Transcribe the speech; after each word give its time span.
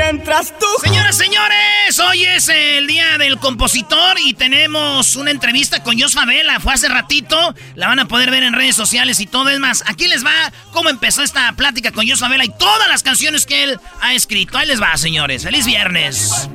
Mientras 0.00 0.54
tú. 0.56 0.66
Señoras, 0.80 1.16
señores, 1.16 1.98
hoy 1.98 2.24
es 2.24 2.48
el 2.48 2.86
día 2.86 3.18
del 3.18 3.36
compositor 3.38 4.16
y 4.24 4.32
tenemos 4.32 5.16
una 5.16 5.32
entrevista 5.32 5.82
con 5.82 5.98
Jos 5.98 6.14
Favela. 6.14 6.60
Fue 6.60 6.72
hace 6.72 6.88
ratito. 6.88 7.52
La 7.74 7.88
van 7.88 7.98
a 7.98 8.06
poder 8.06 8.30
ver 8.30 8.44
en 8.44 8.52
redes 8.52 8.76
sociales 8.76 9.18
y 9.18 9.26
todo. 9.26 9.48
Es 9.50 9.58
más, 9.58 9.82
aquí 9.86 10.06
les 10.06 10.24
va 10.24 10.52
cómo 10.72 10.88
empezó 10.88 11.24
esta 11.24 11.52
plática 11.54 11.90
con 11.90 12.08
Jos 12.08 12.20
Favela 12.20 12.44
y 12.44 12.56
todas 12.56 12.88
las 12.88 13.02
canciones 13.02 13.44
que 13.44 13.64
él 13.64 13.80
ha 14.00 14.14
escrito. 14.14 14.56
Ahí 14.56 14.68
les 14.68 14.80
va, 14.80 14.96
señores. 14.96 15.42
Feliz 15.42 15.66
viernes. 15.66 16.48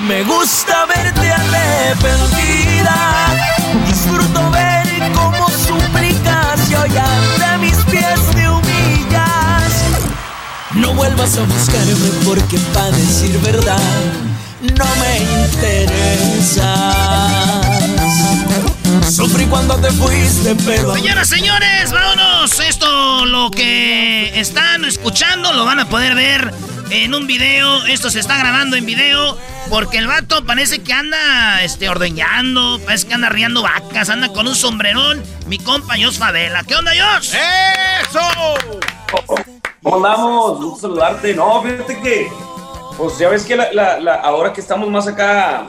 Me 0.00 0.22
gusta 0.24 0.84
verte 0.84 1.32
arrepentida. 1.32 3.06
No 10.76 10.92
vuelvas 10.94 11.36
a 11.38 11.42
buscarme 11.42 12.10
porque 12.24 12.58
para 12.74 12.90
decir 12.90 13.38
verdad 13.40 13.78
no 14.60 14.86
me 14.96 15.18
interesas. 15.44 16.66
Sufrí 19.10 19.46
cuando 19.46 19.76
te 19.76 19.90
fuiste, 19.90 20.54
pero... 20.66 20.94
Señoras, 20.94 21.28
señores, 21.28 21.92
vámonos. 21.92 22.60
Esto 22.60 23.24
lo 23.24 23.50
que 23.50 24.38
están 24.38 24.84
escuchando 24.84 25.52
lo 25.52 25.64
van 25.64 25.80
a 25.80 25.88
poder 25.88 26.14
ver 26.14 26.52
en 26.90 27.14
un 27.14 27.26
video. 27.26 27.86
Esto 27.86 28.10
se 28.10 28.20
está 28.20 28.36
grabando 28.36 28.76
en 28.76 28.84
video. 28.84 29.38
Porque 29.70 29.98
el 29.98 30.06
vato 30.06 30.44
parece 30.44 30.82
que 30.82 30.92
anda 30.92 31.62
este, 31.62 31.88
ordeñando, 31.88 32.80
parece 32.84 33.08
que 33.08 33.14
anda 33.14 33.28
riendo 33.28 33.62
vacas, 33.62 34.10
anda 34.10 34.28
con 34.28 34.46
un 34.46 34.54
sombrerón. 34.54 35.22
Mi 35.46 35.58
compa 35.58 35.94
Jos 36.00 36.18
Favela. 36.18 36.62
¿Qué 36.64 36.76
onda, 36.76 36.92
Jos? 36.92 37.32
¡Eso! 37.34 38.20
¿Cómo 39.86 40.04
andamos? 40.04 40.58
Gusto 40.58 40.88
saludarte. 40.88 41.32
No, 41.32 41.62
fíjate 41.62 42.00
que, 42.00 42.28
pues 42.98 43.16
ya 43.18 43.28
ves 43.28 43.44
que 43.44 43.54
la, 43.54 43.72
la- 43.72 44.00
la- 44.00 44.14
ahora 44.16 44.52
que 44.52 44.60
estamos 44.60 44.88
más 44.90 45.06
acá, 45.06 45.68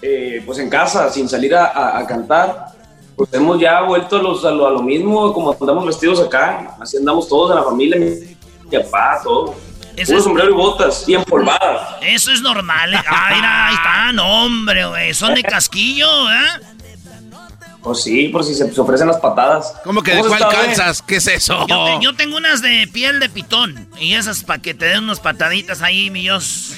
eh, 0.00 0.42
pues 0.46 0.58
en 0.58 0.70
casa, 0.70 1.10
sin 1.10 1.28
salir 1.28 1.54
a, 1.54 1.66
a- 1.66 1.98
a 1.98 2.06
cantar, 2.06 2.68
pues 3.14 3.28
hemos 3.34 3.60
ya 3.60 3.82
vuelto 3.82 4.16
a, 4.16 4.22
los- 4.22 4.42
a 4.46 4.50
lo, 4.52 4.66
a 4.66 4.70
lo 4.70 4.80
mismo, 4.82 5.34
como 5.34 5.54
andamos 5.60 5.84
vestidos 5.84 6.18
acá. 6.18 6.76
Así 6.80 6.96
andamos 6.96 7.28
todos 7.28 7.50
en 7.50 7.56
la 7.56 7.62
familia, 7.62 7.98
mi, 7.98 8.36
papá, 8.78 9.20
todo. 9.22 9.54
Eso 9.94 10.06
Puro 10.12 10.18
es- 10.18 10.24
sombrero 10.24 10.50
y 10.50 10.54
botas, 10.54 11.06
y 11.06 11.14
empolvadas. 11.14 11.96
Eso 12.00 12.30
es 12.32 12.40
normal. 12.40 12.94
¿eh? 12.94 12.98
Ah, 13.06 13.30
mira, 13.34 13.66
ahí 13.66 13.74
está, 13.74 14.12
no, 14.12 14.44
hombre, 14.46 14.86
güey. 14.86 15.12
Son 15.12 15.34
de 15.34 15.42
casquillo, 15.42 16.06
¿eh? 16.30 16.77
Pues 17.82 18.02
sí, 18.02 18.28
por 18.28 18.44
si 18.44 18.54
se, 18.54 18.72
se 18.72 18.80
ofrecen 18.80 19.06
las 19.06 19.18
patadas. 19.18 19.72
¿Cómo 19.84 20.02
que 20.02 20.10
de 20.12 20.18
¿Cómo 20.18 20.28
cuál 20.36 20.48
calzas? 20.50 21.00
¿Qué 21.02 21.16
es 21.16 21.26
eso? 21.28 21.66
Yo, 21.68 21.84
te- 21.84 22.04
yo 22.04 22.14
tengo 22.16 22.36
unas 22.36 22.60
de 22.60 22.88
piel 22.92 23.20
de 23.20 23.28
pitón. 23.28 23.88
Y 24.00 24.14
esas 24.14 24.42
para 24.44 24.60
que 24.60 24.74
te 24.74 24.86
den 24.86 25.04
unas 25.04 25.20
pataditas 25.20 25.80
ahí, 25.80 26.10
mi 26.10 26.22
Dios. 26.22 26.72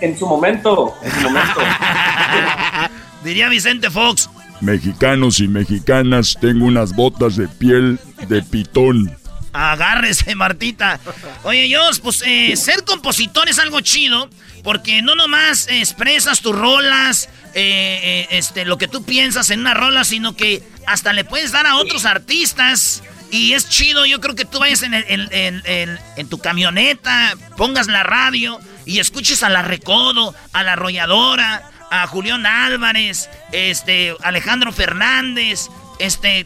En 0.00 0.16
su 0.18 0.26
momento, 0.26 0.94
en 1.02 1.10
su 1.12 1.20
momento. 1.22 1.60
Diría 3.24 3.48
Vicente 3.48 3.90
Fox. 3.90 4.28
Mexicanos 4.60 5.40
y 5.40 5.48
mexicanas, 5.48 6.36
tengo 6.40 6.66
unas 6.66 6.94
botas 6.94 7.36
de 7.36 7.48
piel 7.48 7.98
de 8.28 8.42
pitón. 8.42 9.14
Agárrese, 9.52 10.34
Martita. 10.34 11.00
Oye, 11.44 11.74
Jos, 11.74 11.98
pues 12.00 12.22
eh, 12.26 12.56
ser 12.56 12.84
compositor 12.84 13.48
es 13.48 13.58
algo 13.58 13.80
chido. 13.80 14.28
Porque 14.62 15.00
no 15.00 15.14
nomás 15.14 15.68
expresas 15.68 16.40
tus 16.40 16.52
rolas, 16.56 17.28
eh, 17.58 18.00
eh, 18.02 18.26
este, 18.32 18.66
lo 18.66 18.76
que 18.76 18.86
tú 18.86 19.02
piensas 19.02 19.48
en 19.48 19.60
una 19.60 19.72
rola, 19.72 20.04
sino 20.04 20.36
que 20.36 20.62
hasta 20.86 21.14
le 21.14 21.24
puedes 21.24 21.52
dar 21.52 21.66
a 21.66 21.76
otros 21.76 22.04
artistas. 22.04 23.02
Y 23.30 23.54
es 23.54 23.70
chido, 23.70 24.04
yo 24.04 24.20
creo 24.20 24.34
que 24.34 24.44
tú 24.44 24.58
vayas 24.58 24.82
en, 24.82 26.28
tu 26.28 26.38
camioneta, 26.38 27.34
pongas 27.56 27.86
la 27.86 28.02
radio 28.02 28.60
y 28.84 28.98
escuches 28.98 29.42
a 29.42 29.48
la 29.48 29.62
Recodo, 29.62 30.34
a 30.52 30.62
la 30.64 30.74
Arrolladora, 30.74 31.70
a 31.90 32.06
Julián 32.06 32.44
Álvarez, 32.44 33.30
este, 33.52 34.14
Alejandro 34.22 34.70
Fernández, 34.70 35.68
este, 35.98 36.44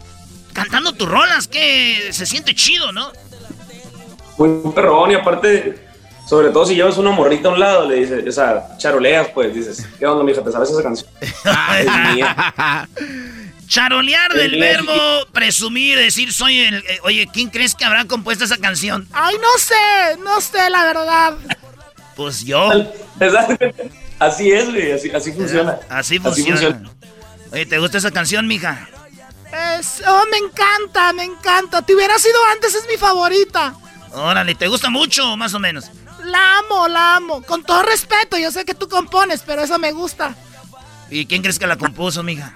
cantando 0.53 0.93
tus 0.93 1.09
rolas, 1.09 1.49
que 1.49 2.11
se 2.13 2.25
siente 2.25 2.55
chido, 2.55 2.93
¿no? 2.93 3.11
Muy 4.39 4.73
perrón 4.73 5.11
y 5.11 5.15
aparte, 5.15 5.90
sobre 6.31 6.51
todo 6.51 6.65
si 6.65 6.77
llevas 6.77 6.97
una 6.97 7.11
morrita 7.11 7.49
a 7.49 7.53
un 7.55 7.59
lado, 7.59 7.89
le 7.89 7.97
dices, 7.97 8.25
o 8.25 8.31
sea, 8.31 8.69
charoleas, 8.79 9.27
pues, 9.35 9.53
dices, 9.53 9.85
¿qué 9.99 10.07
onda, 10.07 10.23
mija? 10.23 10.45
¿Te 10.45 10.53
sabes 10.53 10.71
esa 10.71 10.81
canción? 10.81 11.11
es 11.77 12.15
mía. 12.15 12.89
Charolear 13.67 14.33
del 14.35 14.55
El- 14.55 14.61
verbo 14.61 15.27
presumir, 15.33 15.99
decir 15.99 16.33
soy 16.33 16.61
el... 16.61 16.77
eh, 16.77 17.01
oye, 17.03 17.29
¿quién 17.33 17.51
crees 17.51 17.75
que 17.75 17.85
habrá 17.85 18.05
compuesto 18.05 18.45
esa 18.45 18.59
canción? 18.59 19.09
Ay, 19.13 19.35
no 19.43 19.59
sé, 19.59 20.23
no 20.25 20.41
sé, 20.41 20.71
la 20.71 20.85
verdad. 20.85 21.35
Pues 22.15 22.45
yo. 22.45 22.71
Exactamente. 23.21 23.91
Así 24.21 24.53
es, 24.53 24.71
güey, 24.71 24.93
así, 24.93 25.11
así 25.11 25.33
funciona. 25.33 25.81
Así 25.89 26.21
funciona. 26.21 26.81
Oye, 27.51 27.67
¿te 27.67 27.79
gusta 27.79 27.99
esa 27.99 28.13
canción, 28.13 28.47
mija? 28.47 28.89
Es, 29.81 30.01
oh, 30.07 30.25
me 30.31 30.37
encanta, 30.37 31.13
me 31.13 31.25
encanta. 31.25 31.83
Te 31.83 31.93
hubiera 31.93 32.17
sido 32.21 32.37
antes, 32.53 32.73
es 32.77 32.87
mi 32.89 32.97
favorita. 32.97 33.75
Órale, 34.13 34.55
¿te 34.55 34.69
gusta 34.69 34.91
mucho 34.91 35.37
más 35.37 35.55
o 35.55 35.59
menos? 35.59 35.91
La 36.25 36.59
amo, 36.59 36.89
la 36.89 37.17
amo. 37.17 37.43
Con 37.43 37.65
todo 37.65 37.83
respeto, 37.83 38.39
yo 38.39 38.51
sé 38.51 38.65
que 38.65 38.75
tú 38.75 38.89
compones, 38.89 39.43
pero 39.47 39.63
esa 39.63 39.79
me 39.79 39.93
gusta. 39.93 40.35
¿Y 41.11 41.27
quién 41.27 41.43
crees 41.43 41.59
que 41.59 41.67
la 41.67 41.77
compuso, 41.77 42.23
mija? 42.23 42.53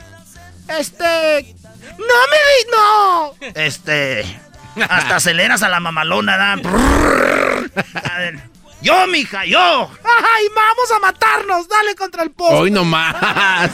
Este. 0.68 1.54
¡No 1.98 2.14
me 2.30 2.36
di! 2.36 2.66
¡No! 2.72 3.34
Este... 3.54 4.40
Hasta 4.88 5.16
aceleras 5.16 5.62
a 5.62 5.68
la 5.68 5.78
mamalona, 5.78 6.36
¿da? 6.36 6.52
A 6.54 8.18
ver. 8.18 8.40
Yo, 8.82 9.06
mija, 9.06 9.44
yo. 9.46 9.90
¡Ay, 10.04 10.46
vamos 10.54 10.90
a 10.94 10.98
matarnos! 10.98 11.68
¡Dale 11.68 11.94
contra 11.94 12.22
el 12.22 12.30
poste! 12.32 12.54
Hoy 12.54 12.70
nomás. 12.70 13.16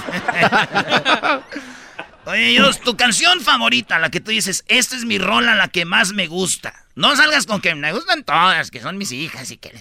Oye, 2.27 2.49
Dios, 2.49 2.81
tu 2.81 2.97
canción 2.97 3.41
favorita, 3.41 3.99
la 3.99 4.11
que 4.11 4.21
tú 4.21 4.31
dices, 4.31 4.65
esta 4.69 4.97
es 4.97 5.05
mi 5.05 5.19
rola, 5.19 5.55
la 5.55 5.69
que 5.69 5.85
más 5.85 6.13
me 6.13 6.27
gusta. 6.27 6.75
No 6.95 7.17
salgas 7.17 7.47
con 7.47 7.61
que 7.61 7.75
me 7.75 7.93
gustan 7.93 8.25
todas, 8.25 8.71
que 8.71 8.81
son 8.81 8.99
mis 8.99 9.13
hijas 9.13 9.51
y 9.51 9.57
que... 9.57 9.73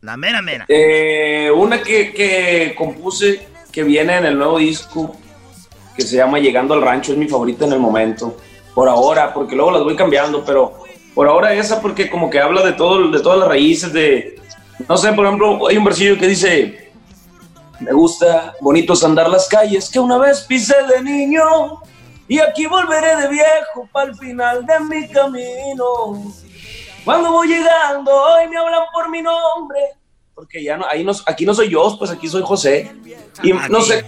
La 0.00 0.16
mera 0.16 0.42
mera. 0.42 0.66
Eh, 0.68 1.50
una 1.52 1.82
que, 1.82 2.12
que 2.12 2.74
compuse 2.76 3.48
que 3.72 3.82
viene 3.82 4.16
en 4.16 4.26
el 4.26 4.38
nuevo 4.38 4.58
disco 4.58 5.18
que 5.96 6.02
se 6.02 6.16
llama 6.16 6.38
Llegando 6.38 6.74
al 6.74 6.82
Rancho, 6.82 7.12
es 7.12 7.18
mi 7.18 7.26
favorita 7.26 7.64
en 7.64 7.72
el 7.72 7.80
momento. 7.80 8.36
Por 8.74 8.88
ahora, 8.88 9.32
porque 9.32 9.56
luego 9.56 9.72
las 9.72 9.82
voy 9.82 9.96
cambiando, 9.96 10.44
pero 10.44 10.84
por 11.14 11.26
ahora 11.26 11.54
esa 11.54 11.80
porque 11.80 12.10
como 12.10 12.28
que 12.30 12.38
habla 12.38 12.64
de 12.64 12.74
todo, 12.74 13.10
de 13.10 13.20
todas 13.20 13.38
las 13.38 13.48
raíces 13.48 13.92
de, 13.92 14.38
no 14.88 14.96
sé, 14.96 15.12
por 15.14 15.24
ejemplo, 15.24 15.66
hay 15.66 15.78
un 15.78 15.84
versillo 15.84 16.18
que 16.18 16.26
dice, 16.28 16.85
me 17.80 17.92
gusta 17.92 18.54
bonitos 18.60 19.04
andar 19.04 19.28
las 19.28 19.48
calles 19.48 19.90
que 19.90 19.98
una 19.98 20.18
vez 20.18 20.42
pisé 20.42 20.76
de 20.94 21.02
niño 21.02 21.80
y 22.28 22.38
aquí 22.38 22.66
volveré 22.66 23.16
de 23.16 23.28
viejo 23.28 23.88
para 23.92 24.10
el 24.10 24.16
final 24.16 24.66
de 24.66 24.80
mi 24.80 25.08
camino. 25.08 26.32
Cuando 27.04 27.32
voy 27.32 27.48
llegando 27.48 28.12
hoy 28.12 28.48
me 28.48 28.56
hablan 28.56 28.84
por 28.92 29.08
mi 29.10 29.22
nombre 29.22 29.78
porque 30.36 30.62
ya 30.62 30.76
no, 30.76 30.84
ahí 30.90 31.02
no, 31.02 31.12
aquí 31.24 31.46
no 31.46 31.54
soy 31.54 31.70
yo, 31.70 31.96
pues 31.98 32.10
aquí 32.10 32.28
soy 32.28 32.42
José. 32.42 32.94
Y 33.42 33.52
no 33.54 33.80
sé, 33.80 34.04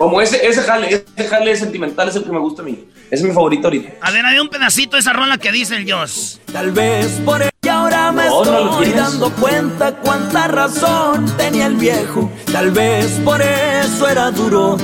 como 0.00 0.18
ese, 0.22 0.46
ese 0.46 0.62
jale, 0.62 1.04
ese 1.14 1.28
jale 1.28 1.54
sentimental 1.54 2.08
es 2.08 2.16
el 2.16 2.24
que 2.24 2.32
me 2.32 2.38
gusta 2.38 2.62
a 2.62 2.64
mí. 2.64 2.88
Ese 3.10 3.16
es 3.16 3.22
mi 3.22 3.34
favorito 3.34 3.66
ahorita. 3.66 3.98
A 4.00 4.10
ver, 4.10 4.24
hay 4.24 4.38
un 4.38 4.48
pedacito 4.48 4.96
de 4.96 5.00
esa 5.00 5.12
rola 5.12 5.36
que 5.36 5.52
dice 5.52 5.76
el 5.76 5.92
Joss. 5.92 6.40
Tal 6.50 6.70
vez 6.70 7.20
por 7.22 7.42
ella 7.42 7.74
ahora 7.74 8.10
me 8.10 8.26
estoy 8.26 8.92
dando 8.92 9.30
cuenta 9.34 9.94
cuánta 9.96 10.48
razón 10.48 11.26
tenía 11.36 11.66
el 11.66 11.74
viejo. 11.74 12.32
Tal 12.50 12.70
vez 12.70 13.20
por 13.26 13.42
eso 13.42 14.08
era 14.08 14.30
duro, 14.30 14.78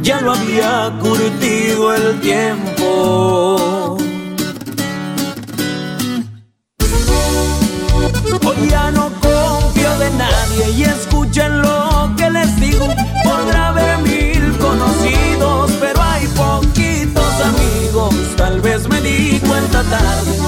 ya 0.00 0.22
lo 0.22 0.32
había 0.32 0.90
curtido 0.98 1.94
el 1.94 2.18
tiempo. 2.20 3.98
Hoy 8.46 8.68
ya 8.70 8.90
no 8.92 9.10
confío 9.20 9.98
de 9.98 10.10
nadie 10.12 10.70
y 10.70 10.84
escuchen 10.84 11.60
lo 11.60 12.14
que 12.16 12.30
les 12.30 12.58
digo. 12.58 12.86
Podrá 13.24 13.68
haber 13.68 13.98
mil 13.98 14.23
conocidos, 15.04 15.72
pero 15.80 16.02
hay 16.02 16.26
poquitos 16.28 17.40
amigos. 17.40 18.14
Tal 18.36 18.60
vez 18.60 18.88
me 18.88 19.00
di 19.00 19.38
cuenta 19.40 19.82
tarde. 19.84 20.38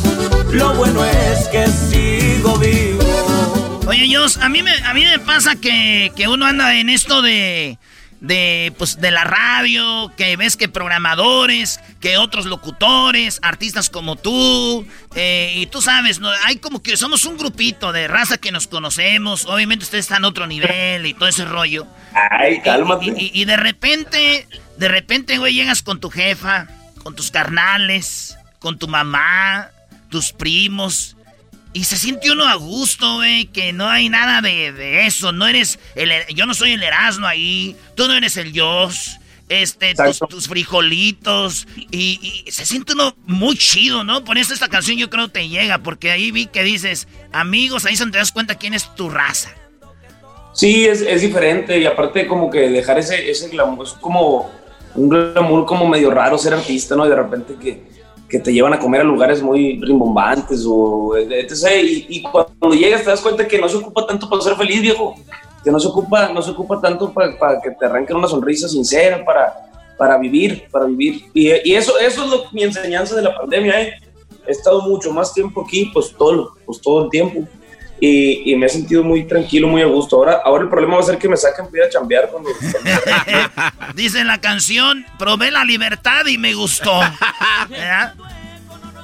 Lo 0.53 0.75
bueno 0.75 1.05
es 1.05 1.49
que 1.49 1.67
sigo 1.67 2.59
vivo. 2.59 3.81
Oye, 3.87 4.15
Jos, 4.15 4.37
a 4.39 4.49
mí 4.49 4.63
me, 4.63 4.73
a 4.85 4.95
mí 4.95 5.05
me 5.05 5.19
pasa 5.19 5.57
que, 5.57 6.13
que 6.17 6.29
uno 6.29 6.47
anda 6.47 6.75
en 6.75 6.89
esto 6.89 7.23
de 7.23 7.79
de, 8.21 8.73
pues, 8.79 9.01
de 9.01 9.11
la 9.11 9.25
radio, 9.25 10.13
que 10.17 10.37
ves 10.37 10.57
que 10.57 10.69
programadores, 10.69 11.81
que 12.01 12.17
otros 12.19 12.47
locutores, 12.47 13.39
artistas 13.43 13.91
como 13.91 14.17
tú, 14.17 14.87
eh, 15.15 15.53
y 15.57 15.67
tú 15.67 15.83
sabes, 15.83 16.21
¿no? 16.21 16.31
hay 16.45 16.57
como 16.57 16.83
que 16.83 16.97
somos 16.97 17.25
un 17.25 17.37
grupito 17.37 17.93
de 17.93 18.09
raza 18.09 18.39
que 18.39 18.53
nos 18.53 18.67
conocemos, 18.67 19.47
obviamente 19.47 19.85
ustedes 19.85 20.07
están 20.07 20.25
a 20.25 20.29
otro 20.29 20.47
nivel 20.47 21.07
y 21.07 21.15
todo 21.15 21.29
ese 21.29 21.45
rollo. 21.45 21.87
Ay, 22.31 22.61
cálmate. 22.61 23.07
Y, 23.07 23.31
y 23.35 23.45
de 23.45 23.57
repente, 23.57 24.49
de 24.79 24.89
repente, 24.89 25.39
güey, 25.39 25.55
llegas 25.55 25.83
con 25.83 26.01
tu 26.01 26.11
jefa, 26.11 26.69
con 27.03 27.15
tus 27.15 27.31
carnales, 27.31 28.37
con 28.59 28.79
tu 28.79 28.89
mamá, 28.89 29.71
tus 30.09 30.33
primos, 30.33 31.16
y 31.77 31.85
se 31.85 31.99
siente 31.99 32.31
uno 32.31 32.49
a 32.49 32.55
gusto, 32.55 33.17
güey, 33.17 33.49
que 33.49 33.75
no 33.75 33.87
hay 33.87 34.09
nada 34.09 34.41
de, 34.41 35.05
eso. 35.07 35.31
No 35.33 35.47
eres 35.47 35.79
el, 35.95 36.11
yo 36.35 36.47
no 36.47 36.55
soy 36.55 36.73
el 36.73 36.83
Erasmo 36.83 37.27
ahí, 37.27 37.77
tú 37.95 38.09
no 38.09 38.15
eres 38.15 38.39
el 38.39 38.51
Dios. 38.53 39.19
Este, 39.51 39.95
tus, 39.95 40.49
frijolitos. 40.49 41.69
Y, 41.91 42.47
se 42.49 42.65
siente 42.65 42.95
uno 42.95 43.15
muy 43.27 43.59
chido, 43.59 44.05
¿no? 44.05 44.25
Por 44.25 44.39
eso 44.39 44.55
esta 44.55 44.69
canción 44.69 44.97
yo 44.97 45.11
creo 45.11 45.29
te 45.29 45.51
llega, 45.51 45.83
porque 45.83 46.11
ahí 46.11 46.31
vi 46.31 46.47
que 46.47 46.63
dices, 46.63 47.09
amigos, 47.31 47.85
ahí 47.85 47.95
se 47.95 48.07
te 48.07 48.17
das 48.17 48.33
cuenta 48.33 48.55
quién 48.55 48.73
es 48.73 48.95
tu 48.95 49.11
raza. 49.11 49.51
Sí, 50.55 50.87
es, 50.87 51.03
es 51.03 51.21
diferente. 51.21 51.79
Y 51.79 51.85
aparte, 51.85 52.27
como 52.27 52.49
que 52.49 52.71
dejar 52.71 52.99
ese, 53.01 53.31
ese 53.31 53.51
glamour, 53.51 53.87
es 53.87 53.93
como 53.93 54.51
un 54.95 55.11
glamour 55.11 55.67
como 55.67 55.87
medio 55.87 56.11
raro 56.11 56.39
ser 56.39 56.55
artista, 56.55 56.97
¿no? 56.97 57.05
Y 57.05 57.11
de 57.11 57.17
repente 57.17 57.55
que 57.61 57.96
que 58.29 58.39
te 58.39 58.53
llevan 58.53 58.75
a 58.75 58.79
comer 58.79 59.03
a 59.03 59.05
lugares 59.05 59.43
muy 59.43 59.81
rimbombantes 59.81 60.65
o 60.69 61.17
etc. 61.17 61.53
Y, 62.09 62.23
cuando 62.23 62.75
llegas 62.75 63.05
te 63.05 63.11
das 63.11 63.21
cuenta 63.21 63.47
que 63.47 63.59
no 63.59 63.69
se 63.69 63.77
ocupa 63.77 64.07
tanto 64.07 64.29
para 64.29 64.43
ser 64.43 64.57
feliz, 64.57 64.83
viejo. 64.83 65.15
Que 65.63 65.71
no 65.71 65.81
se 65.81 65.89
ocupa, 65.89 66.29
no 66.33 66.43
se 66.43 66.51
ocupa 66.51 66.81
tanto 66.81 67.13
para, 67.13 67.61
que 67.61 67.71
te 67.71 67.87
arranquen 67.87 68.17
una 68.17 68.29
sonrisa 68.29 68.69
sincera, 68.69 69.25
para, 69.25 69.55
para 69.97 70.19
vivir, 70.19 70.69
para 70.71 70.87
vivir. 70.87 71.25
Y, 71.35 71.51
eso, 71.75 71.99
eso 71.99 72.25
es 72.25 72.31
lo, 72.31 72.45
mi 72.53 72.65
enseñanza 72.65 73.15
de 73.17 73.23
la 73.23 73.37
pandemia. 73.37 73.83
¿eh? 73.83 73.95
He 74.47 74.53
estado 74.53 74.83
mucho 74.83 75.13
más 75.13 75.33
tiempo 75.33 75.63
aquí, 75.63 75.91
pues 75.93 76.15
todo, 76.17 76.53
pues 76.65 76.81
todo 76.81 77.05
el 77.05 77.11
tiempo 77.11 77.47
y, 78.01 78.55
me 78.57 78.67
he 78.67 78.69
sentido 78.69 79.03
muy 79.03 79.27
tranquilo, 79.27 79.69
muy 79.69 79.83
a 79.83 79.87
gusto. 79.87 80.17
Ahora, 80.17 80.41
ahora 80.45 80.65
el 80.65 80.69
problema 80.69 80.97
va 80.97 81.01
a 81.01 81.05
ser 81.05 81.19
que 81.19 81.29
me 81.29 81.37
saquen 81.37 81.71
pida 81.71 81.87
a 81.87 81.89
chambear 81.89 82.29
cuando... 82.31 82.51
Dice 83.95 84.25
la 84.25 84.41
canción, 84.41 85.07
probé 85.19 85.51
la 85.51 85.65
libertad 85.65 86.27
y 86.27 86.39
me 86.39 86.55
gustó. 86.55 87.01
¿verdad? 87.69 88.15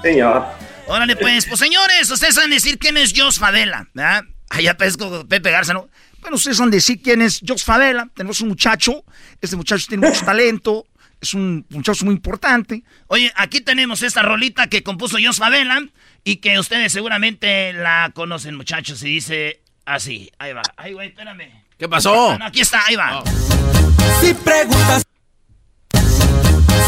Señor. 0.03 0.45
Órale, 0.87 1.17
pues, 1.17 1.47
pues 1.47 1.59
señores, 1.59 2.11
ustedes 2.11 2.35
saben 2.35 2.51
decir 2.51 2.79
quién 2.79 2.97
es 2.97 3.13
Jos 3.17 3.39
Fadela, 3.39 3.89
¿verdad? 3.95 4.25
Allá 4.51 4.77
pesco 4.77 5.27
Pepe 5.27 5.51
Garza, 5.51 5.73
¿no? 5.73 5.89
Bueno, 6.21 6.37
ustedes 6.37 6.59
saben 6.59 6.71
decir 6.71 7.01
quién 7.03 7.23
es 7.23 7.41
Jos 7.47 7.65
Fadela. 7.65 8.09
Tenemos 8.15 8.41
un 8.41 8.49
muchacho, 8.49 9.05
este 9.41 9.57
muchacho 9.57 9.87
tiene 9.89 10.07
mucho 10.07 10.25
talento, 10.25 10.87
es 11.23 11.35
un 11.35 11.65
muchacho 11.71 12.05
muy 12.05 12.15
importante. 12.15 12.83
Oye, 13.07 13.33
aquí 13.37 13.61
tenemos 13.61 14.03
esta 14.03 14.23
rolita 14.23 14.67
que 14.67 14.83
compuso 14.83 15.19
Jos 15.25 15.39
Fadela 15.39 15.81
y 16.25 16.37
que 16.37 16.59
ustedes 16.59 16.93
seguramente 16.93 17.73
la 17.73 18.11
conocen, 18.13 18.57
muchachos, 18.57 19.03
y 19.05 19.07
dice 19.07 19.63
así. 19.87 20.31
Ahí 20.39 20.53
va. 20.53 20.63
Ay, 20.77 20.93
güey, 20.93 21.09
espérame. 21.09 21.49
¿Qué 21.79 21.89
pasó? 21.89 22.33
aquí 22.43 22.61
está, 22.61 22.85
ahí 22.87 22.97
va. 22.97 23.23
Si 24.21 24.35
preguntas. 24.35 25.05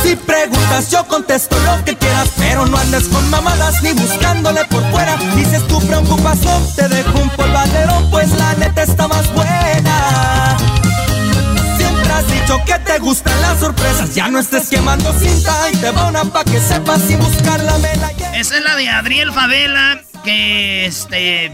Si 0.02 0.16
preguntas, 0.16 0.90
yo 0.90 1.06
contesto 1.06 1.56
lo 1.60 1.84
que 1.84 1.96
quieras, 1.96 2.30
pero 2.36 2.66
no 2.66 2.76
andes 2.76 3.04
con 3.08 3.30
mamadas 3.30 3.82
ni 3.82 3.92
buscándole 3.92 4.64
por 4.66 4.82
fuera. 4.90 5.16
Dices 5.36 5.66
tu 5.68 5.80
preocupación, 5.86 6.62
te 6.76 6.88
dejo 6.88 7.18
un 7.20 7.30
polvadero, 7.30 8.10
pues 8.10 8.30
la 8.32 8.54
neta 8.54 8.82
está 8.82 9.08
más 9.08 9.32
buena 9.32 10.33
dicho 12.44 12.60
que 12.66 12.78
te 12.80 12.98
gustan 12.98 13.40
las 13.40 13.60
sorpresas. 13.60 14.14
Ya 14.14 14.28
no 14.28 14.38
estés 14.38 14.68
quemando 14.68 15.12
cinta 15.14 15.70
y 15.72 15.76
te 15.76 15.90
van 15.90 16.30
pa' 16.30 16.44
que 16.44 16.60
sepas 16.60 17.02
sin 17.02 17.18
buscar 17.18 17.60
la 17.60 17.78
mela. 17.78 18.10
Esa 18.34 18.58
es 18.58 18.64
la 18.64 18.76
de 18.76 18.88
Adriel 18.88 19.32
Favela, 19.32 20.02
que 20.24 20.86
este. 20.86 21.52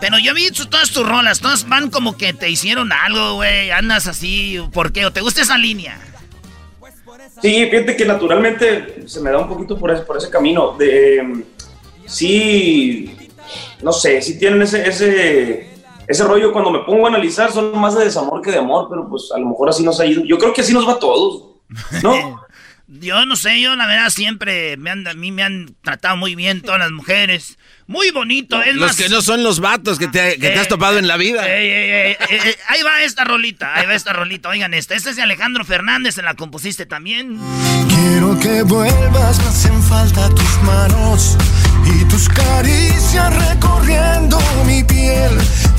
Pero 0.00 0.18
yo 0.18 0.34
vi 0.34 0.50
todas 0.50 0.90
tus 0.90 1.06
rolas, 1.08 1.40
todas 1.40 1.68
van 1.68 1.90
como 1.90 2.16
que 2.16 2.32
te 2.32 2.50
hicieron 2.50 2.92
algo, 2.92 3.34
güey. 3.34 3.70
Andas 3.70 4.08
así, 4.08 4.58
¿por 4.72 4.92
qué? 4.92 5.06
¿O 5.06 5.12
te 5.12 5.20
gusta 5.20 5.42
esa 5.42 5.56
línea? 5.56 5.98
Sí, 7.40 7.66
fíjate 7.70 7.96
que 7.96 8.04
naturalmente 8.04 9.04
se 9.06 9.20
me 9.20 9.30
da 9.30 9.38
un 9.38 9.48
poquito 9.48 9.78
por 9.78 9.92
ese, 9.92 10.02
por 10.02 10.16
ese 10.16 10.28
camino. 10.28 10.76
De, 10.76 11.44
sí, 12.06 13.16
no 13.80 13.92
sé, 13.92 14.20
sí 14.22 14.38
tienen 14.38 14.62
ese, 14.62 14.88
ese 14.88 15.71
ese 16.06 16.24
rollo 16.24 16.52
cuando 16.52 16.70
me 16.70 16.80
pongo 16.80 17.06
a 17.06 17.08
analizar 17.08 17.52
son 17.52 17.78
más 17.78 17.96
de 17.96 18.04
desamor 18.04 18.42
que 18.42 18.50
de 18.50 18.58
amor, 18.58 18.88
pero 18.90 19.08
pues 19.08 19.30
a 19.34 19.38
lo 19.38 19.46
mejor 19.46 19.68
así 19.68 19.82
nos 19.82 20.00
ha 20.00 20.06
ido. 20.06 20.22
Yo 20.24 20.38
creo 20.38 20.52
que 20.52 20.60
así 20.60 20.72
nos 20.72 20.86
va 20.86 20.92
a 20.92 20.98
todos, 20.98 21.44
¿no? 22.02 22.40
yo 23.00 23.24
no 23.24 23.36
sé, 23.36 23.60
yo 23.60 23.74
la 23.74 23.86
verdad 23.86 24.10
siempre 24.10 24.76
me 24.76 24.90
han, 24.90 25.06
a 25.06 25.14
mí 25.14 25.32
me 25.32 25.42
han 25.42 25.74
tratado 25.82 26.16
muy 26.16 26.34
bien 26.34 26.60
todas 26.60 26.80
las 26.80 26.90
mujeres. 26.90 27.58
Muy 27.86 28.10
bonito, 28.10 28.62
es 28.62 28.74
Los 28.76 28.96
que 28.96 29.08
no 29.08 29.22
son 29.22 29.42
los 29.42 29.60
vatos 29.60 29.98
que 29.98 30.08
te, 30.08 30.38
que 30.38 30.48
te 30.48 30.58
has 30.58 30.66
eh, 30.66 30.68
topado 30.68 30.98
en 30.98 31.08
la 31.08 31.16
vida. 31.16 31.44
Eh, 31.46 32.12
eh, 32.12 32.56
ahí 32.68 32.82
va 32.82 33.02
esta 33.02 33.24
rolita, 33.24 33.74
ahí 33.74 33.86
va 33.86 33.94
esta 33.94 34.12
rolita. 34.12 34.48
Oigan 34.48 34.74
esta, 34.74 34.94
esta 34.94 35.10
es 35.10 35.16
de 35.16 35.22
Alejandro 35.22 35.64
Fernández, 35.64 36.14
se 36.14 36.22
la 36.22 36.34
compusiste 36.34 36.86
también. 36.86 37.38
Quiero 37.88 38.38
que 38.38 38.62
vuelvas, 38.62 39.38
me 39.38 39.48
hacen 39.48 39.82
falta 39.82 40.28
tus 40.30 40.62
manos 40.62 41.36
tus 42.12 42.28
caricias 42.28 43.34
recorriendo 43.48 44.38
mi 44.66 44.84
piel. 44.84 45.30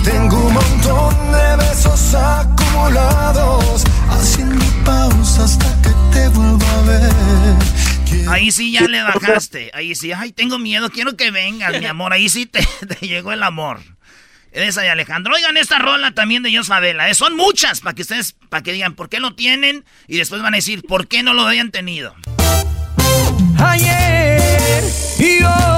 Tengo 0.03 0.47
un 0.47 0.53
montón 0.53 1.15
de 1.31 1.63
besos 1.63 2.15
acumulados, 2.15 3.83
haciendo 4.09 4.65
pausa 4.83 5.43
hasta 5.43 5.81
que 5.83 5.89
te 6.11 6.27
vuelva 6.29 6.73
a 6.73 6.81
ver. 6.81 8.29
ahí 8.29 8.51
sí 8.51 8.71
ya 8.71 8.81
le 8.81 9.03
bajaste, 9.03 9.69
ahí 9.75 9.93
sí, 9.93 10.11
ay, 10.11 10.31
tengo 10.31 10.57
miedo, 10.57 10.89
quiero 10.89 11.15
que 11.15 11.29
vengas, 11.29 11.79
mi 11.79 11.85
amor, 11.85 12.13
ahí 12.13 12.27
sí 12.29 12.47
te, 12.47 12.65
llegó 13.01 13.31
el 13.31 13.43
amor. 13.43 13.79
Esa 14.51 14.81
de 14.81 14.89
Alejandro. 14.91 15.33
Oigan 15.33 15.57
esta 15.57 15.79
rola 15.79 16.11
también 16.11 16.43
de 16.43 16.55
Jos 16.55 16.67
Favela. 16.67 17.09
¿eh? 17.09 17.15
Son 17.15 17.35
muchas 17.35 17.81
para 17.81 17.95
que 17.95 18.03
ustedes, 18.03 18.35
para 18.49 18.61
que 18.61 18.71
digan 18.71 18.93
por 18.93 19.09
qué 19.09 19.19
lo 19.19 19.33
tienen 19.33 19.83
y 20.07 20.17
después 20.17 20.43
van 20.43 20.53
a 20.53 20.57
decir 20.57 20.83
por 20.87 21.07
qué 21.07 21.23
no 21.23 21.33
lo 21.33 21.41
habían 21.41 21.71
tenido. 21.71 22.13
Ayer 23.57 24.83
y 25.17 25.43
hoy 25.43 25.73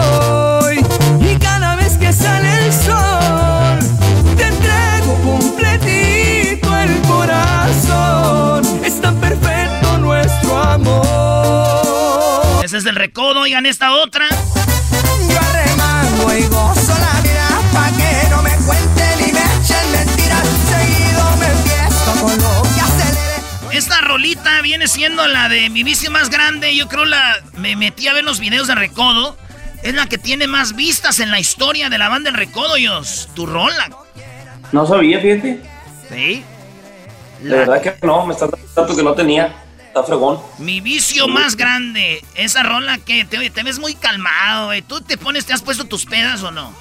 es 12.78 12.86
el 12.86 12.96
recodo, 12.96 13.42
oigan 13.42 13.66
esta 13.66 13.94
otra. 13.94 14.28
Yo 14.30 15.40
arremango 15.40 16.34
y 16.34 16.44
gozo 16.44 16.94
la 17.00 17.22
vida 17.22 17.62
pa' 17.74 17.90
que 17.96 18.30
no 18.30 18.42
me 18.42 18.52
cuenten 18.66 19.30
y 19.30 19.34
me 19.34 19.40
echen 19.40 19.92
mentiras. 19.92 20.48
Seguido 20.70 21.38
me 21.38 21.48
empiezo 21.48 22.12
con 22.22 22.38
lo 22.38 22.64
que 22.64 22.82
acelere. 22.82 23.78
Esta 23.78 24.02
rolita 24.02 24.62
viene 24.62 24.88
siendo 24.88 25.28
la 25.28 25.50
de 25.50 25.70
mi 25.70 25.84
vicio 25.84 26.12
más 26.12 26.30
grande. 26.30 26.76
Yo 26.76 26.88
creo 26.88 27.06
la. 27.06 27.38
Me 27.58 27.76
metí 27.76 28.08
a 28.08 28.14
ver 28.14 28.24
los 28.24 28.40
videos 28.40 28.68
de 28.68 28.76
Recodo. 28.76 29.38
Es 29.84 29.94
la 29.94 30.08
que 30.08 30.18
tiene 30.18 30.48
más 30.48 30.76
vistas 30.76 31.20
en 31.20 31.32
la 31.32 31.40
historia 31.40 31.90
de 31.90 31.98
la 31.98 32.10
banda 32.10 32.32
del 32.32 32.40
Recodo, 32.40 32.76
Dios. 32.76 33.30
Tu 33.36 33.46
rola. 33.46 33.90
No 34.72 34.86
sabía, 34.86 35.20
fíjate. 35.20 35.62
Sí. 36.10 36.44
La... 37.44 37.58
verdad 37.58 37.82
que 37.82 37.96
no, 38.06 38.26
me 38.26 38.34
está 38.34 38.48
dando 38.76 38.96
que 38.96 39.04
no 39.04 39.14
tenía. 39.14 39.65
Está 39.96 40.08
fregón. 40.08 40.42
Mi 40.58 40.82
vicio 40.82 41.30
más 41.30 41.56
grande. 41.56 42.22
Esa 42.36 42.64
rola 42.64 42.98
que 42.98 43.24
te, 43.24 43.50
te 43.50 43.64
ves 43.64 43.80
muy 43.80 43.96
calmado, 43.96 44.66
güey. 44.66 44.82
¿Tú 44.82 45.00
te 45.00 45.18
pones, 45.18 45.46
te 45.46 45.54
has 45.54 45.62
puesto 45.62 45.86
tus 45.86 46.06
pedas 46.06 46.44
o 46.44 46.52
no? 46.52 46.74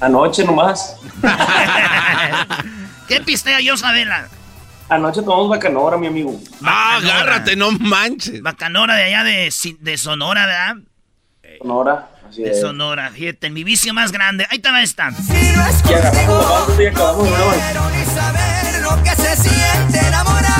Anoche 0.00 0.42
nomás. 0.42 0.96
¿Qué 3.08 3.20
pistea 3.20 3.60
yo, 3.60 3.76
Sabela? 3.76 4.26
Anoche 4.88 5.20
tomamos 5.20 5.50
bacanora, 5.50 5.98
mi 5.98 6.06
amigo. 6.06 6.40
Ah, 6.62 6.96
agárrate, 6.96 7.56
no 7.56 7.72
manches. 7.72 8.40
Bacanora 8.40 8.94
de 8.94 9.02
allá 9.02 9.22
de, 9.22 9.52
de 9.80 9.98
Sonora, 9.98 10.46
¿verdad? 10.46 10.76
Sonora, 11.58 12.08
así 12.26 12.42
De 12.42 12.52
es. 12.52 12.60
Sonora, 12.62 13.10
fíjate, 13.10 13.50
mi 13.50 13.64
vicio 13.64 13.92
más 13.92 14.12
grande. 14.12 14.46
Ahí 14.48 14.60
te 14.60 14.70
va 14.70 14.80
esta. 14.82 15.10
Y 15.10 16.82
y 16.82 16.86
acabamos 16.86 17.24
de 17.26 17.32
una 17.34 17.90
ni 17.90 18.04
saber 18.06 18.80
lo 18.80 19.02
que 19.02 19.10
se 19.10 19.36
siente 19.36 19.98
enamorarse. 20.08 20.53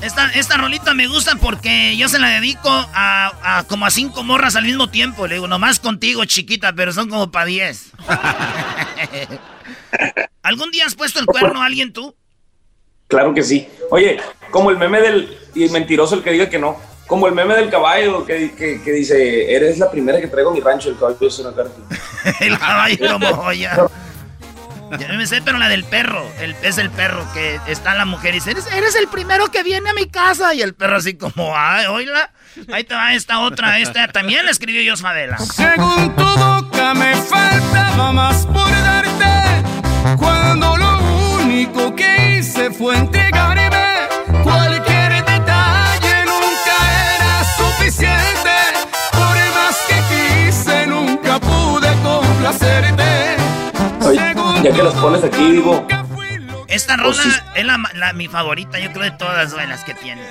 Esta, 0.00 0.30
esta 0.32 0.56
rolita 0.56 0.94
me 0.94 1.08
gusta 1.08 1.36
porque 1.36 1.96
yo 1.96 2.08
se 2.08 2.18
la 2.18 2.28
dedico 2.28 2.70
a, 2.70 3.58
a 3.58 3.64
como 3.64 3.86
a 3.86 3.90
cinco 3.90 4.22
morras 4.22 4.56
al 4.56 4.64
mismo 4.64 4.88
tiempo. 4.88 5.26
Le 5.26 5.34
digo, 5.34 5.48
nomás 5.48 5.80
contigo, 5.80 6.24
chiquita, 6.24 6.72
pero 6.74 6.92
son 6.92 7.08
como 7.08 7.30
para 7.30 7.46
diez. 7.46 7.90
¿Algún 10.42 10.70
día 10.70 10.86
has 10.86 10.94
puesto 10.94 11.18
el 11.18 11.26
cuerno 11.26 11.60
a 11.60 11.66
alguien 11.66 11.92
tú? 11.92 12.14
Claro 13.08 13.32
que 13.34 13.42
sí. 13.42 13.68
Oye, 13.90 14.18
como 14.50 14.70
el 14.70 14.78
meme 14.78 15.00
del. 15.00 15.38
Y 15.54 15.68
mentiroso 15.70 16.16
el 16.16 16.22
que 16.22 16.30
diga 16.32 16.48
que 16.48 16.58
no. 16.58 16.76
Como 17.06 17.28
el 17.28 17.34
meme 17.34 17.54
del 17.54 17.70
caballo 17.70 18.24
que, 18.26 18.52
que- 18.54 18.82
que 18.82 18.92
dice: 18.92 19.54
Eres 19.54 19.78
la 19.78 19.90
primera 19.90 20.20
que 20.20 20.26
traigo 20.26 20.50
a 20.50 20.52
mi 20.54 20.60
rancho. 20.60 20.88
El 20.88 20.98
caballo 20.98 21.18
es 21.28 21.38
una 21.38 21.54
carta. 21.54 21.74
el 22.40 22.58
caballo 22.58 23.18
moya. 23.18 23.76
Ya 25.00 25.08
me 25.14 25.26
sé, 25.26 25.42
pero 25.42 25.58
la 25.58 25.68
del 25.68 25.82
perro. 25.82 26.24
El, 26.38 26.54
es 26.62 26.78
el 26.78 26.90
perro 26.90 27.26
que 27.34 27.58
está 27.66 27.96
la 27.96 28.04
mujer 28.04 28.34
y 28.34 28.38
dice: 28.38 28.52
eres, 28.52 28.68
eres 28.72 28.94
el 28.94 29.08
primero 29.08 29.46
que 29.48 29.64
viene 29.64 29.90
a 29.90 29.94
mi 29.94 30.08
casa. 30.08 30.54
Y 30.54 30.62
el 30.62 30.74
perro, 30.74 30.96
así 30.98 31.14
como, 31.14 31.56
ay, 31.56 31.86
oíla. 31.86 32.30
Ahí 32.72 32.84
te 32.84 32.94
va 32.94 33.12
esta 33.12 33.40
otra. 33.40 33.80
Esta 33.80 34.06
también 34.08 34.44
la 34.44 34.52
escribió 34.52 34.80
yo, 34.82 34.96
Favela. 34.96 35.38
Según 35.38 36.14
tu 36.14 36.22
boca 36.22 36.94
me 36.94 37.16
faltaba 37.16 38.12
más 38.12 38.46
por 38.46 38.70
darte 38.70 39.66
Cuando 40.18 40.76
lo 40.76 40.98
único 41.42 41.92
que 41.96 42.15
hice 42.66 42.70
fue 42.78 42.96
entregarme 42.96 43.70
Cualquier 44.42 45.24
detalle 45.24 46.24
nunca 46.24 47.14
era 47.16 47.44
suficiente 47.56 48.50
Por 49.12 49.36
más 49.54 49.76
que 49.88 50.02
quise 50.50 50.86
nunca 50.86 51.38
pude 51.40 51.92
complacerte 52.02 53.36
Oye, 54.06 54.34
ya 54.62 54.72
que 54.72 54.82
las 54.82 54.94
pones 54.94 55.24
aquí, 55.24 55.50
digo. 55.50 55.84
Esta 56.68 56.96
rola 56.96 57.20
sí. 57.22 57.28
es 57.56 57.64
la, 57.64 57.78
la- 57.94 58.12
mi 58.12 58.28
favorita, 58.28 58.78
yo 58.78 58.92
creo, 58.92 59.02
de 59.04 59.10
todas 59.12 59.52
güey, 59.52 59.66
las 59.66 59.82
que 59.82 59.94
tiene. 59.94 60.22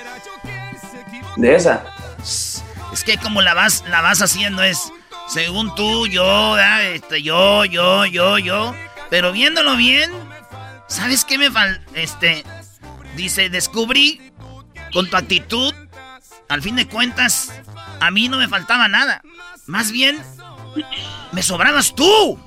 De 1.36 1.54
esa. 1.54 1.84
Es 2.22 2.64
que 3.04 3.18
como 3.18 3.42
la 3.42 3.52
vas, 3.52 3.84
la 3.88 4.00
vas 4.00 4.22
haciendo 4.22 4.62
es, 4.62 4.90
según 5.28 5.74
tú, 5.74 6.06
yo, 6.06 6.52
¿verdad? 6.52 6.84
este, 6.86 7.22
yo, 7.22 7.66
yo, 7.66 8.06
yo, 8.06 8.38
yo. 8.38 8.74
Pero 9.10 9.32
viéndolo 9.32 9.76
bien, 9.76 10.10
¿sabes 10.88 11.24
qué 11.24 11.38
me 11.38 11.50
falta? 11.50 11.80
Este, 11.94 12.44
dice, 13.16 13.48
descubrí 13.48 14.32
con 14.92 15.08
tu 15.08 15.16
actitud, 15.16 15.74
al 16.48 16.62
fin 16.62 16.76
de 16.76 16.86
cuentas, 16.86 17.52
a 18.00 18.10
mí 18.10 18.28
no 18.28 18.38
me 18.38 18.48
faltaba 18.48 18.88
nada. 18.88 19.22
Más 19.66 19.90
bien, 19.90 20.18
me 21.32 21.42
sobrabas 21.42 21.94
tú. 21.94 22.38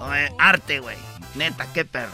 Oye, 0.00 0.32
arte, 0.38 0.80
güey. 0.80 0.96
Neta, 1.34 1.66
qué 1.72 1.84
perro. 1.84 2.12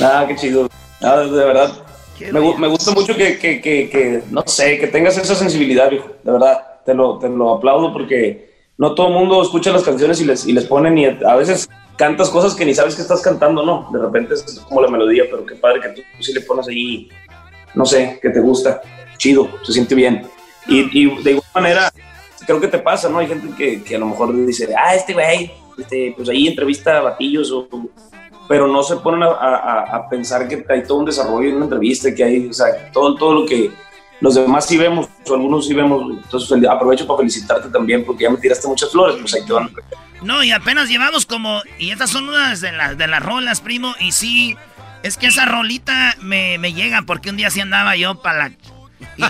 Ah, 0.00 0.24
qué 0.26 0.36
chido. 0.36 0.68
Ah, 1.00 1.16
de 1.18 1.30
verdad. 1.30 1.72
Me, 2.20 2.40
me 2.58 2.68
gusta 2.68 2.92
mucho 2.92 3.16
que, 3.16 3.38
que, 3.38 3.60
que, 3.60 3.90
que, 3.90 4.22
no 4.30 4.42
sé, 4.46 4.78
que 4.78 4.86
tengas 4.86 5.16
esa 5.16 5.34
sensibilidad, 5.34 5.90
viejo. 5.90 6.08
De 6.22 6.32
verdad, 6.32 6.62
te 6.84 6.94
lo, 6.94 7.18
te 7.18 7.28
lo 7.28 7.54
aplaudo 7.54 7.92
porque 7.92 8.52
no 8.78 8.94
todo 8.94 9.08
el 9.08 9.14
mundo 9.14 9.42
escucha 9.42 9.72
las 9.72 9.82
canciones 9.82 10.20
y 10.20 10.24
les, 10.24 10.46
y 10.46 10.52
les 10.52 10.64
ponen 10.66 10.98
y 10.98 11.06
a 11.06 11.34
veces 11.36 11.68
cantas 11.96 12.30
cosas 12.30 12.54
que 12.54 12.64
ni 12.64 12.74
sabes 12.74 12.94
que 12.94 13.02
estás 13.02 13.22
cantando, 13.22 13.64
¿no? 13.64 13.88
De 13.92 13.98
repente 13.98 14.34
es 14.34 14.42
como 14.68 14.80
la 14.82 14.88
melodía, 14.88 15.24
pero 15.30 15.44
qué 15.46 15.54
padre 15.56 15.80
que 15.80 15.88
tú 15.90 16.02
sí 16.20 16.32
le 16.32 16.40
pones 16.42 16.68
ahí, 16.68 17.08
no 17.74 17.84
sé, 17.86 18.18
que 18.20 18.30
te 18.30 18.40
gusta. 18.40 18.80
Chido, 19.18 19.48
se 19.62 19.72
siente 19.72 19.94
bien. 19.94 20.26
Y, 20.66 20.80
y 21.00 21.22
de 21.22 21.30
igual 21.32 21.46
manera, 21.54 21.92
creo 22.46 22.60
que 22.60 22.68
te 22.68 22.78
pasa, 22.78 23.08
¿no? 23.08 23.18
Hay 23.18 23.26
gente 23.28 23.54
que, 23.56 23.82
que 23.82 23.96
a 23.96 23.98
lo 23.98 24.06
mejor 24.06 24.34
dice, 24.46 24.68
ah, 24.76 24.94
este 24.94 25.12
güey, 25.12 25.52
este, 25.78 26.12
pues 26.16 26.28
ahí 26.28 26.48
entrevista 26.48 26.98
a 26.98 27.02
batillos 27.02 27.50
o 27.52 27.68
pero 28.48 28.66
no 28.66 28.82
se 28.82 28.96
ponen 28.96 29.22
a, 29.22 29.26
a- 29.28 29.96
a 29.96 30.08
pensar 30.08 30.46
que 30.48 30.64
hay 30.68 30.82
todo 30.82 30.98
un 30.98 31.04
desarrollo 31.06 31.48
en 31.48 31.54
una 31.56 31.64
entrevista, 31.66 32.12
que 32.14 32.24
hay, 32.24 32.48
o 32.48 32.52
sea, 32.52 32.90
todo, 32.92 33.14
todo 33.14 33.32
lo 33.34 33.46
que 33.46 33.70
los 34.20 34.34
demás 34.34 34.66
sí 34.66 34.76
vemos, 34.76 35.08
o 35.30 35.34
algunos 35.34 35.66
sí 35.66 35.72
vemos. 35.74 36.02
Entonces 36.24 36.68
aprovecho 36.68 37.06
para 37.06 37.18
felicitarte 37.18 37.68
también, 37.70 38.04
porque 38.04 38.24
ya 38.24 38.30
me 38.30 38.36
tiraste 38.36 38.66
muchas 38.68 38.90
flores, 38.90 39.16
pues 39.20 39.32
ahí 39.34 39.46
te 39.46 39.52
van. 39.52 39.70
No, 40.22 40.42
y 40.44 40.52
apenas 40.52 40.88
llevamos 40.88 41.26
como. 41.26 41.62
Y 41.78 41.90
estas 41.90 42.10
son 42.10 42.28
unas 42.28 42.60
de, 42.60 42.72
las 42.72 42.96
de 42.96 43.06
las 43.06 43.22
rolas, 43.22 43.60
primo. 43.60 43.94
Y 44.00 44.12
sí, 44.12 44.56
es 45.02 45.16
que 45.16 45.26
esa 45.26 45.44
rolita 45.44 46.16
me, 46.20 46.58
me 46.58 46.72
llega 46.72 47.02
porque 47.02 47.30
un 47.30 47.36
día 47.36 47.50
sí 47.50 47.60
andaba 47.60 47.96
yo 47.96 48.22
para 48.22 48.48
la. 48.48 48.52
Y 49.16 49.22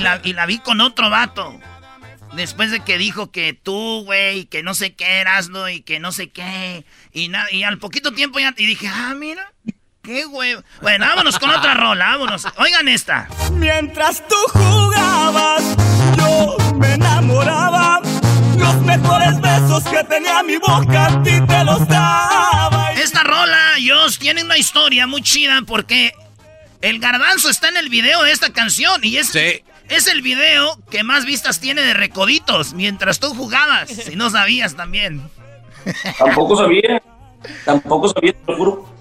la, 0.00 0.20
y- 0.24 0.32
la. 0.32 0.46
vi 0.46 0.58
con 0.58 0.80
otro 0.80 1.08
vato. 1.10 1.58
Después 2.34 2.70
de 2.70 2.80
que 2.80 2.96
dijo 2.98 3.32
que 3.32 3.54
tú, 3.54 4.02
güey, 4.04 4.44
que 4.46 4.62
no 4.62 4.74
sé 4.74 4.94
qué 4.94 5.18
eras, 5.20 5.48
¿no? 5.48 5.68
Y 5.68 5.82
que 5.82 5.98
no 5.98 6.12
sé 6.12 6.30
qué. 6.30 6.84
Y, 7.12 7.28
nada 7.28 7.46
y 7.50 7.64
al 7.64 7.78
poquito 7.78 8.12
tiempo 8.12 8.38
ya. 8.38 8.54
Y 8.56 8.66
dije, 8.66 8.88
ah, 8.88 9.14
mira. 9.16 9.52
Qué 10.02 10.24
güey. 10.24 10.56
Bueno, 10.80 11.06
vámonos 11.06 11.38
con 11.38 11.50
otra 11.50 11.74
rola, 11.74 12.06
vámonos. 12.10 12.46
Oigan 12.56 12.88
esta. 12.88 13.28
Mientras 13.52 14.26
tú 14.26 14.34
jugabas, 14.52 15.76
yo 16.16 16.56
me 16.76 16.94
enamoraba. 16.94 18.00
Los 18.80 18.98
mejores 18.98 19.40
besos 19.42 19.84
que 19.84 20.04
tenía 20.04 20.42
mi 20.42 20.56
boca 20.56 21.04
a 21.04 21.22
ti 21.22 21.38
te 21.46 21.64
los 21.64 21.86
daba. 21.86 22.92
Esta 22.94 23.22
rola, 23.22 23.74
Dios, 23.76 24.18
tiene 24.18 24.42
una 24.42 24.56
historia 24.56 25.06
muy 25.06 25.20
chida 25.20 25.60
porque 25.66 26.14
el 26.80 26.98
garbanzo 26.98 27.50
está 27.50 27.68
en 27.68 27.76
el 27.76 27.90
video 27.90 28.22
de 28.22 28.32
esta 28.32 28.54
canción 28.54 29.04
y 29.04 29.18
es, 29.18 29.34
es 29.34 30.06
el 30.06 30.22
video 30.22 30.78
que 30.90 31.02
más 31.02 31.26
vistas 31.26 31.60
tiene 31.60 31.82
de 31.82 31.92
Recoditos 31.92 32.72
mientras 32.72 33.20
tú 33.20 33.34
jugabas, 33.34 33.90
si 33.90 34.16
no 34.16 34.30
sabías 34.30 34.74
también. 34.76 35.28
Tampoco 36.18 36.56
sabía, 36.56 37.02
tampoco 37.66 38.08
sabía, 38.08 38.32
te 38.32 38.52
lo 38.52 38.56
juro. 38.56 38.94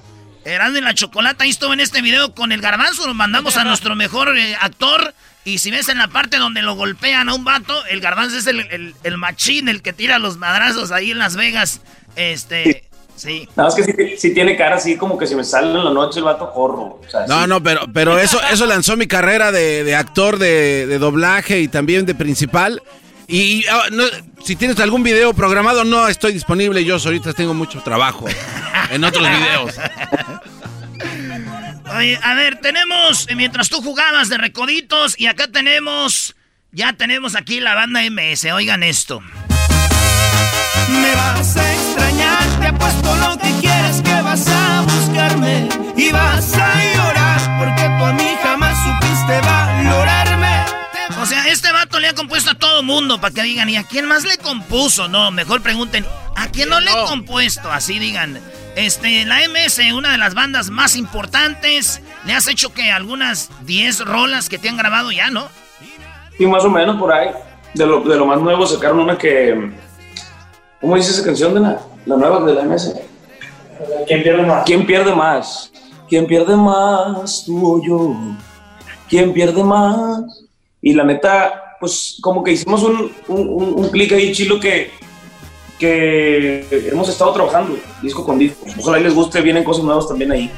Erasmo 0.43 0.77
y 0.77 0.81
la 0.81 0.93
Chocolata 0.93 1.45
ahí 1.45 1.51
estuvo 1.51 1.71
en 1.71 1.79
este 1.79 2.01
video 2.01 2.35
con 2.35 2.51
el 2.51 2.59
garbanzo, 2.59 3.07
lo 3.07 3.13
mandamos 3.13 3.55
a 3.55 3.63
nuestro 3.63 3.95
mejor 3.95 4.37
eh, 4.37 4.57
actor. 4.59 5.13
Y 5.45 5.57
si 5.59 5.71
ves 5.71 5.89
en 5.89 5.97
la 5.97 6.07
parte 6.09 6.37
donde 6.37 6.61
lo 6.61 6.75
golpean 6.75 7.29
a 7.29 7.33
un 7.33 7.43
vato, 7.43 7.73
el 7.87 8.01
garbanzo 8.01 8.37
es 8.37 8.45
el, 8.47 8.59
el- 8.71 8.93
el 9.03 9.17
machín, 9.17 9.67
el 9.69 9.81
que 9.81 9.93
tira 9.93 10.19
los 10.19 10.37
madrazos 10.37 10.91
ahí 10.91 11.11
en 11.11 11.17
Las 11.17 11.35
Vegas. 11.35 11.81
Este, 12.15 12.83
sí. 13.15 13.47
Nada 13.55 13.69
más 13.69 13.75
que 13.75 13.83
si, 13.83 14.17
si 14.17 14.33
tiene 14.33 14.55
cara 14.57 14.75
así 14.75 14.97
como 14.97 15.17
que 15.17 15.25
si 15.25 15.35
me 15.35 15.43
sale 15.43 15.67
en 15.71 15.83
la 15.83 15.91
noche 15.91 16.19
el 16.19 16.25
vato 16.25 16.51
corro. 16.51 16.99
O 17.05 17.09
sea, 17.09 17.25
No, 17.25 17.43
sí. 17.43 17.49
no, 17.49 17.63
pero, 17.63 17.81
pero 17.93 18.19
eso, 18.19 18.39
eso 18.51 18.65
lanzó 18.65 18.95
mi 18.97 19.07
carrera 19.07 19.51
de, 19.51 19.83
de 19.83 19.95
actor, 19.95 20.37
de, 20.37 20.85
de 20.87 20.99
doblaje 20.99 21.61
y 21.61 21.67
también 21.67 22.05
de 22.05 22.13
principal. 22.15 22.81
Y 23.27 23.65
ah, 23.67 23.83
no, 23.91 24.03
si 24.43 24.55
tienes 24.55 24.79
algún 24.79 25.03
video 25.03 25.33
programado, 25.33 25.83
no 25.83 26.07
estoy 26.07 26.33
disponible. 26.33 26.83
Yo 26.83 26.97
ahorita 26.97 27.33
tengo 27.33 27.53
mucho 27.53 27.79
trabajo 27.81 28.25
en 28.91 29.03
otros 29.03 29.27
videos. 29.29 29.75
Oye, 31.95 32.19
a 32.21 32.33
ver, 32.35 32.59
tenemos, 32.59 33.27
mientras 33.35 33.69
tú 33.69 33.81
jugabas 33.81 34.29
de 34.29 34.37
recoditos, 34.37 35.19
y 35.19 35.27
acá 35.27 35.47
tenemos, 35.47 36.35
ya 36.71 36.93
tenemos 36.93 37.35
aquí 37.35 37.59
la 37.59 37.73
banda 37.73 38.01
MS, 38.09 38.45
oigan 38.53 38.83
esto. 38.83 39.21
Me 39.21 41.15
vas 41.15 41.57
a 41.57 41.73
extrañar, 41.73 42.59
te 42.59 42.67
apuesto 42.67 43.15
lo 43.15 43.37
que 43.37 43.51
quieres 43.59 44.01
que 44.01 44.21
vas 44.21 44.47
a 44.47 44.81
buscarme 44.81 45.67
y 45.95 46.11
vas 46.11 46.53
a 46.53 46.93
llorar 46.93 47.57
porque 47.59 47.83
tú 47.83 48.05
a 48.05 48.13
mí 48.13 48.27
jamás 48.41 48.77
supiste 48.83 49.41
valorarme. 49.41 50.65
O 51.21 51.25
sea, 51.25 51.47
este 51.47 51.71
vato 51.71 51.99
le 51.99 52.07
ha 52.07 52.13
compuesto 52.13 52.51
a 52.51 52.55
todo 52.55 52.81
mundo 52.83 53.19
para 53.19 53.33
que 53.33 53.43
digan, 53.43 53.69
¿y 53.69 53.75
a 53.75 53.83
quién 53.83 54.05
más 54.05 54.23
le 54.23 54.37
compuso? 54.37 55.07
No, 55.07 55.31
mejor 55.31 55.61
pregunten, 55.61 56.05
¿a 56.35 56.47
quién 56.47 56.69
no 56.69 56.79
le 56.79 56.91
he 56.91 57.05
compuesto? 57.07 57.71
Así 57.71 57.99
digan. 57.99 58.39
Este, 58.79 59.25
la 59.25 59.39
MS, 59.47 59.79
una 59.93 60.11
de 60.13 60.17
las 60.17 60.33
bandas 60.33 60.69
más 60.69 60.95
importantes, 60.95 62.01
le 62.25 62.33
has 62.33 62.47
hecho 62.47 62.73
que 62.73 62.91
algunas 62.91 63.49
10 63.65 64.05
rolas 64.05 64.47
que 64.47 64.57
te 64.57 64.69
han 64.69 64.77
grabado 64.77 65.11
ya, 65.11 65.29
¿no? 65.29 65.47
Sí, 66.37 66.45
más 66.45 66.63
o 66.63 66.69
menos 66.69 66.95
por 66.97 67.11
ahí. 67.11 67.29
De 67.73 67.85
lo, 67.85 68.01
de 68.01 68.15
lo 68.17 68.25
más 68.25 68.39
nuevo 68.39 68.65
sacaron 68.65 68.99
una 69.01 69.17
que. 69.17 69.71
¿Cómo 70.79 70.95
dice 70.95 71.11
esa 71.11 71.23
canción 71.25 71.53
de 71.53 71.59
la, 71.59 71.79
la 72.05 72.15
nueva 72.15 72.43
de 72.45 72.53
la 72.53 72.63
MS? 72.63 72.93
¿Quién 74.07 74.23
pierde 74.23 74.43
más? 74.43 74.63
¿Quién 74.65 74.85
pierde 74.85 75.13
más? 75.15 75.71
¿Quién 76.07 76.25
pierde 76.25 76.55
más? 76.55 77.43
Tú 77.45 77.75
o 77.75 77.85
yo. 77.85 78.15
¿Quién 79.09 79.33
pierde 79.33 79.63
más? 79.63 80.21
Y 80.81 80.93
la 80.93 81.03
neta, 81.03 81.75
pues 81.81 82.17
como 82.21 82.43
que 82.43 82.51
hicimos 82.53 82.81
un, 82.83 83.11
un, 83.27 83.49
un- 83.49 83.73
un 83.83 83.89
clic 83.89 84.13
ahí 84.13 84.31
chilo 84.31 84.59
que, 84.59 84.91
que 85.79 86.67
hemos 86.91 87.09
estado 87.09 87.33
trabajando 87.33 87.79
disco 88.01 88.25
con 88.25 88.37
disco. 88.37 88.65
Ojalá 88.77 88.99
les 88.99 89.13
guste, 89.13 89.41
vienen 89.41 89.63
cosas 89.63 89.83
nuevas 89.83 90.07
también 90.07 90.31
ahí. 90.31 90.51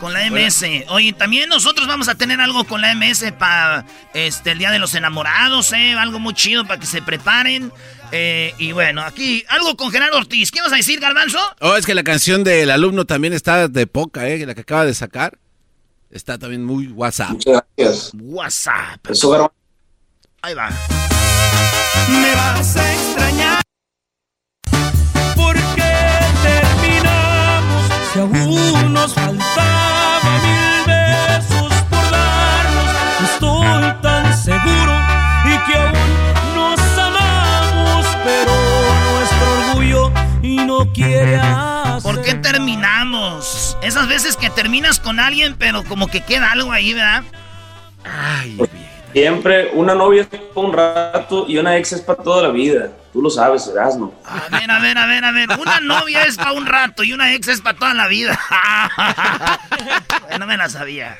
Con 0.00 0.12
la 0.12 0.30
MS. 0.30 0.64
Oye, 0.90 1.12
también 1.12 1.48
nosotros 1.48 1.88
vamos 1.88 2.08
a 2.08 2.14
tener 2.14 2.40
algo 2.40 2.62
con 2.64 2.80
la 2.80 2.94
MS 2.94 3.32
para 3.36 3.84
este, 4.14 4.52
el 4.52 4.58
Día 4.58 4.70
de 4.70 4.78
los 4.78 4.94
Enamorados, 4.94 5.72
¿eh? 5.72 5.94
Algo 5.94 6.20
muy 6.20 6.34
chido 6.34 6.64
para 6.64 6.78
que 6.78 6.86
se 6.86 7.02
preparen. 7.02 7.72
Eh, 8.12 8.54
y 8.58 8.70
bueno, 8.70 9.02
aquí 9.02 9.44
algo 9.48 9.76
con 9.76 9.90
Gerardo 9.90 10.16
Ortiz. 10.16 10.52
¿Qué 10.52 10.62
vas 10.62 10.72
a 10.72 10.76
decir, 10.76 11.00
Garbanzo? 11.00 11.40
Oh, 11.60 11.74
es 11.74 11.84
que 11.84 11.94
la 11.94 12.04
canción 12.04 12.44
del 12.44 12.70
alumno 12.70 13.06
también 13.06 13.32
está 13.32 13.66
de 13.66 13.86
poca, 13.88 14.28
¿eh? 14.28 14.46
La 14.46 14.54
que 14.54 14.60
acaba 14.60 14.86
de 14.86 14.94
sacar. 14.94 15.36
Está 16.10 16.38
también 16.38 16.64
muy 16.64 16.86
WhatsApp. 16.86 17.32
Muchas 17.32 17.64
gracias. 17.76 18.12
WhatsApp. 18.14 19.10
Eso, 19.10 19.30
Garbanzo. 19.30 19.54
Ahí 20.42 20.54
va. 20.54 20.70
Me 22.08 22.34
vas 22.36 22.76
a 22.76 22.94
si 28.12 28.20
aún 28.20 28.92
nos 28.92 29.14
faltaba 29.14 30.20
mil 30.42 30.86
besos 30.86 31.72
por 31.90 32.10
darnos. 32.10 33.30
Estoy 33.32 34.02
tan 34.02 34.36
seguro 34.36 34.92
y 35.44 35.70
que 35.70 35.78
aún 35.78 36.54
nos 36.54 36.80
amamos, 36.98 38.06
pero 38.24 38.52
nuestro 39.12 39.70
orgullo 39.70 40.12
y 40.42 40.56
no 40.56 40.92
quiere 40.92 41.36
hacer 41.36 42.02
¿Por 42.02 42.22
qué 42.22 42.34
terminamos? 42.34 43.76
Esas 43.82 44.08
veces 44.08 44.36
que 44.36 44.50
terminas 44.50 45.00
con 45.00 45.20
alguien, 45.20 45.56
pero 45.58 45.84
como 45.84 46.06
que 46.06 46.22
queda 46.22 46.52
algo 46.52 46.72
ahí, 46.72 46.94
¿verdad? 46.94 47.24
Ay, 48.04 48.58
Siempre 49.12 49.70
una 49.72 49.94
novia 49.94 50.22
es 50.22 50.28
para 50.28 50.42
un 50.66 50.72
rato 50.72 51.46
y 51.48 51.58
una 51.58 51.76
ex 51.76 51.92
es 51.92 52.00
para 52.02 52.22
toda 52.22 52.42
la 52.42 52.48
vida. 52.50 52.90
Tú 53.12 53.22
lo 53.22 53.30
sabes, 53.30 53.66
Erasmo. 53.66 54.14
A 54.24 54.48
ver, 54.50 54.70
a 54.70 54.78
ver, 54.80 54.98
a 54.98 55.06
ver, 55.06 55.24
a 55.24 55.32
ver. 55.32 55.48
Una 55.58 55.80
novia 56.02 56.24
es 56.24 56.36
para 56.36 56.52
un 56.52 56.66
rato 56.66 57.02
y 57.02 57.12
una 57.12 57.34
ex 57.34 57.48
es 57.48 57.60
para 57.60 57.78
toda 57.78 57.94
la 57.94 58.06
vida. 58.06 58.38
no 60.38 60.46
me 60.46 60.56
la 60.56 60.68
sabía. 60.68 61.16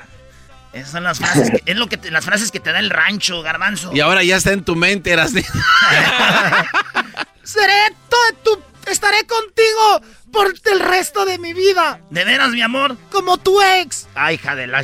Esas 0.73 0.91
son 0.91 1.05
las 1.05 1.19
frases 1.19 1.51
que, 1.51 1.63
es 1.65 1.77
lo 1.77 1.87
que 1.87 1.97
te- 1.97 2.11
las 2.11 2.25
frases 2.27 2.51
que 2.51 2.61
te 2.61 2.73
da 2.73 2.79
el 2.79 2.91
rancho, 2.91 3.41
garbanzo. 3.43 3.91
Y 3.95 4.01
ahora 4.01 4.23
ya 4.23 4.37
está 4.37 4.53
en 4.53 4.65
tu 4.65 4.77
mente, 4.77 5.11
eras 5.11 5.33
Seré 7.43 7.95
todo 8.09 8.21
tu... 8.45 8.63
Estaré 8.91 9.27
contigo 9.27 10.01
por 10.33 10.47
el 10.73 10.81
resto 10.81 11.25
de 11.25 11.39
mi 11.39 11.53
vida. 11.53 12.01
¿De 12.11 12.25
veras, 12.25 12.51
mi 12.51 12.63
amor? 12.63 12.97
Como 13.11 13.39
tu 13.39 13.61
ex. 13.61 14.09
Ay, 14.15 14.37
hija 14.37 14.55
de 14.55 14.67
la... 14.67 14.83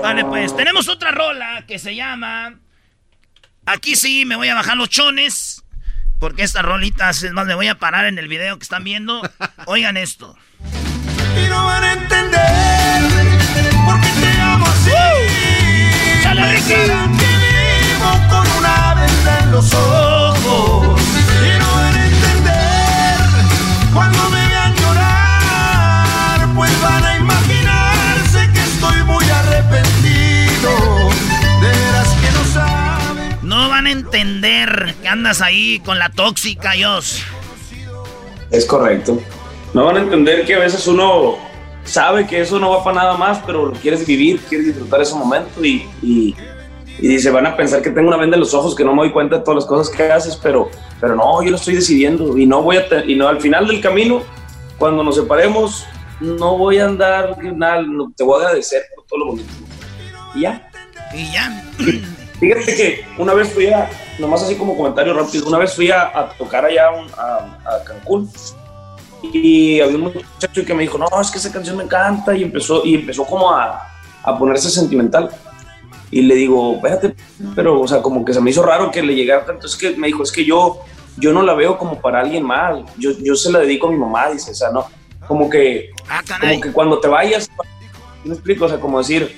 vale, 0.00 0.24
pues, 0.24 0.56
tenemos 0.56 0.88
otra 0.88 1.10
rola 1.10 1.64
que 1.66 1.78
se 1.78 1.94
llama... 1.94 2.58
Aquí 3.66 3.96
sí 3.96 4.24
me 4.26 4.36
voy 4.36 4.48
a 4.48 4.54
bajar 4.54 4.76
los 4.76 4.90
chones. 4.90 5.64
Porque 6.18 6.42
esta 6.42 6.62
rolita, 6.62 7.10
es 7.10 7.32
más, 7.32 7.46
me 7.46 7.54
voy 7.54 7.68
a 7.68 7.78
parar 7.78 8.06
en 8.06 8.18
el 8.18 8.28
video 8.28 8.58
que 8.58 8.62
están 8.62 8.84
viendo. 8.84 9.22
Oigan 9.66 9.96
esto. 9.96 10.36
y 10.62 11.48
no 11.48 11.64
van 11.64 11.84
a 11.84 11.92
entender 11.92 13.02
por 13.84 14.00
qué 14.00 14.08
te 14.20 14.40
amo 14.40 14.66
así. 14.66 14.90
¡Sale, 16.22 16.52
Ricky! 16.52 16.72
Pensarán 16.72 17.16
que 17.16 17.26
vivo 17.26 18.10
con 18.30 18.46
una 18.58 18.94
venda 18.94 19.38
en 19.40 19.50
los 19.52 19.74
ojos 19.74 21.00
y 21.42 21.58
no 21.58 21.74
van 21.74 21.94
a 21.94 22.06
entender 22.06 23.16
cuando 23.92 24.30
me 24.30 24.46
vean 24.48 24.74
llorar, 24.76 26.54
pues 26.54 26.82
van 26.82 27.04
a 27.04 27.16
imaginarse 27.16 27.33
entender 33.94 34.94
que 35.00 35.08
andas 35.08 35.40
ahí 35.40 35.80
con 35.80 35.98
la 35.98 36.10
tóxica, 36.10 36.72
Dios. 36.72 37.22
Es 38.50 38.66
correcto. 38.66 39.20
No 39.72 39.84
van 39.86 39.96
a 39.96 40.00
entender 40.00 40.44
que 40.44 40.54
a 40.54 40.60
veces 40.60 40.86
uno 40.86 41.36
sabe 41.84 42.26
que 42.26 42.40
eso 42.40 42.58
no 42.58 42.70
va 42.70 42.84
para 42.84 42.96
nada 42.96 43.16
más, 43.16 43.40
pero 43.44 43.66
lo 43.66 43.72
quieres 43.72 44.06
vivir, 44.06 44.40
quieres 44.48 44.68
disfrutar 44.68 45.02
ese 45.02 45.14
momento 45.14 45.64
y, 45.64 45.86
y, 46.02 46.34
y 46.98 47.08
dice, 47.08 47.30
van 47.30 47.46
a 47.46 47.56
pensar 47.56 47.82
que 47.82 47.90
tengo 47.90 48.08
una 48.08 48.16
venda 48.16 48.36
en 48.36 48.40
los 48.40 48.54
ojos, 48.54 48.74
que 48.74 48.84
no 48.84 48.94
me 48.94 49.02
doy 49.02 49.12
cuenta 49.12 49.38
de 49.38 49.42
todas 49.42 49.56
las 49.56 49.66
cosas 49.66 49.94
que 49.94 50.04
haces, 50.04 50.36
pero, 50.36 50.70
pero 51.00 51.16
no, 51.16 51.42
yo 51.42 51.50
lo 51.50 51.56
estoy 51.56 51.74
decidiendo 51.74 52.38
y 52.38 52.46
no 52.46 52.62
voy 52.62 52.76
a, 52.76 53.04
y 53.04 53.16
no 53.16 53.28
al 53.28 53.40
final 53.40 53.66
del 53.66 53.80
camino, 53.80 54.22
cuando 54.78 55.02
nos 55.02 55.16
separemos, 55.16 55.84
no 56.20 56.56
voy 56.56 56.78
a 56.78 56.86
andar, 56.86 57.36
nada, 57.42 57.82
no, 57.82 58.12
te 58.16 58.24
voy 58.24 58.40
a 58.40 58.46
agradecer 58.46 58.82
por 58.94 59.06
todo 59.06 59.18
lo 59.18 59.26
bonito. 59.32 59.52
Y 60.34 60.40
ya. 60.42 60.70
Y 61.12 61.32
ya. 61.32 61.64
Fíjate 62.40 62.74
que 62.74 63.04
una 63.18 63.32
vez 63.34 63.52
fui 63.52 63.66
a, 63.68 63.88
nomás 64.18 64.42
así 64.42 64.56
como 64.56 64.76
comentario 64.76 65.14
rápido, 65.14 65.46
una 65.48 65.58
vez 65.58 65.74
fui 65.74 65.90
a, 65.90 66.02
a 66.02 66.28
tocar 66.30 66.64
allá 66.64 66.90
un- 66.90 67.08
a, 67.16 67.58
a 67.64 67.84
Cancún 67.84 68.30
y 69.22 69.80
había 69.80 69.96
un 69.96 70.02
muchacho 70.12 70.64
que 70.66 70.74
me 70.74 70.82
dijo, 70.82 70.98
no, 70.98 71.08
es 71.20 71.30
que 71.30 71.38
esa 71.38 71.50
canción 71.50 71.76
me 71.76 71.84
encanta 71.84 72.36
y 72.36 72.42
empezó, 72.42 72.84
y 72.84 72.94
empezó 72.96 73.24
como 73.24 73.50
a, 73.52 73.88
a 74.22 74.38
ponerse 74.38 74.68
sentimental. 74.70 75.30
Y 76.10 76.22
le 76.22 76.34
digo, 76.34 76.74
espérate, 76.74 77.14
pero, 77.56 77.80
o 77.80 77.88
sea, 77.88 78.02
como 78.02 78.24
que 78.24 78.34
se 78.34 78.40
me 78.40 78.50
hizo 78.50 78.62
raro 78.62 78.90
que 78.90 79.02
le 79.02 79.14
llegara 79.14 79.44
tanto. 79.46 79.66
Es 79.66 79.74
que 79.76 79.96
me 79.96 80.08
dijo, 80.08 80.22
es 80.22 80.30
que 80.30 80.44
yo, 80.44 80.80
yo 81.16 81.32
no 81.32 81.42
la 81.42 81.54
veo 81.54 81.78
como 81.78 82.00
para 82.00 82.20
alguien 82.20 82.44
más. 82.44 82.78
Yo, 82.98 83.12
yo 83.18 83.34
se 83.34 83.50
la 83.50 83.60
dedico 83.60 83.88
a 83.88 83.90
mi 83.90 83.96
mamá, 83.96 84.28
dice, 84.28 84.50
o 84.50 84.54
sea, 84.54 84.70
no. 84.70 84.86
Como 85.26 85.48
que, 85.48 85.90
Ah, 86.08 86.20
como 86.50 86.60
que 86.60 86.70
cuando 86.72 87.00
te 87.00 87.08
vayas, 87.08 87.48
¿me 88.24 88.34
explico? 88.34 88.66
O 88.66 88.68
sea, 88.68 88.78
como 88.78 88.98
decir, 88.98 89.34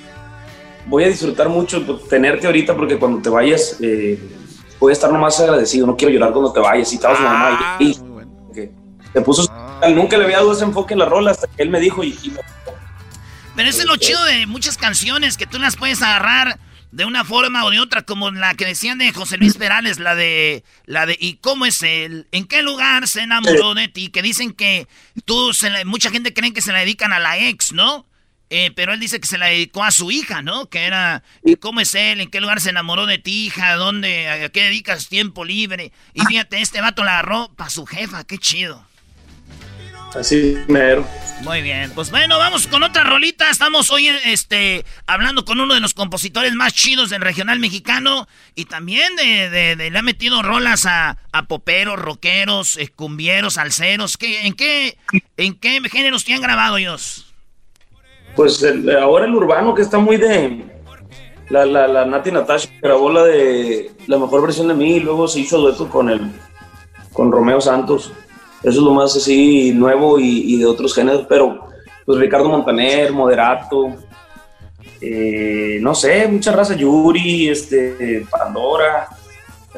voy 0.87 1.03
a 1.03 1.07
disfrutar 1.07 1.49
mucho 1.49 1.83
tenerte 2.09 2.47
ahorita 2.47 2.75
porque 2.75 2.97
cuando 2.97 3.21
te 3.21 3.29
vayas, 3.29 3.77
eh, 3.81 4.19
voy 4.79 4.91
a 4.91 4.93
estar 4.93 5.11
nomás 5.11 5.39
agradecido. 5.39 5.85
No 5.87 5.95
quiero 5.95 6.13
llorar 6.13 6.31
cuando 6.31 6.51
te 6.51 6.59
vayas. 6.59 6.91
Y 6.91 6.95
estaba 6.95 7.15
su 7.15 7.23
mamá 7.23 7.77
y, 7.79 7.97
te 9.13 9.21
puso. 9.21 9.47
Nunca 9.93 10.17
le 10.17 10.23
había 10.25 10.37
dado 10.37 10.53
ese 10.53 10.63
enfoque 10.63 10.93
en 10.93 10.99
la 10.99 11.05
rola 11.05 11.31
hasta 11.31 11.47
que 11.47 11.61
él 11.63 11.69
me 11.69 11.79
dijo 11.79 12.03
y, 12.03 12.17
y 12.23 12.29
me- 12.31 12.39
Pero 13.55 13.69
ese 13.69 13.81
es 13.81 13.85
lo 13.85 13.95
chido 13.97 14.23
de 14.25 14.45
muchas 14.47 14.77
canciones, 14.77 15.37
que 15.37 15.45
tú 15.45 15.59
las 15.59 15.75
puedes 15.75 16.01
agarrar 16.01 16.59
de 16.91 17.05
una 17.05 17.23
forma 17.23 17.63
o 17.65 17.69
de 17.69 17.79
otra, 17.79 18.01
como 18.03 18.31
la 18.31 18.55
que 18.55 18.65
decían 18.65 18.97
de 18.97 19.11
José 19.13 19.37
Luis 19.37 19.55
Perales, 19.55 19.99
la 19.99 20.15
de, 20.15 20.63
la 20.85 21.05
de 21.05 21.15
¿y 21.19 21.35
cómo 21.35 21.65
es 21.65 21.83
él? 21.83 22.27
¿En 22.31 22.45
qué 22.45 22.63
lugar 22.63 23.07
se 23.07 23.21
enamoró 23.21 23.75
de 23.75 23.87
ti? 23.87 24.09
Que 24.09 24.21
dicen 24.23 24.51
que 24.53 24.87
tú, 25.25 25.53
se 25.53 25.69
la- 25.69 25.85
mucha 25.85 26.09
gente 26.09 26.33
cree 26.33 26.53
que 26.53 26.61
se 26.61 26.71
la 26.71 26.79
dedican 26.79 27.13
a 27.13 27.19
la 27.19 27.37
ex, 27.37 27.73
¿no? 27.73 28.05
Eh, 28.49 28.71
pero 28.75 28.93
él 28.93 28.99
dice 29.01 29.19
que 29.19 29.27
se 29.27 29.37
la 29.37 29.47
dedicó 29.47 29.83
a 29.83 29.91
su 29.91 30.09
hija, 30.09 30.41
¿no? 30.41 30.67
Que 30.69 30.85
era, 30.85 31.21
¿y 31.43 31.57
cómo 31.57 31.81
es 31.81 31.93
él? 31.95 32.21
¿En 32.21 32.29
qué 32.29 32.39
lugar 32.39 32.61
se 32.61 32.69
enamoró 32.69 33.05
de 33.05 33.17
ti, 33.17 33.47
hija? 33.47 33.75
¿Dónde? 33.75 34.29
¿A 34.29 34.49
qué 34.49 34.63
dedicas 34.63 35.09
tiempo 35.09 35.43
libre? 35.43 35.91
Y 36.13 36.21
fíjate, 36.21 36.61
este 36.61 36.79
vato 36.81 37.03
la 37.03 37.13
agarró 37.19 37.51
para 37.57 37.69
su 37.69 37.85
jefa, 37.85 38.23
qué 38.23 38.37
chido. 38.37 38.85
así 40.15 40.55
mero. 40.67 41.07
Muy 41.43 41.61
bien, 41.61 41.91
pues 41.93 42.09
bueno, 42.09 42.39
vamos 42.39 42.65
con 42.65 42.81
otra 42.81 43.03
rolita. 43.03 43.49
Estamos 43.51 43.91
hoy 43.91 44.07
este, 44.25 44.83
hablando 45.05 45.45
con 45.45 45.59
uno 45.59 45.75
de 45.75 45.79
los 45.79 45.93
compositores 45.93 46.53
más 46.53 46.73
chidos 46.73 47.11
del 47.11 47.21
regional 47.21 47.59
mexicano 47.59 48.27
y 48.55 48.65
también 48.65 49.15
de, 49.17 49.49
de- 49.51 49.75
de- 49.75 49.91
le 49.91 49.99
ha 49.99 50.01
metido 50.01 50.41
rolas 50.41 50.85
a, 50.87 51.17
a 51.31 51.43
poperos, 51.47 51.99
rockeros, 51.99 52.77
eh, 52.77 52.87
cumbieros, 52.87 53.53
salseros. 53.55 54.17
¿Qué, 54.17 54.47
en, 54.47 54.53
qué, 54.53 54.97
¿En 55.37 55.53
qué 55.59 55.79
géneros 55.91 56.23
te 56.25 56.33
han 56.33 56.41
grabado 56.41 56.77
ellos? 56.77 57.26
Pues 58.37 58.63
el- 58.63 58.95
ahora 58.97 59.25
el 59.25 59.35
urbano 59.35 59.75
que 59.75 59.81
está 59.81 59.97
muy 59.97 60.15
de. 60.15 60.63
La, 61.49 61.65
la, 61.65 61.87
la 61.87 62.05
Nati 62.05 62.31
Natasha 62.31 62.69
grabó 62.81 63.09
la 63.09 63.23
de 63.23 63.91
la 64.07 64.17
mejor 64.17 64.41
versión 64.43 64.67
de 64.69 64.73
mí 64.73 64.95
y 64.95 64.99
luego 64.99 65.27
se 65.27 65.39
hizo 65.41 65.57
dueto 65.57 65.89
con 65.89 66.09
el 66.09 66.31
con 67.13 67.31
Romeo 67.31 67.59
Santos. 67.59 68.13
Eso 68.61 68.69
es 68.69 68.75
lo 68.77 68.91
más 68.91 69.15
así 69.15 69.71
nuevo 69.73 70.19
y, 70.19 70.53
y 70.53 70.57
de 70.59 70.65
otros 70.65 70.93
géneros, 70.93 71.25
pero 71.27 71.67
pues 72.05 72.19
Ricardo 72.19 72.49
Montaner, 72.49 73.11
Moderato, 73.11 73.93
eh, 75.01 75.77
no 75.81 75.93
sé, 75.95 76.27
mucha 76.27 76.51
raza, 76.51 76.75
Yuri, 76.75 77.49
este, 77.49 78.25
Pandora, 78.29 79.07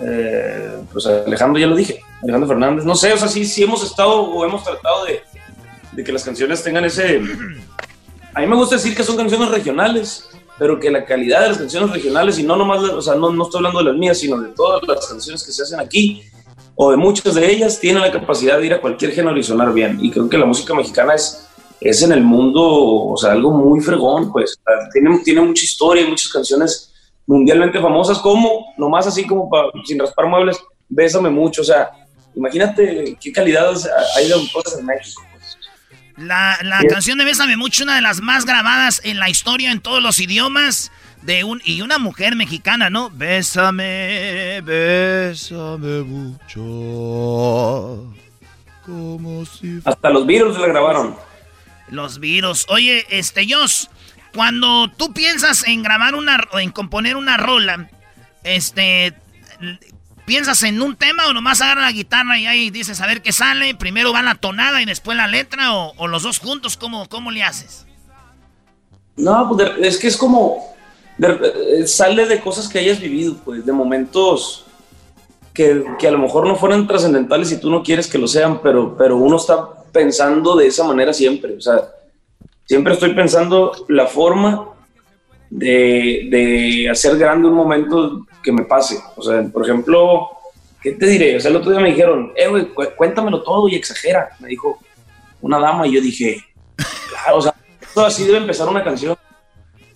eh, 0.02 0.78
pues 0.92 1.06
Alejandro 1.08 1.60
ya 1.60 1.68
lo 1.68 1.76
dije, 1.76 2.02
Alejandro 2.24 2.48
Fernández, 2.48 2.86
no 2.86 2.96
sé, 2.96 3.14
o 3.14 3.18
sea, 3.18 3.28
sí, 3.28 3.46
sí 3.46 3.64
hemos 3.64 3.84
estado 3.84 4.22
o 4.22 4.46
hemos 4.46 4.64
tratado 4.64 5.06
de, 5.06 5.22
de 5.92 6.04
que 6.04 6.12
las 6.12 6.24
canciones 6.24 6.64
tengan 6.64 6.86
ese... 6.86 7.22
A 8.34 8.42
mí 8.42 8.48
me 8.48 8.56
gusta 8.56 8.76
decir 8.76 8.96
que 8.96 9.04
son 9.04 9.18
canciones 9.18 9.50
regionales, 9.50 10.30
pero 10.58 10.80
que 10.80 10.92
la 10.92 11.06
calidad 11.06 11.42
de 11.42 11.50
las 11.50 11.58
canciones 11.58 11.92
regionales, 11.92 12.38
y 12.38 12.44
no 12.44 12.56
nomás, 12.56 12.84
o 12.84 13.02
sea, 13.02 13.16
no, 13.16 13.32
no 13.32 13.44
estoy 13.44 13.60
hablando 13.60 13.80
de 13.80 13.86
las 13.86 13.96
mías, 13.96 14.20
sino 14.20 14.40
de 14.40 14.50
todas 14.50 14.82
las 14.88 15.08
canciones 15.08 15.44
que 15.44 15.52
se 15.52 15.64
hacen 15.64 15.80
aquí, 15.80 16.24
o 16.76 16.92
de 16.92 16.98
muchas 16.98 17.34
de 17.34 17.52
ellas, 17.52 17.80
tienen 17.80 18.02
la 18.02 18.12
capacidad 18.12 18.60
de 18.60 18.68
ir 18.68 18.74
a 18.74 18.82
cualquier 18.82 19.12
género 19.12 19.38
y 19.38 19.44
sonar 19.44 19.74
bien. 19.74 19.98
Y 20.02 20.12
creo 20.12 20.30
que 20.30 20.38
la 20.38 20.46
música 20.46 20.74
mexicana 20.74 21.16
es, 21.16 21.48
es 21.82 22.04
en 22.04 22.12
el 22.12 22.22
mundo, 22.22 22.62
o 22.64 23.18
sea, 23.18 23.32
algo 23.32 23.52
muy 23.52 23.82
fregón, 23.82 24.32
pues. 24.32 24.58
Tiene, 24.94 25.20
tiene 25.20 25.42
mucha 25.42 25.64
historia 25.64 26.04
y 26.04 26.10
muchas 26.10 26.32
canciones 26.32 26.94
mundialmente 27.26 27.80
famosas, 27.80 28.20
como, 28.20 28.74
nomás 28.78 29.08
así 29.08 29.26
como 29.26 29.50
sin 29.86 30.00
raspar 30.00 30.28
muebles, 30.28 30.58
Bésame 30.90 31.30
mucho, 31.30 31.62
o 31.62 31.66
sea, 31.66 31.92
imagínate 32.34 33.16
qué 33.22 33.32
calidad 33.32 33.72
hay 34.16 34.28
de 34.28 34.34
autores 34.34 34.76
en 34.80 34.86
México. 34.86 35.22
La, 36.20 36.58
la 36.64 36.84
canción 36.90 37.18
de 37.18 37.26
Bésame 37.26 37.56
Mucho, 37.58 37.84
una 37.84 37.96
de 37.96 38.02
las 38.02 38.22
más 38.22 38.46
grabadas 38.46 39.02
en 39.04 39.20
la 39.20 39.30
historia 39.30 39.72
en 39.72 39.80
todos 39.80 40.04
los 40.04 40.20
idiomas. 40.20 40.92
de 41.22 41.44
un 41.44 41.62
y 41.66 41.82
una 41.82 41.98
mujer 41.98 42.36
mexicana, 42.36 42.90
¿no? 42.90 43.10
Bésame, 43.10 44.62
bésame 44.62 46.02
mucho. 46.04 46.60
Como 48.86 49.46
si 49.46 49.82
Hasta 49.86 50.10
los 50.10 50.26
virus 50.26 50.58
la 50.60 50.68
grabaron. 50.68 51.16
Los 51.90 52.20
virus. 52.20 52.66
Oye, 52.70 53.06
este 53.10 53.46
Jos, 53.50 53.90
cuando 54.34 54.90
tú 54.90 55.14
piensas 55.14 55.68
en 55.68 55.84
grabar 55.84 56.16
una 56.16 56.40
en 56.54 56.72
componer 56.72 57.16
una 57.16 57.38
rola, 57.38 57.90
este 58.44 59.14
¿Piensas 60.30 60.62
en 60.62 60.80
un 60.80 60.96
tema 60.96 61.26
o 61.28 61.34
nomás 61.34 61.60
agarra 61.60 61.82
la 61.82 61.92
guitarra 61.92 62.38
y 62.38 62.46
ahí 62.46 62.70
dices 62.70 63.02
a 63.02 63.08
ver 63.08 63.24
qué 63.24 63.32
sale? 63.32 63.74
¿Primero 63.74 64.14
va 64.14 64.22
la 64.22 64.36
tonada 64.36 64.80
y 64.80 64.86
después 64.86 65.18
la 65.18 65.26
letra 65.26 65.74
o, 65.74 66.08
los 66.08 66.22
dos 66.22 66.38
juntos? 66.38 66.78
¿Cómo, 66.78 67.10
¿Cómo 67.10 67.32
le 67.32 67.42
haces? 67.42 67.88
No, 69.16 69.50
pues 69.50 69.72
es 69.82 69.98
que 69.98 70.06
es 70.06 70.16
como. 70.16 70.76
Eh, 71.20 71.88
sale 71.88 72.28
de 72.28 72.40
cosas 72.42 72.70
que 72.70 72.78
hayas 72.78 73.00
vivido, 73.00 73.38
pues, 73.44 73.66
de 73.66 73.72
momentos 73.72 74.68
que, 75.52 75.84
que 75.98 76.08
a 76.08 76.12
lo 76.12 76.20
mejor 76.20 76.46
no 76.46 76.56
fueran 76.56 76.86
trascendentales 76.86 77.52
y 77.52 77.60
tú 77.60 77.72
no 77.72 77.82
quieres 77.82 78.06
que 78.06 78.20
lo 78.20 78.28
sean, 78.28 78.62
pero, 78.62 78.96
pero 78.96 79.18
uno 79.18 79.36
está 79.36 79.68
pensando 79.92 80.56
de 80.56 80.68
esa 80.68 80.84
manera 80.84 81.12
siempre. 81.12 81.56
O 81.56 81.62
sea, 81.62 81.90
siempre 82.66 82.94
estoy 82.94 83.16
pensando 83.16 83.84
la 83.88 84.06
forma 84.06 84.76
de, 85.50 86.28
de, 86.30 86.90
hacer 86.90 87.18
grande 87.18 87.48
un 87.48 87.56
momento 87.56 88.26
que 88.44 88.52
me 88.52 88.64
pase. 88.64 89.00
O 89.16 89.22
sea, 89.22 89.44
por 89.44 89.64
ejemplo, 89.64 90.30
¿qué 90.82 90.94
te 90.94 91.08
diré? 91.08 91.38
O 91.38 91.40
sea, 91.40 91.50
el 91.50 91.58
otro 91.58 91.72
día 91.72 91.80
me 91.80 91.90
dijeron, 91.90 92.32
eh, 92.36 92.48
güey, 92.48 92.68
cuéntamelo 92.96 93.42
todo 93.44 93.68
y 93.68 93.76
exagera. 93.76 94.30
Me 94.40 94.50
dijo 94.50 94.80
una 95.42 95.60
dama 95.60 95.88
y 95.88 95.94
yo 95.94 96.02
dije, 96.02 96.44
claro, 97.10 97.38
o 97.38 97.42
sea, 97.42 97.56
esto 97.82 98.06
así 98.06 98.26
debe 98.26 98.38
empezar 98.38 98.68
una 98.68 98.84
canción. 98.84 99.18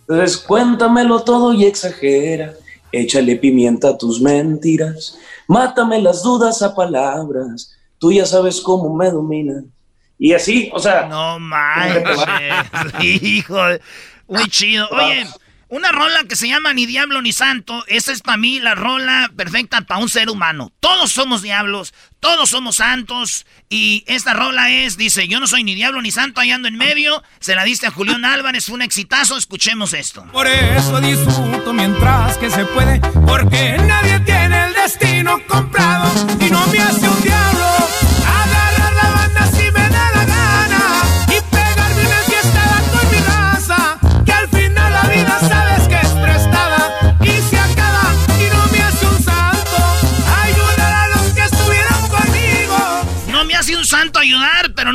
Entonces, 0.01 0.37
cuéntamelo 0.37 1.23
todo 1.23 1.53
y 1.53 1.65
exagera. 1.65 2.53
Échale 2.91 3.35
pimienta 3.37 3.89
a 3.89 3.97
tus 3.97 4.21
mentiras. 4.21 5.17
Mátame 5.47 6.01
las 6.01 6.21
dudas 6.23 6.61
a 6.61 6.75
palabras. 6.75 7.75
Tú 7.97 8.11
ya 8.11 8.25
sabes 8.25 8.61
cómo 8.61 8.93
me 8.93 9.09
dominas. 9.09 9.63
Y 10.19 10.33
así, 10.33 10.69
o 10.73 10.79
sea. 10.79 11.07
No 11.07 11.39
manches, 11.39 12.19
hijo. 13.01 13.57
Muy 14.27 14.47
chido. 14.47 14.87
Oye, 14.91 15.25
una 15.73 15.91
rola 15.91 16.23
que 16.29 16.35
se 16.35 16.47
llama 16.47 16.71
Ni 16.71 16.85
Diablo 16.85 17.23
ni 17.23 17.33
Santo, 17.33 17.83
esa 17.87 18.11
es 18.11 18.21
para 18.21 18.37
mí 18.37 18.59
la 18.59 18.75
rola 18.75 19.31
perfecta 19.35 19.81
para 19.81 19.99
un 19.99 20.07
ser 20.07 20.29
humano. 20.29 20.71
Todos 20.79 21.11
somos 21.11 21.41
diablos, 21.41 21.95
todos 22.19 22.49
somos 22.49 22.75
santos. 22.75 23.47
Y 23.69 24.03
esta 24.05 24.35
rola 24.35 24.69
es, 24.69 24.97
dice, 24.97 25.27
yo 25.27 25.39
no 25.39 25.47
soy 25.47 25.63
ni 25.63 25.73
diablo 25.73 25.99
ni 26.03 26.11
santo, 26.11 26.39
ahí 26.41 26.51
ando 26.51 26.67
en 26.67 26.77
medio. 26.77 27.23
Se 27.39 27.55
la 27.55 27.63
diste 27.63 27.87
a 27.87 27.91
Julián 27.91 28.23
Álvarez, 28.23 28.67
fue 28.67 28.75
un 28.75 28.83
exitazo, 28.83 29.35
escuchemos 29.35 29.93
esto. 29.93 30.23
Por 30.31 30.45
eso 30.45 31.01
disfruto 31.01 31.73
mientras 31.73 32.37
que 32.37 32.51
se 32.51 32.65
puede, 32.65 32.99
porque 33.25 33.75
nadie 33.79 34.19
tiene 34.19 34.67
el 34.67 34.73
destino 34.73 35.41
comprado 35.47 36.13
y 36.39 36.51
no 36.51 36.67
me 36.67 36.77
hace 36.77 37.09
un 37.09 37.21
diablo. 37.23 37.82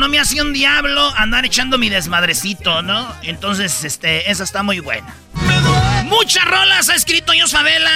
Me 0.09 0.19
hacía 0.19 0.41
un 0.41 0.53
diablo 0.53 1.13
andar 1.15 1.45
echando 1.45 1.77
mi 1.77 1.89
desmadrecito, 1.89 2.81
¿no? 2.81 3.07
Entonces, 3.23 3.83
este, 3.83 4.29
esa 4.29 4.43
está 4.43 4.63
muy 4.63 4.79
buena. 4.79 5.15
Muchas 6.05 6.45
rolas 6.45 6.89
ha 6.89 6.95
escrito 6.95 7.31
Dios 7.31 7.51
Favela. 7.51 7.91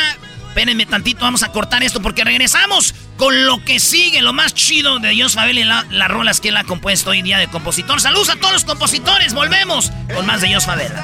Espérenme 0.48 0.86
tantito, 0.86 1.22
vamos 1.22 1.42
a 1.42 1.52
cortar 1.52 1.82
esto 1.82 2.00
porque 2.00 2.24
regresamos 2.24 2.94
con 3.18 3.46
lo 3.46 3.66
que 3.66 3.80
sigue, 3.80 4.22
lo 4.22 4.34
más 4.34 4.54
chido 4.54 5.00
de 5.00 5.10
Dios 5.10 5.34
Favela 5.34 5.86
y 5.90 5.96
las 5.96 6.08
rolas 6.10 6.40
que 6.40 6.50
él 6.50 6.58
ha 6.58 6.64
compuesto 6.64 7.10
hoy 7.10 7.24
día 7.24 7.40
de 7.40 7.48
compositor. 7.48 8.00
Saludos 8.00 8.30
a 8.30 8.36
todos 8.36 8.54
los 8.54 8.64
compositores, 8.64 9.34
volvemos 9.34 9.92
con 10.14 10.28
más 10.28 10.42
de 10.42 10.50
Dios 10.50 10.66
Favela. 10.66 11.04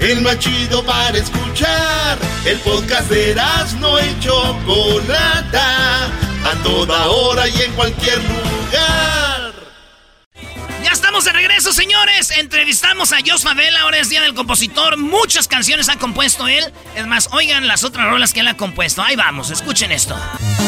el 0.00 0.20
más 0.22 0.38
chido 0.38 0.84
para 0.84 1.16
escuchar. 1.16 2.18
El 2.44 2.58
podcast 2.60 3.08
de 3.10 3.34
no 3.78 4.00
y 4.00 4.20
Chocolata, 4.20 6.06
a 6.06 6.62
toda 6.62 7.06
hora 7.08 7.48
y 7.48 7.62
en 7.62 7.72
cualquier 7.72 8.18
lugar. 8.18 9.52
Ya 10.82 10.92
estamos 10.92 11.24
de 11.24 11.32
regreso, 11.32 11.72
señores. 11.72 12.30
Entrevistamos 12.38 13.12
a 13.12 13.18
Jos 13.26 13.42
Favela, 13.42 13.82
ahora 13.82 13.98
es 13.98 14.08
Día 14.08 14.22
del 14.22 14.34
Compositor. 14.34 14.96
Muchas 14.96 15.46
canciones 15.46 15.90
ha 15.90 15.96
compuesto 15.96 16.48
él. 16.48 16.72
Es 16.96 17.06
más, 17.06 17.28
oigan 17.32 17.68
las 17.68 17.84
otras 17.84 18.06
rolas 18.08 18.32
que 18.32 18.40
él 18.40 18.48
ha 18.48 18.56
compuesto. 18.56 19.02
Ahí 19.02 19.16
vamos, 19.16 19.50
escuchen 19.50 19.92
esto. 19.92 20.18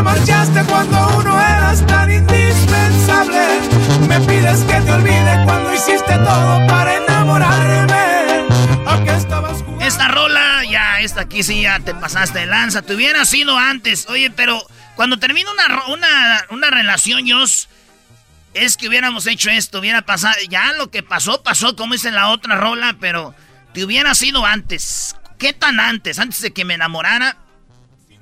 te 0.00 0.04
marchaste 0.04 0.64
cuando 0.64 1.18
uno 1.18 1.38
eras 1.38 1.86
tan 1.86 2.10
indispensable? 2.10 3.60
Me 4.08 4.18
pides 4.20 4.60
que 4.60 4.80
te 4.80 4.92
olvide 4.92 5.42
cuando 5.44 5.74
hiciste 5.74 6.14
todo 6.18 6.66
para 6.66 6.96
enamorarme. 6.96 8.46
estabas 9.14 9.62
Esta 9.80 10.08
rola, 10.08 10.64
ya, 10.64 11.00
esta 11.00 11.22
aquí 11.22 11.42
sí 11.42 11.62
ya 11.62 11.80
te 11.80 11.94
pasaste 11.94 12.40
de 12.40 12.46
lanza. 12.46 12.80
Te 12.80 12.94
hubiera 12.94 13.26
sido 13.26 13.58
antes. 13.58 14.06
Oye, 14.08 14.30
pero 14.30 14.62
cuando 14.96 15.18
termina 15.18 15.50
una, 15.52 15.84
una, 15.88 16.46
una 16.50 16.70
relación, 16.70 17.26
yo 17.26 17.44
es 18.54 18.76
que 18.78 18.88
hubiéramos 18.88 19.26
hecho 19.26 19.50
esto, 19.50 19.80
hubiera 19.80 20.02
pasado. 20.02 20.36
Ya 20.48 20.72
lo 20.72 20.90
que 20.90 21.02
pasó, 21.02 21.42
pasó, 21.42 21.76
como 21.76 21.92
dice 21.92 22.10
la 22.10 22.28
otra 22.28 22.56
rola, 22.56 22.96
pero 23.00 23.34
te 23.74 23.84
hubiera 23.84 24.14
sido 24.14 24.46
antes. 24.46 25.14
¿Qué 25.38 25.52
tan 25.52 25.78
antes? 25.78 26.18
Antes 26.18 26.40
de 26.40 26.52
que 26.52 26.64
me 26.64 26.74
enamorara. 26.74 27.36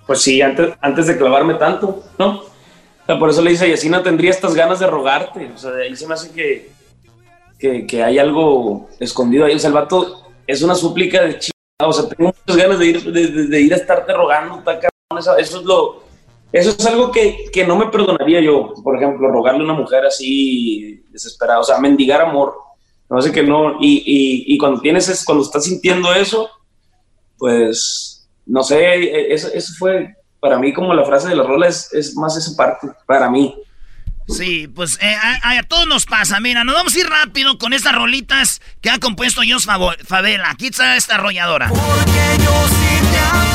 Pues 0.09 0.23
sí, 0.23 0.41
antes, 0.41 0.71
antes 0.81 1.07
de 1.07 1.19
clavarme 1.19 1.53
tanto, 1.57 2.03
¿no? 2.19 2.43
por 3.19 3.29
eso 3.29 3.43
le 3.43 3.51
dice, 3.51 3.69
y 3.69 3.75
así 3.75 3.91
no 3.91 4.03
tendría 4.03 4.31
estas 4.31 4.55
ganas 4.55 4.81
de 4.81 4.87
rogarte. 4.87 5.51
O 5.55 5.59
sea, 5.59 5.71
de 5.71 5.85
ahí 5.85 5.97
se 5.97 6.07
me 6.07 6.15
hace 6.15 6.31
que, 6.31 7.87
que, 7.87 8.03
hay 8.03 8.19
algo 8.19 8.89
escondido 9.01 9.45
ahí. 9.45 9.55
O 9.55 9.59
sea, 9.59 9.69
el 9.69 9.75
vato 9.75 10.31
es 10.47 10.63
una 10.63 10.75
súplica 10.75 11.21
de 11.21 11.39
chingada. 11.39 11.91
O 11.91 11.93
sea, 11.93 12.09
tengo 12.09 12.33
muchas 12.35 12.57
ganas 12.57 12.79
de 12.79 12.87
ir, 12.87 13.13
de, 13.13 13.61
ir 13.61 13.75
a 13.75 13.77
estarte 13.77 14.15
rogando. 14.15 14.63
Eso, 15.19 15.37
es 15.37 15.53
lo, 15.65 16.05
eso 16.53 16.71
es 16.71 16.87
algo 16.87 17.13
que, 17.13 17.51
que, 17.53 17.67
no 17.67 17.77
me 17.77 17.89
perdonaría 17.89 18.41
yo. 18.41 18.73
Por 18.83 18.97
ejemplo, 18.97 19.29
rogarle 19.29 19.61
a 19.61 19.65
una 19.65 19.75
mujer 19.75 20.07
así 20.07 21.05
desesperada. 21.11 21.61
O 21.61 21.65
sea, 21.65 21.79
mendigar 21.81 22.23
amor. 22.23 22.55
No 23.11 23.21
sé 23.21 23.31
que 23.31 23.43
no. 23.43 23.77
Y, 23.79 23.99
y, 24.07 24.55
y 24.55 24.57
cuando 24.57 24.81
tienes, 24.81 25.07
es, 25.11 25.23
cuando 25.23 25.45
estás 25.45 25.67
sintiendo 25.67 26.15
eso, 26.15 26.49
pues, 27.37 28.18
no 28.49 28.63
sé, 28.63 28.79
e, 28.79 29.33
eso, 29.33 29.49
eso 29.55 29.73
fue 29.79 30.15
para 30.41 30.59
mí 30.59 30.73
como 30.73 30.95
la 30.95 31.05
frase 31.05 31.29
de 31.29 31.37
la 31.37 31.45
rola 31.45 31.69
es, 31.69 31.93
es 31.93 32.17
más 32.17 32.37
esa 32.37 32.57
parte, 32.57 32.89
para 33.07 33.31
mí. 33.31 33.55
Sí, 34.29 34.69
pues 34.69 34.99
eh, 35.01 35.15
a, 35.15 35.59
a, 35.59 35.63
todos 35.63 35.87
nos 35.87 36.05
pasa. 36.05 36.39
Mira, 36.39 36.63
nos 36.63 36.75
vamos 36.75 36.95
a 36.95 36.99
ir 36.99 37.09
rápido 37.09 37.57
con 37.57 37.73
estas 37.73 37.95
rolitas 37.95 38.61
que 38.83 38.91
ha 38.91 38.99
compuesto 38.99 39.41
Jos 39.49 39.67
Favela. 40.05 40.51
Aquí 40.51 40.67
está 40.67 40.97
esta 40.97 41.15
arrolladora. 41.15 41.69
Porque 41.69 42.45
yo 42.45 42.69
sí 42.69 43.01
te 43.11 43.48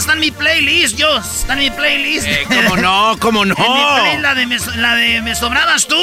está 0.00 0.14
en 0.14 0.20
mi 0.20 0.30
playlist, 0.30 1.00
Jos. 1.00 1.40
Está 1.40 1.52
en 1.52 1.58
mi 1.60 1.70
playlist. 1.70 2.26
Eh, 2.26 2.46
¿Cómo 2.48 2.76
no? 2.76 3.16
¿Cómo 3.20 3.44
no? 3.44 3.54
En 3.56 3.72
mi 3.72 3.84
playlist, 4.00 4.22
la 4.22 4.34
de, 4.34 4.46
me, 4.46 4.58
la 4.76 4.94
de 4.96 5.22
Me 5.22 5.34
Sobrabas 5.34 5.86
tú. 5.86 6.00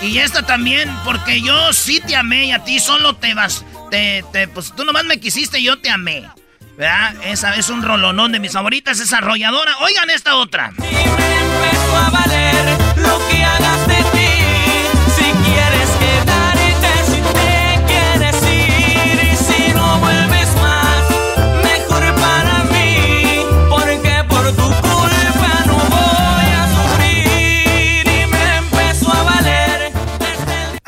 Y 0.00 0.18
esta 0.18 0.44
también, 0.44 0.90
porque 1.04 1.40
yo 1.40 1.72
sí 1.72 2.00
te 2.00 2.16
amé 2.16 2.46
y 2.46 2.52
a 2.52 2.64
ti 2.64 2.80
solo 2.80 3.14
te 3.14 3.34
vas. 3.34 3.64
Te, 3.90 4.24
te, 4.32 4.48
pues 4.48 4.74
tú 4.74 4.84
nomás 4.84 5.04
me 5.04 5.20
quisiste 5.20 5.60
y 5.60 5.64
yo 5.64 5.78
te 5.78 5.90
amé. 5.90 6.28
¿Verdad? 6.76 7.14
Esa 7.24 7.54
es 7.54 7.68
un 7.68 7.82
rolonón 7.82 8.32
de 8.32 8.40
mis 8.40 8.52
favoritas, 8.52 8.98
esa 8.98 9.18
arrolladora. 9.18 9.76
Oigan 9.80 10.10
esta 10.10 10.36
otra. 10.36 10.72
Y 10.78 10.80
me 10.80 11.02
empezó 11.02 11.96
a 11.96 12.10
valer 12.10 12.78
lo 12.96 13.28
que 13.28 13.44
hagas 13.44 13.86
de 13.86 14.11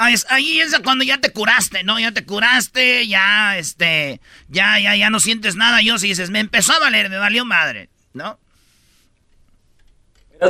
es, 0.08 0.26
ahí 0.30 0.60
es 0.60 0.78
cuando 0.82 1.04
ya 1.04 1.20
te 1.20 1.32
curaste, 1.32 1.84
¿no? 1.84 1.98
Ya 1.98 2.12
te 2.12 2.24
curaste, 2.24 3.06
ya, 3.06 3.56
este, 3.58 4.20
ya, 4.48 4.78
ya, 4.78 4.96
ya 4.96 5.10
no 5.10 5.20
sientes 5.20 5.56
nada. 5.56 5.80
Yo 5.82 5.98
si 5.98 6.08
dices, 6.08 6.30
me 6.30 6.40
empezó 6.40 6.72
a 6.72 6.80
valer, 6.80 7.10
me 7.10 7.18
valió 7.18 7.44
madre, 7.44 7.88
¿no? 8.12 8.38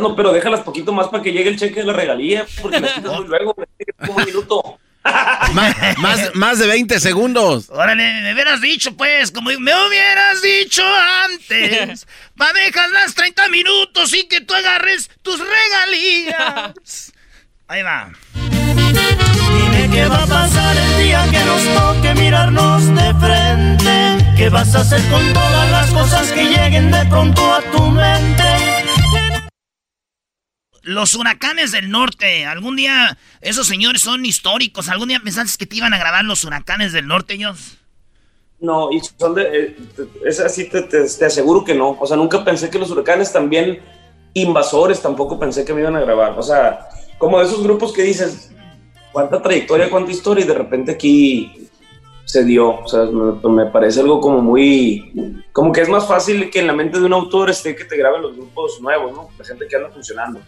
No, 0.01 0.17
pero 0.17 0.33
déjalas 0.33 0.61
poquito 0.61 0.93
más 0.93 1.09
para 1.09 1.23
que 1.23 1.33
llegue 1.33 1.51
el 1.51 1.59
cheque 1.59 1.81
de 1.81 1.87
la 1.87 1.93
regalía, 1.93 2.47
porque 2.61 2.81
las 2.81 2.93
quitas 2.93 3.13
muy 3.19 3.29
luego, 3.29 3.55
como 3.99 4.15
un 4.15 4.25
minuto. 4.25 4.79
más, 5.53 5.99
más, 5.99 6.35
más, 6.35 6.59
de 6.59 6.67
20 6.67 6.99
segundos. 6.99 7.69
Órale, 7.69 8.23
me 8.23 8.33
hubieras 8.33 8.63
dicho, 8.63 8.97
pues, 8.97 9.31
como 9.31 9.51
me 9.51 9.87
hubieras 9.87 10.41
dicho 10.41 10.83
antes. 11.25 12.07
Pa' 12.37 12.53
dejar 12.55 12.91
las 12.91 13.15
30 13.15 13.49
minutos 13.51 14.15
y 14.15 14.27
que 14.27 14.41
tú 14.41 14.55
agarres 14.55 15.11
tus 15.23 15.39
regalías. 15.41 17.13
Ahí 17.69 17.83
va. 17.83 18.13
Dime 19.17 19.91
qué 19.91 20.07
va 20.07 20.23
a 20.23 20.27
pasar 20.27 20.77
el 20.77 21.05
día 21.05 21.25
que 21.31 21.45
nos 21.45 21.65
toque 21.75 22.15
mirarnos 22.15 22.87
de 22.95 23.15
frente. 23.15 24.35
¿Qué 24.37 24.49
vas 24.49 24.75
a 24.75 24.81
hacer 24.81 25.01
con 25.11 25.33
todas 25.33 25.71
las 25.71 25.91
cosas 25.93 26.33
que 26.33 26.45
lleguen 26.45 26.91
de 26.91 27.05
pronto 27.07 27.53
a 27.53 27.61
tu 27.71 27.83
mente? 27.87 28.45
Los 30.83 31.15
huracanes 31.15 31.73
del 31.73 31.91
norte. 31.91 32.45
Algún 32.45 32.77
día, 32.77 33.17
esos 33.41 33.67
señores 33.67 34.03
son 34.03 34.27
históricos. 34.27 34.89
¿Algún 34.89 35.09
día 35.09 35.21
pensaste 35.21 35.57
que 35.59 35.67
te 35.67 35.77
iban 35.77 35.95
a 35.95 35.99
grabar 35.99 36.25
los 36.25 36.45
huracanes 36.45 36.93
del 36.93 37.07
norte, 37.07 37.35
ellos? 37.35 37.79
No, 38.61 38.91
y 38.91 39.01
son 39.19 39.35
de. 39.35 39.43
Eh, 39.43 39.77
es 40.25 40.41
así, 40.41 40.69
te, 40.69 40.83
te, 40.83 41.07
te, 41.07 41.25
aseguro 41.25 41.65
que 41.65 41.75
no. 41.75 41.97
O 42.01 42.07
sea, 42.07 42.17
nunca 42.17 42.45
pensé 42.45 42.71
que 42.71 42.79
los 42.79 42.91
huracanes 42.91 43.33
también 43.33 43.81
invasores, 44.35 45.01
tampoco 45.01 45.39
pensé 45.39 45.65
que 45.65 45.73
me 45.73 45.81
iban 45.81 45.97
a 45.97 46.01
grabar. 46.01 46.39
O 46.39 46.43
sea, 46.43 46.89
como 47.19 47.39
de 47.39 47.47
esos 47.47 47.63
grupos 47.63 47.93
que 47.93 48.03
dices, 48.03 48.51
cuánta 49.15 49.41
trayectoria, 49.41 49.89
cuánta 49.89 50.11
historia, 50.11 50.45
y 50.45 50.49
de 50.49 50.55
repente 50.55 50.93
aquí 50.93 51.71
se 52.25 52.45
dio. 52.45 52.81
O 52.81 52.89
sea, 52.89 53.05
me, 53.05 53.49
me, 53.49 53.67
parece 53.71 54.01
algo 54.01 54.21
como 54.21 54.43
muy. 54.43 55.13
Como 55.53 55.73
que 55.73 55.83
es 55.83 55.89
más 55.89 56.07
fácil 56.07 56.51
que 56.51 56.59
en 56.59 56.67
la 56.67 56.73
mente 56.73 56.99
de 56.99 57.07
un 57.07 57.13
autor 57.13 57.49
esté 57.49 57.77
que 57.77 57.85
te 57.85 57.97
graben 57.97 58.23
los 58.23 58.37
grupos 58.37 58.81
nuevos, 58.81 59.13
¿no? 59.13 59.29
La 59.39 59.45
gente 59.45 59.67
que 59.69 59.77
anda 59.77 59.91
funcionando. 59.91 60.41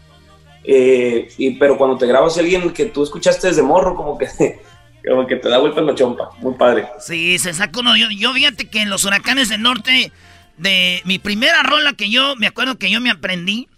Eh, 0.64 1.28
y, 1.38 1.52
pero 1.52 1.78
cuando 1.78 1.96
te 1.96 2.08
grabas 2.08 2.36
a 2.36 2.40
alguien 2.40 2.72
que 2.72 2.86
tú 2.86 3.04
escuchaste 3.04 3.46
desde 3.46 3.62
morro, 3.62 3.94
como 3.94 4.18
que, 4.18 4.26
como 5.08 5.26
que 5.26 5.36
te 5.36 5.48
da 5.48 5.58
vuelta 5.58 5.80
en 5.80 5.86
la 5.86 5.94
chompa. 5.94 6.30
Muy 6.40 6.54
padre. 6.54 6.88
Sí, 6.98 7.38
se 7.38 7.54
saca 7.54 7.80
uno. 7.80 7.96
Yo, 7.96 8.08
yo 8.10 8.32
fíjate 8.32 8.68
que 8.68 8.82
en 8.82 8.90
los 8.90 9.04
huracanes 9.04 9.48
del 9.48 9.62
norte, 9.62 10.10
de 10.56 11.02
mi 11.04 11.20
primera 11.20 11.62
rola 11.62 11.92
que 11.92 12.10
yo, 12.10 12.34
me 12.34 12.48
acuerdo 12.48 12.78
que 12.78 12.90
yo 12.90 13.00
me 13.00 13.10
aprendí, 13.10 13.68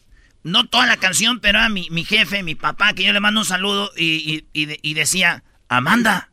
no 0.43 0.69
toda 0.69 0.87
la 0.87 0.97
canción, 0.97 1.41
pero 1.41 1.59
era 1.59 1.69
mi, 1.69 1.89
mi 1.91 2.05
jefe, 2.05 2.43
mi 2.43 2.55
papá, 2.55 2.93
que 2.93 3.05
yo 3.05 3.13
le 3.13 3.21
mando 3.21 3.41
un 3.41 3.47
saludo 3.47 3.91
y, 3.97 4.47
y, 4.53 4.63
y, 4.63 4.79
y 4.83 4.95
decía, 4.95 5.43
Amanda, 5.69 6.31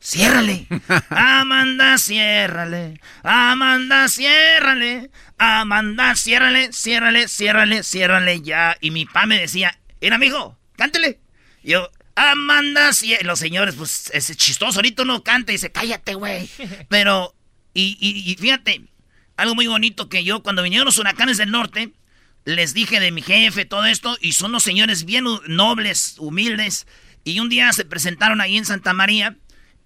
ciérrale. 0.00 0.66
Amanda, 1.10 1.98
ciérrale. 1.98 3.00
Amanda, 3.22 4.08
ciérrale. 4.08 5.10
Amanda, 5.38 6.14
ciérrale, 6.14 6.72
ciérrale, 6.72 7.28
ciérrale, 7.28 7.82
ciérrale 7.82 8.40
ya. 8.42 8.76
Y 8.80 8.90
mi 8.90 9.06
papá 9.06 9.26
me 9.26 9.38
decía, 9.38 9.78
era 10.00 10.16
amigo, 10.16 10.58
cántele. 10.76 11.20
Yo, 11.62 11.90
Amanda, 12.14 12.92
ciérrale. 12.92 13.26
Los 13.26 13.38
señores, 13.38 13.74
pues 13.74 14.10
es 14.12 14.36
chistoso, 14.36 14.78
ahorita 14.78 15.02
uno 15.02 15.22
canta 15.24 15.52
y 15.52 15.56
dice, 15.56 15.72
cállate, 15.72 16.14
güey. 16.14 16.48
Pero, 16.88 17.34
y, 17.74 17.96
y 18.00 18.34
fíjate, 18.36 18.82
algo 19.36 19.54
muy 19.54 19.66
bonito 19.66 20.08
que 20.08 20.24
yo, 20.24 20.42
cuando 20.42 20.62
vinieron 20.62 20.84
los 20.84 20.98
huracanes 20.98 21.38
del 21.38 21.50
norte, 21.50 21.92
les 22.54 22.72
dije 22.72 22.98
de 22.98 23.12
mi 23.12 23.20
jefe, 23.20 23.66
todo 23.66 23.84
esto, 23.84 24.16
y 24.22 24.32
son 24.32 24.52
los 24.52 24.62
señores 24.62 25.04
bien 25.04 25.24
nobles, 25.46 26.16
humildes. 26.18 26.86
Y 27.24 27.40
un 27.40 27.50
día 27.50 27.70
se 27.74 27.84
presentaron 27.84 28.40
ahí 28.40 28.56
en 28.56 28.64
Santa 28.64 28.94
María 28.94 29.36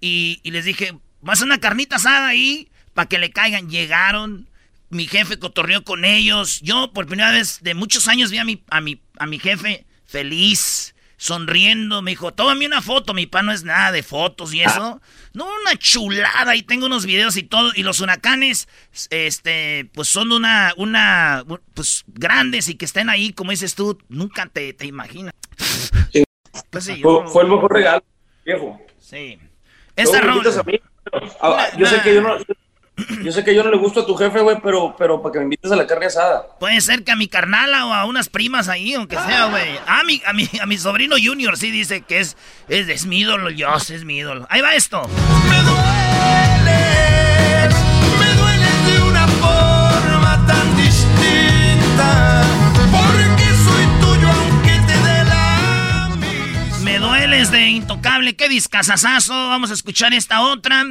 y, 0.00 0.38
y 0.44 0.52
les 0.52 0.64
dije, 0.64 0.96
vas 1.20 1.42
a 1.42 1.44
una 1.44 1.58
carnita 1.58 1.96
asada 1.96 2.28
ahí 2.28 2.68
para 2.94 3.08
que 3.08 3.18
le 3.18 3.32
caigan. 3.32 3.68
Llegaron, 3.68 4.48
mi 4.90 5.08
jefe 5.08 5.40
cotorreó 5.40 5.82
con 5.82 6.04
ellos. 6.04 6.60
Yo 6.60 6.92
por 6.92 7.06
primera 7.06 7.32
vez 7.32 7.58
de 7.62 7.74
muchos 7.74 8.06
años 8.06 8.30
vi 8.30 8.38
a 8.38 8.44
mi, 8.44 8.62
a 8.70 8.80
mi, 8.80 9.00
a 9.18 9.26
mi 9.26 9.40
jefe 9.40 9.84
feliz, 10.06 10.91
sonriendo. 11.22 12.02
Me 12.02 12.12
dijo, 12.12 12.32
tómame 12.32 12.66
una 12.66 12.82
foto. 12.82 13.14
Mi 13.14 13.26
pa 13.26 13.42
no 13.42 13.52
es 13.52 13.62
nada 13.62 13.92
de 13.92 14.02
fotos 14.02 14.52
y 14.52 14.62
eso. 14.62 15.00
No, 15.34 15.44
una 15.44 15.76
chulada. 15.78 16.56
Y 16.56 16.62
tengo 16.62 16.86
unos 16.86 17.06
videos 17.06 17.36
y 17.36 17.44
todo. 17.44 17.70
Y 17.74 17.84
los 17.84 18.00
huracanes, 18.00 18.68
este, 19.10 19.88
pues 19.94 20.08
son 20.08 20.32
una, 20.32 20.72
una, 20.76 21.44
pues 21.74 22.04
grandes 22.08 22.68
y 22.68 22.74
que 22.74 22.84
estén 22.84 23.08
ahí, 23.08 23.32
como 23.32 23.52
dices 23.52 23.74
tú, 23.74 23.98
nunca 24.08 24.46
te, 24.46 24.72
te 24.72 24.86
imaginas. 24.86 25.32
Pues 26.70 26.84
sí, 26.84 27.00
yo, 27.00 27.24
fue, 27.28 27.44
el 27.44 27.50
mejor 27.50 27.72
regalo, 27.72 28.04
viejo. 28.44 28.80
Sí. 28.98 29.38
Rola. 29.96 30.64
Ah, 31.40 31.68
yo 31.76 31.86
sé 31.86 32.00
que 32.02 32.14
yo 32.14 32.20
no. 32.20 32.38
Yo 32.38 32.54
sé 33.32 33.44
que 33.44 33.54
yo 33.54 33.62
no 33.64 33.70
le 33.70 33.78
gusto 33.78 34.00
a 34.00 34.06
tu 34.06 34.14
jefe, 34.14 34.40
güey, 34.40 34.58
pero, 34.62 34.94
pero 34.98 35.22
para 35.22 35.32
que 35.32 35.38
me 35.38 35.44
invites 35.44 35.72
a 35.72 35.76
la 35.76 35.86
carne 35.86 36.06
asada. 36.06 36.46
Puede 36.60 36.80
ser 36.80 37.04
que 37.04 37.12
a 37.12 37.16
mi 37.16 37.28
carnala 37.28 37.86
o 37.86 37.92
a 37.92 38.04
unas 38.04 38.28
primas 38.28 38.68
ahí, 38.68 38.94
aunque 38.94 39.16
sea, 39.16 39.46
güey. 39.46 39.78
A 39.86 40.02
mi, 40.04 40.22
a 40.24 40.32
mi, 40.32 40.48
a 40.60 40.66
mi 40.66 40.78
sobrino 40.78 41.16
Junior 41.22 41.56
sí 41.56 41.70
dice 41.70 42.02
que 42.02 42.20
es, 42.20 42.36
es, 42.68 42.88
es 42.88 43.06
mi 43.06 43.20
ídolo, 43.20 43.50
Dios, 43.50 43.90
es 43.90 44.04
mi 44.04 44.18
ídolo. 44.18 44.46
Ahí 44.50 44.60
va 44.60 44.74
esto. 44.74 45.02
Me 45.48 45.62
dueles, 45.62 47.74
me 48.18 48.34
dueles 48.34 48.86
de 48.86 49.02
una 49.02 49.26
forma 49.28 50.46
tan 50.46 50.76
distinta. 50.76 52.44
Porque 52.90 53.44
soy 53.64 53.86
tuyo 54.00 54.28
aunque 54.28 54.72
te 54.86 54.96
dé 54.98 55.24
la 55.24 56.10
misma. 56.16 56.78
Me 56.84 56.98
dueles 56.98 57.50
de 57.50 57.68
intocable, 57.68 58.36
qué 58.36 58.48
discazazazo. 58.48 59.32
Vamos 59.32 59.70
a 59.70 59.74
escuchar 59.74 60.12
esta 60.14 60.42
otra. 60.42 60.84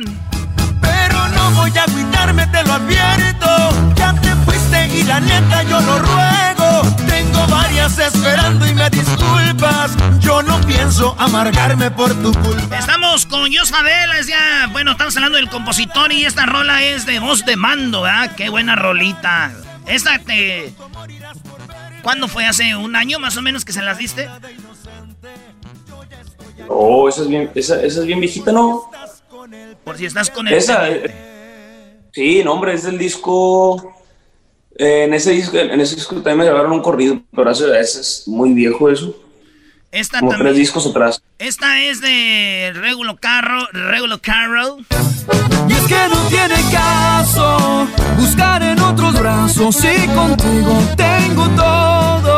Pero 0.82 1.28
no 1.30 1.52
voy 1.52 1.72
a 1.78 1.84
agüitarme, 1.84 2.48
te 2.48 2.64
lo 2.64 2.74
advierto. 2.74 3.96
Ya 3.96 4.14
te 4.14 4.36
fuiste 4.46 4.88
y 4.88 5.04
la 5.04 5.20
neta 5.20 5.64
yo 5.64 5.80
lo 5.80 6.00
ruego. 6.00 6.82
Tengo 7.08 7.48
varias 7.48 7.98
esperando 7.98 8.66
y 8.68 8.74
me 8.74 8.90
disculpas. 8.90 9.92
Yo 10.20 10.42
no 10.44 10.60
pienso 10.62 11.16
amargarme 11.20 11.92
por 11.92 12.14
tu 12.22 12.32
culpa. 12.34 12.78
Estamos 12.78 13.26
con 13.26 13.52
Jos 13.54 13.72
es 14.20 14.28
ya. 14.28 14.68
Bueno, 14.72 14.92
estamos 14.92 15.16
hablando 15.16 15.38
del 15.38 15.50
compositor 15.50 16.12
y 16.12 16.26
esta 16.26 16.46
rola 16.46 16.84
es 16.84 17.06
de 17.06 17.20
voz 17.20 17.46
de 17.46 17.56
mando, 17.56 18.02
¿verdad? 18.02 18.36
Qué 18.36 18.50
buena 18.50 18.76
rolita. 18.76 19.52
Esta 19.88 20.20
te. 20.20 20.74
¿Cuándo 22.04 22.28
fue? 22.28 22.46
¿Hace 22.46 22.76
un 22.76 22.96
año 22.96 23.20
más 23.20 23.38
o 23.38 23.42
menos 23.42 23.66
que 23.66 23.74
se 23.74 23.82
las 23.82 23.98
diste? 23.98 24.28
Oh, 26.68 27.10
esa 27.10 27.22
es 27.22 27.28
bien, 27.28 27.52
esa, 27.56 27.82
esa 27.82 28.00
es 28.00 28.06
bien 28.06 28.20
viejita, 28.20 28.52
¿no? 28.52 28.90
Por 29.84 29.98
si 29.98 30.06
estás 30.06 30.30
con 30.30 30.48
el. 30.48 30.54
Esa. 30.54 30.90
Eh, 30.90 31.14
sí, 32.12 32.44
no, 32.44 32.54
hombre, 32.54 32.74
es 32.74 32.84
del 32.84 32.98
disco. 32.98 33.96
Eh, 34.78 35.04
en 35.04 35.14
ese 35.14 35.32
disco, 35.32 35.58
en 35.58 35.80
ese 35.82 35.96
disco 35.96 36.16
también 36.16 36.38
me 36.38 36.46
grabaron 36.46 36.72
un 36.72 36.82
corrido, 36.82 37.22
pero 37.36 37.52
eso, 37.52 37.74
eso 37.74 38.00
es 38.00 38.24
muy 38.28 38.54
viejo 38.54 38.90
eso. 38.90 39.16
Esta 39.92 40.20
como 40.20 40.32
también. 40.32 40.54
tres 40.54 40.60
discos 40.60 40.88
atrás. 40.88 41.22
Esta 41.38 41.82
es 41.82 42.00
de 42.00 42.72
Regulo 42.76 43.18
Carro, 43.18 43.68
Regulo 43.74 44.22
Carroll. 44.22 44.86
Y 45.68 45.74
es 45.74 45.82
que 45.82 46.08
no 46.10 46.28
tiene 46.30 46.56
caso 46.72 47.88
buscar 48.18 48.64
en 48.64 48.80
otros 48.80 49.20
brazos 49.20 49.76
si 49.76 50.08
contigo 50.08 50.82
tengo 50.96 51.50
todo. 51.50 52.31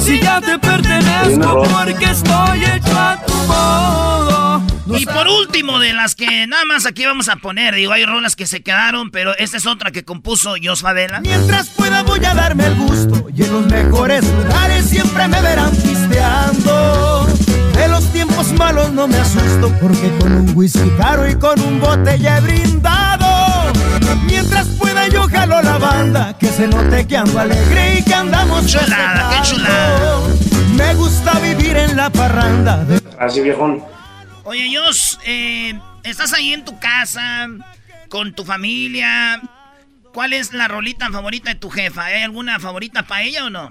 Si 0.00 0.18
ya 0.18 0.40
te 0.40 0.58
pertenezco 0.58 1.62
porque 1.62 2.04
estoy 2.04 2.64
hecho 2.64 2.98
a 2.98 3.18
tu 3.26 3.34
modo. 3.34 4.62
Y 4.98 5.06
por 5.06 5.28
último, 5.28 5.78
de 5.78 5.92
las 5.92 6.14
que 6.14 6.46
nada 6.46 6.64
más 6.64 6.86
aquí 6.86 7.04
vamos 7.04 7.28
a 7.28 7.36
poner, 7.36 7.74
digo, 7.74 7.92
hay 7.92 8.04
rolas 8.04 8.34
que 8.34 8.46
se 8.46 8.62
quedaron, 8.62 9.10
pero 9.10 9.36
esta 9.38 9.56
es 9.56 9.66
otra 9.66 9.92
que 9.92 10.04
compuso 10.04 10.54
Jos 10.62 10.80
Favela. 10.80 11.20
Mientras 11.20 11.68
pueda 11.68 12.02
voy 12.02 12.24
a 12.24 12.34
darme 12.34 12.66
el 12.66 12.74
gusto 12.74 13.28
y 13.34 13.42
en 13.42 13.52
los 13.52 13.66
mejores 13.66 14.24
lugares 14.24 14.86
siempre 14.86 15.28
me 15.28 15.40
verán 15.40 15.70
pisteando. 15.70 17.26
De 17.74 17.88
los 17.88 18.12
tiempos 18.12 18.52
malos 18.52 18.92
no 18.92 19.06
me 19.06 19.16
asusto 19.16 19.72
porque 19.80 20.10
con 20.18 20.32
un 20.32 20.56
whisky 20.56 20.90
caro 20.98 21.28
y 21.28 21.34
con 21.36 21.60
un 21.60 21.80
bote 21.80 22.18
ya 22.18 22.38
he 22.38 22.40
brindado. 22.40 23.19
Mientras 24.26 24.68
pueda 24.78 25.08
yo 25.08 25.22
jalo 25.28 25.60
la 25.62 25.78
banda, 25.78 26.36
que 26.38 26.46
se 26.46 26.66
note 26.68 27.06
que 27.06 27.16
ando 27.16 27.38
alegre 27.38 27.98
y 27.98 28.04
que 28.04 28.14
andamos 28.14 28.66
Chulada, 28.66 29.30
qué 29.30 29.36
festejando. 29.48 30.28
Me 30.76 30.94
gusta 30.94 31.38
vivir 31.40 31.76
en 31.76 31.96
la 31.96 32.10
parranda. 32.10 32.84
de- 32.84 33.00
Así, 33.18 33.40
viejón. 33.40 33.82
Oye, 34.44 34.68
Jos, 34.76 35.18
eh, 35.26 35.78
estás 36.04 36.32
ahí 36.32 36.52
en 36.52 36.64
tu 36.64 36.78
casa, 36.78 37.48
con 38.08 38.32
tu 38.34 38.44
familia. 38.44 39.40
¿Cuál 40.14 40.32
es 40.32 40.52
la 40.52 40.66
rolita 40.68 41.10
favorita 41.10 41.50
de 41.50 41.56
tu 41.60 41.70
jefa? 41.70 42.06
¿Hay 42.06 42.22
alguna 42.22 42.58
favorita 42.58 43.02
para 43.04 43.22
ella 43.22 43.44
o 43.44 43.50
no? 43.50 43.70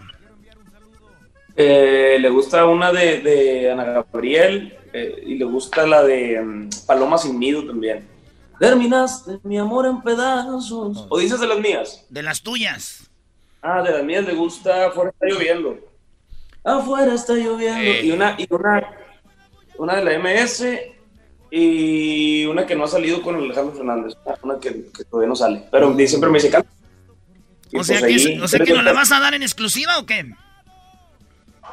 Eh, 1.56 2.18
le 2.20 2.30
gusta 2.30 2.66
una 2.66 2.92
de, 2.94 3.20
de 3.20 3.72
Ana 3.72 3.84
Gabriel 3.84 4.78
eh, 4.94 5.24
y 5.26 5.36
le 5.36 5.44
gusta 5.46 5.86
la 5.86 6.04
de 6.04 6.40
mm, 6.42 6.70
Paloma 6.88 7.18
sin 7.18 7.38
nido 7.40 7.66
también. 7.66 8.08
Terminaste 8.60 9.40
mi 9.44 9.58
amor 9.58 9.86
en 9.86 10.02
pedazos. 10.02 11.06
¿O 11.10 11.18
dices 11.20 11.40
de 11.40 11.48
las 11.48 11.60
mías? 11.60 12.06
De 12.10 12.22
las 12.24 12.42
tuyas. 12.42 13.10
Ah, 13.62 13.82
de 13.82 13.92
las 13.92 14.04
mías 14.04 14.26
le 14.26 14.34
gusta 14.34 14.88
Afuera 14.88 15.12
está 15.12 15.26
lloviendo. 15.28 15.78
Afuera 16.64 17.14
está 17.14 17.34
lloviendo. 17.34 17.82
Eh. 17.82 18.06
Y 18.06 18.12
una, 18.12 18.36
y 18.38 18.46
una, 18.50 18.90
una 19.78 19.96
de 19.96 20.04
la 20.04 20.20
MS 20.20 20.66
y 21.52 22.46
una 22.46 22.66
que 22.66 22.76
no 22.76 22.84
ha 22.84 22.88
salido 22.88 23.22
con 23.22 23.36
Alejandro 23.36 23.76
Fernández. 23.76 24.14
Una 24.44 24.60
que, 24.60 24.86
que 24.96 25.04
todavía 25.06 25.30
no 25.30 25.36
sale. 25.36 25.66
Pero 25.72 25.96
siempre 26.08 26.30
me 26.30 26.38
dice 26.40 26.52
canta. 26.52 26.70
Y 27.72 27.78
O 27.78 27.84
sea, 27.84 28.00
pues 28.00 28.24
que, 28.24 28.30
ahí- 28.32 28.40
o 28.42 28.48
sea 28.48 28.60
que 28.60 28.74
nos 28.74 28.84
la 28.84 28.94
vas 28.94 29.12
a 29.12 29.20
dar 29.20 29.34
en 29.34 29.44
exclusiva 29.44 30.00
o 30.00 30.06
qué? 30.06 30.32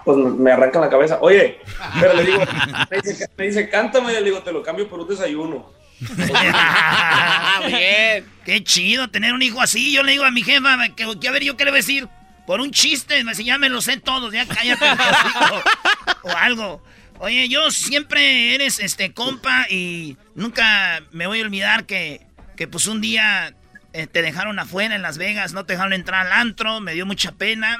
pues 0.05 0.17
me 0.19 0.53
arranca 0.53 0.79
la 0.79 0.89
cabeza. 0.89 1.19
Oye, 1.21 1.59
pero 2.01 2.15
le 2.15 2.23
digo, 2.25 2.39
me 2.91 3.01
dice, 3.01 3.29
me 3.37 3.47
dice, 3.47 3.69
cántame, 3.69 4.13
le 4.13 4.23
digo, 4.23 4.39
te 4.39 4.53
lo 4.53 4.63
cambio 4.63 4.89
por 4.89 5.01
un 5.01 5.09
desayuno. 5.09 5.69
Bien. 6.01 8.25
Qué 8.45 8.63
chido 8.63 9.09
tener 9.09 9.33
un 9.33 9.43
hijo 9.43 9.61
así. 9.61 9.93
Yo 9.93 10.03
le 10.03 10.13
digo 10.13 10.25
a 10.25 10.31
mi 10.31 10.43
jefa, 10.43 10.77
que, 10.95 11.05
a 11.05 11.31
ver, 11.31 11.43
yo 11.43 11.57
qué 11.57 11.65
le 11.65 11.71
voy 11.71 11.79
a 11.79 11.83
decir. 11.83 12.09
Por 12.47 12.61
un 12.61 12.71
chiste, 12.71 13.25
ya 13.43 13.59
me 13.59 13.69
lo 13.69 13.81
sé 13.81 13.97
todos, 13.97 14.33
ya 14.33 14.47
cállate. 14.47 14.85
o 16.23 16.31
algo. 16.31 16.85
Oye, 17.19 17.49
yo 17.49 17.73
siempre 17.73 18.55
eres 18.55 18.79
este 18.79 19.13
compa 19.13 19.67
y 19.69 20.17
nunca 20.37 21.03
me 21.11 21.27
voy 21.27 21.41
a 21.41 21.43
olvidar 21.43 21.87
que, 21.87 22.25
que 22.57 22.69
pues 22.69 22.87
un 22.87 23.01
día 23.01 23.53
eh, 23.93 24.07
te 24.07 24.23
dejaron 24.23 24.61
afuera 24.61 24.95
en 24.95 25.03
Las 25.03 25.19
Vegas, 25.19 25.55
no 25.55 25.65
te 25.65 25.73
dejaron 25.73 25.93
entrar 25.93 26.27
al 26.27 26.33
antro, 26.33 26.81
me 26.81 26.95
dio 26.95 27.05
mucha 27.05 27.33
pena. 27.33 27.79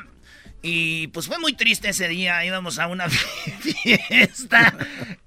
Y 0.63 1.09
pues 1.09 1.27
fue 1.27 1.39
muy 1.39 1.53
triste 1.53 1.91
ese 1.91 2.09
día. 2.09 2.45
Íbamos 2.45 2.79
a 2.79 2.89
una 2.89 3.09
fiesta 3.11 4.75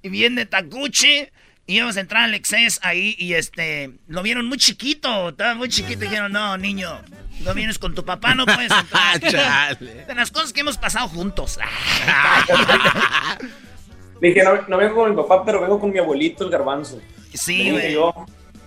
bien 0.04 0.36
de 0.36 0.45
tacuche. 0.45 1.32
Íbamos 1.69 1.97
a 1.97 1.99
entrar 1.99 2.23
al 2.23 2.34
Excess 2.34 2.79
ahí 2.82 3.15
y 3.19 3.36
este 3.36 3.91
lo 4.08 4.23
vieron 4.23 4.47
muy 4.47 4.58
chiquito, 4.58 5.29
estaba 5.29 5.53
muy 5.53 5.69
chiquito 5.69 6.03
y 6.03 6.08
dijeron, 6.08 6.32
no, 6.32 6.58
niño, 6.58 6.99
no 7.41 7.53
vienes 7.53 7.77
con 7.77 7.93
tu 7.93 8.03
papá, 8.03 8.34
no 8.34 8.47
puedes 8.47 8.71
entrar. 8.71 9.19
Chale. 9.32 10.05
De 10.05 10.15
las 10.15 10.32
cosas 10.32 10.51
que 10.51 10.62
hemos 10.62 10.77
pasado 10.77 11.08
juntos. 11.10 11.60
Le 14.19 14.29
dije, 14.29 14.43
no, 14.43 14.63
no 14.67 14.77
vengo 14.77 14.95
con 14.95 15.12
mi 15.12 15.15
papá, 15.15 15.45
pero 15.45 15.62
vengo 15.62 15.79
con 15.79 15.91
mi 15.91 15.99
abuelito, 15.99 16.43
el 16.43 16.49
garbanzo. 16.49 16.99
Sí, 17.36 17.69
güey. 17.69 17.93
yo. 17.93 18.15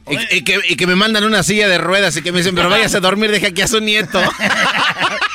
Y, 0.09 0.37
y 0.37 0.45
que, 0.45 0.61
y 0.69 0.77
que 0.77 0.87
me 0.87 0.95
mandan 0.95 1.25
una 1.25 1.43
silla 1.43 1.67
de 1.67 1.79
ruedas 1.79 2.17
y 2.17 2.23
que 2.23 2.31
me 2.31 2.39
dicen, 2.39 2.55
pero 2.55 2.71
váyase 2.71 2.99
a 2.99 3.01
dormir, 3.01 3.33
deja 3.33 3.49
aquí 3.49 3.63
a 3.63 3.67
su 3.67 3.81
nieto. 3.81 4.21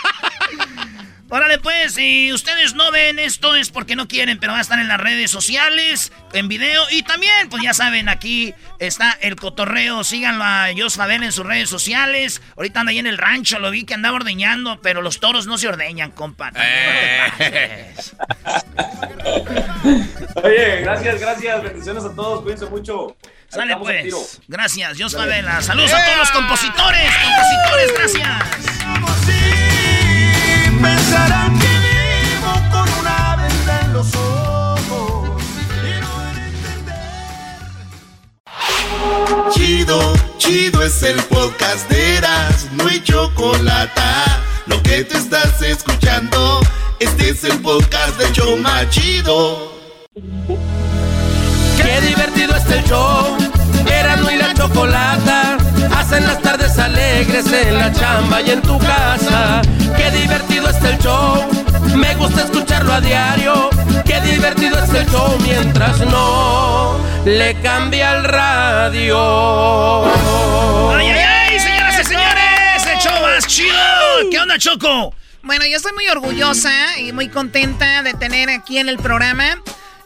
Órale, 1.30 1.60
pues, 1.60 1.96
si 1.96 2.32
ustedes 2.32 2.74
no 2.74 2.90
ven 2.92 3.20
esto 3.20 3.56
es 3.56 3.70
porque 3.70 3.98
no 3.98 4.08
quieren, 4.08 4.40
pero 4.40 4.54
va 4.54 4.60
a 4.60 4.62
estar 4.62 4.80
en 4.80 4.88
las 4.88 5.00
redes 5.00 5.30
sociales, 5.30 6.14
en 6.34 6.48
video. 6.48 6.84
Y 6.92 7.04
también, 7.04 7.50
pues 7.50 7.62
ya 7.64 7.74
saben, 7.74 8.08
aquí 8.08 8.54
está 8.80 9.18
el 9.22 9.36
cotorreo. 9.36 10.06
Síganlo 10.06 10.44
a 10.44 10.68
Jos 10.78 10.96
Fabel 10.96 11.24
en 11.24 11.34
sus 11.34 11.46
redes 11.46 11.70
sociales. 11.70 12.42
Ahorita 12.56 12.80
anda 12.80 12.92
ahí 12.92 13.00
en 13.00 13.08
el 13.08 13.18
rancho, 13.18 13.60
lo 13.60 13.72
vi 13.72 13.84
que 13.84 13.94
andaba 13.94 14.16
ordeñando, 14.16 14.80
pero 14.82 15.02
los 15.02 15.20
toros 15.20 15.48
no 15.48 15.58
se 15.58 15.68
ordeñan, 15.68 16.12
compa. 16.12 16.54
Eh. 16.56 17.28
Oye, 20.44 20.82
gracias, 20.82 21.20
gracias. 21.20 21.64
Bendiciones 21.64 22.06
a 22.06 22.16
todos. 22.16 22.42
Cuídense 22.42 22.68
mucho. 22.68 23.18
Sale 23.50 23.74
estamos 23.74 23.88
pues. 23.88 24.42
Gracias, 24.48 24.98
Jos 25.00 25.16
Favela. 25.16 25.62
Saludos 25.62 25.94
a 25.94 26.06
todos 26.06 26.18
los 26.18 26.32
compositores. 26.32 27.12
Compositores, 27.24 27.94
gracias. 27.94 29.87
Pensarán 30.82 31.58
que 31.60 31.68
vivo 31.68 32.54
con 32.72 32.88
una 33.00 33.36
venda 33.36 33.82
en 33.82 33.94
los 33.94 34.16
ojos. 34.16 35.42
Chido, 39.54 40.14
chido 40.38 40.84
es 40.84 41.04
el 41.04 41.22
podcast 41.24 41.90
de 41.90 42.18
Eras, 42.18 42.68
no 42.74 42.88
hay 42.88 43.02
chocolate. 43.04 44.02
Lo 44.68 44.82
que 44.84 45.04
te 45.04 45.18
estás 45.18 45.62
escuchando, 45.62 46.60
este 47.00 47.30
es 47.30 47.44
el 47.44 47.60
podcast 47.60 48.18
de 48.18 48.32
Choma 48.34 48.90
Chido. 48.90 49.74
Qué 51.78 52.02
divertido 52.02 52.56
está 52.56 52.76
el 52.76 52.84
show. 52.86 53.38
Erasmo 53.86 54.30
y 54.30 54.38
la 54.38 54.54
chocolata 54.54 55.58
hacen 55.96 56.26
las 56.26 56.42
tardes 56.42 56.78
alegres 56.78 57.52
en 57.52 57.78
la 57.78 57.92
chamba 57.92 58.42
y 58.42 58.52
en 58.52 58.62
tu 58.62 58.78
casa. 58.80 59.62
Qué 59.96 60.12
divertido 60.12 60.70
está 60.70 60.90
el 60.90 60.98
show. 61.00 61.48
Me 61.96 62.16
gusta 62.16 62.44
escucharlo 62.44 62.94
a 62.94 63.02
diario. 63.02 63.70
Qué 64.06 64.20
divertido 64.22 64.78
está 64.80 65.00
el 65.00 65.10
show 65.10 65.38
mientras 65.44 66.00
no 66.02 66.98
le 67.26 67.60
cambia 67.62 68.18
el 68.18 68.24
radio. 68.24 70.06
¡Ay, 70.96 71.08
ay, 71.08 71.20
ay! 71.20 71.60
Señoras 71.60 72.00
y 72.00 72.04
señores, 72.06 72.88
el 72.94 73.00
show 73.00 73.22
más 73.22 73.48
chido. 73.48 74.30
¿Qué 74.32 74.40
onda, 74.40 74.58
Choco? 74.58 75.14
Bueno, 75.44 75.66
yo 75.66 75.78
estoy 75.78 75.94
muy 75.94 76.08
orgullosa 76.08 76.98
y 77.00 77.12
muy 77.12 77.30
contenta 77.30 78.02
de 78.04 78.14
tener 78.14 78.50
aquí 78.50 78.78
en 78.78 78.90
el 78.90 78.98
programa. 78.98 79.62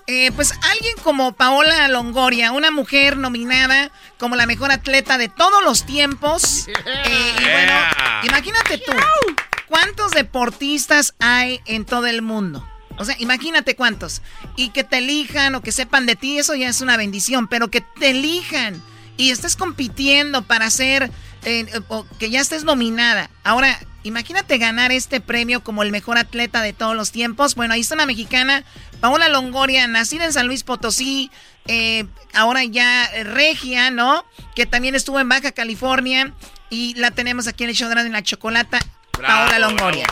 Eh, 0.08 0.32
pues 0.36 0.54
alguien 0.72 0.96
como 1.04 1.34
Paola 1.34 1.88
Longoria, 1.88 2.52
una 2.52 2.72
mujer 2.72 3.18
nominada 3.18 3.92
como 4.18 4.36
la 4.36 4.46
mejor 4.46 4.72
atleta 4.72 5.18
de 5.18 5.30
todos 5.30 5.64
los 5.64 5.86
tiempos. 5.86 6.68
Eh, 7.04 7.36
y 7.40 7.44
bueno, 7.44 7.74
imagínate 8.24 8.78
tú, 8.78 8.92
¿cuántos 9.68 10.12
deportistas 10.12 11.16
hay 11.20 11.62
en 11.66 11.86
todo 11.86 12.06
el 12.08 12.22
mundo? 12.22 12.68
O 12.98 13.06
sea, 13.06 13.16
imagínate 13.20 13.76
cuántos. 13.76 14.22
Y 14.56 14.70
que 14.70 14.84
te 14.84 14.98
elijan 14.98 15.56
o 15.56 15.62
que 15.62 15.72
sepan 15.72 16.06
de 16.06 16.16
ti, 16.16 16.38
eso 16.38 16.54
ya 16.56 16.70
es 16.70 16.82
una 16.82 16.98
bendición, 16.98 17.48
pero 17.48 17.70
que 17.70 17.82
te 17.82 18.12
elijan 18.12 18.82
y 19.18 19.32
estés 19.32 19.56
compitiendo 19.56 20.42
para 20.44 20.70
ser, 20.70 21.12
eh, 21.44 21.66
que 22.20 22.30
ya 22.30 22.40
estés 22.40 22.64
nominada. 22.64 23.30
Ahora, 23.44 23.80
imagínate 24.04 24.58
ganar 24.58 24.92
este 24.92 25.22
premio 25.22 25.64
como 25.64 25.84
el 25.84 25.92
mejor 25.92 26.18
atleta 26.18 26.62
de 26.62 26.74
todos 26.74 26.96
los 26.96 27.12
tiempos. 27.12 27.56
Bueno, 27.56 27.74
ahí 27.74 27.82
está 27.82 27.96
una 27.96 28.06
mexicana, 28.06 28.64
Paola 29.00 29.30
Longoria, 29.30 29.88
nacida 29.88 30.26
en 30.26 30.34
San 30.34 30.48
Luis 30.48 30.64
Potosí, 30.64 31.32
eh, 31.68 32.06
ahora 32.34 32.64
ya 32.64 33.06
eh, 33.06 33.24
regia, 33.24 33.92
¿no? 33.92 34.26
Que 34.56 34.66
también 34.66 34.96
estuvo 34.96 35.20
en 35.20 35.30
Baja 35.30 35.52
California 35.52 36.34
y 36.70 36.94
la 36.96 37.12
tenemos 37.12 37.48
aquí 37.48 37.64
en 37.64 37.72
el 37.72 37.76
show 37.76 37.90
de 37.90 38.10
la 38.10 38.24
chocolata, 38.24 38.80
Paola 39.12 39.60
Longoria. 39.60 40.08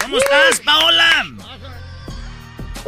¿Cómo 0.00 0.18
estás, 0.18 0.60
Paola? 0.60 1.26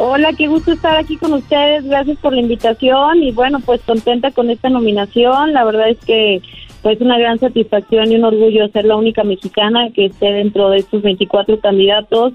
Hola, 0.01 0.32
qué 0.38 0.46
gusto 0.46 0.70
estar 0.70 0.96
aquí 0.96 1.16
con 1.16 1.32
ustedes. 1.32 1.84
Gracias 1.84 2.18
por 2.18 2.32
la 2.32 2.40
invitación 2.40 3.20
y 3.20 3.32
bueno, 3.32 3.59
pues 3.59 3.80
contenta 3.82 4.30
con 4.30 4.49
esta 4.49 4.68
nominación. 4.70 5.53
La 5.53 5.64
verdad 5.64 5.88
es 5.88 5.99
que 5.99 6.40
pues 6.82 7.01
una 7.01 7.18
gran 7.18 7.40
satisfacción 7.40 8.12
y 8.12 8.14
un 8.14 8.22
orgullo 8.22 8.68
ser 8.68 8.84
la 8.84 8.94
única 8.94 9.24
mexicana 9.24 9.90
que 9.92 10.07
esté 10.07 10.26
dentro 10.26 10.70
de 10.70 10.78
estos 10.78 11.03
24 11.03 11.59
candidatos 11.59 12.32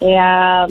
eh, 0.00 0.14
a 0.18 0.66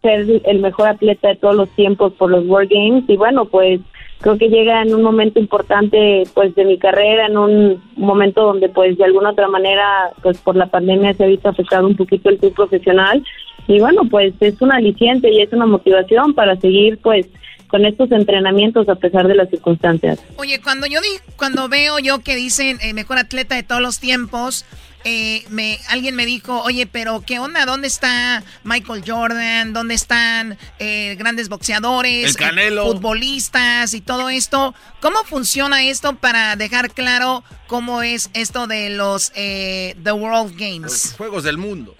ser 0.00 0.42
el 0.44 0.60
mejor 0.60 0.90
atleta 0.90 1.26
de 1.26 1.34
todos 1.34 1.56
los 1.56 1.68
tiempos 1.70 2.12
por 2.12 2.30
los 2.30 2.46
World 2.46 2.70
Games 2.70 3.04
y 3.08 3.16
bueno, 3.16 3.46
pues 3.46 3.80
creo 4.20 4.38
que 4.38 4.48
llega 4.48 4.82
en 4.82 4.94
un 4.94 5.02
momento 5.02 5.40
importante 5.40 6.24
pues 6.34 6.54
de 6.54 6.64
mi 6.64 6.78
carrera, 6.78 7.26
en 7.26 7.38
un 7.38 7.82
momento 7.96 8.42
donde 8.42 8.68
pues 8.68 8.96
de 8.98 9.04
alguna 9.04 9.30
otra 9.30 9.48
manera 9.48 10.10
pues 10.22 10.38
por 10.38 10.56
la 10.56 10.66
pandemia 10.66 11.14
se 11.14 11.24
ha 11.24 11.28
visto 11.28 11.48
afectado 11.48 11.86
un 11.86 11.96
poquito 11.96 12.28
el 12.28 12.38
club 12.38 12.54
profesional 12.54 13.24
y 13.66 13.80
bueno 13.80 14.02
pues 14.10 14.34
es 14.40 14.60
un 14.60 14.72
aliciente 14.72 15.30
y 15.30 15.40
es 15.40 15.52
una 15.52 15.66
motivación 15.66 16.34
para 16.34 16.56
seguir 16.56 16.98
pues 16.98 17.26
con 17.68 17.86
estos 17.86 18.10
entrenamientos 18.10 18.88
a 18.88 18.96
pesar 18.96 19.28
de 19.28 19.36
las 19.36 19.48
circunstancias. 19.48 20.20
Oye, 20.36 20.60
cuando 20.60 20.86
yo 20.88 21.00
di, 21.00 21.08
cuando 21.36 21.68
veo 21.68 22.00
yo 22.00 22.18
que 22.18 22.34
dicen 22.34 22.78
eh, 22.82 22.92
mejor 22.94 23.18
atleta 23.18 23.54
de 23.54 23.62
todos 23.62 23.80
los 23.80 24.00
tiempos, 24.00 24.66
eh, 25.04 25.44
me, 25.50 25.78
alguien 25.88 26.14
me 26.16 26.26
dijo, 26.26 26.62
oye, 26.62 26.86
pero 26.86 27.22
¿qué 27.26 27.38
onda? 27.38 27.66
¿Dónde 27.66 27.88
está 27.88 28.42
Michael 28.64 29.02
Jordan? 29.06 29.72
¿Dónde 29.72 29.94
están 29.94 30.56
eh, 30.78 31.16
grandes 31.18 31.48
boxeadores, 31.48 32.36
futbolistas 32.82 33.94
y 33.94 34.00
todo 34.00 34.28
esto? 34.28 34.74
¿Cómo 35.00 35.18
funciona 35.24 35.84
esto 35.84 36.16
para 36.16 36.56
dejar 36.56 36.90
claro 36.90 37.42
cómo 37.66 38.02
es 38.02 38.30
esto 38.34 38.66
de 38.66 38.90
los 38.90 39.32
The 39.32 40.12
World 40.12 40.56
Games? 40.58 40.82
Los 40.82 41.14
Juegos 41.16 41.44
del 41.44 41.58
Mundo. 41.58 41.94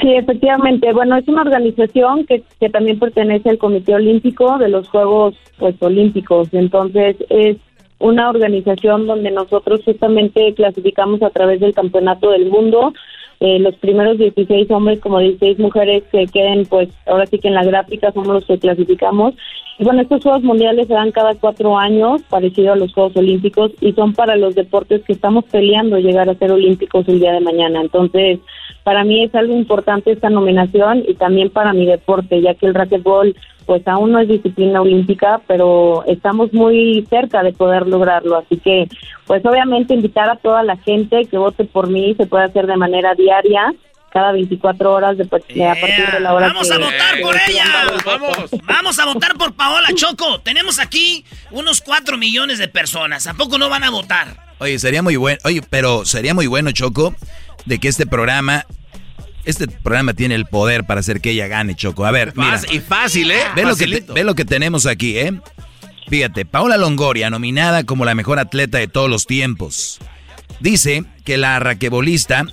Sí, 0.00 0.14
efectivamente. 0.14 0.92
Bueno, 0.92 1.16
es 1.16 1.26
una 1.26 1.42
organización 1.42 2.26
que, 2.26 2.42
que 2.60 2.68
también 2.68 2.98
pertenece 2.98 3.48
al 3.48 3.58
Comité 3.58 3.94
Olímpico 3.94 4.58
de 4.58 4.68
los 4.68 4.88
Juegos 4.88 5.34
pues 5.58 5.74
Olímpicos. 5.80 6.48
Entonces 6.52 7.16
es 7.30 7.56
una 7.98 8.28
organización 8.28 9.06
donde 9.06 9.30
nosotros 9.30 9.80
justamente 9.84 10.54
clasificamos 10.54 11.22
a 11.22 11.30
través 11.30 11.60
del 11.60 11.74
Campeonato 11.74 12.30
del 12.30 12.46
Mundo 12.46 12.92
eh, 13.38 13.58
los 13.58 13.74
primeros 13.76 14.16
16 14.16 14.70
hombres 14.70 14.98
como 15.00 15.18
16 15.18 15.58
mujeres 15.58 16.04
que 16.10 16.26
queden, 16.26 16.64
pues 16.64 16.88
ahora 17.06 17.26
sí 17.26 17.38
que 17.38 17.48
en 17.48 17.54
la 17.54 17.64
gráfica 17.64 18.10
somos 18.12 18.28
los 18.28 18.46
que 18.46 18.58
clasificamos. 18.58 19.34
Y 19.78 19.84
bueno, 19.84 20.00
estos 20.00 20.22
Juegos 20.22 20.42
Mundiales 20.42 20.86
se 20.86 20.94
dan 20.94 21.12
cada 21.12 21.34
cuatro 21.34 21.76
años, 21.76 22.22
parecido 22.30 22.72
a 22.72 22.76
los 22.76 22.94
Juegos 22.94 23.14
Olímpicos, 23.16 23.72
y 23.82 23.92
son 23.92 24.14
para 24.14 24.36
los 24.36 24.54
deportes 24.54 25.02
que 25.04 25.12
estamos 25.12 25.44
peleando 25.44 25.98
llegar 25.98 26.30
a 26.30 26.34
ser 26.34 26.50
olímpicos 26.50 27.06
el 27.08 27.20
día 27.20 27.32
de 27.32 27.40
mañana. 27.40 27.82
Entonces, 27.82 28.38
para 28.84 29.04
mí 29.04 29.24
es 29.24 29.34
algo 29.34 29.54
importante 29.54 30.12
esta 30.12 30.30
nominación 30.30 31.04
y 31.06 31.12
también 31.14 31.50
para 31.50 31.74
mi 31.74 31.84
deporte, 31.84 32.40
ya 32.40 32.54
que 32.54 32.64
el 32.64 32.74
racquetball 32.74 33.36
pues 33.66 33.86
aún 33.86 34.12
no 34.12 34.20
es 34.20 34.28
disciplina 34.28 34.80
olímpica, 34.80 35.40
pero 35.46 36.04
estamos 36.06 36.52
muy 36.52 37.04
cerca 37.10 37.42
de 37.42 37.52
poder 37.52 37.86
lograrlo. 37.86 38.36
Así 38.36 38.56
que, 38.58 38.88
pues 39.26 39.44
obviamente 39.44 39.92
invitar 39.92 40.30
a 40.30 40.36
toda 40.36 40.62
la 40.62 40.76
gente 40.76 41.26
que 41.26 41.36
vote 41.36 41.64
por 41.64 41.88
mí 41.88 42.14
se 42.14 42.26
puede 42.26 42.44
hacer 42.44 42.66
de 42.66 42.76
manera 42.76 43.14
diaria 43.14 43.74
cada 44.12 44.32
24 44.32 44.92
horas 44.92 45.18
de, 45.18 45.24
a 45.24 45.26
partir 45.26 46.10
de 46.10 46.20
la 46.20 46.32
hora 46.32 46.46
Vamos 46.46 46.70
a 46.70 46.78
votar 46.78 47.20
por 47.20 47.36
ella. 47.48 47.64
Vamos, 48.06 48.50
vamos 48.64 48.98
a 48.98 49.04
votar 49.04 49.36
por 49.36 49.52
Paola 49.54 49.88
Choco. 49.94 50.40
Tenemos 50.40 50.78
aquí 50.78 51.24
unos 51.50 51.82
4 51.82 52.16
millones 52.16 52.58
de 52.58 52.68
personas. 52.68 53.26
¿A 53.26 53.34
poco 53.34 53.58
no 53.58 53.68
van 53.68 53.84
a 53.84 53.90
votar? 53.90 54.46
Oye, 54.58 54.78
sería 54.78 55.02
muy 55.02 55.16
bueno. 55.16 55.38
Oye, 55.44 55.60
pero 55.68 56.06
sería 56.06 56.32
muy 56.32 56.46
bueno, 56.46 56.70
Choco, 56.72 57.14
de 57.66 57.78
que 57.78 57.88
este 57.88 58.06
programa 58.06 58.64
este 59.46 59.68
programa 59.68 60.12
tiene 60.12 60.34
el 60.34 60.44
poder 60.44 60.84
para 60.84 61.00
hacer 61.00 61.20
que 61.20 61.30
ella 61.30 61.46
gane, 61.46 61.76
Choco. 61.76 62.04
A 62.04 62.10
ver, 62.10 62.32
mira. 62.36 62.60
Y 62.70 62.80
fácil, 62.80 63.30
¿eh? 63.30 63.40
Ve 63.54 63.62
lo, 63.62 63.76
que 63.76 64.04
ve 64.12 64.24
lo 64.24 64.34
que 64.34 64.44
tenemos 64.44 64.86
aquí, 64.86 65.16
¿eh? 65.16 65.32
Fíjate, 66.08 66.44
Paola 66.44 66.76
Longoria, 66.76 67.30
nominada 67.30 67.84
como 67.84 68.04
la 68.04 68.14
mejor 68.14 68.38
atleta 68.38 68.78
de 68.78 68.88
todos 68.88 69.08
los 69.08 69.26
tiempos. 69.26 69.98
Dice 70.60 71.04
que 71.24 71.36
la 71.36 71.58
raquebolista 71.60 72.44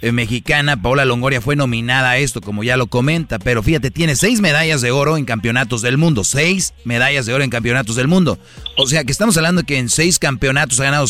eh, 0.00 0.12
mexicana 0.12 0.80
Paola 0.80 1.04
Longoria 1.04 1.40
fue 1.40 1.56
nominada 1.56 2.10
a 2.10 2.18
esto, 2.18 2.40
como 2.40 2.62
ya 2.62 2.76
lo 2.76 2.86
comenta, 2.86 3.38
pero 3.38 3.62
fíjate, 3.62 3.90
tiene 3.90 4.14
seis 4.14 4.40
medallas 4.40 4.80
de 4.80 4.92
oro 4.92 5.16
en 5.16 5.24
campeonatos 5.24 5.82
del 5.82 5.98
mundo. 5.98 6.22
Seis 6.22 6.72
medallas 6.84 7.26
de 7.26 7.34
oro 7.34 7.42
en 7.42 7.50
campeonatos 7.50 7.96
del 7.96 8.06
mundo. 8.06 8.38
O 8.76 8.86
sea 8.86 9.02
que 9.02 9.12
estamos 9.12 9.36
hablando 9.36 9.64
que 9.64 9.78
en 9.78 9.88
seis 9.88 10.20
campeonatos 10.20 10.78
ha 10.78 10.84
ganado 10.84 11.06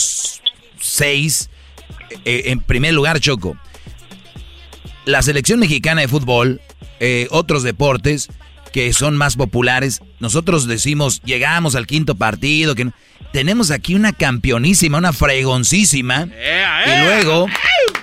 seis. 0.81 1.51
Eh, 2.25 2.45
en 2.47 2.61
primer 2.61 2.95
lugar, 2.95 3.21
Choco 3.21 3.59
la 5.05 5.23
selección 5.23 5.61
mexicana 5.61 6.01
de 6.01 6.09
fútbol, 6.09 6.61
eh, 7.01 7.29
otros 7.31 7.63
deportes 7.63 8.29
que 8.73 8.93
son 8.95 9.17
más 9.17 9.37
populares, 9.37 10.01
nosotros 10.19 10.67
decimos, 10.67 11.21
llegamos 11.25 11.75
al 11.75 11.87
quinto 11.87 12.15
partido, 12.15 12.75
que 12.75 12.91
tenemos 13.33 13.71
aquí 13.71 13.95
una 13.95 14.13
campeonísima, 14.13 14.99
una 14.99 15.13
fregoncísima, 15.13 16.27
y 16.87 17.05
luego 17.05 17.47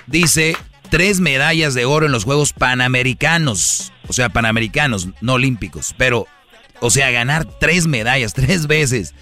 dice 0.06 0.56
tres 0.90 1.20
medallas 1.20 1.74
de 1.74 1.84
oro 1.84 2.06
en 2.06 2.12
los 2.12 2.24
Juegos 2.24 2.52
Panamericanos, 2.52 3.92
o 4.06 4.12
sea, 4.12 4.28
Panamericanos, 4.28 5.08
no 5.20 5.34
olímpicos, 5.34 5.94
pero, 5.98 6.26
o 6.80 6.90
sea, 6.90 7.10
ganar 7.10 7.46
tres 7.58 7.86
medallas, 7.86 8.32
tres 8.34 8.66
veces. 8.66 9.14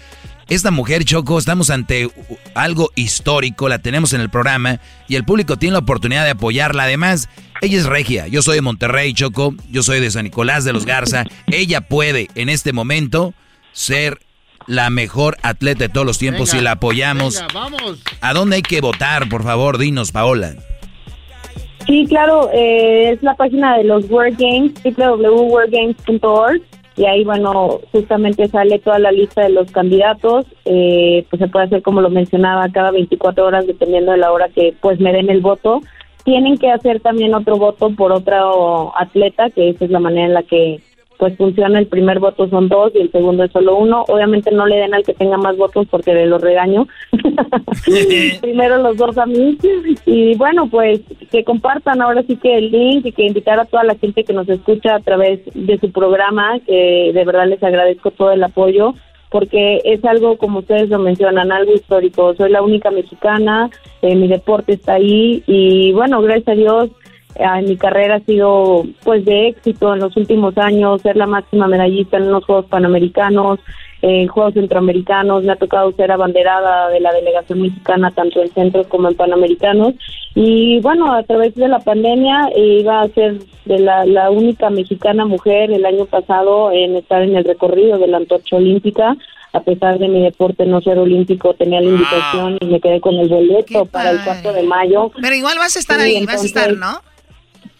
Esta 0.49 0.71
mujer, 0.71 1.05
Choco, 1.05 1.37
estamos 1.37 1.69
ante 1.69 2.09
algo 2.55 2.89
histórico, 2.95 3.69
la 3.69 3.77
tenemos 3.77 4.13
en 4.13 4.21
el 4.21 4.31
programa 4.31 4.79
y 5.07 5.15
el 5.15 5.23
público 5.23 5.57
tiene 5.57 5.73
la 5.73 5.79
oportunidad 5.79 6.23
de 6.23 6.31
apoyarla. 6.31 6.83
Además, 6.83 7.29
ella 7.61 7.77
es 7.77 7.85
regia, 7.85 8.25
yo 8.27 8.41
soy 8.41 8.55
de 8.55 8.61
Monterrey, 8.61 9.13
Choco, 9.13 9.53
yo 9.69 9.83
soy 9.83 9.99
de 9.99 10.09
San 10.09 10.23
Nicolás 10.23 10.63
de 10.63 10.73
los 10.73 10.87
Garza. 10.87 11.25
Ella 11.51 11.81
puede 11.81 12.29
en 12.33 12.49
este 12.49 12.73
momento 12.73 13.35
ser 13.73 14.21
la 14.65 14.89
mejor 14.89 15.37
atleta 15.43 15.83
de 15.85 15.89
todos 15.89 16.07
los 16.07 16.17
tiempos 16.17 16.49
si 16.49 16.61
la 16.61 16.71
apoyamos. 16.71 17.43
vamos. 17.53 18.01
¿A 18.19 18.33
dónde 18.33 18.55
hay 18.55 18.61
que 18.63 18.81
votar, 18.81 19.29
por 19.29 19.43
favor? 19.43 19.77
Dinos, 19.77 20.11
Paola. 20.11 20.55
Sí, 21.85 22.05
claro, 22.07 22.49
eh, 22.53 23.11
es 23.11 23.21
la 23.21 23.35
página 23.35 23.77
de 23.77 23.83
los 23.83 24.09
World 24.09 24.37
Games, 24.39 24.73
www.worldgames.org 24.83 26.68
y 26.99 27.05
ahí, 27.05 27.23
bueno, 27.23 27.79
justamente 27.93 28.49
sale 28.49 28.77
toda 28.77 28.99
la 28.99 29.13
lista 29.13 29.41
de 29.41 29.51
los 29.51 29.71
candidatos, 29.71 30.45
eh, 30.65 31.25
pues 31.29 31.39
se 31.39 31.47
puede 31.47 31.67
hacer 31.67 31.81
como 31.81 32.01
lo 32.01 32.09
mencionaba 32.09 32.67
cada 32.73 32.91
24 32.91 33.45
horas 33.45 33.65
dependiendo 33.65 34.11
de 34.11 34.17
la 34.17 34.33
hora 34.33 34.49
que 34.49 34.75
pues 34.81 34.99
me 34.99 35.13
den 35.13 35.29
el 35.29 35.39
voto. 35.39 35.79
Tienen 36.25 36.57
que 36.57 36.69
hacer 36.69 36.99
también 36.99 37.33
otro 37.33 37.55
voto 37.55 37.89
por 37.95 38.11
otro 38.11 38.91
atleta, 38.99 39.49
que 39.49 39.69
esa 39.69 39.85
es 39.85 39.91
la 39.91 40.01
manera 40.01 40.27
en 40.27 40.33
la 40.33 40.43
que 40.43 40.81
pues 41.19 41.35
funciona, 41.35 41.79
el 41.79 41.87
primer 41.87 42.19
voto 42.19 42.47
son 42.47 42.69
dos 42.69 42.93
y 42.95 42.99
el 42.99 43.11
segundo 43.11 43.43
es 43.43 43.51
solo 43.51 43.75
uno. 43.75 44.05
Obviamente 44.07 44.51
no 44.51 44.65
le 44.65 44.77
den 44.77 44.93
al 44.93 45.03
que 45.03 45.13
tenga 45.13 45.37
más 45.37 45.57
votos 45.57 45.85
porque 45.91 46.13
le 46.13 46.27
los 46.27 46.41
regaño. 46.41 46.87
Primero 48.41 48.77
los 48.77 48.95
dos 48.95 49.17
a 49.17 49.25
mí. 49.25 49.57
Y 50.05 50.35
bueno, 50.37 50.69
pues 50.69 51.01
que 51.29 51.43
compartan 51.43 52.01
ahora 52.01 52.23
sí 52.23 52.37
que 52.37 52.57
el 52.57 52.71
link 52.71 53.05
y 53.05 53.11
que 53.11 53.25
invitar 53.25 53.59
a 53.59 53.65
toda 53.65 53.83
la 53.83 53.95
gente 53.95 54.23
que 54.23 54.31
nos 54.31 54.47
escucha 54.47 54.95
a 54.95 55.01
través 55.01 55.41
de 55.53 55.77
su 55.77 55.91
programa, 55.91 56.57
que 56.65 57.11
de 57.13 57.25
verdad 57.25 57.49
les 57.49 57.61
agradezco 57.61 58.11
todo 58.11 58.31
el 58.31 58.41
apoyo 58.41 58.93
porque 59.29 59.81
es 59.83 60.03
algo, 60.05 60.37
como 60.37 60.59
ustedes 60.59 60.87
lo 60.87 60.99
mencionan, 60.99 61.51
algo 61.51 61.73
histórico. 61.73 62.33
Soy 62.35 62.49
la 62.49 62.61
única 62.61 62.91
mexicana, 62.91 63.69
eh, 64.01 64.15
mi 64.15 64.29
deporte 64.29 64.73
está 64.73 64.93
ahí 64.93 65.43
y 65.47 65.91
bueno, 65.91 66.21
gracias 66.21 66.47
a 66.47 66.55
Dios 66.55 66.89
en 67.35 67.65
mi 67.65 67.77
carrera 67.77 68.15
ha 68.15 68.19
sido 68.21 68.85
pues 69.03 69.23
de 69.25 69.49
éxito 69.49 69.93
en 69.93 69.99
los 69.99 70.15
últimos 70.17 70.57
años, 70.57 71.01
ser 71.01 71.15
la 71.15 71.27
máxima 71.27 71.67
medallista 71.67 72.17
en 72.17 72.31
los 72.31 72.43
Juegos 72.45 72.65
Panamericanos, 72.65 73.59
en 74.01 74.27
Juegos 74.27 74.53
Centroamericanos, 74.53 75.43
me 75.43 75.51
ha 75.51 75.57
tocado 75.57 75.91
ser 75.93 76.11
abanderada 76.11 76.89
de 76.89 76.99
la 77.01 77.11
delegación 77.11 77.61
mexicana 77.61 78.11
tanto 78.11 78.41
en 78.41 78.49
centros 78.53 78.87
como 78.87 79.09
en 79.09 79.15
Panamericanos. 79.15 79.93
Y 80.35 80.79
bueno, 80.79 81.13
a 81.13 81.23
través 81.23 81.55
de 81.55 81.67
la 81.67 81.79
pandemia 81.79 82.49
eh, 82.55 82.79
iba 82.81 83.01
a 83.01 83.09
ser 83.09 83.39
de 83.65 83.79
la, 83.79 84.05
la 84.05 84.29
única 84.31 84.69
mexicana 84.69 85.25
mujer 85.25 85.71
el 85.71 85.85
año 85.85 86.05
pasado 86.05 86.71
en 86.71 86.95
estar 86.95 87.21
en 87.21 87.35
el 87.35 87.43
recorrido 87.43 87.97
de 87.97 88.07
la 88.07 88.17
antorcha 88.17 88.55
olímpica. 88.55 89.17
A 89.51 89.61
pesar 89.61 89.97
de 89.97 90.07
mi 90.07 90.21
deporte 90.21 90.65
no 90.65 90.79
ser 90.79 90.99
olímpico, 90.99 91.55
tenía 91.55 91.81
la 91.81 91.89
invitación 91.89 92.57
y 92.61 92.65
me 92.67 92.79
quedé 92.79 93.01
con 93.01 93.15
el 93.15 93.27
boleto 93.27 93.85
para 93.85 94.11
el 94.11 94.19
4 94.23 94.53
de 94.53 94.63
mayo. 94.63 95.11
Pero 95.19 95.35
igual 95.35 95.57
vas 95.57 95.75
a 95.75 95.79
estar 95.79 95.99
ahí, 95.99 96.23
vas 96.25 96.43
a 96.43 96.45
estar, 96.45 96.77
¿no? 96.77 97.01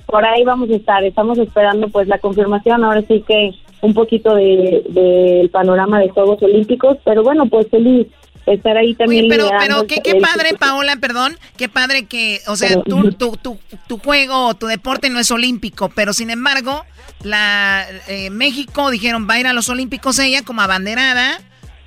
Por 0.10 0.26
ahí 0.26 0.43
vamos 0.43 0.70
a 0.70 0.76
estar, 0.76 1.03
estamos 1.03 1.38
esperando 1.38 1.88
pues 1.89 2.07
la 2.07 2.18
confirmación, 2.18 2.84
ahora 2.84 3.03
sí 3.07 3.24
que 3.28 3.51
un 3.82 3.93
poquito 3.93 4.36
del 4.36 4.84
de, 4.89 5.49
panorama 5.51 5.99
de 5.99 6.10
Juegos 6.10 6.41
Olímpicos, 6.41 6.97
pero 7.05 7.24
bueno, 7.24 7.47
pues 7.47 7.68
feliz 7.70 8.07
estar 8.45 8.76
ahí 8.76 8.95
también. 8.95 9.28
pero 9.30 9.47
pero 9.60 9.86
qué, 9.86 10.01
qué 10.01 10.16
padre, 10.16 10.55
Paola, 10.57 10.95
perdón, 10.95 11.38
qué 11.55 11.70
padre 11.70 12.05
que, 12.05 12.41
o 12.47 12.55
sea, 12.55 12.82
tu, 12.82 13.12
tu, 13.12 13.38
tu, 13.38 13.60
tu 13.88 13.97
juego, 13.99 14.55
tu 14.55 14.66
deporte 14.66 15.10
no 15.10 15.20
es 15.20 15.30
olímpico, 15.30 15.89
pero 15.89 16.14
sin 16.14 16.32
embargo, 16.32 16.84
la 17.24 17.86
eh, 18.07 18.30
México 18.32 18.89
dijeron 18.89 19.28
va 19.30 19.36
a 19.36 19.39
ir 19.39 19.47
a 19.47 19.53
los 19.53 19.70
Olímpicos 19.70 20.18
ella 20.20 20.41
como 20.43 20.62
abanderada 20.62 21.39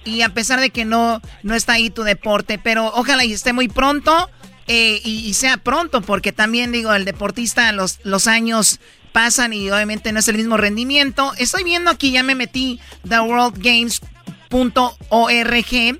y 0.04 0.22
a 0.22 0.28
pesar 0.28 0.60
de 0.60 0.70
que 0.70 0.84
no, 0.84 1.20
no 1.42 1.54
está 1.54 1.74
ahí 1.74 1.90
tu 1.90 2.02
deporte, 2.04 2.58
pero 2.62 2.92
ojalá 2.94 3.24
y 3.24 3.32
esté 3.32 3.52
muy 3.52 3.68
pronto 3.68 4.30
eh, 4.66 5.00
y, 5.04 5.34
sea 5.34 5.56
pronto, 5.56 6.02
porque 6.02 6.32
también 6.32 6.72
digo, 6.72 6.94
el 6.94 7.04
deportista, 7.04 7.72
los, 7.72 7.98
los 8.04 8.28
años 8.28 8.78
pasan 9.12 9.52
y 9.52 9.70
obviamente 9.70 10.12
no 10.12 10.20
es 10.20 10.28
el 10.28 10.36
mismo 10.36 10.56
rendimiento. 10.56 11.32
Estoy 11.36 11.64
viendo 11.64 11.90
aquí, 11.90 12.12
ya 12.12 12.22
me 12.22 12.34
metí 12.34 12.80
theworldgames.org. 13.08 15.98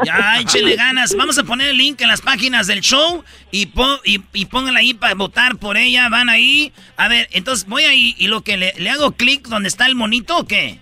Ya, 0.06 0.40
échele 0.40 0.76
ganas. 0.86 1.16
Vamos 1.18 1.40
a 1.40 1.44
poner 1.44 1.70
el 1.70 1.78
link 1.78 2.00
en 2.02 2.08
las 2.08 2.22
páginas 2.22 2.68
del 2.68 2.82
show 2.82 3.24
y, 3.50 3.68
y, 4.04 4.22
y 4.32 4.46
pónganla 4.46 4.82
ahí 4.82 4.94
para 4.94 5.16
votar 5.16 5.58
por 5.58 5.76
ella. 5.76 6.08
Van 6.08 6.30
ahí. 6.30 6.72
A 6.98 7.08
ver, 7.08 7.28
entonces 7.32 7.68
voy 7.68 7.86
ahí 7.86 8.14
y 8.20 8.28
lo 8.28 8.42
que 8.42 8.58
le, 8.58 8.74
le 8.78 8.92
hago 8.92 9.14
clic 9.14 9.48
donde 9.48 9.70
está 9.70 9.88
el 9.88 9.96
monito 9.96 10.38
o 10.38 10.46
qué? 10.46 10.78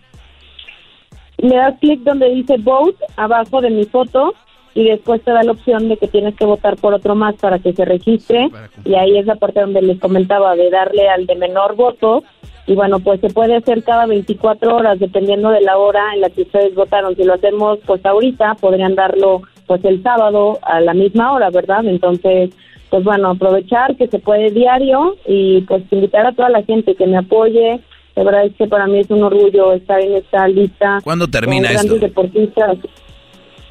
Le 1.38 1.56
das 1.56 1.76
clic 1.80 2.02
donde 2.02 2.30
dice 2.30 2.58
vote 2.58 2.98
abajo 3.16 3.62
de 3.62 3.70
mi 3.70 3.86
foto 3.86 4.36
y 4.76 4.84
después 4.84 5.24
te 5.24 5.32
da 5.32 5.44
la 5.44 5.54
opción 5.54 5.88
de 5.88 5.96
que 5.96 6.10
tienes 6.10 6.36
que 6.36 6.44
votar 6.44 6.76
por 6.76 6.94
otro 6.94 7.16
más 7.16 7.36
para 7.36 7.60
que 7.60 7.72
se 7.72 7.86
registre 7.86 8.50
y 8.84 8.96
ahí 8.96 9.18
es 9.18 9.26
la 9.26 9.36
parte 9.36 9.62
donde 9.62 9.82
les 9.82 9.98
comentaba 10.00 10.58
de 10.58 10.70
darle 10.70 11.08
al 11.08 11.26
de 11.26 11.36
menor 11.36 11.76
voto 11.76 12.24
y 12.66 12.76
bueno 12.76 13.00
pues 13.00 13.20
se 13.20 13.30
puede 13.30 13.56
hacer 13.56 13.84
cada 13.84 14.06
24 14.06 14.76
horas 14.76 15.00
dependiendo 15.00 15.50
de 15.50 15.62
la 15.62 15.78
hora 15.78 16.14
en 16.14 16.22
la 16.22 16.30
que 16.30 16.44
ustedes 16.44 16.74
votaron. 16.76 17.16
Si 17.16 17.24
lo 17.24 17.34
hacemos 17.34 17.80
pues 17.86 18.06
ahorita 18.06 18.56
podrían 18.56 18.96
darlo 18.96 19.42
pues 19.68 19.84
el 19.86 20.02
sábado 20.04 20.60
a 20.62 20.80
la 20.82 20.94
misma 20.94 21.34
hora 21.34 21.50
verdad 21.50 21.86
entonces 21.86 22.52
pues 22.90 23.04
bueno 23.04 23.32
aprovechar 23.32 23.96
que 23.96 24.08
se 24.08 24.20
puede 24.20 24.52
diario 24.52 25.16
y 25.26 25.62
pues 25.62 25.84
invitar 25.92 26.28
a 26.28 26.34
toda 26.34 26.50
la 26.50 26.64
gente 26.64 26.96
que 26.96 27.08
me 27.08 27.18
apoye. 27.18 27.80
De 28.16 28.24
verdad 28.24 28.46
es 28.46 28.56
que 28.56 28.68
para 28.68 28.86
mí 28.86 29.00
es 29.00 29.10
un 29.10 29.24
orgullo 29.24 29.74
estar 29.74 30.00
en 30.00 30.14
esta 30.14 30.48
lista 30.48 31.00
¿Cuándo 31.04 31.28
termina 31.28 31.70
con 31.70 31.78
esto? 31.78 31.96
deportistas 31.96 32.78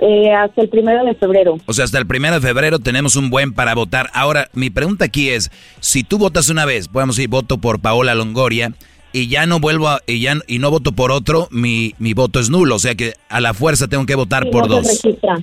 eh, 0.02 0.32
hasta 0.34 0.60
el 0.62 0.68
primero 0.68 1.04
de 1.04 1.14
febrero. 1.14 1.56
O 1.66 1.72
sea, 1.72 1.84
hasta 1.84 1.98
el 1.98 2.06
primero 2.06 2.34
de 2.34 2.40
febrero 2.46 2.78
tenemos 2.78 3.16
un 3.16 3.30
buen 3.30 3.52
para 3.52 3.74
votar. 3.74 4.10
Ahora, 4.12 4.48
mi 4.52 4.68
pregunta 4.70 5.04
aquí 5.06 5.30
es, 5.30 5.50
si 5.80 6.02
tú 6.04 6.18
votas 6.18 6.48
una 6.48 6.64
vez, 6.64 6.88
podemos 6.88 7.16
decir, 7.16 7.28
voto 7.30 7.58
por 7.58 7.80
Paola 7.80 8.14
Longoria, 8.14 8.72
y 9.14 9.28
ya 9.28 9.44
no 9.46 9.60
vuelvo 9.60 9.88
a, 9.88 10.00
y 10.06 10.20
ya 10.20 10.36
y 10.46 10.58
no 10.58 10.70
voto 10.70 10.92
por 10.92 11.12
otro, 11.12 11.46
mi, 11.50 11.94
mi 11.98 12.14
voto 12.14 12.40
es 12.40 12.48
nulo. 12.50 12.76
O 12.76 12.78
sea 12.78 12.94
que 12.94 13.12
a 13.28 13.40
la 13.40 13.52
fuerza 13.54 13.86
tengo 13.86 14.06
que 14.06 14.14
votar 14.14 14.44
Sí, 14.44 14.50
por 14.50 14.68
no 14.68 14.76
dos. 14.76 14.86
se 14.86 15.06
registra. 15.08 15.36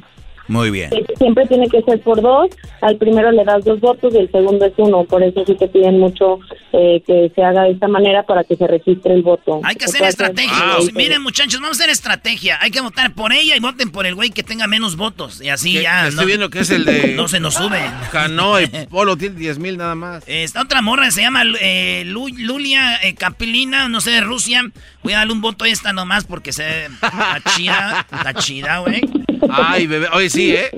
Muy 0.49 0.71
bien. 0.71 0.91
Eh, 0.93 1.05
Siempre 1.17 1.45
tiene 1.47 1.69
que 1.69 1.81
ser 1.83 2.01
por 2.01 2.21
dos. 2.21 2.49
Al 2.81 2.97
primero 2.97 3.31
le 3.31 3.43
das 3.45 3.63
dos 3.63 3.79
votos 3.79 4.13
y 4.13 4.17
el 4.17 4.31
segundo 4.31 4.65
es 4.65 4.73
uno. 4.77 5.03
Por 5.05 5.23
eso 5.23 5.45
sí 5.45 5.55
te 5.55 5.67
piden 5.67 5.99
mucho 5.99 6.39
eh, 6.73 7.01
que 7.05 7.31
se 7.35 7.43
haga 7.43 7.63
de 7.63 7.71
esta 7.71 7.87
manera 7.87 8.23
para 8.23 8.43
que 8.43 8.55
se 8.55 8.65
registre 8.67 9.13
el 9.13 9.21
voto. 9.21 9.61
Hay 9.63 9.75
que 9.75 9.85
hacer 9.85 10.03
estrategia. 10.03 10.51
Ah. 10.57 10.77
Miren, 10.93 11.21
muchachos, 11.21 11.61
vamos 11.61 11.79
a 11.79 11.83
hacer 11.83 11.91
estrategia. 11.91 12.57
Hay 12.61 12.71
que 12.71 12.81
votar 12.81 13.13
por 13.13 13.31
ella 13.31 13.55
y 13.55 13.59
voten 13.59 13.91
por 13.91 14.05
el 14.05 14.15
güey 14.15 14.31
que 14.31 14.43
tenga 14.43 14.67
menos 14.67 14.95
votos. 14.97 15.41
Y 15.41 15.49
así 15.49 15.73
Que- 15.73 15.83
ya. 15.83 16.07
estoy 16.07 16.25
viendo 16.25 16.49
que 16.49 16.59
es 16.59 16.69
el 16.71 16.83
de- 16.85 17.13
No 17.15 17.27
se 17.27 17.39
nos 17.39 17.53
sube. 17.53 17.79
Canoa 18.11 18.63
y 18.63 18.67
Polo 18.89 19.15
tiene 19.17 19.35
10 19.35 19.59
mil 19.59 19.77
nada 19.77 19.95
más. 19.95 20.23
Esta 20.27 20.61
otra 20.63 20.81
morra 20.81 21.11
se 21.11 21.21
llama 21.21 21.43
eh, 21.61 22.03
Lu- 22.07 22.27
Lulia 22.37 22.97
eh, 23.03 23.13
Capilina, 23.13 23.87
no 23.87 24.01
sé, 24.01 24.11
de 24.11 24.21
Rusia. 24.21 24.63
Voy 25.03 25.13
a 25.13 25.17
darle 25.19 25.33
un 25.33 25.41
voto 25.41 25.65
a 25.65 25.69
esta 25.69 25.93
nomás 25.93 26.25
porque 26.25 26.51
se 26.53 26.85
está 26.85 27.39
chida, 27.55 28.07
está 28.11 28.33
chida, 28.33 28.79
güey. 28.79 29.01
Ay, 29.51 29.87
bebé, 29.87 30.07
oye, 30.13 30.29
sí, 30.29 30.55
¿eh? 30.55 30.69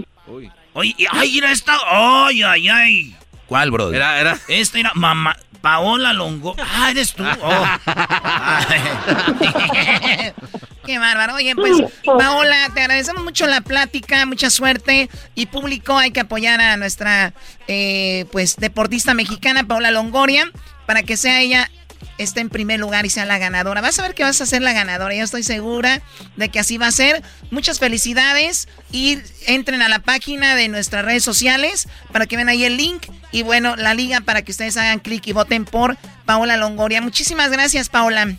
Oye, 0.74 0.96
y- 0.98 1.06
ay, 1.12 1.32
mira 1.34 1.52
esta, 1.52 1.78
ay, 1.90 2.44
ay, 2.44 2.70
ay. 2.70 3.16
¿Cuál, 3.48 3.72
brother? 3.72 3.96
Era, 3.96 4.20
era. 4.20 4.38
Esta 4.48 4.80
era 4.80 4.92
mamá, 4.96 5.36
Paola 5.62 6.14
Longo. 6.14 6.56
Ah, 6.58 6.90
eres 6.92 7.14
tú. 7.14 7.24
Oh. 7.42 7.66
Qué 10.86 10.98
bárbaro. 10.98 11.36
Oye, 11.36 11.54
pues, 11.56 11.74
Paola, 12.06 12.70
te 12.74 12.82
agradecemos 12.82 13.24
mucho 13.24 13.46
la 13.48 13.62
plática, 13.62 14.26
mucha 14.26 14.50
suerte. 14.50 15.10
Y 15.36 15.46
público, 15.48 15.98
hay 15.98 16.12
que 16.12 16.22
apoyar 16.22 16.60
a 16.62 16.78
nuestra, 16.78 17.34
eh, 17.68 18.26
pues, 18.32 18.56
deportista 18.58 19.14
mexicana, 19.14 19.64
Paola 19.66 19.92
Longoria, 19.92 20.50
para 20.86 21.04
que 21.04 21.18
sea 21.18 21.42
ella 21.42 21.70
esté 22.18 22.42
en 22.42 22.50
primer 22.50 22.80
lugar 22.80 23.06
y 23.06 23.10
sea 23.10 23.26
la 23.26 23.38
ganadora. 23.38 23.82
Vas 23.82 24.00
a 24.00 24.04
ver 24.04 24.14
que 24.14 24.24
vas 24.24 24.42
a 24.42 24.46
ser 24.46 24.62
la 24.62 24.74
ganadora. 24.74 25.16
Yo 25.16 25.24
estoy 25.24 25.44
segura 25.44 26.02
de 26.36 26.50
que 26.50 26.60
así 26.60 26.78
va 26.78 26.88
a 26.88 26.92
ser. 26.92 27.22
Muchas 27.50 27.80
felicidades. 27.80 28.68
Y 28.92 29.20
entren 29.48 29.82
a 29.82 29.90
la 29.90 30.00
página 30.00 30.56
de 30.56 30.68
nuestras 30.68 31.06
redes 31.06 31.24
sociales 31.24 31.88
para 32.12 32.26
que 32.26 32.36
vean 32.36 32.50
ahí 32.50 32.64
el 32.64 32.78
link. 32.78 33.08
Y 33.32 33.44
bueno, 33.44 33.76
la 33.76 33.94
liga 33.94 34.22
para 34.22 34.42
que 34.42 34.52
ustedes 34.52 34.78
hagan 34.78 35.00
clic 35.00 35.26
y 35.28 35.34
voten 35.34 35.66
por 35.66 35.98
Paola 36.26 36.58
Longoria. 36.58 37.02
Muchísimas 37.02 37.52
gracias, 37.52 37.90
Paola. 37.90 38.36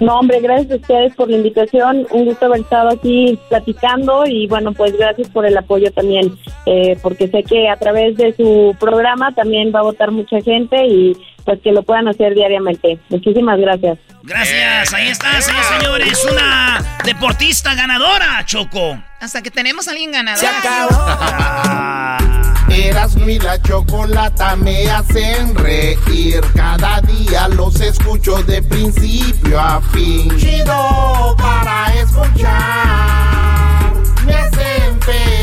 No, 0.00 0.18
hombre, 0.18 0.40
gracias 0.40 0.72
a 0.72 0.76
ustedes 0.76 1.14
por 1.14 1.30
la 1.30 1.38
invitación. 1.38 2.06
Un 2.10 2.26
gusto 2.26 2.46
haber 2.46 2.60
estado 2.60 2.90
aquí 2.90 3.38
platicando 3.48 4.26
y 4.26 4.46
bueno, 4.46 4.72
pues 4.72 4.96
gracias 4.96 5.28
por 5.30 5.46
el 5.46 5.56
apoyo 5.56 5.90
también, 5.90 6.36
eh, 6.66 6.98
porque 7.02 7.28
sé 7.28 7.42
que 7.42 7.70
a 7.70 7.76
través 7.76 8.16
de 8.16 8.34
su 8.34 8.76
programa 8.78 9.34
también 9.34 9.72
va 9.74 9.80
a 9.80 9.84
votar 9.84 10.10
mucha 10.10 10.40
gente 10.42 10.86
y 10.86 11.16
pues 11.46 11.60
que 11.62 11.72
lo 11.72 11.82
puedan 11.84 12.08
hacer 12.08 12.34
diariamente. 12.34 12.98
Muchísimas 13.08 13.58
gracias. 13.58 13.98
Gracias, 14.24 14.92
ahí 14.92 15.08
está, 15.08 15.40
señores, 15.40 15.66
señores. 15.68 16.26
Una 16.30 16.84
deportista 17.04 17.74
ganadora, 17.74 18.44
Choco. 18.44 19.00
Hasta 19.20 19.40
que 19.40 19.52
tenemos 19.52 19.86
a 19.86 19.92
alguien 19.92 20.10
ganador. 20.10 20.38
Se 20.40 20.46
Erasmo 22.88 23.28
y 23.28 23.38
la 23.38 23.62
chocolata 23.62 24.56
me 24.56 24.90
hacen 24.90 25.54
reír. 25.54 26.40
Cada 26.54 27.00
día 27.02 27.46
los 27.48 27.80
escucho 27.80 28.42
de 28.42 28.60
principio 28.62 29.60
a 29.60 29.80
fin. 29.92 30.36
Chido 30.36 31.36
para 31.38 31.94
escuchar. 31.94 33.92
Me 34.26 34.34
hacen 34.34 35.00
feliz. 35.00 35.35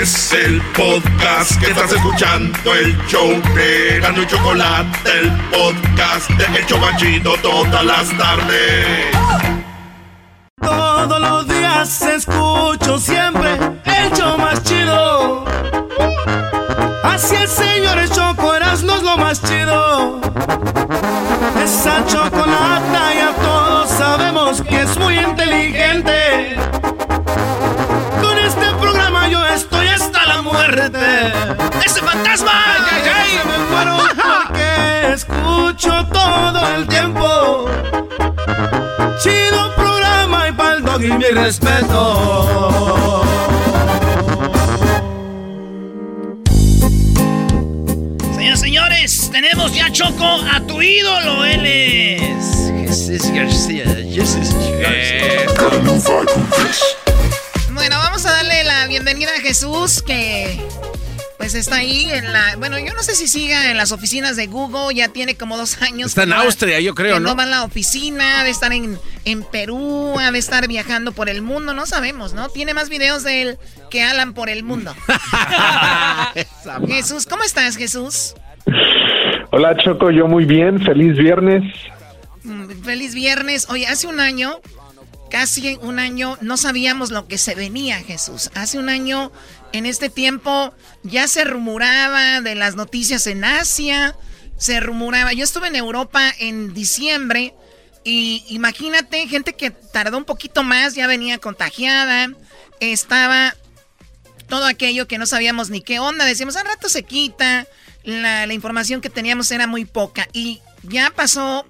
Es 0.00 0.32
el 0.32 0.62
podcast 0.74 1.60
que 1.60 1.66
estás 1.70 1.92
escuchando, 1.92 2.74
el 2.74 2.96
show 3.08 3.28
de 3.54 4.00
Gano 4.00 4.22
y 4.22 4.26
Chocolate, 4.26 5.10
el 5.20 5.30
podcast 5.50 6.30
de 6.30 6.58
El 6.58 6.66
Chocachito 6.66 7.34
todas 7.42 7.84
las 7.84 8.08
tardes. 8.16 9.14
Todos 10.62 11.20
los 11.20 11.46
días 11.46 12.02
escucho 12.02 12.98
siempre 12.98 13.50
el 13.84 14.12
show 14.14 14.38
más 14.38 14.62
chido. 14.62 15.44
Así 17.04 17.36
el 17.36 17.48
señor 17.48 17.98
el 17.98 18.10
Choco 18.10 18.54
Erasmo 18.54 18.94
es 18.94 19.02
lo 19.02 19.16
más 19.18 19.42
chido. 19.42 20.20
Esa 21.62 22.02
chocolata 22.06 23.14
ya 23.14 23.34
todos 23.42 23.90
sabemos 23.90 24.62
que 24.62 24.80
es 24.80 24.96
muy 24.96 25.18
inteligente. 25.18 25.41
Muerte. 30.74 31.32
¡Ese 31.84 32.00
fantasma! 32.00 32.50
¡Ay, 32.52 32.80
ay, 32.92 33.02
ay! 33.14 33.38
Me 33.46 33.58
muero 33.68 33.96
porque 33.96 35.12
escucho 35.12 35.92
todo 36.06 36.76
el 36.76 36.88
tiempo. 36.88 37.68
Chido 39.22 39.74
programa 39.74 40.48
y 40.48 40.52
pa'l 40.52 40.82
dog 40.82 41.02
y 41.02 41.12
mi 41.12 41.24
respeto. 41.24 43.22
Señoras 48.34 48.60
señores, 48.60 49.28
tenemos 49.30 49.74
ya 49.74 49.92
Choco 49.92 50.24
a 50.24 50.58
tu 50.66 50.80
ídolo. 50.80 51.44
Él 51.44 51.66
es 51.66 52.72
Jesús 52.80 53.30
García. 53.32 53.84
Jesús 54.10 54.54
Bueno, 57.72 57.98
vamos 57.98 58.24
a 58.26 58.32
darle 58.32 58.51
la 58.82 58.88
bienvenida 58.88 59.30
a 59.38 59.40
Jesús, 59.40 60.02
que 60.02 60.58
pues 61.38 61.54
está 61.54 61.76
ahí 61.76 62.10
en 62.10 62.32
la... 62.32 62.56
Bueno, 62.56 62.80
yo 62.80 62.92
no 62.94 63.02
sé 63.04 63.14
si 63.14 63.28
siga 63.28 63.70
en 63.70 63.76
las 63.76 63.92
oficinas 63.92 64.34
de 64.34 64.48
Google, 64.48 64.92
ya 64.92 65.06
tiene 65.06 65.36
como 65.36 65.56
dos 65.56 65.80
años. 65.82 66.08
Está 66.08 66.24
en 66.24 66.32
Austria, 66.32 66.80
yo 66.80 66.92
creo, 66.92 67.14
que 67.14 67.20
¿no? 67.20 67.28
No 67.30 67.36
va 67.36 67.44
a 67.44 67.46
la 67.46 67.62
oficina, 67.62 68.42
de 68.42 68.50
estar 68.50 68.72
en, 68.72 68.98
en 69.24 69.44
Perú, 69.44 70.18
ha 70.18 70.32
de 70.32 70.38
estar 70.40 70.66
viajando 70.66 71.12
por 71.12 71.28
el 71.28 71.42
mundo, 71.42 71.74
no 71.74 71.86
sabemos, 71.86 72.32
¿no? 72.34 72.48
Tiene 72.48 72.74
más 72.74 72.88
videos 72.88 73.22
de 73.22 73.42
él 73.42 73.58
que 73.88 74.02
Alan 74.02 74.34
por 74.34 74.48
el 74.50 74.64
mundo. 74.64 74.92
Jesús, 76.88 77.26
¿cómo 77.26 77.44
estás, 77.44 77.76
Jesús? 77.76 78.34
Hola 79.52 79.76
Choco, 79.76 80.10
yo 80.10 80.26
muy 80.26 80.44
bien, 80.44 80.84
feliz 80.84 81.16
viernes. 81.16 81.62
Mm, 82.42 82.82
Feliz 82.82 83.14
viernes. 83.14 83.68
Oye, 83.70 83.86
hace 83.86 84.08
un 84.08 84.18
año, 84.18 84.60
casi 85.32 85.78
un 85.80 85.98
año, 85.98 86.36
no 86.42 86.58
sabíamos 86.58 87.10
lo 87.10 87.26
que 87.26 87.38
se 87.38 87.54
venía, 87.54 87.98
Jesús. 88.00 88.50
Hace 88.52 88.78
un 88.78 88.90
año, 88.90 89.32
en 89.72 89.86
este 89.86 90.10
tiempo, 90.10 90.74
ya 91.04 91.26
se 91.26 91.44
rumoraba 91.44 92.42
de 92.42 92.54
las 92.54 92.74
noticias 92.74 93.26
en 93.26 93.42
Asia, 93.42 94.14
se 94.58 94.78
rumoraba. 94.78 95.32
Yo 95.32 95.42
estuve 95.42 95.68
en 95.68 95.76
Europa 95.76 96.30
en 96.38 96.74
diciembre 96.74 97.54
y 98.04 98.44
imagínate, 98.50 99.26
gente 99.26 99.54
que 99.54 99.70
tardó 99.70 100.18
un 100.18 100.26
poquito 100.26 100.64
más, 100.64 100.94
ya 100.94 101.06
venía 101.06 101.38
contagiada, 101.38 102.28
estaba 102.80 103.56
todo 104.48 104.66
aquello 104.66 105.08
que 105.08 105.16
no 105.16 105.24
sabíamos 105.24 105.70
ni 105.70 105.80
qué 105.80 105.98
onda. 105.98 106.26
Decíamos, 106.26 106.56
al 106.56 106.66
rato 106.66 106.90
se 106.90 107.04
quita. 107.04 107.66
La, 108.04 108.46
la 108.46 108.52
información 108.52 109.00
que 109.00 109.08
teníamos 109.08 109.50
era 109.50 109.66
muy 109.66 109.86
poca. 109.86 110.28
Y 110.34 110.60
ya 110.82 111.10
pasó 111.16 111.64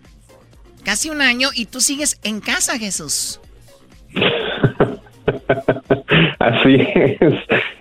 casi 0.83 1.11
un 1.11 1.23
año 1.23 1.51
y 1.55 1.67
tú 1.67 1.81
sigues 1.81 2.19
en 2.25 2.41
casa, 2.41 2.77
Jesús. 2.77 3.39
Así 6.39 6.77
es. 6.95 7.35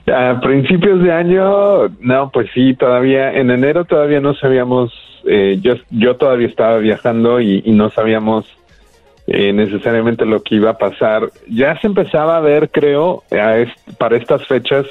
A 0.08 0.40
principios 0.42 1.04
de 1.04 1.12
año, 1.12 1.88
no, 2.00 2.30
pues 2.32 2.50
sí, 2.54 2.74
todavía, 2.76 3.34
en 3.34 3.52
enero 3.52 3.86
todavía 3.86 4.20
no 4.20 4.34
sabíamos, 4.36 4.92
eh, 5.26 5.60
yo, 5.62 5.76
yo 5.90 6.16
todavía 6.16 6.48
estaba 6.48 6.78
viajando 6.78 7.40
y, 7.40 7.62
no 7.72 7.90
sabíamos 7.90 8.46
eh, 9.28 9.54
necesariamente 9.54 10.26
lo 10.26 10.44
que 10.44 10.56
iba 10.56 10.72
a 10.72 10.78
pasar. 10.78 11.30
Ya 11.48 11.80
se 11.80 11.88
empezaba 11.88 12.38
a 12.38 12.42
ver, 12.42 12.70
creo, 12.70 13.24
para 13.98 14.18
estas 14.18 14.46
fechas, 14.48 14.86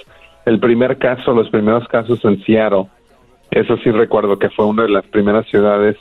el 0.46 0.58
primer 0.58 0.98
caso, 0.98 1.32
los 1.32 1.50
primeros 1.50 1.86
casos 1.88 2.24
en 2.24 2.42
Seattle. 2.44 2.86
Eso 3.50 3.76
sí 3.78 3.90
recuerdo 3.90 4.38
que 4.38 4.48
fue 4.50 4.66
una 4.66 4.84
de 4.84 4.90
las 4.90 5.04
primeras 5.06 5.46
ciudades 5.46 5.96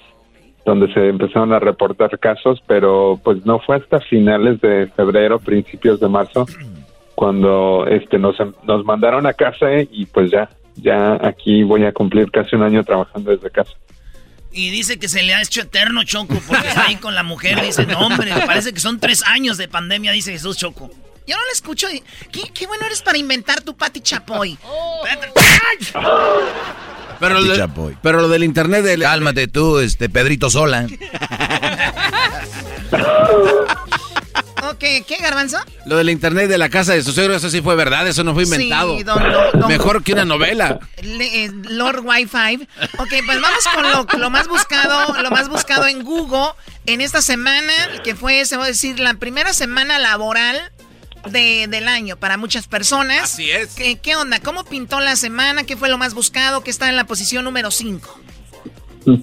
donde 0.65 0.91
se 0.93 1.07
empezaron 1.07 1.53
a 1.53 1.59
reportar 1.59 2.19
casos, 2.19 2.61
pero 2.67 3.19
pues 3.23 3.45
no 3.45 3.59
fue 3.59 3.77
hasta 3.77 3.99
finales 3.99 4.61
de 4.61 4.87
febrero, 4.95 5.39
principios 5.39 5.99
de 5.99 6.07
marzo, 6.07 6.45
cuando 7.15 7.85
este 7.87 8.17
nos, 8.17 8.37
nos 8.63 8.85
mandaron 8.85 9.25
a 9.25 9.33
casa 9.33 9.67
y 9.91 10.05
pues 10.05 10.31
ya, 10.31 10.49
ya 10.75 11.17
aquí 11.21 11.63
voy 11.63 11.85
a 11.85 11.91
cumplir 11.91 12.31
casi 12.31 12.55
un 12.55 12.63
año 12.63 12.83
trabajando 12.83 13.31
desde 13.31 13.49
casa. 13.49 13.73
Y 14.51 14.71
dice 14.71 14.97
que 14.97 15.07
se 15.07 15.21
le 15.21 15.35
ha 15.35 15.41
hecho 15.41 15.61
eterno 15.61 16.03
Choco 16.03 16.35
porque 16.47 16.67
está 16.67 16.87
ahí 16.87 16.95
con 16.95 17.13
la 17.13 17.23
mujer. 17.23 17.61
Dice, 17.61 17.85
no 17.85 17.99
hombre, 17.99 18.31
parece 18.45 18.73
que 18.73 18.79
son 18.79 18.99
tres 18.99 19.23
años 19.27 19.57
de 19.57 19.67
pandemia, 19.67 20.11
dice 20.11 20.31
Jesús 20.31 20.57
Choco. 20.57 20.89
Yo 21.27 21.35
no 21.37 21.45
le 21.45 21.51
escucho. 21.51 21.87
¿Qué, 22.31 22.41
qué 22.51 22.65
bueno 22.65 22.87
eres 22.87 23.03
para 23.03 23.19
inventar 23.19 23.61
tu 23.61 23.75
Pati 23.77 24.01
Chapoy. 24.01 24.57
Pero, 27.19 27.41
lo, 27.41 27.91
pero 28.01 28.21
lo 28.21 28.29
del 28.29 28.43
internet 28.43 28.83
del... 28.83 29.01
Cálmate 29.01 29.47
tú, 29.47 29.79
este 29.79 30.09
Pedrito 30.09 30.49
Sola. 30.49 30.87
ok, 34.63 34.79
¿qué, 34.79 35.17
Garbanzo? 35.19 35.57
Lo 35.85 35.97
del 35.97 36.09
internet 36.09 36.47
de 36.47 36.57
la 36.57 36.69
casa 36.69 36.93
de 36.93 37.03
su 37.03 37.11
suegro, 37.11 37.35
eso 37.35 37.49
sí 37.49 37.61
fue 37.61 37.75
verdad, 37.75 38.07
eso 38.07 38.23
no 38.23 38.33
fue 38.33 38.43
inventado. 38.43 38.97
Sí, 38.97 39.03
Mejor 39.67 40.03
que 40.03 40.13
una 40.13 40.25
novela. 40.25 40.79
Eh, 40.97 41.51
Lord 41.69 42.01
Wi-Fi. 42.05 42.67
Ok, 42.97 43.13
pues 43.25 43.41
vamos 43.41 44.07
con 44.09 44.21
lo, 44.21 44.29
más 44.29 44.47
buscado, 44.47 45.21
lo 45.21 45.31
más 45.31 45.49
buscado 45.49 45.87
en 45.87 46.03
Google 46.03 46.51
en 46.85 47.01
esta 47.01 47.21
semana, 47.21 47.73
que 48.03 48.15
fue, 48.15 48.45
se 48.45 48.55
va 48.57 48.63
a 48.65 48.67
decir, 48.67 48.99
la 48.99 49.15
primera 49.15 49.53
semana 49.53 49.99
laboral 49.99 50.71
de, 51.29 51.67
del 51.67 51.87
año 51.87 52.17
para 52.17 52.37
muchas 52.37 52.67
personas. 52.67 53.23
Así 53.23 53.49
es. 53.49 53.75
¿Qué, 53.75 53.97
¿Qué, 53.97 54.15
onda? 54.15 54.39
¿Cómo 54.39 54.63
pintó 54.63 54.99
la 54.99 55.15
semana? 55.15 55.63
¿Qué 55.63 55.75
fue 55.75 55.89
lo 55.89 55.97
más 55.97 56.13
buscado? 56.13 56.63
¿Qué 56.63 56.69
está 56.69 56.89
en 56.89 56.95
la 56.95 57.05
posición 57.05 57.45
número 57.45 57.71
5? 57.71 58.19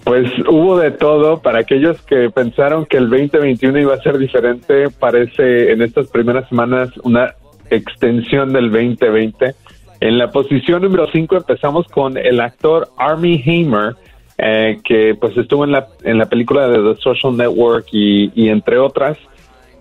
Pues 0.05 0.31
hubo 0.49 0.79
de 0.79 0.91
todo. 0.91 1.41
Para 1.41 1.61
aquellos 1.61 2.01
que 2.03 2.31
pensaron 2.31 2.87
que 2.87 2.97
el 2.97 3.09
2021 3.11 3.79
iba 3.81 3.95
a 3.95 4.03
ser 4.03 4.19
diferente, 4.19 4.91
parece 4.91 5.73
en 5.73 5.83
estas 5.83 6.09
primeras 6.09 6.49
semanas 6.49 6.91
una 7.03 7.35
extensión 7.71 8.53
del 8.53 8.71
2020. 8.71 9.55
En 10.01 10.19
la 10.19 10.31
posición 10.31 10.83
número 10.83 11.09
5 11.11 11.37
empezamos 11.37 11.87
con 11.89 12.17
el 12.17 12.41
actor 12.41 12.89
Army 12.99 13.43
Hamer, 13.47 13.97
eh, 14.39 14.79
que 14.85 15.15
pues 15.19 15.37
estuvo 15.37 15.65
en 15.65 15.73
la, 15.73 15.89
en 16.03 16.19
la 16.19 16.27
película 16.27 16.69
de 16.69 16.95
The 16.95 17.01
Social 17.01 17.37
Network 17.37 17.87
y, 17.93 18.31
y 18.35 18.49
entre 18.51 18.79
otras 18.79 19.17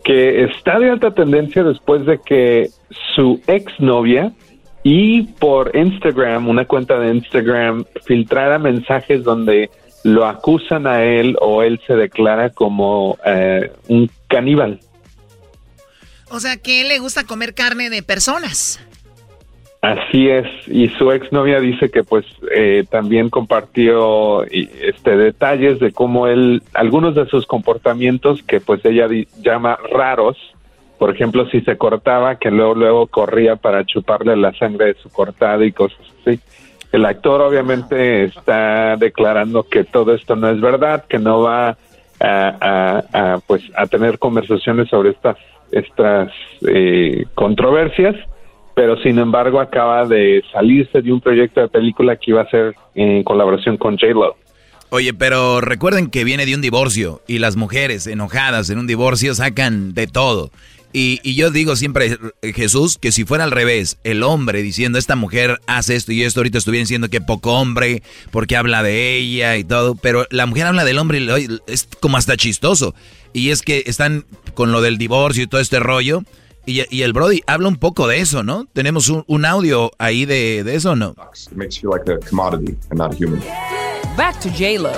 que 0.06 0.44
está 0.44 0.78
de 0.78 0.92
alta 0.92 1.12
tendencia 1.16 1.64
después 1.64 2.06
de 2.06 2.20
que 2.24 2.70
su 3.16 3.42
exnovia 3.48 4.32
y 4.84 5.24
por 5.24 5.76
Instagram, 5.76 6.48
una 6.48 6.66
cuenta 6.66 7.00
de 7.00 7.16
Instagram, 7.16 7.86
filtrara 8.06 8.60
mensajes 8.60 9.24
donde 9.24 9.72
lo 10.04 10.28
acusan 10.28 10.86
a 10.86 11.04
él 11.04 11.36
o 11.42 11.64
él 11.64 11.82
se 11.88 11.96
declara 11.96 12.52
como 12.52 13.18
eh, 13.26 13.72
un 13.88 14.08
caníbal. 14.28 14.80
O 16.30 16.40
sea, 16.40 16.58
que 16.58 16.82
él 16.82 16.90
le 16.90 17.00
gusta 17.00 17.24
comer 17.24 17.56
carne 17.56 17.90
de 17.90 18.04
personas. 18.04 18.80
Así 19.86 20.30
es, 20.30 20.48
y 20.68 20.88
su 20.98 21.12
exnovia 21.12 21.60
dice 21.60 21.92
que 21.92 22.04
pues 22.04 22.26
eh, 22.50 22.86
también 22.90 23.30
compartió 23.30 24.44
este 24.44 25.16
detalles 25.16 25.80
de 25.80 25.92
cómo 25.92 26.26
él, 26.26 26.64
algunos 26.74 27.14
de 27.14 27.28
sus 27.28 27.46
comportamientos 27.46 28.42
que 28.42 28.60
pues 28.60 28.84
ella 28.84 29.08
llama 29.44 29.78
raros, 29.92 30.38
por 30.98 31.12
ejemplo 31.12 31.48
si 31.52 31.62
se 31.62 31.78
cortaba, 31.78 32.38
que 32.38 32.50
luego 32.50 32.74
luego 32.74 33.06
corría 33.06 33.58
para 33.58 33.86
chuparle 33.86 34.36
la 34.36 34.54
sangre 34.54 34.86
de 34.88 34.94
su 34.96 35.12
cortada 35.12 35.64
y 35.64 35.72
cosas 35.72 36.00
así. 36.22 36.40
El 36.92 37.06
actor 37.06 37.42
obviamente 37.42 38.24
está 38.24 38.96
declarando 38.96 39.68
que 39.70 39.84
todo 39.84 40.16
esto 40.16 40.36
no 40.36 40.50
es 40.50 40.60
verdad, 40.60 41.06
que 41.08 41.20
no 41.20 41.42
va 41.42 41.78
a, 42.20 43.38
pues 43.46 43.62
a 43.78 43.86
tener 43.86 44.18
conversaciones 44.18 44.90
sobre 44.90 45.12
estas 45.12 45.38
estas 45.72 46.32
eh, 46.68 47.26
controversias 47.36 48.16
pero 48.76 48.98
sin 49.02 49.18
embargo 49.18 49.60
acaba 49.60 50.06
de 50.06 50.44
salirse 50.52 51.02
de 51.02 51.12
un 51.12 51.22
proyecto 51.22 51.62
de 51.62 51.70
película 51.70 52.18
que 52.18 52.32
iba 52.32 52.42
a 52.42 52.50
ser 52.50 52.76
en 52.94 53.24
colaboración 53.24 53.78
con 53.78 53.98
J-Lo. 53.98 54.36
Oye, 54.90 55.14
pero 55.14 55.62
recuerden 55.62 56.10
que 56.10 56.24
viene 56.24 56.46
de 56.46 56.54
un 56.54 56.62
divorcio 56.62 57.22
y 57.28 57.40
las 57.40 57.56
mujeres 57.56 58.06
enojadas 58.06 58.70
en 58.70 58.78
un 58.78 58.86
divorcio 58.86 59.34
sacan 59.34 59.94
de 59.94 60.08
todo. 60.08 60.52
Y, 60.98 61.34
yo 61.36 61.52
digo 61.52 61.76
siempre, 61.76 62.18
Jesús, 62.42 62.98
que 62.98 63.12
si 63.12 63.26
fuera 63.26 63.44
al 63.44 63.52
revés, 63.52 63.98
el 64.06 64.24
hombre 64.24 64.62
diciendo, 64.62 64.98
esta 64.98 65.18
mujer 65.18 65.60
hace 65.68 65.96
esto 65.96 66.14
y 66.14 66.24
esto, 66.24 66.40
ahorita 66.40 66.58
estuviera 66.58 66.84
diciendo 66.84 67.10
que 67.10 67.20
poco 67.20 67.60
hombre, 67.60 68.02
porque 68.32 68.56
habla 68.56 68.82
de 68.82 69.18
ella 69.18 69.58
y 69.58 69.66
todo, 69.66 69.96
pero 69.96 70.26
la 70.30 70.46
mujer 70.46 70.68
habla 70.68 70.86
del 70.86 70.98
hombre 70.98 71.20
y 71.20 71.60
es 71.68 71.90
como 72.00 72.16
hasta 72.16 72.38
chistoso. 72.38 72.96
Y 73.34 73.50
es 73.50 73.62
que 73.62 73.84
están 73.88 74.24
con 74.54 74.72
lo 74.72 74.80
del 74.80 74.98
divorcio 74.98 75.44
y 75.44 75.48
todo 75.48 75.60
este 75.60 75.80
rollo 75.80 76.22
y, 76.66 77.02
el 77.02 77.14
Brody 77.14 77.42
habla 77.48 77.68
un 77.68 77.78
poco 77.78 78.08
de 78.08 78.20
eso, 78.20 78.44
¿no? 78.44 78.66
Tenemos 78.74 79.10
un, 79.10 79.46
audio 79.46 79.92
ahí 80.00 80.26
de, 80.26 80.64
de 80.64 80.76
eso, 80.76 80.96
¿no? 80.96 81.16
Back 84.18 84.40
to 84.40 84.50
J-Lo. 84.50 84.92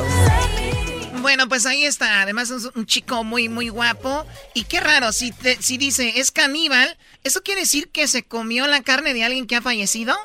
Bueno, 1.21 1.49
pues 1.49 1.65
ahí 1.65 1.83
está. 1.83 2.21
Además 2.21 2.51
es 2.51 2.69
un 2.75 2.85
chico 2.85 3.23
muy, 3.23 3.49
muy 3.49 3.69
guapo. 3.69 4.25
Y 4.53 4.63
qué 4.63 4.79
raro, 4.79 5.11
si, 5.11 5.33
si 5.59 5.77
dice 5.77 6.13
es 6.19 6.31
caníbal, 6.31 6.97
¿eso 7.23 7.41
quiere 7.43 7.61
decir 7.61 7.89
que 7.89 8.07
se 8.07 8.23
comió 8.23 8.67
la 8.67 8.81
carne 8.81 9.13
de 9.13 9.23
alguien 9.23 9.47
que 9.47 9.55
ha 9.55 9.61
fallecido? 9.61 10.15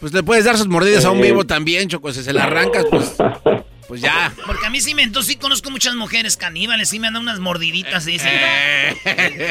Pues 0.00 0.12
le 0.12 0.22
puedes 0.22 0.44
dar 0.44 0.56
sus 0.58 0.68
mordidas 0.68 1.04
a 1.04 1.10
un 1.10 1.20
vivo 1.20 1.44
también, 1.44 1.88
Choco. 1.88 2.12
Si 2.12 2.22
se 2.22 2.32
la 2.32 2.44
arrancas, 2.44 2.86
pues... 2.90 3.14
Pues 3.88 4.00
ya. 4.00 4.32
Porque 4.46 4.66
a 4.66 4.70
mí 4.70 4.80
sí 4.80 4.94
me, 4.94 5.02
entonces 5.02 5.32
sí 5.32 5.38
conozco 5.38 5.70
muchas 5.70 5.94
mujeres 5.94 6.36
caníbales, 6.36 6.88
sí 6.88 6.98
me 6.98 7.06
dan 7.06 7.16
unas 7.16 7.38
mordiditas 7.38 8.06
y 8.06 8.12
dicen, 8.12 8.32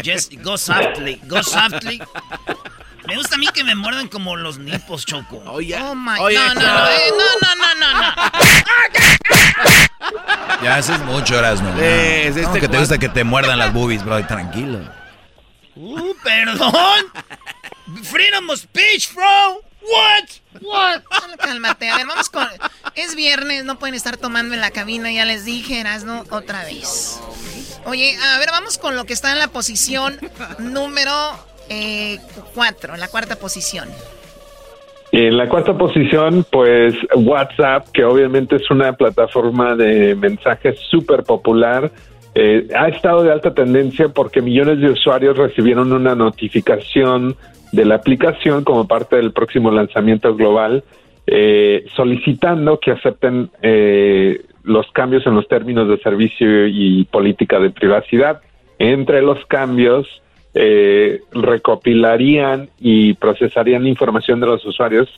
just 0.05 0.33
go 0.41 0.57
softly, 0.57 1.21
go 1.25 1.41
softly. 1.43 2.01
Me 3.07 3.15
gusta 3.15 3.35
a 3.35 3.37
mí 3.37 3.47
que 3.53 3.63
me 3.63 3.75
muerdan 3.75 4.07
como 4.07 4.35
los 4.35 4.57
nipos, 4.57 5.05
Choco. 5.05 5.37
Oh, 5.45 5.57
oh 5.57 5.59
my 5.59 5.69
no, 5.69 5.75
no, 5.75 6.53
no, 6.55 6.87
eh, 6.89 7.11
no, 7.11 7.25
no, 7.41 7.55
no, 7.55 7.75
no, 8.01 8.13
Ya 10.63 10.77
haces 10.77 10.99
mucho, 11.01 11.37
horas, 11.37 11.61
¿no? 11.61 11.79
Es 11.79 12.35
este 12.35 12.59
que 12.59 12.67
te 12.67 12.79
gusta 12.79 12.97
que 12.97 13.09
te 13.09 13.23
muerdan 13.23 13.59
las 13.59 13.71
boobies, 13.73 14.03
bro, 14.03 14.25
tranquilo. 14.25 14.79
Uh, 15.75 16.13
perdón. 16.23 17.11
Freedom 18.03 18.49
of 18.49 18.59
speech, 18.59 19.13
bro. 19.13 19.61
What? 19.81 20.41
What? 20.61 21.01
Cálmate, 21.37 21.89
a 21.89 21.97
ver, 21.97 22.07
vamos 22.07 22.29
con... 22.29 22.47
Es 22.95 23.15
viernes, 23.15 23.65
no 23.65 23.77
pueden 23.77 23.95
estar 23.95 24.17
tomando 24.17 24.53
en 24.53 24.61
la 24.61 24.71
cabina, 24.71 25.11
ya 25.11 25.25
les 25.25 25.45
dije, 25.45 25.83
¿no? 26.05 26.23
otra 26.31 26.63
vez. 26.63 27.19
Oye, 27.85 28.17
a 28.17 28.39
ver, 28.39 28.49
vamos 28.51 28.77
con 28.77 28.95
lo 28.95 29.05
que 29.05 29.13
está 29.13 29.31
en 29.31 29.39
la 29.39 29.49
posición 29.49 30.17
número 30.59 31.11
4, 31.67 31.69
eh, 31.69 32.19
en 32.93 32.99
la 32.99 33.07
cuarta 33.07 33.35
posición. 33.35 33.89
En 35.11 35.37
la 35.37 35.47
cuarta 35.47 35.77
posición, 35.77 36.45
pues 36.51 36.93
WhatsApp, 37.15 37.87
que 37.93 38.03
obviamente 38.03 38.57
es 38.57 38.69
una 38.69 38.93
plataforma 38.93 39.75
de 39.75 40.15
mensajes 40.15 40.77
súper 40.89 41.23
popular, 41.23 41.91
eh, 42.33 42.67
ha 42.75 42.89
estado 42.89 43.23
de 43.23 43.31
alta 43.31 43.53
tendencia 43.53 44.09
porque 44.09 44.41
millones 44.41 44.81
de 44.81 44.89
usuarios 44.89 45.37
recibieron 45.37 45.93
una 45.93 46.15
notificación 46.15 47.37
de 47.75 47.85
la 47.85 47.95
aplicación 47.95 48.63
como 48.63 48.87
parte 48.87 49.17
del 49.17 49.33
próximo 49.33 49.69
lanzamiento 49.69 50.33
global, 50.35 50.83
eh, 51.27 51.85
solicitando 51.95 52.79
que 52.79 52.91
acepten 52.91 53.49
eh, 53.61 54.41
los 54.63 54.89
cambios 54.93 55.27
en 55.27 55.35
los 55.35 55.47
términos 55.47 55.87
de 55.89 55.97
servicio 55.97 56.67
y 56.67 57.03
política 57.05 57.59
de 57.59 57.71
privacidad. 57.71 58.41
Entre 58.79 59.21
los 59.21 59.45
cambios, 59.47 60.07
eh, 60.53 61.19
recopilarían 61.33 62.69
y 62.79 63.13
procesarían 63.15 63.85
información 63.87 64.39
de 64.39 64.47
los 64.47 64.65
usuarios 64.65 65.09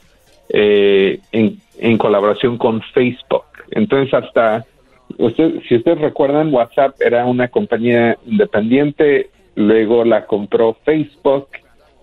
en, 0.50 1.58
en, 1.80 1.98
colaboración 1.98 2.58
con 2.58 2.82
Facebook. 2.94 3.44
Entonces, 3.72 4.14
hasta, 4.14 4.66
usted, 5.18 5.60
si 5.68 5.76
ustedes 5.76 6.00
recuerdan, 6.00 6.54
WhatsApp 6.54 6.96
era 7.02 7.26
una 7.26 7.50
compañía 7.50 8.18
independiente, 8.26 9.30
luego 9.56 10.06
la 10.06 10.26
compró 10.26 10.78
Facebook 10.86 11.50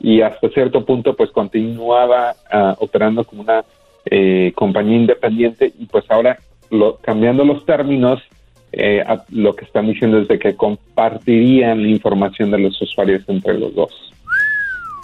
y 0.04 0.20
hasta 0.20 0.50
cierto 0.50 0.84
punto 0.84 1.16
pues 1.16 1.30
continuaba 1.30 2.34
ah, 2.52 2.76
operando 2.78 3.24
como 3.24 3.40
una 3.40 3.64
eh, 4.04 4.52
compañía 4.54 4.96
independiente 4.98 5.72
y 5.78 5.86
pues 5.86 6.04
ahora 6.10 6.38
lo, 6.70 6.96
cambiando 6.96 7.42
los 7.42 7.64
términos 7.64 8.20
eh, 8.72 9.02
lo 9.30 9.54
que 9.54 9.64
están 9.64 9.86
diciendo 9.86 10.18
es 10.18 10.28
de 10.28 10.38
que 10.38 10.56
compartirían 10.56 11.80
la 11.80 11.88
información 11.88 12.50
de 12.50 12.58
los 12.58 12.82
usuarios 12.82 13.22
entre 13.28 13.58
los 13.58 13.74
dos. 13.74 14.13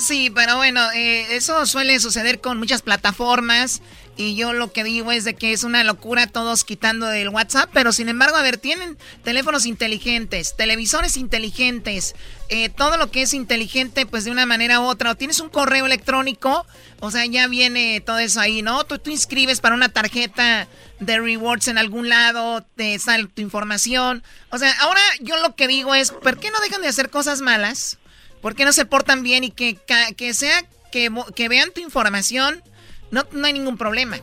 Sí, 0.01 0.31
pero 0.31 0.57
bueno, 0.57 0.81
eh, 0.93 1.37
eso 1.37 1.67
suele 1.67 2.01
suceder 2.01 2.41
con 2.41 2.59
muchas 2.59 2.81
plataformas 2.81 3.83
y 4.17 4.35
yo 4.35 4.55
lo 4.55 4.73
que 4.73 4.83
digo 4.83 5.13
es 5.13 5.25
de 5.25 5.35
que 5.35 5.53
es 5.53 5.63
una 5.63 5.85
locura 5.85 6.27
todos 6.27 6.65
quitando 6.65 7.13
el 7.13 7.29
WhatsApp, 7.29 7.69
pero 7.75 7.93
sin 7.93 8.09
embargo, 8.09 8.37
a 8.37 8.43
ver, 8.43 8.57
tienen 8.57 8.97
teléfonos 9.25 9.67
inteligentes, 9.67 10.57
televisores 10.57 11.19
inteligentes, 11.19 12.15
eh, 12.49 12.71
todo 12.71 12.97
lo 12.97 13.11
que 13.11 13.23
es 13.23 13.35
inteligente 13.35 14.07
pues 14.07 14.25
de 14.25 14.31
una 14.31 14.47
manera 14.47 14.81
u 14.81 14.85
otra, 14.85 15.11
o 15.11 15.17
tienes 15.17 15.39
un 15.39 15.51
correo 15.51 15.85
electrónico, 15.85 16.67
o 17.01 17.11
sea, 17.11 17.27
ya 17.27 17.47
viene 17.47 18.01
todo 18.01 18.19
eso 18.21 18.41
ahí, 18.41 18.63
¿no? 18.63 18.85
Tú, 18.85 18.99
tú 18.99 19.11
inscribes 19.11 19.61
para 19.61 19.75
una 19.75 19.91
tarjeta 19.91 20.67
de 20.99 21.19
rewards 21.19 21.69
en 21.69 21.77
algún 21.77 22.09
lado, 22.09 22.65
te 22.75 22.99
sale 22.99 23.27
tu 23.27 23.43
información, 23.43 24.23
o 24.49 24.57
sea, 24.57 24.73
ahora 24.81 25.03
yo 25.21 25.37
lo 25.39 25.55
que 25.57 25.69
digo 25.69 25.95
es, 25.95 26.11
¿por 26.11 26.39
qué 26.39 26.51
no 26.51 26.61
dejan 26.61 26.81
de 26.81 26.89
hacer 26.89 27.11
cosas 27.11 27.43
malas? 27.43 28.00
¿Por 28.41 28.55
qué 28.55 28.65
no 28.65 28.73
se 28.73 28.85
portan 28.87 29.23
bien 29.23 29.45
y 29.45 29.51
que, 29.51 29.75
ca- 29.77 30.13
que 30.17 30.33
sea 30.35 30.65
que, 30.93 31.11
mo- 31.11 31.27
que 31.27 31.49
vean 31.49 31.71
tu 31.75 31.81
información? 31.81 32.63
No, 33.11 33.27
no 33.33 33.47
hay 33.47 33.53
ningún 33.53 33.77
problema. 33.77 34.19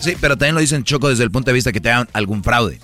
Sí, 0.00 0.16
pero 0.20 0.36
también 0.36 0.54
lo 0.54 0.60
dicen 0.60 0.84
Choco 0.84 1.08
desde 1.08 1.24
el 1.24 1.30
punto 1.30 1.50
de 1.50 1.54
vista 1.54 1.72
que 1.72 1.80
te 1.80 1.90
hagan 1.90 2.08
algún 2.12 2.42
fraude. 2.42 2.80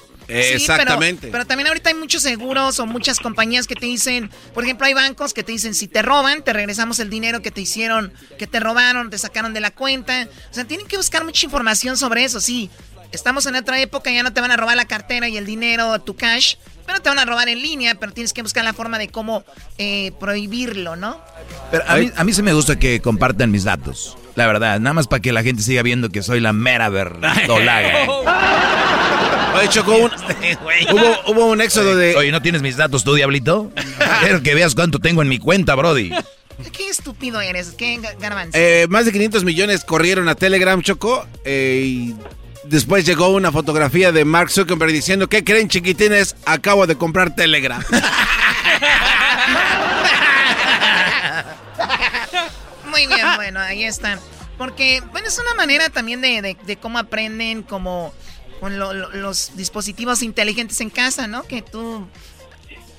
Sí, 0.59 0.65
pero- 0.77 0.93
pero, 1.33 1.47
también 1.47 1.69
ahorita 1.69 1.89
hay 1.89 1.95
muchos 1.97 2.23
seguros 2.23 2.79
o 2.81 2.87
muchas 2.87 3.19
compañías 3.19 3.67
que 3.67 3.75
te 3.75 3.87
dicen, 3.87 4.31
por 4.53 4.63
ejemplo, 4.63 4.87
hay 4.87 4.93
bancos 4.95 5.33
que 5.33 5.43
te 5.43 5.53
dicen, 5.53 5.75
si 5.75 5.89
te 5.89 6.03
roban, 6.03 6.45
te 6.45 6.53
regresamos 6.53 6.99
el 7.01 7.09
dinero 7.09 7.41
que 7.41 7.51
te 7.51 7.63
hicieron, 7.63 8.13
que 8.39 8.47
te 8.47 8.61
robaron, 8.61 9.09
te 9.09 9.17
sacaron 9.19 9.55
de 9.55 9.61
la 9.61 9.71
cuenta. 9.71 10.29
O 10.51 10.55
sea, 10.55 10.65
tienen 10.67 10.87
que 10.87 10.97
buscar 10.99 11.25
mucha 11.25 11.47
información 11.47 11.97
sobre 11.97 12.25
eso, 12.25 12.41
sí. 12.41 12.71
Estamos 13.11 13.47
en 13.47 13.57
otra 13.57 13.81
época, 13.81 14.11
ya 14.13 14.23
no 14.23 14.33
te 14.35 14.43
van 14.43 14.51
a 14.51 14.57
robar 14.59 14.77
la 14.77 14.85
cartera 14.85 15.29
y 15.31 15.39
el 15.39 15.47
dinero, 15.47 15.99
tu 16.01 16.15
cash, 16.15 16.57
pero 16.89 17.01
te 17.01 17.09
van 17.11 17.19
a 17.21 17.25
robar 17.27 17.49
en 17.49 17.61
línea, 17.63 17.95
pero 17.97 18.11
tienes 18.13 18.33
que 18.33 18.43
buscar 18.43 18.65
la 18.65 18.73
forma 18.73 18.99
de 18.99 19.09
cómo 19.09 19.45
eh, 19.77 20.11
prohibirlo, 20.19 20.97
¿no? 20.97 21.21
Pero 21.71 21.85
a 21.87 21.97
mí, 21.97 22.11
a 22.17 22.25
mí 22.25 22.33
sí 22.33 22.43
me 22.43 22.55
gusta 22.55 22.79
que 22.79 23.01
compartan 23.01 23.51
mis 23.51 23.63
datos. 23.65 24.17
La 24.35 24.47
verdad, 24.47 24.81
nada 24.81 24.95
más 24.95 25.07
para 25.07 25.21
que 25.21 25.33
la 25.33 25.43
gente 25.43 25.63
siga 25.63 25.83
viendo 25.83 26.09
que 26.09 26.23
soy 26.23 26.41
la 26.41 26.53
mera 26.53 26.89
verdolaga. 26.89 28.07
Oye, 29.59 29.69
Choco, 29.71 29.97
un- 29.97 30.11
hubo, 30.93 31.17
hubo 31.33 31.47
un 31.47 31.61
éxodo 31.61 31.97
de... 31.97 32.15
Oye, 32.17 32.31
¿no 32.31 32.41
tienes 32.41 32.63
mis 32.63 32.77
datos 32.77 33.03
tú, 33.05 33.15
diablito? 33.15 33.71
Quiero 34.21 34.43
que 34.43 34.55
veas 34.55 34.75
cuánto 34.75 34.99
tengo 35.01 35.21
en 35.23 35.29
mi 35.29 35.39
cuenta, 35.39 35.75
brody. 35.75 36.11
Qué 36.73 36.89
estúpido 36.89 37.41
eres, 37.41 37.71
qué 37.77 37.99
ga- 37.99 38.17
garbanzo. 38.19 38.57
Eh, 38.59 38.87
más 38.89 39.05
de 39.05 39.13
500 39.13 39.45
millones 39.45 39.85
corrieron 39.85 40.29
a 40.29 40.35
Telegram, 40.35 40.81
Choco. 40.83 41.27
eh, 41.45 41.83
y 41.85 42.15
después 42.65 43.05
llegó 43.07 43.29
una 43.29 43.51
fotografía 43.53 44.13
de 44.13 44.25
Mark 44.25 44.51
Zuckerberg 44.51 44.93
diciendo, 44.93 45.29
¿qué 45.29 45.45
creen, 45.45 45.69
chiquitines? 45.69 46.37
Acabo 46.47 46.87
de 46.87 46.97
comprar 46.97 47.35
Telegram. 47.35 47.83
Muy 52.91 53.07
bien, 53.07 53.27
bueno, 53.37 53.61
ahí 53.61 53.85
está. 53.85 54.19
Porque, 54.57 55.03
bueno, 55.13 55.29
es 55.29 55.39
una 55.39 55.55
manera 55.55 55.89
también 55.91 56.21
de, 56.21 56.43
de- 56.43 56.57
de 56.65 56.77
cómo 56.77 56.99
aprenden 56.99 57.63
como 57.63 58.13
con 58.61 58.79
lo- 58.79 58.93
lo- 58.93 59.11
los 59.11 59.53
dispositivos 59.57 60.23
inteligentes 60.23 60.81
en 60.81 60.91
casa, 60.91 61.27
¿no? 61.29 61.45
Que 61.45 61.63
tú 61.63 62.09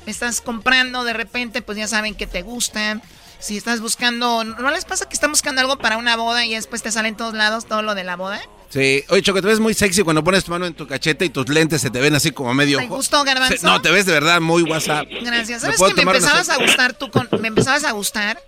estás 0.05 0.39
comprando 0.41 1.03
de 1.03 1.14
repente, 1.14 1.62
pues 1.62 1.78
ya 1.78 1.88
saben 1.88 2.16
que 2.16 2.28
te 2.28 2.43
gustan. 2.43 3.01
Si 3.39 3.57
estás 3.57 3.82
buscando, 3.82 4.43
¿no 4.43 4.72
les 4.72 4.86
pasa 4.86 5.07
que 5.07 5.14
están 5.14 5.32
buscando 5.32 5.62
algo 5.62 5.78
para 5.78 5.97
una 5.97 6.16
boda 6.16 6.45
y 6.45 6.53
después 6.53 6.82
te 6.82 6.91
sale 6.91 7.10
en 7.10 7.16
todos 7.18 7.34
lados 7.34 7.66
todo 7.66 7.82
lo 7.82 7.95
de 7.95 8.03
la 8.03 8.16
boda? 8.16 8.41
Sí, 8.70 9.04
oye, 9.10 9.24
Choco, 9.24 9.42
te 9.42 9.48
ves 9.48 9.60
muy 9.60 9.74
sexy 9.74 10.04
cuando 10.04 10.24
pones 10.24 10.44
tu 10.44 10.52
mano 10.52 10.68
en 10.68 10.76
tu 10.76 10.86
cachete 10.86 11.26
y 11.26 11.30
tus 11.30 11.50
lentes 11.50 11.82
se 11.82 11.90
te 11.90 12.00
ven 12.00 12.14
así 12.14 12.30
como 12.32 12.54
medio 12.54 12.78
¿Te 12.78 12.86
gustó, 12.86 13.24
Garbanzo? 13.24 13.66
No, 13.66 13.82
te 13.82 13.90
ves 13.90 14.06
de 14.06 14.14
verdad 14.14 14.40
muy 14.42 14.62
WhatsApp. 14.62 15.08
Gracias. 15.10 15.64
¿Me 15.64 15.76
¿Sabes 15.76 15.94
que 15.96 16.06
me 16.06 16.12
empezabas 16.12 16.50
a 16.50 16.58
gustar 16.58 16.94
tú 16.94 17.10
con, 17.10 17.28
me 17.42 17.48
empezabas 17.48 17.84
a 17.84 17.92
gustar, 17.92 18.40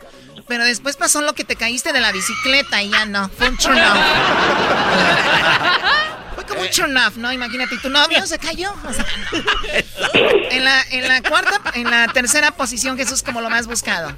pero 0.47 0.63
después 0.63 0.95
pasó 0.95 1.21
lo 1.21 1.33
que 1.33 1.43
te 1.43 1.55
caíste 1.55 1.91
de 1.91 2.01
la 2.01 2.11
bicicleta 2.11 2.83
y 2.83 2.91
ya 2.91 3.05
no. 3.05 3.29
Fue 3.29 3.49
un 3.49 3.57
turn. 3.57 3.79
Fue 6.35 6.45
como 6.45 6.61
un 6.61 6.69
turn 6.69 6.95
off, 6.97 7.17
¿no? 7.17 7.33
Imagínate, 7.33 7.73
¿y 7.73 7.79
tu 7.79 7.89
novio 7.89 8.27
se 8.27 8.37
cayó. 8.37 8.73
O 8.87 8.93
sea, 8.93 9.05
en 10.51 10.63
la, 10.63 10.83
en 10.91 11.07
la 11.07 11.23
cuarta, 11.23 11.61
en 11.73 11.89
la 11.89 12.07
tercera 12.09 12.51
posición, 12.51 12.95
Jesús 12.95 13.23
como 13.23 13.41
lo 13.41 13.49
más 13.49 13.65
buscado. 13.65 14.15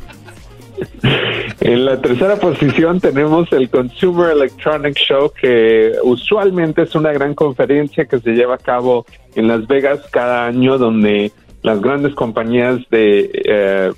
En 1.60 1.86
la 1.86 2.02
tercera 2.02 2.36
posición 2.36 3.00
tenemos 3.00 3.52
el 3.52 3.70
Consumer 3.70 4.32
Electronics 4.32 5.02
Show, 5.02 5.32
que 5.40 5.94
usualmente 6.04 6.84
es 6.84 6.96
una 6.96 7.12
gran 7.12 7.36
conferencia 7.36 8.06
que 8.06 8.20
se 8.20 8.32
lleva 8.32 8.56
a 8.56 8.60
cabo 8.60 9.06
en 9.36 9.48
Las 9.48 9.68
Vegas 9.68 10.02
cada 10.12 10.46
año, 10.46 10.78
donde 10.78 11.32
las 11.62 11.82
grandes 11.82 12.14
compañías 12.14 12.80
de, 12.90 13.32
eh, 13.46 13.92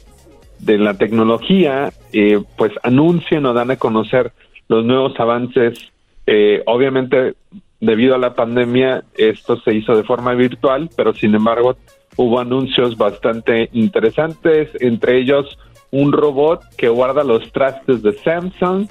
de 0.59 0.77
la 0.77 0.95
tecnología 0.95 1.91
eh, 2.13 2.41
pues 2.57 2.71
anuncian 2.83 3.45
o 3.45 3.53
dan 3.53 3.71
a 3.71 3.77
conocer 3.77 4.31
los 4.67 4.85
nuevos 4.85 5.19
avances. 5.19 5.91
Eh, 6.27 6.63
obviamente, 6.65 7.35
debido 7.79 8.15
a 8.15 8.19
la 8.19 8.33
pandemia, 8.33 9.03
esto 9.17 9.59
se 9.61 9.73
hizo 9.73 9.95
de 9.95 10.03
forma 10.03 10.33
virtual, 10.33 10.89
pero 10.95 11.13
sin 11.13 11.35
embargo 11.35 11.77
hubo 12.17 12.39
anuncios 12.39 12.97
bastante 12.97 13.69
interesantes, 13.73 14.69
entre 14.79 15.19
ellos 15.19 15.57
un 15.95 16.11
robot 16.11 16.61
que 16.77 16.89
guarda 16.89 17.23
los 17.23 17.51
trastes 17.53 18.01
de 18.01 18.13
Samsung, 18.13 18.87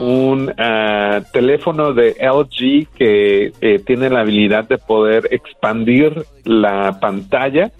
un 0.00 0.52
ah, 0.56 1.20
teléfono 1.30 1.92
de 1.92 2.16
LG 2.20 2.88
que 2.96 3.52
eh, 3.60 3.78
tiene 3.84 4.08
la 4.08 4.20
habilidad 4.20 4.66
de 4.66 4.78
poder 4.78 5.28
expandir 5.30 6.24
la 6.44 6.98
pantalla. 7.00 7.70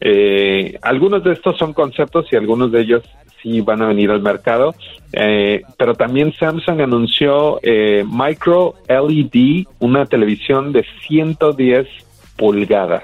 Eh, 0.00 0.78
algunos 0.80 1.22
de 1.24 1.32
estos 1.34 1.58
son 1.58 1.74
conceptos 1.74 2.26
y 2.32 2.36
algunos 2.36 2.72
de 2.72 2.80
ellos 2.80 3.02
sí 3.42 3.60
van 3.60 3.82
a 3.82 3.88
venir 3.88 4.10
al 4.10 4.22
mercado, 4.22 4.74
Eh, 5.12 5.62
pero 5.76 5.94
también 5.94 6.32
Samsung 6.32 6.82
anunció 6.82 7.58
eh, 7.64 8.04
Micro 8.08 8.76
LED, 8.88 9.66
una 9.80 10.06
televisión 10.06 10.72
de 10.72 10.84
110 11.08 11.88
pulgadas. 12.36 13.02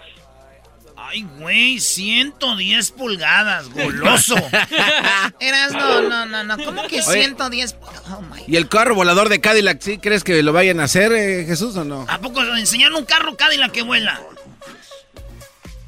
Ay, 1.08 1.26
güey, 1.38 1.78
110 1.78 2.90
pulgadas, 2.90 3.68
goloso. 3.70 4.34
Eras, 5.40 5.72
no, 5.72 6.02
no, 6.02 6.26
no, 6.26 6.42
no. 6.44 6.56
¿Cómo 6.64 6.86
que 6.88 7.00
Oye. 7.00 7.22
110? 7.22 7.76
Oh, 8.10 8.22
my. 8.22 8.42
¿Y 8.48 8.56
el 8.56 8.68
carro 8.68 8.94
volador 8.94 9.28
de 9.28 9.40
Cadillac, 9.40 9.80
sí 9.80 9.98
crees 9.98 10.24
que 10.24 10.42
lo 10.42 10.52
vayan 10.52 10.80
a 10.80 10.84
hacer, 10.84 11.12
eh, 11.12 11.44
Jesús, 11.46 11.76
o 11.76 11.84
no? 11.84 12.06
¿A 12.08 12.18
poco 12.18 12.42
enseñaron 12.42 12.98
un 12.98 13.04
carro 13.04 13.36
Cadillac 13.36 13.70
que 13.70 13.82
vuela? 13.82 14.20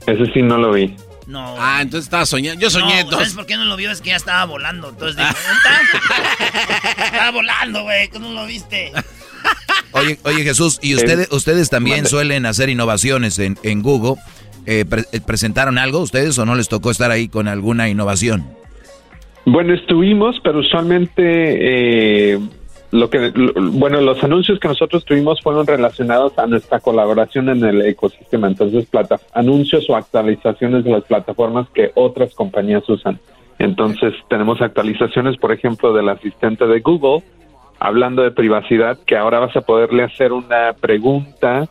Ese 0.06 0.32
sí 0.32 0.42
no 0.42 0.56
lo 0.56 0.72
vi. 0.72 0.94
No. 1.26 1.56
Ah, 1.58 1.80
entonces 1.82 2.06
estaba 2.06 2.24
soñando. 2.24 2.60
Yo 2.60 2.70
soñé 2.70 3.04
no, 3.04 3.10
dos. 3.10 3.20
¿Sabes 3.20 3.34
por 3.34 3.46
qué 3.46 3.56
no 3.56 3.64
lo 3.64 3.76
vio? 3.76 3.90
Es 3.90 4.00
que 4.00 4.10
ya 4.10 4.16
estaba 4.16 4.44
volando. 4.44 4.90
Entonces 4.90 5.16
dije, 5.16 5.30
estaba 7.04 7.30
volando, 7.32 7.82
güey. 7.82 8.08
¿Cómo 8.08 8.28
no 8.28 8.42
lo 8.42 8.46
viste? 8.46 8.92
Oye, 9.92 10.18
oye 10.24 10.44
Jesús, 10.44 10.78
¿y 10.82 10.94
ustedes, 10.94 11.28
ustedes 11.30 11.70
también 11.70 12.06
suelen 12.06 12.46
hacer 12.46 12.68
innovaciones 12.68 13.38
en, 13.38 13.58
en 13.62 13.82
Google? 13.82 14.20
Eh, 14.70 14.84
pre- 14.84 15.04
eh, 15.12 15.20
¿Presentaron 15.26 15.78
algo 15.78 16.00
ustedes 16.00 16.38
o 16.38 16.44
no 16.44 16.54
les 16.54 16.68
tocó 16.68 16.90
estar 16.90 17.10
ahí 17.10 17.28
con 17.28 17.48
alguna 17.48 17.88
innovación? 17.88 18.44
Bueno, 19.46 19.72
estuvimos, 19.72 20.38
pero 20.44 20.58
usualmente 20.58 22.34
eh, 22.34 22.38
lo 22.90 23.08
que, 23.08 23.32
bueno, 23.56 24.02
los 24.02 24.22
anuncios 24.22 24.60
que 24.60 24.68
nosotros 24.68 25.06
tuvimos 25.06 25.40
fueron 25.40 25.66
relacionados 25.66 26.38
a 26.38 26.46
nuestra 26.46 26.80
colaboración 26.80 27.48
en 27.48 27.64
el 27.64 27.80
ecosistema. 27.80 28.46
Entonces, 28.46 28.84
plata, 28.84 29.18
anuncios 29.32 29.88
o 29.88 29.96
actualizaciones 29.96 30.84
de 30.84 30.90
las 30.90 31.04
plataformas 31.04 31.66
que 31.70 31.90
otras 31.94 32.34
compañías 32.34 32.86
usan. 32.90 33.18
Entonces, 33.58 34.12
tenemos 34.28 34.60
actualizaciones, 34.60 35.38
por 35.38 35.50
ejemplo, 35.50 35.94
del 35.94 36.10
asistente 36.10 36.66
de 36.66 36.80
Google, 36.80 37.24
hablando 37.78 38.22
de 38.22 38.32
privacidad, 38.32 38.98
que 39.06 39.16
ahora 39.16 39.38
vas 39.38 39.56
a 39.56 39.62
poderle 39.62 40.02
hacer 40.02 40.32
una 40.32 40.74
pregunta, 40.78 41.66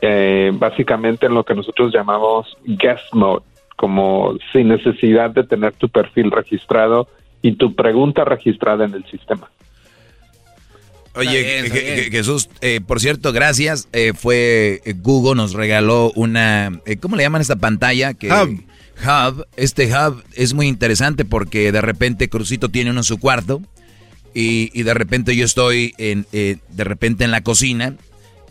eh, 0.00 0.50
básicamente 0.54 1.26
en 1.26 1.34
lo 1.34 1.44
que 1.44 1.54
nosotros 1.54 1.92
llamamos 1.92 2.46
guest 2.64 3.12
mode, 3.12 3.44
como 3.76 4.36
sin 4.52 4.68
necesidad 4.68 5.30
de 5.30 5.44
tener 5.44 5.72
tu 5.74 5.88
perfil 5.88 6.30
registrado 6.30 7.08
y 7.42 7.52
tu 7.56 7.74
pregunta 7.74 8.24
registrada 8.24 8.84
en 8.84 8.94
el 8.94 9.04
sistema. 9.10 9.50
Oye, 11.14 11.42
bien, 11.42 11.44
Je- 11.44 11.66
está 11.66 11.74
Je- 11.78 11.94
bien. 11.94 12.12
Jesús, 12.12 12.50
eh, 12.60 12.80
por 12.86 13.00
cierto, 13.00 13.32
gracias. 13.32 13.88
Eh, 13.92 14.12
fue 14.14 14.82
eh, 14.84 14.94
Google 14.96 15.34
nos 15.36 15.54
regaló 15.54 16.12
una, 16.14 16.80
eh, 16.84 16.96
¿cómo 16.98 17.16
le 17.16 17.22
llaman 17.22 17.40
esta 17.40 17.56
pantalla? 17.56 18.12
Que, 18.14 18.28
Hub. 18.30 18.62
Hub. 19.02 19.46
Este 19.56 19.86
hub 19.92 20.22
es 20.34 20.52
muy 20.54 20.68
interesante 20.68 21.24
porque 21.24 21.72
de 21.72 21.80
repente 21.80 22.28
Crucito 22.28 22.68
tiene 22.70 22.90
uno 22.90 23.00
en 23.00 23.04
su 23.04 23.18
cuarto 23.18 23.62
y, 24.34 24.70
y 24.78 24.82
de 24.82 24.92
repente 24.94 25.34
yo 25.36 25.44
estoy 25.46 25.94
en, 25.98 26.26
eh, 26.32 26.56
de 26.70 26.84
repente 26.84 27.24
en 27.24 27.30
la 27.30 27.40
cocina 27.42 27.94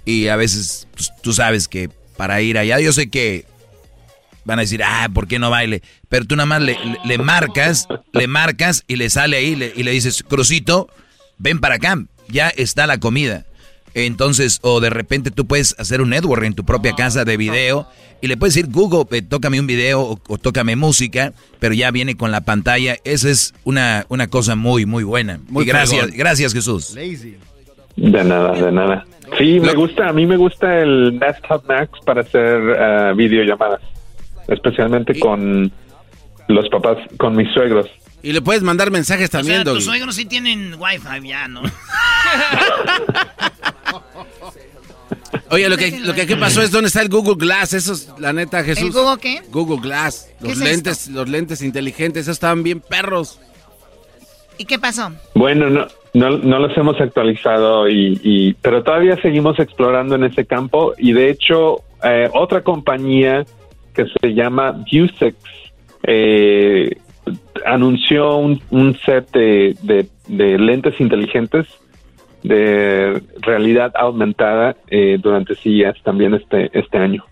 y 0.06 0.28
a 0.28 0.36
veces 0.36 0.88
pues, 0.94 1.12
tú 1.22 1.34
sabes 1.34 1.68
que 1.68 1.90
para 2.16 2.42
ir 2.42 2.58
allá, 2.58 2.80
yo 2.80 2.94
sé 2.94 3.10
que 3.10 3.46
van 4.46 4.60
a 4.60 4.62
decir, 4.62 4.84
ah, 4.84 5.10
¿por 5.14 5.28
qué 5.28 5.40
no 5.40 5.50
baile? 5.50 5.82
Pero 6.08 6.26
tú 6.26 6.36
nada 6.36 6.46
más 6.46 6.62
le, 6.62 6.78
le 7.04 7.18
marcas, 7.18 7.88
le 8.14 8.28
marcas 8.28 8.84
y 8.88 8.96
le 8.96 9.10
sale 9.10 9.38
ahí 9.38 9.56
le, 9.56 9.74
y 9.76 9.84
le 9.84 9.92
dices, 9.92 10.24
Crucito, 10.24 10.88
ven 11.38 11.60
para 11.60 11.76
acá, 11.76 12.06
ya 12.30 12.50
está 12.50 12.88
la 12.88 13.00
comida. 13.00 13.46
Entonces, 13.96 14.60
o 14.62 14.82
de 14.82 14.90
repente 14.90 15.32
tú 15.32 15.48
puedes 15.48 15.74
hacer 15.80 16.02
un 16.02 16.10
network 16.10 16.44
en 16.44 16.54
tu 16.54 16.66
propia 16.66 16.94
casa 16.96 17.24
de 17.24 17.38
video 17.38 17.88
y 18.22 18.28
le 18.28 18.36
puedes 18.38 18.54
decir, 18.54 18.70
Google, 18.70 19.06
eh, 19.18 19.22
tócame 19.22 19.60
un 19.60 19.68
video 19.68 20.20
o, 20.28 20.38
tócame 20.38 20.76
música, 20.76 21.34
pero 21.60 21.74
ya 21.74 21.92
viene 21.92 22.18
con 22.18 22.30
la 22.30 22.42
pantalla. 22.42 22.98
Esa 23.06 23.30
es 23.30 23.54
una, 23.64 24.06
una 24.10 24.28
cosa 24.28 24.56
muy, 24.56 24.86
muy 24.86 25.04
buena. 25.06 25.40
Muy 25.48 25.66
gracias, 25.66 26.12
gracias 26.12 26.54
Jesús. 26.54 26.94
De 27.96 28.24
nada, 28.24 28.52
de 28.54 28.72
nada. 28.72 29.06
Sí, 29.38 29.60
me 29.60 29.74
gusta, 29.74 30.10
a 30.10 30.14
mí 30.14 30.26
me 30.26 30.38
gusta 30.38 30.80
el 30.80 31.20
Desktop 31.20 31.66
Max 31.68 31.92
para 32.06 32.22
hacer 32.22 32.62
uh, 32.62 33.16
videollamadas, 33.16 33.82
especialmente 34.48 35.20
con 35.20 35.72
los 36.48 36.70
papás, 36.70 36.98
con 37.18 37.36
mis 37.36 37.52
suegros. 37.54 37.88
Y 38.22 38.32
le 38.34 38.42
puedes 38.42 38.64
mandar 38.64 38.92
mensajes 38.92 39.30
también, 39.30 39.62
o 39.62 39.64
sea, 39.64 39.74
tus 39.74 39.86
suegros 39.86 40.16
sí 40.16 40.26
tienen 40.26 40.76
wifi 40.80 41.28
ya, 41.28 41.48
¿no? 41.48 41.62
Oye, 45.52 45.70
lo 45.70 45.78
que, 45.78 46.00
lo 46.00 46.14
que 46.14 46.24
aquí 46.24 46.36
pasó 46.36 46.62
es 46.62 46.72
dónde 46.72 46.88
está 46.88 47.02
el 47.02 47.10
Google 47.10 47.36
Glass, 47.36 47.74
eso 47.74 47.94
es 47.94 48.10
la 48.18 48.34
neta, 48.34 48.64
Jesús. 48.64 48.88
¿El 48.88 48.92
Google 48.92 49.20
qué? 49.22 49.42
Google 49.52 49.80
Glass, 49.82 50.30
los 50.40 50.58
lentes, 50.58 51.08
los 51.10 51.30
lentes 51.30 51.62
inteligentes, 51.62 52.24
esos 52.24 52.34
estaban 52.34 52.64
bien 52.64 52.80
perros. 52.80 53.40
¿Y 54.58 54.66
qué 54.66 54.80
pasó? 54.80 55.12
Bueno, 55.34 55.70
no, 55.70 55.88
no, 56.14 56.30
no 56.38 56.60
los 56.60 56.78
hemos 56.78 57.00
actualizado, 57.02 57.90
y, 57.90 58.56
pero 58.62 58.84
todavía 58.84 59.18
seguimos 59.22 59.60
explorando 59.60 60.16
en 60.16 60.24
ese 60.24 60.46
campo 60.46 60.94
y 60.98 61.14
de 61.14 61.30
hecho 61.30 61.82
eh, 62.04 62.30
otra 62.34 62.62
compañía 62.62 63.46
que 63.94 64.06
se 64.22 64.34
llama 64.34 64.72
Vusex 64.72 65.36
eh, 66.04 66.96
anunció 67.66 68.38
un, 68.38 68.98
set 69.06 69.30
de, 69.32 70.08
lentes 70.28 71.00
inteligentes 71.00 71.66
de 72.44 73.22
realidad 73.42 73.92
aumentada 73.96 74.76
eh, 74.88 75.18
durante 75.22 75.56
CES 75.56 76.02
también 76.04 76.36
este, 76.36 76.70
este 76.78 76.98
año. 76.98 77.26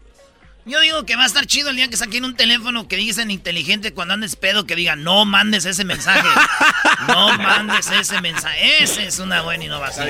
Yo 0.66 0.80
digo 0.80 1.06
que 1.06 1.18
va 1.18 1.24
a 1.24 1.26
estar 1.26 1.46
chido 1.46 1.72
el 1.72 1.76
día 1.76 1.90
que 1.90 1.98
saquen 1.98 2.24
un 2.24 2.36
teléfono 2.36 2.88
que 2.88 2.96
dicen 2.96 3.32
inteligente 3.32 3.94
cuando 3.94 4.14
andes 4.14 4.38
pedo, 4.38 4.66
que 4.66 4.78
diga, 4.78 4.96
no 4.96 5.26
mandes 5.26 5.66
ese 5.66 5.84
mensaje. 5.84 6.28
no 7.08 7.38
mandes 7.38 7.88
ese 7.92 8.22
mensaje. 8.22 8.82
Esa 8.82 9.04
es 9.04 9.20
una 9.20 9.42
buena 9.42 9.66
innovación. 9.66 10.08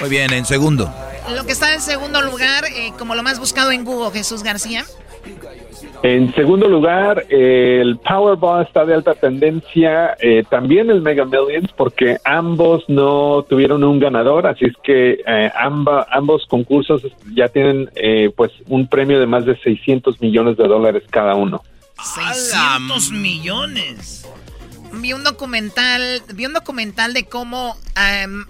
Muy 0.00 0.08
bien, 0.08 0.32
en 0.32 0.46
segundo. 0.46 0.94
Lo 1.28 1.44
que 1.44 1.52
está 1.52 1.74
en 1.74 1.82
segundo 1.82 2.22
lugar, 2.22 2.64
eh, 2.64 2.92
como 2.98 3.14
lo 3.14 3.22
más 3.22 3.38
buscado 3.38 3.72
en 3.72 3.84
Google, 3.84 4.10
Jesús 4.16 4.42
García. 4.42 4.86
En 6.02 6.34
segundo 6.34 6.68
lugar, 6.68 7.26
el 7.30 7.98
Powerball 7.98 8.64
está 8.64 8.84
de 8.84 8.94
alta 8.94 9.14
tendencia, 9.14 10.16
eh, 10.20 10.44
también 10.48 10.90
el 10.90 11.00
Mega 11.00 11.24
Millions, 11.24 11.72
porque 11.76 12.18
ambos 12.24 12.84
no 12.88 13.44
tuvieron 13.48 13.82
un 13.82 13.98
ganador, 13.98 14.46
así 14.46 14.66
es 14.66 14.74
que 14.84 15.20
eh, 15.26 15.50
ambos 15.56 16.46
concursos 16.48 17.02
ya 17.34 17.48
tienen 17.48 17.90
eh, 17.94 18.30
pues 18.36 18.52
un 18.68 18.86
premio 18.86 19.18
de 19.18 19.26
más 19.26 19.46
de 19.46 19.58
600 19.58 20.20
millones 20.20 20.56
de 20.56 20.68
dólares 20.68 21.02
cada 21.10 21.34
uno. 21.34 21.62
600 22.02 23.10
millones. 23.12 24.28
Vi 24.92 25.12
un 25.12 25.24
documental, 25.24 26.22
vi 26.34 26.46
un 26.46 26.52
documental 26.52 27.14
de 27.14 27.24
cómo 27.24 27.76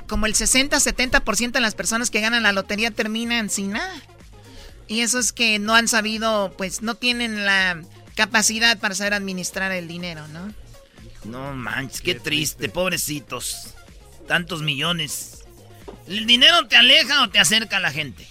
como 0.08 0.26
el 0.26 0.34
60-70% 0.34 1.52
de 1.52 1.60
las 1.60 1.74
personas 1.74 2.10
que 2.10 2.20
ganan 2.20 2.42
la 2.42 2.52
lotería 2.52 2.90
terminan 2.90 3.48
sin 3.48 3.72
nada. 3.72 3.94
Y 4.88 5.00
eso 5.00 5.18
es 5.18 5.32
que 5.32 5.58
no 5.58 5.74
han 5.74 5.88
sabido, 5.88 6.54
pues 6.56 6.82
no 6.82 6.94
tienen 6.94 7.44
la 7.44 7.82
capacidad 8.14 8.78
para 8.78 8.94
saber 8.94 9.14
administrar 9.14 9.72
el 9.72 9.88
dinero, 9.88 10.26
¿no? 10.28 10.52
No 11.24 11.52
manches, 11.54 12.00
qué 12.00 12.14
triste, 12.14 12.68
pobrecitos. 12.68 13.74
Tantos 14.28 14.62
millones. 14.62 15.44
¿El 16.06 16.26
dinero 16.26 16.66
te 16.68 16.76
aleja 16.76 17.22
o 17.22 17.28
te 17.28 17.38
acerca 17.38 17.78
a 17.78 17.80
la 17.80 17.92
gente? 17.92 18.26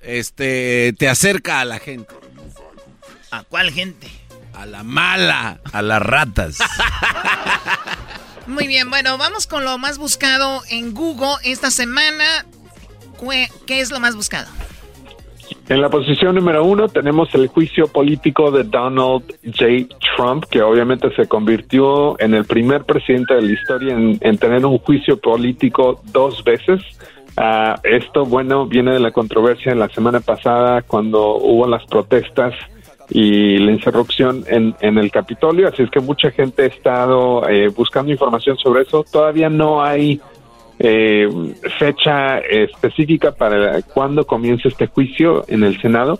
Este, 0.00 0.94
te 0.98 1.08
acerca 1.08 1.60
a 1.60 1.64
la 1.64 1.78
gente. 1.78 2.12
¿A 3.30 3.44
cuál 3.44 3.70
gente? 3.72 4.08
A 4.52 4.66
la 4.66 4.82
mala. 4.82 5.60
A 5.72 5.82
las 5.82 6.02
ratas. 6.02 6.58
Muy 8.46 8.66
bien, 8.66 8.90
bueno, 8.90 9.16
vamos 9.18 9.46
con 9.46 9.64
lo 9.64 9.78
más 9.78 9.98
buscado 9.98 10.62
en 10.68 10.92
Google 10.94 11.36
esta 11.44 11.70
semana. 11.70 12.44
¿Qué 13.66 13.80
es 13.80 13.90
lo 13.90 14.00
más 14.00 14.16
buscado? 14.16 14.50
En 15.68 15.80
la 15.80 15.88
posición 15.88 16.34
número 16.34 16.64
uno 16.64 16.88
tenemos 16.88 17.34
el 17.34 17.48
juicio 17.48 17.86
político 17.86 18.50
de 18.50 18.64
Donald 18.64 19.22
J. 19.44 19.94
Trump, 20.16 20.44
que 20.50 20.62
obviamente 20.62 21.14
se 21.14 21.26
convirtió 21.26 22.18
en 22.20 22.34
el 22.34 22.44
primer 22.44 22.84
presidente 22.84 23.34
de 23.34 23.42
la 23.42 23.52
historia 23.52 23.94
en, 23.94 24.38
tener 24.38 24.66
un 24.66 24.78
juicio 24.78 25.16
político 25.18 26.00
dos 26.12 26.42
veces. 26.44 26.80
Ah, 27.36 27.76
esto, 27.84 28.24
bueno, 28.26 28.66
viene 28.66 28.92
de 28.92 29.00
la 29.00 29.10
controversia 29.10 29.72
en 29.72 29.78
la 29.78 29.88
semana 29.88 30.20
pasada 30.20 30.82
cuando 30.82 31.36
hubo 31.36 31.66
las 31.66 31.84
protestas 31.86 32.54
y 33.08 33.58
la 33.58 33.72
insurrección 33.72 34.44
en, 34.48 34.74
en 34.80 34.98
el 34.98 35.10
Capitolio, 35.10 35.68
así 35.68 35.82
es 35.82 35.90
que 35.90 36.00
mucha 36.00 36.30
gente 36.30 36.62
ha 36.62 36.66
estado 36.66 37.48
eh, 37.48 37.68
buscando 37.68 38.10
información 38.10 38.56
sobre 38.56 38.82
eso. 38.82 39.04
Todavía 39.10 39.50
no 39.50 39.82
hay 39.82 40.20
eh, 40.84 41.28
fecha 41.78 42.38
específica 42.38 43.30
para 43.30 43.80
cuándo 43.82 44.26
comienza 44.26 44.66
este 44.66 44.88
juicio 44.88 45.44
en 45.46 45.62
el 45.62 45.80
Senado, 45.80 46.18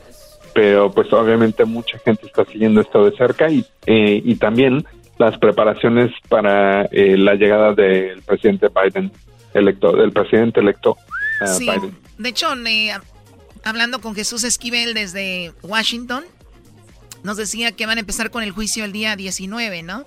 pero 0.55 0.93
pues 0.93 1.13
obviamente 1.13 1.65
mucha 1.65 1.99
gente 1.99 2.27
está 2.27 2.45
siguiendo 2.45 2.81
esto 2.81 3.05
de 3.05 3.17
cerca 3.17 3.51
y, 3.51 3.67
eh, 3.87 4.23
y 4.25 4.37
también 4.37 4.87
las 5.19 5.37
preparaciones 5.39 6.13
para 6.29 6.83
eh, 6.93 7.17
la 7.17 7.35
llegada 7.35 7.75
del 7.75 8.23
presidente 8.23 8.69
Biden, 8.69 9.11
electo, 9.53 9.97
del 9.97 10.13
presidente 10.13 10.61
electo 10.61 10.97
uh, 11.41 11.59
Biden. 11.59 11.97
De 12.19 12.29
hecho, 12.29 12.47
hablando 13.65 14.01
con 14.01 14.15
Jesús 14.15 14.45
Esquivel 14.45 14.95
desde 14.95 15.51
Washington, 15.63 16.23
nos 17.25 17.37
decía 17.37 17.73
que 17.73 17.87
van 17.87 17.97
a 17.99 18.01
empezar 18.01 18.31
con 18.31 18.45
el 18.45 18.53
juicio 18.53 18.85
el 18.85 18.93
día 18.93 19.17
19, 19.17 19.83
¿no? 19.83 20.07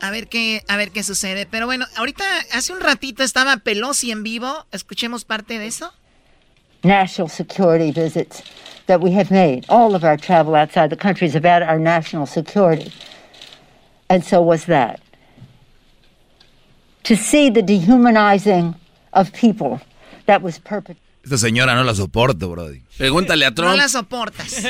A 0.00 0.10
ver 0.10 0.28
qué, 0.28 0.62
a 0.68 0.76
ver 0.76 0.90
qué 0.90 1.02
sucede. 1.02 1.46
Pero 1.46 1.66
bueno, 1.66 1.86
ahorita 1.96 2.24
hace 2.52 2.72
un 2.72 2.80
ratito 2.80 3.22
estaba 3.22 3.56
Pelosi 3.58 4.10
en 4.10 4.22
vivo. 4.22 4.66
Escuchemos 4.72 5.24
parte 5.24 5.58
de 5.58 5.66
eso. 5.66 5.92
National 6.82 7.28
security 7.28 7.90
visits 7.90 8.42
that 8.86 9.00
we 9.00 9.12
have 9.12 9.30
made. 9.30 9.64
All 9.68 9.94
of 9.94 10.04
our 10.04 10.16
travel 10.16 10.54
outside 10.54 10.90
the 10.90 10.96
country 10.96 11.26
is 11.26 11.34
about 11.34 11.62
our 11.62 11.78
national 11.78 12.26
security. 12.26 12.92
And 14.08 14.22
so 14.24 14.40
was 14.40 14.66
that. 14.66 15.00
To 17.04 17.16
see 17.16 17.50
the 17.50 17.62
dehumanizing 17.62 18.74
of 19.12 19.32
people 19.32 19.80
that 20.26 20.42
was 20.42 20.58
perpetrated. 20.58 21.02
Esta 21.24 21.38
señora 21.38 21.74
no 21.74 21.82
la 21.82 21.94
soporto, 21.94 22.48
Brody. 22.48 22.82
Pregúntale 22.96 23.46
a 23.46 23.50
Trump. 23.52 23.70
No 23.70 23.76
la 23.76 23.88
soportas. 23.88 24.62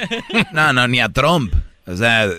no, 0.53 0.73
no, 0.73 0.87
ni 0.87 1.01
a 1.01 1.11
Trump. 1.11 1.55
O 1.87 1.95
sea, 1.95 2.31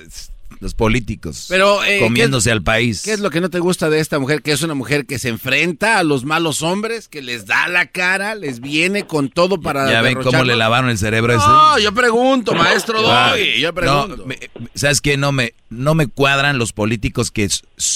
los 0.60 0.74
políticos 0.74 1.46
Pero, 1.50 1.84
eh, 1.84 2.00
comiéndose 2.00 2.52
al 2.52 2.64
país. 2.64 3.04
¿Qué 3.04 3.14
es 3.14 3.20
lo 3.20 3.30
que 3.30 3.42
no 3.42 3.50
te 3.50 3.60
gusta 3.60 3.90
de 3.90 4.00
esta 4.00 4.20
mujer? 4.20 4.42
Que 4.42 4.52
es 4.52 4.62
una 4.62 4.74
mujer 4.74 5.06
que 5.06 5.20
se 5.20 5.30
enfrenta 5.30 6.00
a 6.00 6.04
los 6.04 6.26
malos 6.26 6.62
hombres, 6.62 7.08
que 7.08 7.22
les 7.22 7.46
da 7.46 7.68
la 7.68 7.88
cara, 7.88 8.36
les 8.36 8.60
viene 8.60 9.06
con 9.06 9.30
todo 9.30 9.62
para. 9.62 9.90
Ya 9.92 10.02
ven 10.02 10.16
cómo 10.22 10.44
le 10.44 10.56
lavaron 10.56 10.90
el 10.90 10.98
cerebro 10.98 11.34
no, 11.34 11.40
ese. 11.40 11.48
No, 11.48 11.80
yo 11.80 11.94
pregunto, 11.94 12.54
maestro 12.54 13.00
ah, 13.06 13.36
yo 13.60 13.74
pregunto. 13.74 14.26
¿Sabes 14.74 15.02
qué? 15.02 15.18
No 15.18 15.32
me, 15.32 15.54
no 15.70 15.96
me 15.96 16.08
cuadran 16.08 16.58
los 16.58 16.74
políticos 16.74 17.32
que 17.32 17.50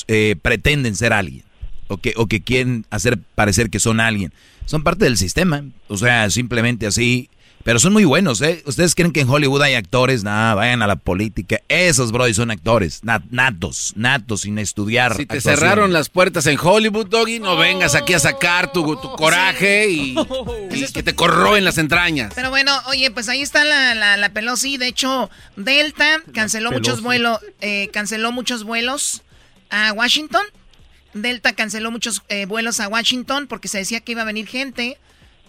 eh, 0.08 0.36
pretenden 0.42 0.96
ser 0.96 1.14
alguien 1.14 1.44
o 1.88 1.98
que, 1.98 2.14
o 2.16 2.28
que 2.28 2.42
quieren 2.42 2.86
hacer 2.90 3.20
parecer 3.36 3.70
que 3.70 3.80
son 3.80 4.00
alguien. 4.00 4.34
Son 4.66 4.84
parte 4.84 5.06
del 5.06 5.18
sistema. 5.18 5.64
O 5.88 5.98
sea, 5.98 6.30
simplemente 6.30 6.88
así 6.88 7.30
pero 7.64 7.80
son 7.80 7.94
muy 7.94 8.06
buenos, 8.06 8.42
¿eh? 8.42 8.64
¿Ustedes 8.66 8.96
creen 8.96 9.12
que 9.12 9.22
en 9.22 9.30
Hollywood 9.30 9.62
hay 9.62 9.76
actores? 9.76 10.24
Nada, 10.24 10.56
vayan 10.56 10.82
a 10.82 10.88
la 10.88 10.96
política. 10.96 11.60
Esos, 11.68 12.12
bro, 12.12 12.32
son 12.34 12.52
actores. 12.52 13.02
natos, 13.04 13.94
natos, 13.96 14.42
sin 14.42 14.58
estudiar. 14.58 15.16
Si 15.16 15.26
te 15.26 15.42
cerraron 15.42 15.94
las 15.94 16.10
puertas 16.10 16.48
en 16.48 16.58
Hollywood, 16.62 17.08
Doggy, 17.08 17.40
no 17.40 17.58
vengas 17.58 17.96
aquí 17.96 18.14
a 18.14 18.20
sacar 18.20 18.72
tu, 18.72 18.84
coraje 19.18 19.90
y, 19.90 20.16
que 20.94 21.04
te 21.04 21.16
corroen 21.16 21.64
las 21.64 21.78
entrañas. 21.78 22.34
Pero 22.36 22.50
bueno, 22.50 22.72
oye, 22.88 23.12
pues 23.12 23.30
ahí 23.30 23.42
está 23.42 23.64
la, 23.64 23.96
la, 23.96 24.18
la 24.18 24.30
Pelosi. 24.30 24.78
De 24.78 24.88
hecho, 24.88 25.30
Delta 25.56 26.22
canceló 26.34 26.72
muchos 26.72 27.02
vuelos, 27.02 27.40
eh, 27.62 27.90
canceló 27.94 28.32
muchos 28.32 28.64
vuelos 28.64 29.22
a 29.70 29.94
Washington. 29.94 30.44
Delta 31.14 31.54
canceló 31.54 31.92
muchos 31.92 32.24
eh, 32.30 32.46
vuelos 32.46 32.80
a 32.80 32.88
Washington 32.88 33.48
porque 33.48 33.68
se 33.68 33.80
decía 33.80 34.00
que 34.00 34.14
iba 34.14 34.22
a 34.22 34.26
venir 34.26 34.48
gente 34.48 34.98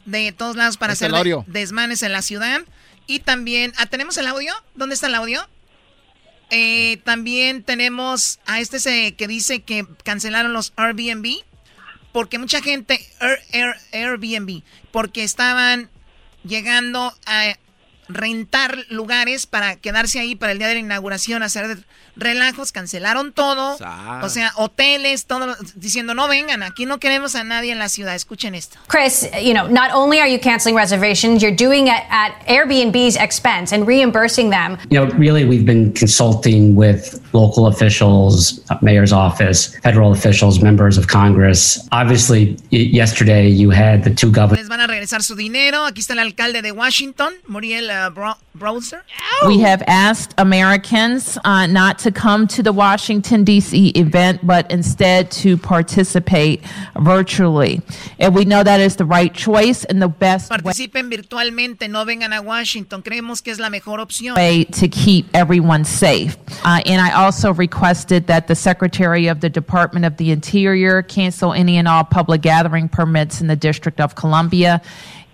de 0.05 0.32
todos 0.32 0.57
lados 0.57 0.76
para 0.76 0.94
hacer 0.94 1.12
desmanes 1.46 2.03
en 2.03 2.12
la 2.12 2.22
ciudad. 2.22 2.62
Y 3.07 3.20
también, 3.20 3.72
ah, 3.76 3.86
¿tenemos 3.86 4.16
el 4.16 4.26
audio? 4.26 4.53
¿Dónde 4.74 4.94
está 4.94 5.09
el 5.09 5.14
audio? 5.14 5.46
Eh, 6.50 6.98
también 7.05 7.62
tenemos 7.62 8.38
a 8.46 8.61
este 8.61 9.14
que 9.14 9.26
dice 9.26 9.62
que 9.62 9.86
cancelaron 10.05 10.53
los 10.53 10.72
Airbnb. 10.76 11.42
Porque 12.12 12.38
mucha 12.38 12.61
gente, 12.61 13.00
Airbnb, 13.92 14.62
porque 14.90 15.24
estaban 15.24 15.88
llegando 16.44 17.14
a 17.24 17.57
rentar 18.09 18.84
lugares 18.90 19.46
para 19.46 19.76
quedarse 19.76 20.20
ahí 20.20 20.34
para 20.34 20.53
el 20.53 20.59
día 20.59 20.68
de 20.68 20.74
la 20.74 20.80
inauguración, 20.80 21.42
hacer 21.42 21.86
relajos, 22.17 22.73
cancelaron 22.73 23.33
todo. 23.33 23.77
O 24.23 24.29
sea, 24.29 24.53
hoteles, 24.57 25.27
todo, 25.27 25.57
diciendo 25.75 26.15
no 26.15 26.29
vengan, 26.29 26.63
aquí 26.63 26.87
no 26.87 26.99
queremos 26.99 27.35
a 27.35 27.45
nadie 27.45 27.73
en 27.73 27.79
la 27.79 27.89
ciudad. 27.89 28.15
Escuchen 28.15 28.55
esto. 28.55 28.79
Chris, 28.89 29.29
you 29.41 29.55
know, 29.55 29.67
not 29.69 29.91
only 29.93 30.21
are 30.21 30.29
you 30.29 30.39
canceling 30.39 30.77
reservations, 30.77 31.43
you're 31.43 31.55
doing 31.55 31.89
it 31.89 32.03
at 32.11 32.33
Airbnb's 32.47 33.17
expense 33.17 33.73
and 33.73 33.87
reimbursing 33.87 34.51
them. 34.51 34.79
You 34.91 35.01
know, 35.01 35.13
really, 35.17 35.45
we've 35.45 35.67
been 35.67 35.93
consulting 35.93 36.75
with 36.77 37.21
local 37.33 37.67
officials, 37.67 38.61
uh, 38.71 38.77
mayor's 38.83 39.13
office, 39.13 39.75
federal 39.83 40.13
officials, 40.13 40.61
members 40.61 40.99
of 40.99 41.09
Congress. 41.09 41.89
Obviously, 41.93 42.57
yesterday 42.71 43.49
you 43.49 43.71
had 43.71 44.05
the 44.05 44.15
two 44.15 44.31
governors. 44.31 44.59
Les 44.59 44.69
van 44.69 44.81
a 44.81 44.87
regresar 44.87 45.23
su 45.23 45.35
dinero. 45.35 45.87
Aquí 45.87 46.01
está 46.01 46.13
el 46.13 46.19
alcalde 46.19 46.63
de 46.63 46.73
Washington, 46.73 47.33
Muriel 47.47 47.91
uh, 47.91 48.11
Browser. 48.55 49.03
We 49.47 49.61
have 49.61 49.83
asked 49.87 50.35
Americans 50.39 51.39
uh, 51.45 51.67
not 51.67 51.99
to 52.03 52.12
come 52.12 52.46
to 52.48 52.62
the 52.62 52.72
Washington, 52.72 53.44
D.C. 53.44 53.88
event, 53.90 54.46
but 54.46 54.70
instead 54.70 55.30
to 55.30 55.57
participate 55.57 56.62
virtually. 56.96 57.80
And 58.18 58.34
we 58.34 58.44
know 58.44 58.62
that 58.62 58.80
is 58.80 58.96
the 58.96 59.05
right 59.05 59.32
choice 59.32 59.84
and 59.84 60.00
the 60.00 60.09
best 60.09 60.50
Participen 60.50 61.11
virtualmente, 61.11 61.88
no 61.88 62.05
vengan 62.05 62.36
a 62.36 62.42
Washington. 62.42 63.03
Creemos 63.03 63.42
que 63.42 63.53
es 63.53 63.59
la 63.59 63.68
mejor 63.70 63.98
opción. 64.00 64.36
way 64.36 64.64
to 64.64 64.88
keep 64.88 65.26
everyone 65.34 65.84
safe. 65.84 66.36
Uh, 66.64 66.80
and 66.86 67.00
I 67.00 67.12
also 67.12 67.53
requested 67.53 68.26
that 68.26 68.48
the 68.48 68.55
Secretary 68.55 69.26
of 69.26 69.40
the 69.40 69.48
Department 69.48 70.05
of 70.05 70.16
the 70.16 70.30
Interior 70.30 71.03
cancel 71.03 71.53
any 71.53 71.76
and 71.76 71.88
all 71.88 72.05
public 72.05 72.42
gathering 72.42 72.88
permits 72.88 73.40
in 73.40 73.46
the 73.46 73.57
District 73.57 74.00
of 74.00 74.14
Columbia 74.14 74.82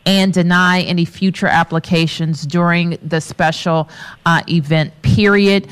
and 0.08 0.32
deny 0.32 0.80
any 0.80 1.04
future 1.04 1.46
applications 1.46 2.46
during 2.46 2.96
the 3.02 3.20
special 3.20 3.90
uh, 4.24 4.40
event 4.48 4.90
period. 5.02 5.68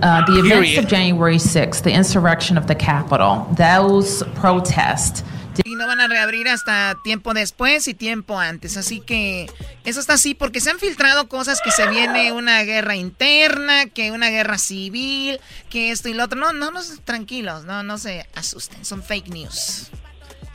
Uh, 0.00 0.24
the 0.24 0.38
events 0.38 0.78
of 0.78 0.86
January 0.86 1.34
6th, 1.34 1.82
the 1.82 1.90
insurrection 1.90 2.56
of 2.56 2.68
the 2.68 2.76
Capitol, 2.76 3.44
those 3.58 4.22
protests. 4.36 5.24
Y 5.64 5.74
no 5.74 5.86
van 5.88 6.00
a 6.00 6.06
reabrir 6.06 6.48
hasta 6.48 6.94
tiempo 7.02 7.34
después 7.34 7.88
y 7.88 7.94
tiempo 7.94 8.38
antes. 8.38 8.76
Así 8.76 9.00
que 9.00 9.50
eso 9.84 9.98
está 9.98 10.14
así 10.14 10.34
porque 10.34 10.60
se 10.60 10.70
han 10.70 10.78
filtrado 10.78 11.28
cosas 11.28 11.60
que 11.60 11.72
se 11.72 11.88
viene 11.88 12.32
una 12.32 12.62
guerra 12.62 12.94
interna, 12.94 13.86
que 13.86 14.12
una 14.12 14.30
guerra 14.30 14.58
civil, 14.58 15.40
que 15.68 15.90
esto 15.90 16.08
y 16.08 16.14
lo 16.14 16.24
otro. 16.24 16.38
No, 16.38 16.52
no, 16.52 16.70
no, 16.70 16.80
tranquilos, 17.04 17.64
no, 17.64 17.82
no 17.82 17.98
se 17.98 18.26
asusten. 18.34 18.84
Son 18.84 19.02
fake 19.02 19.28
news. 19.28 19.90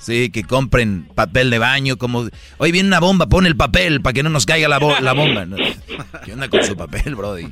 Sí, 0.08 0.30
que 0.30 0.46
compren 0.46 1.04
papel 1.04 1.50
de 1.50 1.60
baño, 1.60 1.98
como... 1.98 2.30
Hoy 2.60 2.72
viene 2.72 2.88
una 2.88 3.02
bomba, 3.02 3.28
pon 3.28 3.46
el 3.46 3.58
papel 3.58 4.02
para 4.02 4.14
que 4.14 4.24
no 4.24 4.30
nos 4.30 4.46
caiga 4.46 4.70
la, 4.70 4.80
la 5.02 5.12
bomba. 5.12 5.46
¿Qué 6.24 6.32
onda 6.32 6.48
con 6.48 6.64
su 6.64 6.78
papel, 6.78 7.14
brody? 7.14 7.50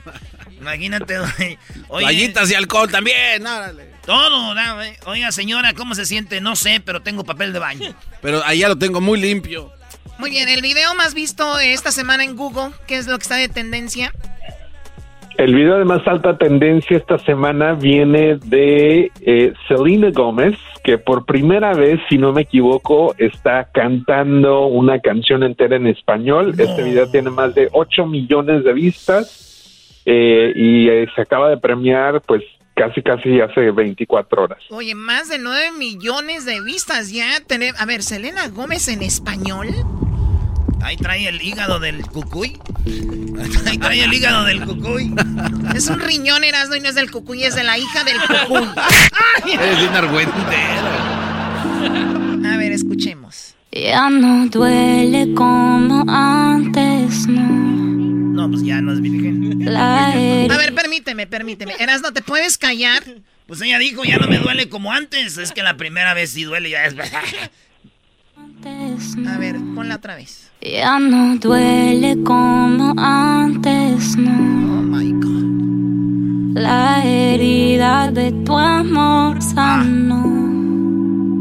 Imagínate, 0.61 1.19
oye. 1.19 1.59
Toallitas 1.89 2.49
y 2.49 2.53
alcohol 2.53 2.89
también, 2.89 3.43
Todo, 4.05 4.55
Oiga, 5.05 5.33
señora, 5.33 5.73
¿cómo 5.73 5.95
se 5.95 6.05
siente? 6.05 6.39
No 6.39 6.55
sé, 6.55 6.79
pero 6.79 7.01
tengo 7.01 7.25
papel 7.25 7.51
de 7.51 7.59
baño. 7.59 7.93
Pero 8.21 8.41
allá 8.45 8.69
lo 8.69 8.77
tengo 8.77 9.01
muy 9.01 9.19
limpio. 9.19 9.73
Muy 10.17 10.29
bien, 10.29 10.47
el 10.47 10.61
video 10.61 10.95
más 10.95 11.13
visto 11.13 11.59
esta 11.59 11.91
semana 11.91 12.23
en 12.23 12.37
Google, 12.37 12.71
¿qué 12.87 12.95
es 12.95 13.07
lo 13.07 13.17
que 13.17 13.23
está 13.23 13.35
de 13.35 13.49
tendencia? 13.49 14.13
El 15.37 15.53
video 15.53 15.77
de 15.77 15.83
más 15.83 16.07
alta 16.07 16.37
tendencia 16.37 16.95
esta 16.95 17.17
semana 17.19 17.73
viene 17.73 18.37
de 18.37 19.11
eh, 19.19 19.53
Selena 19.67 20.09
Gómez, 20.11 20.57
que 20.81 20.97
por 20.97 21.25
primera 21.25 21.73
vez, 21.73 21.99
si 22.07 22.17
no 22.17 22.31
me 22.31 22.43
equivoco, 22.43 23.13
está 23.17 23.69
cantando 23.73 24.67
una 24.67 25.01
canción 25.01 25.43
entera 25.43 25.75
en 25.75 25.87
español. 25.87 26.53
Este 26.57 26.83
video 26.83 27.11
tiene 27.11 27.31
más 27.31 27.53
de 27.53 27.67
8 27.73 28.05
millones 28.05 28.63
de 28.63 28.71
vistas 28.71 30.01
eh, 30.05 30.53
y 30.55 30.87
eh, 30.87 31.07
se 31.13 31.21
acaba 31.21 31.49
de 31.49 31.57
premiar 31.57 32.21
pues 32.21 32.41
casi 32.73 33.01
casi 33.01 33.41
hace 33.41 33.71
24 33.71 34.43
horas. 34.43 34.59
Oye, 34.69 34.95
más 34.95 35.27
de 35.27 35.37
9 35.37 35.73
millones 35.77 36.45
de 36.45 36.61
vistas 36.61 37.11
ya. 37.11 37.41
Tener... 37.45 37.73
A 37.77 37.85
ver, 37.85 38.03
Selena 38.03 38.47
Gómez 38.47 38.87
en 38.87 39.01
español. 39.01 39.67
Ahí 40.85 40.97
trae 40.97 41.27
el 41.27 41.41
hígado 41.41 41.79
del 41.79 42.03
cucuy. 42.05 42.59
Ahí 43.65 43.79
trae 43.79 44.03
el 44.03 44.13
hígado 44.13 44.43
del 44.45 44.63
cucuy. 44.63 45.15
Es 45.73 45.87
un 45.87 45.99
riñón 45.99 46.43
Erasmo 46.43 46.75
y 46.75 46.79
no 46.79 46.89
es 46.89 46.93
del 46.93 47.09
cucuy, 47.09 47.43
es 47.43 47.55
de 47.55 47.63
la 47.63 47.75
hija 47.79 48.03
del 48.03 48.17
cucuy. 48.21 48.67
Eres 49.51 49.79
bien 49.79 49.95
A 52.45 52.57
ver, 52.57 52.71
escuchemos. 52.71 53.55
Ya 53.71 54.11
no 54.11 54.45
duele 54.45 55.33
como 55.33 56.05
antes, 56.07 57.25
no. 57.25 57.41
No, 57.41 58.47
pues 58.51 58.61
ya 58.61 58.79
no 58.79 58.93
es 58.93 59.01
virgen. 59.01 59.67
A 59.75 60.13
ver, 60.55 60.75
permíteme, 60.75 61.25
permíteme. 61.25 61.73
Erasmo, 61.79 62.13
¿te 62.13 62.21
puedes 62.21 62.59
callar? 62.59 63.03
Pues 63.47 63.59
ella 63.61 63.79
dijo, 63.79 64.03
ya 64.03 64.19
no 64.19 64.27
me 64.27 64.37
duele 64.37 64.69
como 64.69 64.91
antes. 64.91 65.39
Es 65.39 65.51
que 65.51 65.63
la 65.63 65.77
primera 65.77 66.13
vez 66.13 66.29
sí 66.29 66.43
duele, 66.43 66.69
ya 66.69 66.85
es... 66.85 66.95
A 68.67 69.37
ver, 69.37 69.57
ponla 69.75 69.97
otra 69.97 70.15
vez. 70.15 70.49
Ya 70.59 70.97
no 70.97 71.37
duele 71.37 72.17
como 72.23 72.95
antes, 72.97 74.17
no. 74.17 74.31
Oh 74.31 74.81
my 74.81 75.11
God. 75.11 76.57
La 76.59 77.05
herida 77.05 78.09
de 78.11 78.31
tu 78.31 78.57
amor 78.57 79.39
sanó 79.41 80.23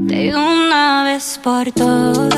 de 0.06 0.34
una 0.34 1.04
vez 1.04 1.40
por 1.42 1.72
todas. 1.72 2.34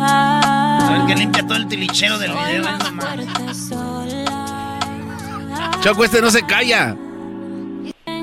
A 0.00 0.88
ver 0.90 1.06
que 1.06 1.16
limpia 1.16 1.44
todo 1.44 1.56
el 1.56 1.66
tilichero 1.66 2.18
del 2.18 2.30
video, 2.30 2.62
Choco, 5.80 6.04
este 6.04 6.22
no 6.22 6.30
se 6.30 6.42
calla 6.46 6.96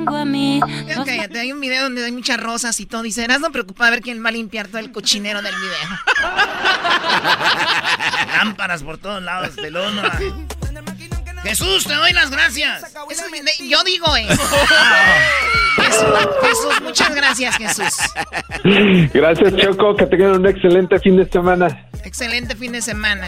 a 0.07 0.25
mí. 0.25 0.59
Cállate, 1.05 1.39
hay 1.39 1.51
un 1.51 1.61
video 1.61 1.83
donde 1.83 2.05
hay 2.05 2.11
muchas 2.11 2.39
rosas 2.39 2.79
y 2.79 2.85
todo. 2.85 3.01
Dice, 3.01 3.27
no 3.27 3.51
preocupa 3.51 3.87
a 3.87 3.89
ver 3.89 4.01
quién 4.01 4.23
va 4.23 4.29
a 4.29 4.31
limpiar 4.31 4.67
todo 4.67 4.79
el 4.79 4.91
cochinero 4.91 5.41
del 5.41 5.55
video. 5.55 5.99
Lámparas 8.37 8.83
por 8.83 8.97
todos 8.97 9.21
lados, 9.21 9.55
pelón. 9.55 9.99
Jesús, 11.43 11.85
te 11.85 11.93
doy 11.93 12.13
las 12.13 12.29
gracias. 12.29 12.93
yo 13.59 13.83
digo 13.83 14.15
eso. 14.15 14.41
Jesús, 15.75 16.05
Jesús, 16.41 16.81
muchas 16.83 17.15
gracias, 17.15 17.57
Jesús. 17.57 17.97
Gracias, 19.13 19.55
Choco. 19.55 19.95
Que 19.95 20.05
tengan 20.05 20.33
un 20.33 20.47
excelente 20.47 20.99
fin 20.99 21.17
de 21.17 21.29
semana. 21.29 21.89
Excelente 22.03 22.55
fin 22.55 22.73
de 22.73 22.81
semana 22.81 23.27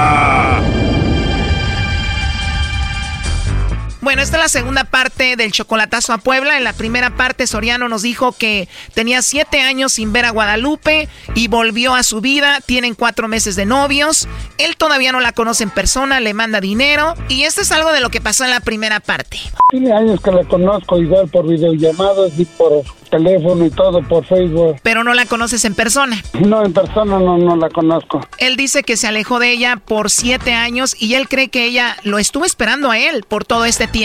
Bueno, 4.11 4.23
esta 4.23 4.35
es 4.35 4.43
la 4.43 4.49
segunda 4.49 4.83
parte 4.83 5.37
del 5.37 5.53
chocolatazo 5.53 6.11
a 6.11 6.17
Puebla. 6.17 6.57
En 6.57 6.65
la 6.65 6.73
primera 6.73 7.15
parte, 7.15 7.47
Soriano 7.47 7.87
nos 7.87 8.01
dijo 8.01 8.33
que 8.33 8.67
tenía 8.93 9.21
siete 9.21 9.61
años 9.61 9.93
sin 9.93 10.11
ver 10.11 10.25
a 10.25 10.31
Guadalupe 10.31 11.07
y 11.33 11.47
volvió 11.47 11.95
a 11.95 12.03
su 12.03 12.19
vida. 12.19 12.59
Tienen 12.59 12.93
cuatro 12.93 13.29
meses 13.29 13.55
de 13.55 13.65
novios. 13.65 14.27
Él 14.57 14.75
todavía 14.75 15.13
no 15.13 15.21
la 15.21 15.31
conoce 15.31 15.63
en 15.63 15.69
persona, 15.69 16.19
le 16.19 16.33
manda 16.33 16.59
dinero. 16.59 17.13
Y 17.29 17.43
esto 17.43 17.61
es 17.61 17.71
algo 17.71 17.93
de 17.93 18.01
lo 18.01 18.09
que 18.09 18.19
pasó 18.19 18.43
en 18.43 18.49
la 18.49 18.59
primera 18.59 18.99
parte. 18.99 19.37
Tiene 19.69 19.93
años 19.93 20.19
que 20.19 20.31
la 20.31 20.43
conozco 20.43 20.97
igual 20.97 21.29
por 21.29 21.47
videollamadas 21.47 22.37
y 22.37 22.43
por 22.43 22.83
teléfono 23.09 23.65
y 23.65 23.69
todo 23.69 24.01
por 24.07 24.25
Facebook. 24.25 24.77
Pero 24.83 25.05
no 25.05 25.13
la 25.13 25.25
conoces 25.25 25.63
en 25.63 25.73
persona. 25.73 26.21
No, 26.33 26.65
en 26.65 26.73
persona 26.73 27.17
no, 27.17 27.37
no 27.37 27.55
la 27.55 27.69
conozco. 27.69 28.19
Él 28.39 28.57
dice 28.57 28.83
que 28.83 28.97
se 28.97 29.07
alejó 29.07 29.39
de 29.39 29.51
ella 29.51 29.77
por 29.77 30.09
siete 30.09 30.53
años 30.53 30.95
y 30.99 31.13
él 31.13 31.29
cree 31.29 31.49
que 31.49 31.65
ella 31.65 31.95
lo 32.03 32.19
estuvo 32.19 32.43
esperando 32.43 32.91
a 32.91 32.97
él 32.97 33.23
por 33.27 33.45
todo 33.45 33.63
este 33.63 33.87
tiempo. 33.87 34.00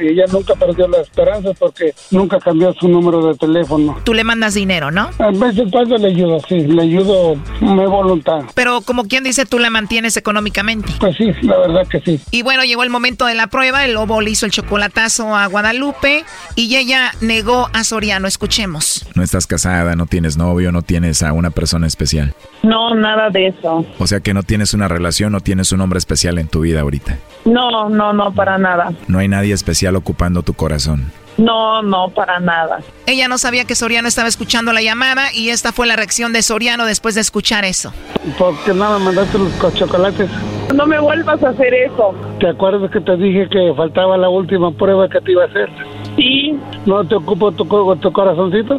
Y 0.00 0.08
ella 0.08 0.24
nunca 0.30 0.54
perdió 0.54 0.86
la 0.86 1.00
esperanza 1.00 1.50
porque 1.58 1.94
nunca 2.10 2.38
cambió 2.38 2.72
su 2.74 2.88
número 2.88 3.26
de 3.26 3.34
teléfono. 3.36 3.98
Tú 4.04 4.14
le 4.14 4.22
mandas 4.24 4.54
dinero, 4.54 4.90
¿no? 4.90 5.10
A 5.18 5.30
veces 5.30 5.68
cuando 5.70 5.96
le 5.96 6.08
ayudo, 6.08 6.38
sí, 6.48 6.60
le 6.60 6.82
ayudo 6.82 7.36
mi 7.60 7.86
voluntad. 7.86 8.42
Pero 8.54 8.80
como 8.82 9.04
quien 9.04 9.24
dice, 9.24 9.46
tú 9.46 9.58
la 9.58 9.70
mantienes 9.70 10.16
económicamente. 10.16 10.92
Pues 11.00 11.16
sí, 11.16 11.32
la 11.42 11.58
verdad 11.58 11.86
que 11.88 12.00
sí. 12.00 12.20
Y 12.30 12.42
bueno, 12.42 12.64
llegó 12.64 12.82
el 12.84 12.90
momento 12.90 13.26
de 13.26 13.34
la 13.34 13.48
prueba, 13.48 13.84
el 13.84 13.94
lobo 13.94 14.20
le 14.20 14.30
hizo 14.30 14.46
el 14.46 14.52
chocolatazo 14.52 15.34
a 15.34 15.46
Guadalupe 15.46 16.24
y 16.54 16.76
ella 16.76 17.12
negó 17.20 17.68
a 17.72 17.84
Soriano. 17.84 18.28
Escuchemos. 18.28 19.06
No 19.14 19.22
estás 19.22 19.46
casada, 19.46 19.96
no 19.96 20.06
tienes 20.06 20.36
novio, 20.36 20.72
no 20.72 20.82
tienes 20.82 21.22
a 21.22 21.32
una 21.32 21.50
persona 21.50 21.86
especial. 21.86 22.34
No, 22.62 22.94
nada 22.94 23.30
de 23.30 23.48
eso. 23.48 23.84
O 23.98 24.06
sea 24.06 24.20
que 24.20 24.34
no 24.34 24.42
tienes 24.42 24.74
una 24.74 24.88
relación, 24.88 25.32
no 25.32 25.40
tienes 25.40 25.72
un 25.72 25.80
hombre 25.80 25.98
especial 25.98 26.38
en 26.38 26.48
tu 26.48 26.60
vida 26.60 26.80
ahorita. 26.80 27.18
No, 27.44 27.88
no, 27.88 28.12
no, 28.12 28.32
para 28.32 28.58
nada. 28.58 28.92
No 29.08 29.18
hay 29.18 29.28
nadie 29.28 29.54
especial 29.54 29.96
ocupando 29.96 30.42
tu 30.42 30.54
corazón. 30.54 31.10
No, 31.38 31.80
no, 31.82 32.10
para 32.10 32.38
nada. 32.38 32.80
Ella 33.06 33.26
no 33.26 33.38
sabía 33.38 33.64
que 33.64 33.74
Soriano 33.74 34.08
estaba 34.08 34.28
escuchando 34.28 34.72
la 34.74 34.82
llamada 34.82 35.32
y 35.32 35.48
esta 35.48 35.72
fue 35.72 35.86
la 35.86 35.96
reacción 35.96 36.34
de 36.34 36.42
Soriano 36.42 36.84
después 36.84 37.14
de 37.14 37.22
escuchar 37.22 37.64
eso. 37.64 37.92
¿Por 38.38 38.54
qué 38.64 38.74
no 38.74 38.98
me 38.98 39.04
mandaste 39.06 39.38
los 39.38 39.50
co- 39.54 39.70
chocolates? 39.70 40.28
No 40.74 40.86
me 40.86 41.00
vuelvas 41.00 41.42
a 41.42 41.48
hacer 41.48 41.72
eso. 41.72 42.14
¿Te 42.40 42.48
acuerdas 42.50 42.90
que 42.90 43.00
te 43.00 43.16
dije 43.16 43.48
que 43.48 43.72
faltaba 43.74 44.18
la 44.18 44.28
última 44.28 44.70
prueba 44.72 45.08
que 45.08 45.20
te 45.22 45.32
iba 45.32 45.44
a 45.44 45.46
hacer? 45.46 45.70
Sí. 46.16 46.58
¿No 46.84 47.04
te 47.06 47.14
ocupo 47.14 47.50
tu, 47.52 47.64
tu 47.64 48.12
corazoncito? 48.12 48.78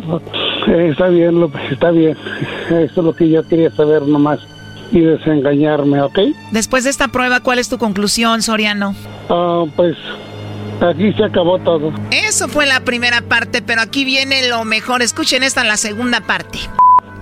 Eh, 0.68 0.90
está 0.92 1.08
bien, 1.08 1.40
López, 1.40 1.62
está 1.72 1.90
bien. 1.90 2.16
Eso 2.70 2.84
es 2.84 2.98
lo 2.98 3.14
que 3.14 3.28
yo 3.28 3.46
quería 3.48 3.72
saber 3.72 4.04
nomás. 4.04 4.40
Y 4.92 5.00
desengañarme, 5.00 6.02
¿ok? 6.02 6.20
Después 6.52 6.84
de 6.84 6.90
esta 6.90 7.08
prueba, 7.08 7.40
¿cuál 7.40 7.60
es 7.60 7.70
tu 7.70 7.78
conclusión, 7.78 8.42
Soriano? 8.42 8.94
Ah, 9.30 9.64
pues 9.76 9.96
aquí 10.82 11.14
se 11.14 11.24
acabó 11.24 11.60
todo. 11.60 11.94
Eso 12.12 12.48
fue 12.48 12.66
la 12.66 12.82
primera 12.82 13.22
parte, 13.22 13.62
pero 13.62 13.82
aquí 13.82 14.04
viene 14.04 14.48
lo 14.50 14.66
mejor. 14.66 15.02
Escuchen 15.02 15.44
esta, 15.44 15.64
la 15.64 15.78
segunda 15.78 16.22
parte. 16.22 16.60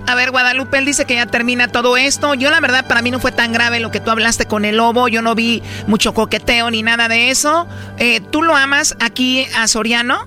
A 0.08 0.16
ver, 0.16 0.32
Guadalupe, 0.32 0.78
él 0.78 0.84
dice 0.84 1.04
que 1.04 1.14
ya 1.14 1.26
termina 1.26 1.68
todo 1.68 1.96
esto. 1.96 2.34
Yo, 2.34 2.50
la 2.50 2.58
verdad, 2.60 2.88
para 2.88 3.00
mí 3.00 3.12
no 3.12 3.20
fue 3.20 3.30
tan 3.30 3.52
grave 3.52 3.78
lo 3.78 3.92
que 3.92 4.00
tú 4.00 4.10
hablaste 4.10 4.46
con 4.46 4.64
el 4.64 4.78
lobo. 4.78 5.06
Yo 5.06 5.22
no 5.22 5.36
vi 5.36 5.62
mucho 5.86 6.14
coqueteo 6.14 6.68
ni 6.72 6.82
nada 6.82 7.06
de 7.06 7.30
eso. 7.30 7.68
Eh, 7.98 8.20
¿Tú 8.30 8.42
lo 8.42 8.56
amas 8.56 8.96
aquí 8.98 9.46
a 9.56 9.68
Soriano? 9.68 10.26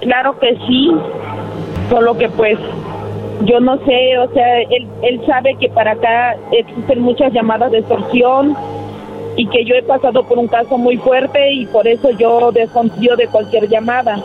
Claro 0.00 0.36
que 0.40 0.58
sí. 0.66 0.90
Solo 1.88 2.18
que 2.18 2.28
pues 2.30 2.58
yo 3.44 3.60
no 3.60 3.78
sé, 3.84 4.18
o 4.18 4.32
sea, 4.32 4.60
él, 4.62 4.86
él 5.02 5.20
sabe 5.26 5.56
que 5.58 5.68
para 5.68 5.92
acá 5.92 6.36
existen 6.52 7.00
muchas 7.00 7.32
llamadas 7.32 7.70
de 7.72 7.78
extorsión 7.78 8.54
y 9.36 9.46
que 9.48 9.64
yo 9.64 9.74
he 9.74 9.82
pasado 9.82 10.24
por 10.24 10.38
un 10.38 10.48
caso 10.48 10.76
muy 10.76 10.96
fuerte 10.98 11.52
y 11.52 11.66
por 11.66 11.86
eso 11.88 12.10
yo 12.18 12.50
desconfío 12.52 13.16
de 13.16 13.26
cualquier 13.28 13.68
llamada. 13.68 14.22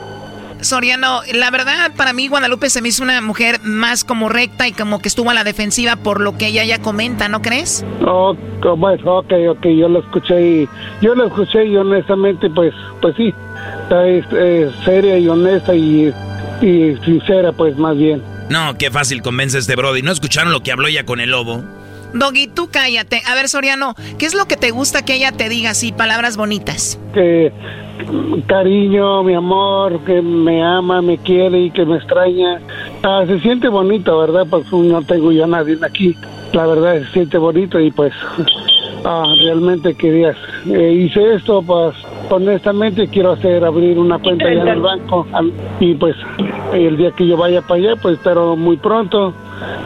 Soriano, 0.61 1.19
la 1.33 1.51
verdad, 1.51 1.91
para 1.95 2.11
mí 2.13 2.27
Guadalupe 2.27 2.69
se 2.69 2.81
me 2.81 2.87
hizo 2.87 3.03
una 3.03 3.21
mujer 3.21 3.59
más 3.61 4.03
como 4.03 4.29
recta 4.29 4.67
y 4.67 4.71
como 4.71 4.99
que 4.99 5.07
estuvo 5.09 5.29
a 5.29 5.33
la 5.33 5.43
defensiva 5.43 5.95
por 5.97 6.21
lo 6.21 6.37
que 6.37 6.47
ella 6.47 6.63
ya 6.63 6.79
comenta, 6.81 7.27
¿no 7.29 7.41
crees? 7.41 7.85
Oh, 8.05 8.35
co- 8.61 8.75
bueno, 8.75 9.17
ok, 9.17 9.33
ok, 9.49 9.65
yo 9.67 9.89
lo 9.89 9.99
escuché 9.99 10.41
y 10.41 10.69
yo 11.01 11.13
lo 11.13 11.25
escuché 11.27 11.65
y 11.65 11.75
honestamente, 11.77 12.49
pues, 12.49 12.73
pues 13.01 13.15
sí, 13.15 13.33
es, 13.91 14.25
es 14.33 14.73
seria 14.85 15.17
y 15.19 15.27
honesta 15.27 15.75
y, 15.75 16.11
y 16.61 16.95
sincera, 17.05 17.51
pues 17.51 17.77
más 17.77 17.95
bien. 17.97 18.23
No, 18.49 18.77
qué 18.77 18.91
fácil 18.91 19.21
convence 19.21 19.57
a 19.57 19.59
este 19.59 19.75
Brody. 19.75 20.01
¿No 20.01 20.11
escucharon 20.11 20.51
lo 20.51 20.61
que 20.61 20.71
habló 20.71 20.87
ella 20.87 21.05
con 21.05 21.19
el 21.19 21.31
lobo? 21.31 21.63
Doggy, 22.13 22.47
tú 22.47 22.69
cállate. 22.71 23.21
A 23.27 23.35
ver, 23.35 23.49
Soriano, 23.49 23.95
¿qué 24.17 24.25
es 24.25 24.33
lo 24.33 24.45
que 24.45 24.55
te 24.55 24.71
gusta 24.71 25.03
que 25.03 25.15
ella 25.15 25.31
te 25.31 25.49
diga 25.49 25.71
así, 25.71 25.91
palabras 25.91 26.37
bonitas? 26.37 26.99
Que 27.13 27.51
cariño, 28.47 29.23
mi 29.23 29.33
amor, 29.33 29.99
que 30.05 30.21
me 30.21 30.63
ama, 30.63 31.01
me 31.01 31.17
quiere 31.17 31.63
y 31.63 31.71
que 31.71 31.85
me 31.85 31.97
extraña. 31.97 32.61
Ah, 33.03 33.23
se 33.27 33.39
siente 33.41 33.67
bonito, 33.67 34.17
¿verdad? 34.17 34.45
Pues 34.49 34.71
no 34.71 35.01
tengo 35.03 35.31
yo 35.31 35.43
a 35.43 35.47
nadie 35.47 35.77
aquí. 35.81 36.15
La 36.53 36.65
verdad 36.67 36.99
se 36.99 37.11
siente 37.11 37.37
bonito 37.37 37.79
y 37.79 37.91
pues 37.91 38.13
ah, 39.03 39.25
realmente 39.43 39.93
querías. 39.95 40.37
Eh, 40.69 41.07
hice 41.07 41.35
esto, 41.35 41.61
pues 41.61 41.95
honestamente 42.29 43.07
quiero 43.07 43.33
hacer 43.33 43.63
abrir 43.63 43.97
una 43.97 44.19
cuenta 44.19 44.47
allá 44.47 44.61
en 44.61 44.67
el 44.67 44.81
banco 44.81 45.25
y 45.79 45.93
pues 45.95 46.15
el 46.73 46.97
día 46.97 47.11
que 47.11 47.27
yo 47.27 47.37
vaya 47.37 47.61
para 47.61 47.75
allá, 47.75 47.95
pues 48.01 48.17
espero 48.17 48.55
muy 48.55 48.77
pronto 48.77 49.33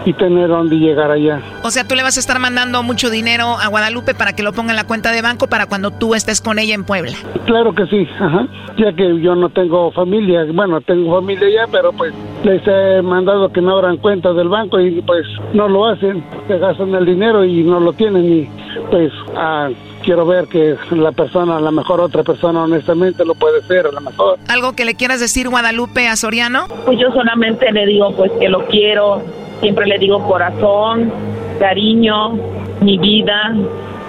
y 0.05 0.13
tener 0.13 0.47
dónde 0.47 0.77
llegar 0.77 1.11
allá. 1.11 1.41
O 1.63 1.69
sea, 1.69 1.87
tú 1.87 1.95
le 1.95 2.03
vas 2.03 2.17
a 2.17 2.19
estar 2.19 2.39
mandando 2.39 2.81
mucho 2.83 3.09
dinero 3.09 3.57
a 3.59 3.67
Guadalupe 3.67 4.15
para 4.15 4.33
que 4.33 4.43
lo 4.43 4.53
ponga 4.53 4.71
en 4.71 4.75
la 4.75 4.85
cuenta 4.85 5.11
de 5.11 5.21
banco 5.21 5.47
para 5.47 5.67
cuando 5.67 5.91
tú 5.91 6.15
estés 6.15 6.41
con 6.41 6.59
ella 6.59 6.73
en 6.73 6.83
Puebla. 6.83 7.13
Claro 7.45 7.73
que 7.73 7.85
sí, 7.87 8.07
ajá. 8.19 8.47
Ya 8.77 8.93
que 8.93 9.19
yo 9.21 9.35
no 9.35 9.49
tengo 9.49 9.91
familia, 9.91 10.45
bueno, 10.53 10.81
tengo 10.81 11.15
familia 11.19 11.49
ya, 11.49 11.71
pero 11.71 11.91
pues 11.91 12.13
les 12.43 12.61
he 12.65 13.01
mandado 13.01 13.51
que 13.51 13.61
no 13.61 13.77
abran 13.77 13.97
cuenta 13.97 14.33
del 14.33 14.49
banco 14.49 14.79
y 14.79 15.01
pues 15.01 15.25
no 15.53 15.67
lo 15.67 15.87
hacen, 15.87 16.23
se 16.47 16.57
gastan 16.57 16.95
el 16.95 17.05
dinero 17.05 17.43
y 17.43 17.63
no 17.63 17.79
lo 17.79 17.93
tienen 17.93 18.25
y 18.25 18.49
pues 18.89 19.11
ah, 19.35 19.69
quiero 20.03 20.25
ver 20.25 20.47
que 20.47 20.75
la 20.91 21.11
persona, 21.11 21.57
a 21.57 21.61
lo 21.61 21.71
mejor 21.71 22.01
otra 22.01 22.23
persona 22.23 22.63
honestamente 22.63 23.25
lo 23.25 23.35
puede 23.35 23.61
ser, 23.63 23.87
a 23.87 23.91
lo 23.91 24.01
mejor. 24.01 24.39
¿Algo 24.47 24.73
que 24.73 24.85
le 24.85 24.95
quieras 24.95 25.19
decir, 25.19 25.49
Guadalupe, 25.49 26.07
a 26.07 26.15
Soriano? 26.15 26.67
Pues 26.85 26.99
yo 26.99 27.11
solamente 27.11 27.71
le 27.71 27.85
digo 27.85 28.11
pues 28.15 28.31
que 28.39 28.49
lo 28.49 28.65
quiero, 28.67 29.21
siempre 29.61 29.85
le 29.85 29.97
digo 29.97 30.25
corazón, 30.27 31.11
cariño, 31.59 32.33
mi 32.81 32.97
vida, 32.97 33.55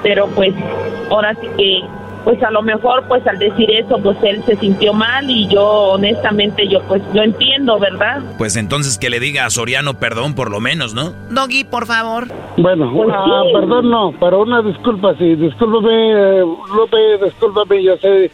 pero 0.03 0.26
pues 0.28 0.55
ahora 1.11 1.34
sí 1.41 1.49
que 1.57 1.80
pues 2.24 2.42
a 2.42 2.50
lo 2.50 2.62
mejor 2.62 3.04
pues 3.08 3.26
al 3.26 3.38
decir 3.38 3.70
eso 3.70 3.98
pues 4.02 4.16
él 4.22 4.42
se 4.44 4.56
sintió 4.56 4.92
mal 4.92 5.28
y 5.28 5.48
yo 5.48 5.64
honestamente 5.64 6.66
yo 6.68 6.80
pues 6.82 7.02
lo 7.12 7.22
entiendo, 7.22 7.78
¿verdad? 7.78 8.22
Pues 8.38 8.56
entonces 8.56 8.98
que 8.98 9.10
le 9.10 9.20
diga 9.20 9.46
a 9.46 9.50
Soriano 9.50 9.94
perdón 9.94 10.34
por 10.34 10.50
lo 10.50 10.60
menos, 10.60 10.94
¿no? 10.94 11.12
Doggy, 11.30 11.64
por 11.64 11.86
favor. 11.86 12.28
Bueno, 12.56 12.92
ah, 13.12 13.42
perdón 13.52 13.90
no, 13.90 14.12
pero 14.18 14.42
una 14.42 14.62
disculpa, 14.62 15.14
sí, 15.18 15.34
discúlpame, 15.34 16.12
eh, 16.12 16.40
Lupe, 16.40 17.24
discúlpame, 17.24 17.82
yo 17.82 17.97
sé, 17.97 18.30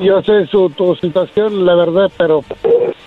yo 0.00 0.22
sé 0.22 0.46
su, 0.46 0.70
tu 0.70 0.94
situación, 0.96 1.64
la 1.66 1.74
verdad, 1.74 2.10
pero 2.16 2.42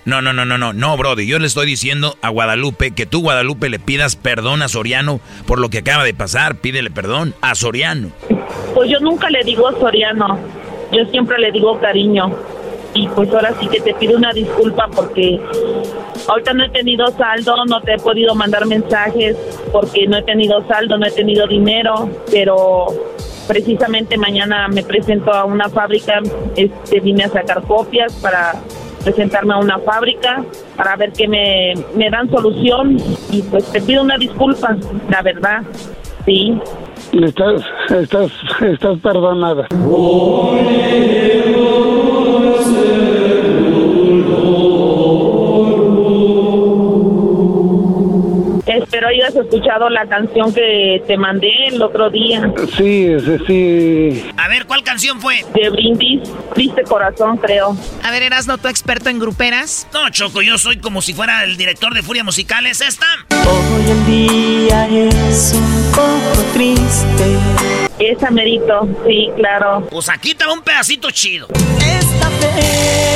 No, 0.05 0.21
no, 0.21 0.33
no, 0.33 0.45
no, 0.45 0.57
no, 0.57 0.73
no, 0.73 0.97
Brody. 0.97 1.27
Yo 1.27 1.39
le 1.39 1.47
estoy 1.47 1.65
diciendo 1.65 2.15
a 2.21 2.29
Guadalupe 2.29 2.91
que 2.91 3.05
tú, 3.05 3.21
Guadalupe, 3.21 3.69
le 3.69 3.79
pidas 3.79 4.15
perdón 4.15 4.61
a 4.61 4.67
Soriano 4.67 5.19
por 5.45 5.59
lo 5.59 5.69
que 5.69 5.79
acaba 5.79 6.03
de 6.03 6.13
pasar. 6.13 6.55
Pídele 6.55 6.89
perdón 6.91 7.33
a 7.41 7.55
Soriano. 7.55 8.11
Pues 8.77 8.91
yo 8.91 8.99
nunca 8.99 9.27
le 9.31 9.43
digo 9.43 9.71
Soriano, 9.79 10.37
yo 10.91 11.03
siempre 11.05 11.39
le 11.39 11.51
digo 11.51 11.79
cariño. 11.79 12.29
Y 12.93 13.07
pues 13.07 13.33
ahora 13.33 13.51
sí 13.59 13.67
que 13.67 13.79
te 13.79 13.95
pido 13.95 14.15
una 14.15 14.31
disculpa 14.33 14.87
porque 14.95 15.41
ahorita 16.27 16.53
no 16.53 16.63
he 16.63 16.69
tenido 16.69 17.07
saldo, 17.07 17.65
no 17.65 17.81
te 17.81 17.95
he 17.95 17.97
podido 17.97 18.35
mandar 18.35 18.67
mensajes 18.67 19.35
porque 19.71 20.05
no 20.05 20.17
he 20.17 20.21
tenido 20.21 20.63
saldo, 20.67 20.95
no 20.95 21.07
he 21.07 21.11
tenido 21.11 21.47
dinero, 21.47 22.07
pero 22.29 22.85
precisamente 23.47 24.15
mañana 24.15 24.67
me 24.67 24.83
presento 24.83 25.33
a 25.33 25.45
una 25.45 25.69
fábrica, 25.69 26.21
este 26.55 26.99
vine 26.99 27.23
a 27.23 27.29
sacar 27.29 27.63
copias 27.63 28.13
para 28.21 28.61
presentarme 29.03 29.55
a 29.55 29.57
una 29.57 29.79
fábrica 29.79 30.45
para 30.75 30.95
ver 30.97 31.13
que 31.13 31.27
me, 31.27 31.73
me 31.95 32.11
dan 32.11 32.29
solución 32.29 32.97
y 33.31 33.41
pues 33.41 33.71
te 33.71 33.81
pido 33.81 34.03
una 34.03 34.19
disculpa, 34.19 34.77
la 35.09 35.23
verdad, 35.23 35.63
sí. 36.25 36.61
Estás, 37.13 37.61
estás, 37.89 38.31
estás 38.61 38.99
perdonada. 38.99 39.67
Espero 49.07 49.23
hayas 49.23 49.35
escuchado 49.35 49.89
la 49.89 50.05
canción 50.05 50.53
que 50.53 51.01
te 51.07 51.17
mandé 51.17 51.49
el 51.67 51.81
otro 51.81 52.09
día. 52.09 52.51
Sí, 52.75 53.15
sí, 53.19 53.37
sí. 53.47 54.25
A 54.37 54.47
ver, 54.47 54.65
¿cuál 54.65 54.83
canción 54.83 55.21
fue? 55.21 55.45
De 55.53 55.69
Brindis, 55.69 56.21
Triste 56.53 56.83
Corazón, 56.83 57.37
creo. 57.37 57.77
A 58.03 58.11
ver, 58.11 58.23
¿eras 58.23 58.47
no 58.47 58.57
tu 58.57 58.67
experto 58.67 59.09
en 59.09 59.19
gruperas? 59.19 59.87
No, 59.93 60.09
Choco, 60.09 60.41
yo 60.41 60.57
soy 60.57 60.77
como 60.77 61.01
si 61.01 61.13
fuera 61.13 61.43
el 61.43 61.57
director 61.57 61.93
de 61.93 62.01
Furia 62.03 62.23
Musical. 62.23 62.65
¿Es 62.65 62.81
esta? 62.81 63.05
Hoy 63.29 63.91
el 63.91 64.05
día 64.05 64.87
es 64.89 65.53
un 65.53 65.91
poco 65.91 66.43
triste. 66.53 67.37
Esa 67.99 68.29
merito, 68.29 68.87
sí, 69.05 69.29
claro. 69.35 69.87
Pues 69.89 70.09
aquí 70.09 70.35
te 70.35 70.45
va 70.45 70.53
un 70.53 70.61
pedacito 70.61 71.09
chido. 71.11 71.47
Esta 71.79 72.29
vez, 72.39 73.07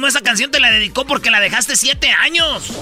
primo, 0.00 0.06
esa 0.06 0.22
canción 0.22 0.50
te 0.50 0.60
la 0.60 0.70
dedicó 0.70 1.04
porque 1.04 1.30
la 1.30 1.40
dejaste 1.40 1.76
siete 1.76 2.08
años. 2.08 2.80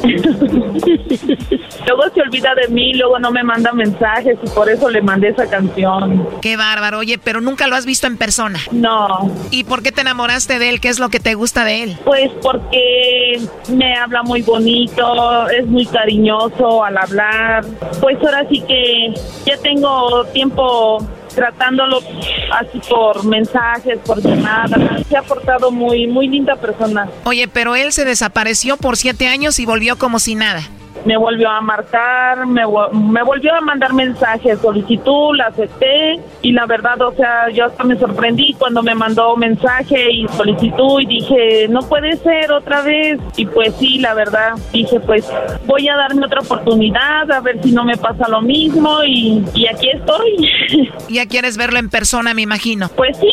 Luego 1.87 2.03
se 2.15 2.21
olvida 2.21 2.55
de 2.55 2.69
mí, 2.69 2.95
luego 2.95 3.19
no 3.19 3.33
me 3.33 3.43
manda 3.43 3.73
mensajes 3.73 4.39
y 4.43 4.51
por 4.51 4.71
eso 4.71 4.89
le 4.89 5.03
mandé 5.03 5.29
esa 5.29 5.49
canción. 5.49 6.29
Qué 6.41 6.57
bárbaro. 6.57 6.99
Oye, 6.99 7.19
pero 7.19 7.41
nunca 7.41 7.67
lo 7.67 7.75
has 7.75 7.87
visto 7.87 8.07
en 8.07 8.17
persona. 8.19 8.61
No. 8.71 9.31
¿Y 9.51 9.65
por 9.65 9.83
qué 9.83 9.91
te 9.91 10.03
enamoraste 10.03 10.59
de 10.59 10.69
él? 10.69 10.81
¿Qué 10.81 10.89
es 10.89 11.01
lo 11.01 11.09
que 11.09 11.19
te 11.19 11.35
gusta 11.35 11.65
de 11.65 11.83
él? 11.83 11.99
Pues 12.05 12.31
porque 12.41 13.41
me 13.69 13.97
habla 13.97 14.23
muy 14.23 14.43
bonito, 14.43 15.49
es 15.49 15.67
muy 15.67 15.87
cariñoso 15.87 16.85
al 16.85 16.99
hablar. 16.99 17.65
Pues 18.01 18.19
ahora 18.19 18.47
sí 18.49 18.61
que 18.61 19.15
ya 19.45 19.57
tengo 19.59 20.25
tiempo 20.27 21.05
tratándolo 21.39 22.01
así 22.53 22.81
por 22.89 23.25
mensajes, 23.25 23.99
por 24.05 24.21
llamadas. 24.21 25.07
Se 25.09 25.17
ha 25.17 25.23
portado 25.23 25.71
muy, 25.71 26.09
muy 26.09 26.27
linda 26.27 26.57
persona. 26.57 27.09
Oye, 27.25 27.47
pero 27.47 27.77
él 27.77 27.93
se 27.93 28.05
desapareció 28.05 28.77
por 28.77 28.97
siete 28.97 29.29
años 29.29 29.61
y 29.61 29.67
volvió 29.67 29.97
como 29.99 30.19
si 30.19 30.35
nada. 30.35 30.63
Me 31.09 31.17
volvió 31.17 31.49
a 31.49 31.63
marcar, 31.63 32.47
me, 32.47 32.65
me 32.93 33.23
volvió 33.23 33.55
a 33.55 33.63
mandar 33.63 33.95
mensajes, 33.95 34.59
solicitud, 34.61 35.35
la 35.37 35.47
acepté 35.47 36.21
y 36.43 36.53
la 36.53 36.67
verdad, 36.67 37.01
o 37.01 37.13
sea, 37.13 37.49
yo 37.49 37.65
hasta 37.65 37.83
me 37.83 37.99
sorprendí 37.99 38.53
cuando 38.59 38.83
me 38.83 38.95
mandó 38.95 39.35
mensaje 39.35 40.13
y 40.13 40.29
solicitud 40.29 41.01
y 41.01 41.07
dije, 41.07 41.67
no 41.71 41.81
puede 41.81 42.19
ser 42.19 42.53
otra 42.53 42.83
vez. 42.83 43.19
Y 43.39 43.47
pues 43.47 43.75
sí, 43.79 43.99
la 44.01 44.13
verdad, 44.13 44.53
dije, 44.71 45.01
pues 45.01 45.27
voy 45.65 45.89
a 45.89 45.97
darme 45.97 46.27
otra 46.27 46.41
oportunidad 46.41 47.33
a 47.33 47.41
ver 47.41 47.63
si 47.63 47.73
no 47.73 47.85
me 47.85 47.97
pasa 47.97 48.29
lo 48.29 48.43
mismo 48.43 49.03
y, 49.03 49.43
y 49.55 49.67
aquí 49.67 49.89
estoy. 49.89 50.51
Ya 51.09 51.25
quieres 51.25 51.57
verlo 51.57 51.79
en 51.79 51.89
persona, 51.89 52.35
me 52.35 52.43
imagino. 52.43 52.91
Pues 52.95 53.17
sí, 53.17 53.33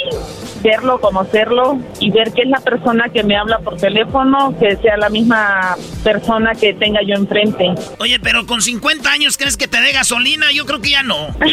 verlo, 0.64 1.00
conocerlo 1.00 1.78
y 2.00 2.10
ver 2.10 2.32
que 2.32 2.44
es 2.44 2.48
la 2.48 2.60
persona 2.60 3.10
que 3.10 3.24
me 3.24 3.36
habla 3.38 3.60
por 3.60 3.76
teléfono, 3.78 4.56
que 4.60 4.78
sea 4.78 4.98
la 4.98 5.10
misma 5.10 5.76
persona 6.04 6.54
que 6.56 6.74
tenga 6.74 7.02
yo 7.04 7.16
enfrente. 7.16 7.65
Oye, 8.00 8.20
pero 8.20 8.46
con 8.46 8.62
50 8.62 9.10
años, 9.10 9.38
¿crees 9.38 9.58
que 9.58 9.68
te 9.68 9.82
dé 9.82 9.92
gasolina? 9.92 10.52
Yo 10.52 10.66
creo 10.66 10.82
que 10.82 10.92
ya 10.92 11.04
no. 11.04 11.36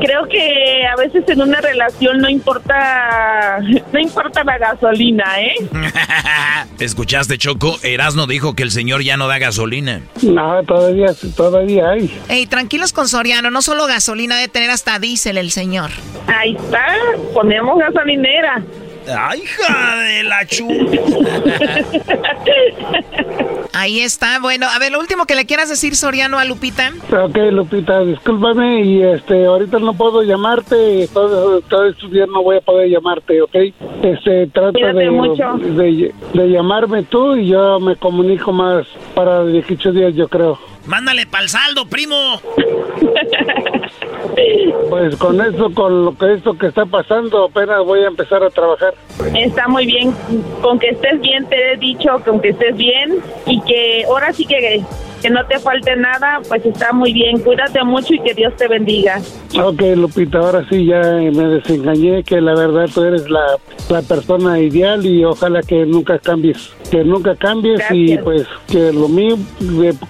Creo 0.00 0.28
que 0.28 0.86
a 0.86 0.96
veces 0.96 1.24
en 1.28 1.40
una 1.40 1.60
relación 1.60 2.18
no 2.18 2.28
importa, 2.28 3.58
no 3.92 3.98
importa 3.98 4.44
la 4.44 4.58
gasolina, 4.58 5.40
¿eh? 5.40 5.54
¿Escuchaste, 6.78 7.38
Choco? 7.38 7.78
Erasno 7.82 8.26
dijo 8.26 8.54
que 8.54 8.62
el 8.62 8.70
señor 8.70 9.02
ya 9.02 9.16
no 9.16 9.28
da 9.28 9.38
gasolina. 9.38 10.02
No, 10.22 10.62
todavía, 10.64 11.12
todavía 11.36 11.90
hay. 11.90 12.20
Ey, 12.28 12.46
tranquilos 12.46 12.92
con 12.92 13.08
Soriano, 13.08 13.50
no 13.50 13.62
solo 13.62 13.86
gasolina, 13.86 14.36
debe 14.36 14.48
tener 14.48 14.70
hasta 14.70 14.98
diésel 14.98 15.38
el 15.38 15.50
señor. 15.50 15.90
Ahí 16.26 16.56
está, 16.56 16.86
ponemos 17.32 17.78
gasolinera. 17.78 18.62
¡Ay, 19.08 19.42
hija 19.42 19.96
de 19.96 20.22
la 20.22 20.46
chu! 20.46 20.68
Ahí 23.74 24.00
está. 24.00 24.38
Bueno, 24.40 24.66
a 24.68 24.78
ver, 24.78 24.92
lo 24.92 25.00
último 25.00 25.24
que 25.24 25.34
le 25.34 25.46
quieras 25.46 25.68
decir, 25.68 25.96
Soriano, 25.96 26.38
a 26.38 26.44
Lupita. 26.44 26.92
Ok, 27.10 27.36
Lupita, 27.50 28.00
discúlpame 28.00 28.84
y 28.84 29.02
este, 29.02 29.46
ahorita 29.46 29.78
no 29.78 29.94
puedo 29.94 30.22
llamarte, 30.22 31.08
todo, 31.12 31.60
todo 31.62 31.86
estos 31.86 32.10
días 32.10 32.28
no 32.28 32.42
voy 32.42 32.56
a 32.58 32.60
poder 32.60 32.88
llamarte, 32.90 33.40
¿ok? 33.40 33.54
Este, 34.02 34.46
trata 34.48 34.92
de, 34.92 35.10
mucho. 35.10 35.54
de, 35.58 36.14
de 36.34 36.50
llamarme 36.50 37.02
tú 37.04 37.36
y 37.36 37.48
yo 37.48 37.80
me 37.80 37.96
comunico 37.96 38.52
más 38.52 38.86
para 39.14 39.44
18 39.44 39.92
días, 39.92 40.14
yo 40.14 40.28
creo. 40.28 40.71
Mándale 40.86 41.26
pa'l 41.26 41.48
saldo, 41.48 41.86
primo. 41.86 42.40
Pues 44.88 45.16
con 45.16 45.40
eso, 45.40 45.70
con 45.72 46.04
lo 46.04 46.16
que 46.16 46.34
esto 46.34 46.56
que 46.56 46.66
está 46.66 46.86
pasando, 46.86 47.44
apenas 47.44 47.84
voy 47.84 48.00
a 48.00 48.08
empezar 48.08 48.42
a 48.42 48.50
trabajar. 48.50 48.94
Está 49.34 49.68
muy 49.68 49.86
bien, 49.86 50.14
con 50.60 50.78
que 50.78 50.90
estés 50.90 51.20
bien, 51.20 51.46
te 51.46 51.72
he 51.72 51.76
dicho, 51.76 52.08
con 52.24 52.40
que 52.40 52.50
estés 52.50 52.76
bien 52.76 53.20
y 53.46 53.60
que 53.62 54.04
ahora 54.06 54.32
sí 54.32 54.46
que, 54.46 54.82
que 55.22 55.30
no 55.30 55.46
te 55.46 55.58
falte 55.58 55.94
nada, 55.96 56.40
pues 56.48 56.66
está 56.66 56.92
muy 56.92 57.12
bien. 57.12 57.38
Cuídate 57.40 57.82
mucho 57.84 58.14
y 58.14 58.18
que 58.18 58.34
Dios 58.34 58.54
te 58.56 58.66
bendiga. 58.66 59.20
Ok, 59.62 59.80
Lupita, 59.96 60.38
ahora 60.38 60.66
sí 60.68 60.84
ya 60.86 61.00
me 61.00 61.48
desengañé, 61.48 62.24
que 62.24 62.40
la 62.40 62.54
verdad 62.54 62.86
tú 62.92 63.04
eres 63.04 63.30
la, 63.30 63.56
la 63.88 64.02
persona 64.02 64.58
ideal 64.58 65.06
y 65.06 65.24
ojalá 65.24 65.62
que 65.62 65.86
nunca 65.86 66.18
cambies, 66.18 66.74
que 66.90 67.04
nunca 67.04 67.36
cambies 67.36 67.80
y 67.90 68.18
pues 68.18 68.46
que 68.68 68.92
lo 68.92 69.08
mío, 69.08 69.36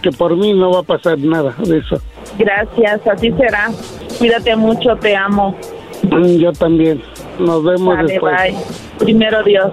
que 0.02 0.10
por 0.10 0.36
mí 0.36 0.54
no 0.54 0.70
va 0.70 0.80
a 0.80 0.84
pasar 0.84 1.18
nada 1.18 1.54
de 1.58 1.78
eso. 1.78 2.00
Gracias, 2.38 3.06
así 3.06 3.30
será. 3.32 3.70
Cuídate 4.18 4.56
mucho, 4.56 4.96
te 4.96 5.14
amo. 5.14 5.56
Mm, 6.02 6.36
Yo 6.38 6.52
también. 6.52 7.02
Nos 7.38 7.62
vemos 7.64 7.96
después. 8.06 8.34
bye. 8.36 8.56
Primero 8.98 9.42
Dios. 9.42 9.72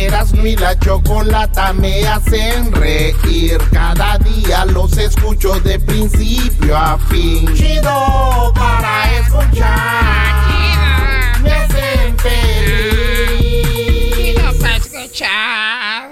Erasmo 0.00 0.44
y 0.44 0.56
la 0.56 0.76
chocolata 0.78 1.72
me 1.72 2.06
hacen 2.06 2.72
reír. 2.72 3.58
Cada 3.72 4.18
día 4.18 4.64
los 4.64 4.98
escucho 4.98 5.60
de 5.60 5.78
principio 5.78 6.76
a 6.76 6.98
fin. 7.08 7.54
Chido 7.54 8.52
para 8.54 9.18
escuchar. 9.18 10.32
Me 11.42 11.52
hacen 11.52 12.18
feliz. 12.18 13.54
para 14.60 14.76
escuchar. 14.76 16.10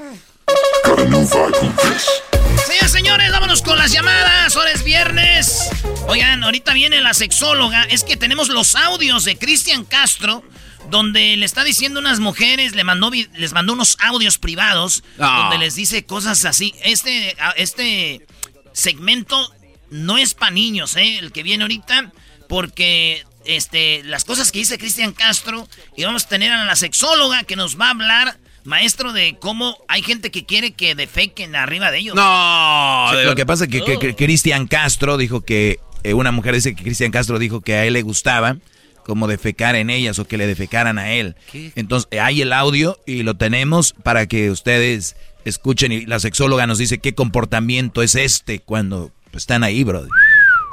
Señores, 2.67 2.93
señores, 2.93 3.33
vámonos 3.33 3.63
con 3.63 3.77
las 3.79 3.91
llamadas. 3.91 4.55
Ahora 4.55 4.71
es 4.71 4.85
viernes. 4.85 5.82
Oigan, 6.09 6.43
ahorita 6.45 6.75
viene 6.75 7.01
la 7.01 7.15
sexóloga. 7.15 7.85
Es 7.85 8.05
que 8.05 8.17
tenemos 8.17 8.49
los 8.49 8.75
audios 8.75 9.25
de 9.25 9.37
Cristian 9.39 9.85
Castro 9.85 10.43
donde 10.91 11.37
le 11.37 11.47
está 11.47 11.65
diciendo 11.65 12.01
unas 12.01 12.19
mujeres, 12.19 12.75
le 12.75 12.85
mandó, 12.85 13.11
les 13.11 13.53
mandó 13.53 13.73
unos 13.73 13.97
audios 14.01 14.37
privados, 14.39 15.05
Ah. 15.19 15.43
donde 15.51 15.65
les 15.65 15.75
dice 15.77 16.05
cosas 16.05 16.45
así. 16.45 16.75
Este, 16.83 17.35
a- 17.41 17.53
este 17.53 18.27
segmento 18.73 19.51
no 19.91 20.19
es 20.19 20.35
para 20.35 20.51
niños, 20.51 20.97
¿eh? 20.97 21.19
El 21.19 21.33
que 21.33 21.43
viene 21.45 21.63
ahorita, 21.65 22.13
porque 22.49 23.25
este, 23.45 24.03
las 24.05 24.25
cosas 24.25 24.51
que 24.53 24.59
dice 24.59 24.77
Cristian 24.77 25.13
Castro, 25.13 25.69
y 25.97 26.05
vamos 26.05 26.25
a 26.25 26.29
tener 26.29 26.51
a 26.53 26.65
la 26.65 26.77
sexóloga 26.77 27.45
que 27.45 27.57
nos 27.57 27.81
va 27.81 27.87
a 27.87 27.91
hablar, 27.91 28.39
maestro, 28.65 29.13
de 29.13 29.37
cómo 29.41 29.79
hay 29.89 30.03
gente 30.03 30.31
que 30.31 30.45
quiere 30.45 30.73
que 30.73 30.95
defequen 30.95 31.57
arriba 31.57 31.91
de 31.91 31.99
ellos. 31.99 32.15
No. 32.17 33.07
Sí, 33.13 33.25
lo 33.25 33.35
que 33.37 33.47
pasa 33.47 33.65
es 33.65 33.71
que, 33.71 33.83
que- 33.85 33.99
que 33.99 34.15
Cristian 34.17 34.67
Castro 34.67 35.17
dijo 35.17 35.41
que, 35.43 35.79
eh, 36.05 36.15
una 36.15 36.33
mujer 36.33 36.55
dice 36.55 36.75
que 36.75 36.83
Cristian 36.83 37.11
Castro 37.11 37.39
dijo 37.39 37.61
que 37.61 37.75
a 37.75 37.85
él 37.85 37.95
le 37.95 38.03
gustaba 38.03 38.57
como 39.05 39.27
defecar 39.27 39.75
en 39.75 39.91
ellas 39.91 40.19
o 40.19 40.27
que 40.27 40.37
le 40.37 40.47
defecaran 40.47 40.99
a 40.99 41.13
él. 41.13 41.35
Entonces, 41.75 42.09
eh, 42.11 42.21
hay 42.21 42.43
el 42.43 42.53
audio 42.53 42.99
y 43.07 43.23
lo 43.23 43.35
tenemos 43.35 43.95
para 44.03 44.27
que 44.27 44.51
ustedes 44.51 45.17
escuchen 45.45 45.93
y 45.93 46.07
la 46.07 46.21
sexóloga 46.21 46.67
nos 46.67 46.79
dice 46.79 46.99
qué 46.99 47.15
comportamiento 47.15 48.03
es 48.03 48.15
este 48.15 48.61
cuando 48.61 49.11
están 49.33 49.65
ahí, 49.65 49.83
bro. 49.85 50.07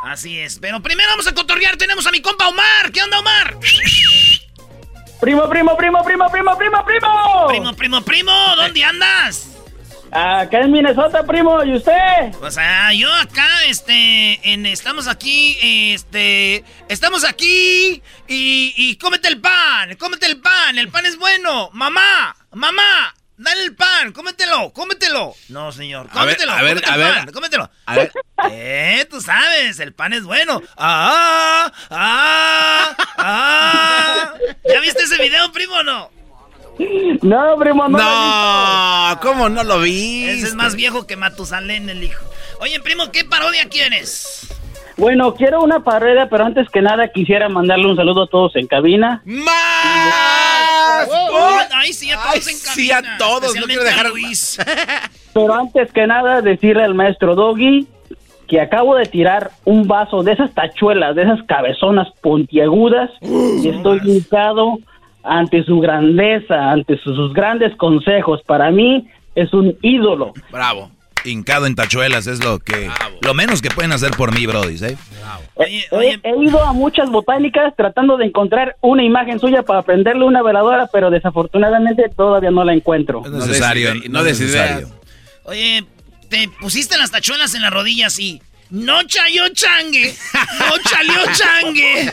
Así 0.06 0.38
es, 0.38 0.60
pero 0.60 0.82
primero 0.82 1.10
vamos 1.12 1.28
a 1.28 1.34
cotorrear, 1.34 1.78
tenemos 1.78 2.06
a 2.08 2.12
mi 2.12 2.22
compa 2.22 2.48
Omar. 2.48 2.92
¿Qué 2.94 3.02
onda, 3.02 3.20
Omar? 3.20 3.58
Primo, 5.20 5.50
primo, 5.50 5.76
primo, 5.76 6.04
primo, 6.04 6.30
primo, 6.32 6.58
primo, 6.58 6.86
primo. 6.86 7.48
Primo, 7.48 7.74
primo, 7.74 8.02
primo, 8.02 8.32
¿dónde 8.56 8.84
andas? 8.84 9.59
Acá 10.12 10.62
en 10.62 10.72
Minnesota, 10.72 11.24
primo, 11.24 11.64
¿y 11.64 11.76
usted? 11.76 12.34
O 12.42 12.50
sea, 12.50 12.92
yo 12.94 13.14
acá, 13.14 13.48
este, 13.68 14.40
en, 14.54 14.66
estamos 14.66 15.08
aquí, 15.08 15.58
este, 15.94 16.64
estamos 16.88 17.24
aquí 17.24 18.02
y, 18.28 18.74
y 18.76 18.96
cómete 18.98 19.28
el 19.28 19.40
pan, 19.40 19.96
cómete 19.98 20.26
el 20.26 20.40
pan, 20.42 20.78
el 20.80 20.90
pan 20.90 21.06
es 21.06 21.18
bueno. 21.18 21.70
Mamá, 21.74 22.36
mamá, 22.54 23.14
dale 23.38 23.64
el 23.64 23.76
pan, 23.76 24.12
cómetelo, 24.12 24.72
cómetelo. 24.74 25.36
No, 25.50 25.72
señor, 25.72 26.08
A 26.12 26.26
ver, 26.26 26.38
cómetelo, 26.38 26.52
a 26.54 26.62
ver, 26.64 26.82
cómete 26.82 26.90
a 26.92 26.98
ver. 26.98 27.32
cómetelo. 27.32 27.70
A 27.86 27.96
ver. 27.96 28.12
Eh, 28.52 29.08
tú 29.12 29.22
sabes, 29.22 29.80
el 29.80 29.94
pan 29.94 30.14
es 30.14 30.24
bueno. 30.24 30.60
Ah, 30.76 31.72
ah, 31.92 32.96
ah. 33.18 34.34
¿Ya 34.68 34.80
viste 34.80 35.04
ese 35.04 35.22
video, 35.22 35.52
primo 35.52 35.76
o 35.76 35.84
no? 35.84 36.19
No, 37.22 37.58
primo, 37.58 37.88
no. 37.90 37.98
No, 37.98 39.20
¿cómo 39.22 39.50
no 39.50 39.64
lo 39.64 39.80
vi? 39.82 40.24
Ese 40.26 40.48
es 40.48 40.56
más 40.56 40.76
viejo 40.76 41.06
que 41.06 41.16
Matusalén, 41.18 41.90
el 41.90 42.04
hijo. 42.04 42.24
Oye, 42.62 42.80
primo, 42.80 43.12
¿qué 43.12 43.26
parodia 43.26 43.68
quieres? 43.70 44.48
Bueno, 44.98 45.34
quiero 45.34 45.62
una 45.62 45.82
parodia, 45.84 46.28
pero 46.30 46.46
antes 46.46 46.68
que 46.70 46.82
nada 46.82 47.08
quisiera 47.12 47.48
mandarle 47.50 47.88
un 47.88 47.96
saludo 47.96 48.24
a 48.24 48.28
todos 48.28 48.56
en 48.56 48.68
cabina. 48.68 49.22
¡Más! 49.26 51.08
Oh, 51.10 51.58
Ay, 51.74 51.94
sí, 51.94 52.12
a 52.12 52.16
todos 52.22 52.48
Ay, 52.48 52.54
en 52.54 52.60
cabina. 52.60 52.74
sí, 52.74 52.92
a 52.92 53.18
todos, 53.18 53.56
no 53.56 53.66
quiero 53.66 53.82
especialmente 53.84 53.90
a 53.90 53.92
dejar- 53.94 54.10
Luis. 54.12 54.58
Pero 55.34 55.54
antes 55.54 55.92
que 55.94 56.08
nada 56.08 56.42
decirle 56.42 56.84
al 56.84 56.96
maestro 56.96 57.36
Doggy 57.36 57.88
que 58.48 58.60
acabo 58.60 58.96
de 58.96 59.06
tirar 59.06 59.52
un 59.64 59.88
vaso 59.88 60.24
de 60.24 60.32
esas 60.34 60.54
tachuelas, 60.54 61.16
de 61.16 61.22
esas 61.24 61.44
cabezonas 61.44 62.08
puntiagudas 62.22 63.10
y 63.22 63.68
estoy 63.70 64.00
hincado 64.04 64.80
ante 65.24 65.64
su 65.64 65.80
grandeza, 65.80 66.72
ante 66.72 66.98
sus, 67.00 67.16
sus 67.16 67.34
grandes 67.34 67.76
consejos. 67.76 68.42
Para 68.46 68.72
mí 68.72 69.08
es 69.36 69.54
un 69.54 69.78
ídolo. 69.82 70.34
Bravo. 70.52 70.92
Hincado 71.26 71.66
en 71.66 71.76
tachuelas 71.76 72.28
es 72.28 72.42
lo 72.42 72.60
que 72.60 72.90
lo 73.22 73.34
menos 73.34 73.62
que 73.62 73.70
pueden 73.70 73.92
hacer 73.92 74.12
por 74.12 74.34
mí, 74.34 74.48
brody, 74.48 74.76
¿eh? 74.86 74.98
He, 75.58 76.20
he 76.24 76.44
ido 76.44 76.64
a 76.64 76.72
muchas 76.72 77.10
botánicas 77.10 77.76
tratando 77.76 78.16
de 78.16 78.26
encontrar 78.26 78.78
una 78.80 79.04
imagen 79.04 79.38
suya 79.38 79.64
para 79.64 79.82
prenderle 79.82 80.24
una 80.24 80.42
veladora, 80.42 80.88
pero 80.94 81.10
desafortunadamente 81.10 82.06
todavía 82.16 82.52
no 82.52 82.64
la 82.64 82.74
encuentro. 82.74 83.22
No 83.30 83.38
es 83.40 83.48
necesario, 83.48 83.94
des- 83.94 84.10
no 84.10 84.20
es 84.20 84.26
necesario. 84.40 84.88
Oye, 85.44 85.84
te 86.30 86.50
pusiste 86.62 86.98
las 86.98 87.12
tachuelas 87.12 87.54
en 87.54 87.64
las 87.64 87.72
rodillas 87.74 88.18
y... 88.18 88.42
No 88.72 89.02
chayó 89.04 89.50
changue, 89.54 90.14
no 90.60 90.78
chalió 90.88 91.20
changue. 91.34 92.12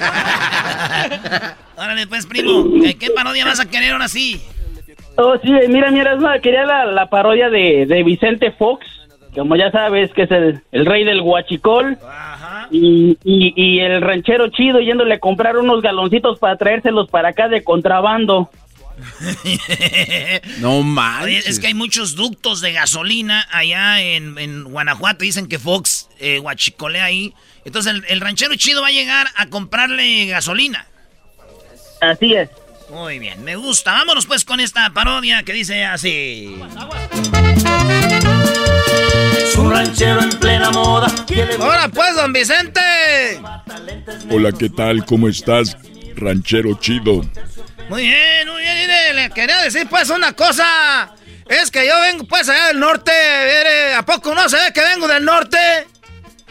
Órale, 1.77 2.07
pues, 2.07 2.27
primo, 2.27 2.65
¿qué, 2.99 3.11
parodia 3.11 3.45
vas 3.45 3.61
a 3.61 3.69
querer 3.69 3.93
ahora 3.93 4.09
sí? 4.09 4.41
Oh, 5.16 5.35
sí, 5.43 5.51
mira, 5.69 5.91
mira, 5.91 6.12
es 6.15 6.19
una- 6.19 6.39
quería 6.41 6.65
la, 6.65 6.87
la 6.87 7.09
parodia 7.11 7.51
de, 7.51 7.85
de 7.87 8.03
Vicente 8.03 8.53
Fox, 8.53 8.87
como 9.35 9.57
ya 9.57 9.70
sabes, 9.70 10.11
que 10.15 10.23
es 10.23 10.31
el, 10.31 10.62
el 10.73 10.87
rey 10.87 11.05
del 11.05 11.20
guachicol. 11.20 11.99
Y, 12.70 13.16
y, 13.23 13.53
y 13.55 13.81
el 13.81 14.01
ranchero 14.01 14.49
chido 14.49 14.81
yéndole 14.81 15.15
a 15.15 15.19
comprar 15.20 15.57
unos 15.57 15.83
galoncitos 15.83 16.39
para 16.39 16.57
traérselos 16.57 17.09
para 17.11 17.28
acá 17.28 17.49
de 17.49 17.62
contrabando. 17.62 18.51
No 20.61 20.83
manches. 20.83 21.47
es 21.49 21.61
que 21.61 21.66
hay 21.69 21.74
muchos 21.74 22.16
ductos 22.16 22.61
de 22.62 22.73
gasolina 22.73 23.47
allá 23.53 24.01
en, 24.01 24.39
en 24.39 24.65
Guanajuato. 24.65 25.23
Dicen 25.24 25.49
que 25.49 25.59
Fox 25.59 26.06
eh, 26.19 26.39
guachicolea 26.39 27.05
ahí. 27.05 27.35
Entonces 27.65 27.95
el, 27.95 28.05
el 28.09 28.21
ranchero 28.21 28.55
chido 28.57 28.83
va 28.83 28.89
a 28.89 28.93
llegar 28.93 29.27
a 29.37 29.47
comprarle 29.47 30.27
gasolina. 30.27 30.87
Así 32.01 32.35
es. 32.35 32.49
Muy 32.91 33.19
bien, 33.19 33.43
me 33.43 33.57
gusta. 33.57 33.93
Vámonos 33.93 34.27
pues 34.27 34.45
con 34.45 34.61
esta 34.61 34.91
parodia 34.91 35.43
que 35.43 35.53
dice 35.53 35.85
así. 35.85 36.57
Un 39.57 39.71
ranchero 39.73 40.23
en 40.23 40.31
plena 40.39 40.71
moda. 40.71 41.09
Ahora 41.59 41.89
pues, 41.89 42.15
don 42.15 42.33
Vicente. 42.33 43.41
Hola, 44.31 44.53
¿qué 44.53 44.69
tal? 44.69 45.05
¿Cómo 45.05 45.29
estás, 45.29 45.77
ranchero 46.15 46.79
chido? 46.79 47.23
Muy 47.89 48.03
bien, 48.03 48.49
muy 48.49 48.63
bien. 48.63 48.77
Mire, 48.79 49.15
le 49.15 49.31
quería 49.31 49.63
decir 49.63 49.89
pues 49.89 50.11
una 50.11 50.35
cosa. 50.35 51.15
Es 51.49 51.71
que 51.71 51.87
yo 51.87 52.01
vengo 52.01 52.25
pues 52.25 52.49
allá 52.49 52.69
del 52.69 52.81
norte. 52.81 53.13
Mire, 53.13 53.95
¿A 53.95 54.05
poco 54.05 54.35
no 54.35 54.49
se 54.49 54.57
ve 54.57 54.73
que 54.73 54.83
vengo 54.83 55.09
del 55.09 55.25
norte? 55.25 55.59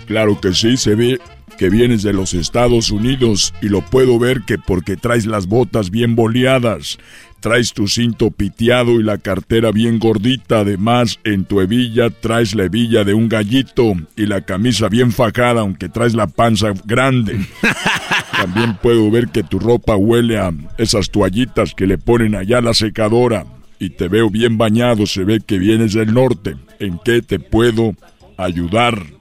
Claro 0.06 0.40
que 0.40 0.53
sí, 0.53 0.77
se 0.77 0.95
ve 0.95 1.19
que 1.57 1.69
vienes 1.69 2.03
de 2.03 2.14
los 2.14 2.34
Estados 2.34 2.91
Unidos 2.91 3.53
y 3.61 3.69
lo 3.69 3.82
puedo 3.82 4.19
ver 4.19 4.41
que 4.41 4.57
porque 4.57 4.98
traes 4.98 5.26
las 5.26 5.48
botas 5.48 5.90
bien 5.90 6.15
boleadas, 6.15 6.98
traes 7.40 7.73
tu 7.73 7.88
cinto 7.88 8.32
piteado 8.32 8.99
y 8.99 9.03
la 9.03 9.18
cartera 9.18 9.72
bien 9.72 9.99
gordita, 9.99 10.60
además 10.60 11.19
en 11.23 11.45
tu 11.45 11.61
hebilla 11.61 12.10
traes 12.10 12.56
la 12.56 12.65
hebilla 12.65 13.03
de 13.03 13.14
un 13.14 13.30
gallito 13.30 13.94
y 14.15 14.26
la 14.26 14.41
camisa 14.41 14.90
bien 14.90 15.11
fajada 15.11 15.61
aunque 15.61 15.90
traes 15.90 16.14
la 16.14 16.27
panza 16.27 16.73
grande. 16.86 17.45
También 18.32 18.77
puedo 18.82 19.10
ver 19.10 19.30
que 19.30 19.44
tu 19.44 19.60
ropa 19.60 19.95
huele 19.95 20.38
a 20.38 20.52
esas 20.77 21.10
toallitas 21.10 21.73
que 21.73 21.88
le 21.88 21.98
ponen 21.98 22.36
allá 22.36 22.57
a 22.57 22.61
la 22.61 22.73
secadora 22.73 23.45
y 23.80 23.91
te 23.91 24.07
veo 24.07 24.30
bien 24.30 24.57
bañado, 24.57 25.06
se 25.06 25.23
ve 25.23 25.40
que 25.45 25.57
vienes 25.57 25.94
del 25.94 26.14
norte. 26.14 26.56
¿En 26.80 26.99
qué 27.03 27.22
te 27.22 27.40
puedo 27.40 27.94
ayudar? 28.38 29.15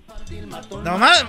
Nomás. 0.82 1.24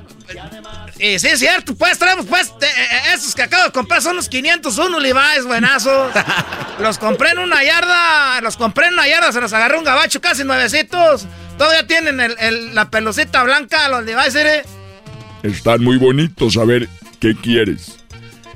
Y 0.99 1.19
sí, 1.19 1.27
es 1.27 1.39
cierto, 1.39 1.75
pues 1.75 1.97
traemos 1.99 2.25
pues 2.25 2.47
eh, 2.61 2.65
eh, 2.65 2.99
esos 3.13 3.35
que 3.35 3.43
acabo 3.43 3.65
de 3.65 3.71
comprar 3.71 4.01
son 4.01 4.15
los 4.15 4.29
501 4.29 4.99
Levi's, 4.99 5.45
buenazos. 5.45 6.13
los 6.79 6.97
compré 6.97 7.31
en 7.31 7.39
una 7.39 7.63
yarda, 7.63 8.41
los 8.41 8.57
compré 8.57 8.87
en 8.87 8.93
una 8.93 9.07
yarda, 9.07 9.31
se 9.31 9.41
los 9.41 9.51
agarré 9.53 9.77
un 9.77 9.83
gabacho 9.83 10.21
casi 10.21 10.43
nuevecitos. 10.43 11.25
Todavía 11.57 11.85
tienen 11.87 12.19
el- 12.19 12.35
el- 12.39 12.75
la 12.75 12.89
pelucita 12.89 13.43
blanca, 13.43 13.87
los 13.89 14.03
Levi's, 14.05 14.35
¿eh? 14.35 14.63
Están 15.43 15.83
muy 15.83 15.97
bonitos, 15.97 16.57
a 16.57 16.65
ver, 16.65 16.87
¿qué 17.19 17.35
quieres? 17.35 17.97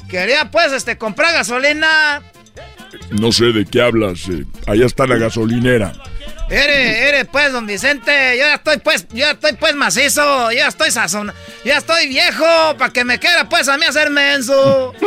Quería 0.10 0.50
pues 0.50 0.72
este 0.72 0.98
comprar 0.98 1.34
gasolina. 1.34 2.22
No 3.12 3.32
sé 3.32 3.46
de 3.46 3.66
qué 3.66 3.82
hablas, 3.82 4.28
eh, 4.30 4.46
allá 4.66 4.86
está 4.88 5.06
la 5.06 5.18
gasolinera. 5.18 5.94
Ere, 6.50 7.10
ere, 7.10 7.26
pues, 7.26 7.52
don 7.52 7.68
Vicente, 7.68 8.38
yo 8.38 8.46
ya 8.46 8.56
estoy 8.56 8.78
pues, 8.78 9.08
yo 9.10 9.18
ya 9.18 9.32
estoy 9.32 9.54
pues 9.54 9.76
macizo, 9.76 10.52
yo 10.52 10.58
ya 10.58 10.68
estoy 10.68 10.90
sazón, 10.90 11.32
ya 11.64 11.78
estoy 11.78 12.08
viejo, 12.08 12.46
para 12.78 12.92
que 12.92 13.06
me 13.06 13.20
quiera 13.20 13.48
pues 13.48 13.68
a 13.70 13.78
mí 13.78 13.86
hacer 13.86 14.10
menso. 14.10 14.94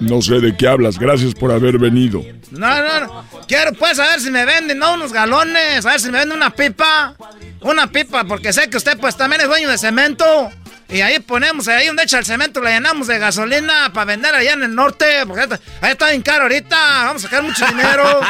No 0.00 0.20
sé 0.20 0.40
de 0.40 0.56
qué 0.56 0.68
hablas, 0.68 0.98
gracias 0.98 1.34
por 1.34 1.52
haber 1.52 1.78
venido. 1.78 2.22
No, 2.50 2.82
no, 2.82 3.00
no. 3.00 3.24
Quiero 3.46 3.72
pues 3.72 3.98
a 3.98 4.08
ver 4.08 4.20
si 4.20 4.30
me 4.30 4.44
venden, 4.44 4.78
¿no? 4.78 4.94
Unos 4.94 5.12
galones, 5.12 5.84
a 5.86 5.90
ver 5.90 6.00
si 6.00 6.10
me 6.10 6.18
venden 6.18 6.36
una 6.36 6.50
pipa. 6.50 7.14
Una 7.60 7.86
pipa, 7.86 8.24
porque 8.24 8.52
sé 8.52 8.68
que 8.68 8.76
usted 8.76 8.98
pues 8.98 9.16
también 9.16 9.42
es 9.42 9.48
dueño 9.48 9.68
de 9.70 9.78
cemento. 9.78 10.50
Y 10.88 11.00
ahí 11.00 11.18
ponemos, 11.18 11.66
ahí 11.68 11.88
donde 11.88 12.04
echa 12.04 12.18
el 12.18 12.24
cemento, 12.24 12.60
le 12.60 12.70
llenamos 12.70 13.06
de 13.08 13.18
gasolina 13.18 13.90
para 13.92 14.04
vender 14.04 14.34
allá 14.34 14.52
en 14.52 14.62
el 14.62 14.74
norte. 14.74 15.24
Porque 15.26 15.42
ahí 15.42 15.48
está, 15.50 15.60
ahí 15.80 15.92
está 15.92 16.10
bien 16.10 16.22
caro 16.22 16.42
ahorita, 16.44 16.76
vamos 17.06 17.24
a 17.24 17.28
sacar 17.28 17.42
mucho 17.42 17.66
dinero. 17.68 18.20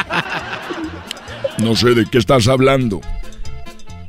No 1.59 1.75
sé 1.75 1.93
de 1.93 2.05
qué 2.05 2.17
estás 2.17 2.47
hablando. 2.47 3.01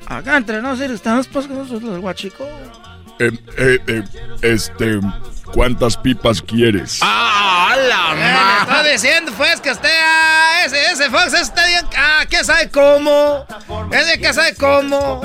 Acá 0.06 0.36
entre 0.36 0.62
nosotros 0.62 0.92
estamos 0.92 1.26
pues 1.28 1.46
con 1.46 1.58
los 1.58 2.00
guachicos. 2.00 2.46
Eh, 3.18 3.32
eh, 3.56 3.78
eh, 3.88 4.02
este, 4.42 5.00
¿cuántas 5.52 5.96
pipas 5.96 6.40
quieres? 6.40 7.00
¡Ah, 7.02 7.74
la 7.76 8.14
Eh, 8.14 8.64
le 8.64 8.76
estoy 8.76 8.92
diciendo 8.92 9.32
pues 9.36 9.60
que 9.60 9.72
usted, 9.72 9.88
ah, 9.90 10.62
ese, 10.64 10.92
ese 10.92 11.10
Fox 11.10 11.34
está 11.34 11.66
bien, 11.66 11.84
ah, 11.96 12.24
¿quién 12.28 12.44
sabe 12.44 12.70
cómo? 12.70 13.44
Ese 13.90 14.20
que 14.20 14.32
sabe 14.32 14.54
cómo. 14.54 15.20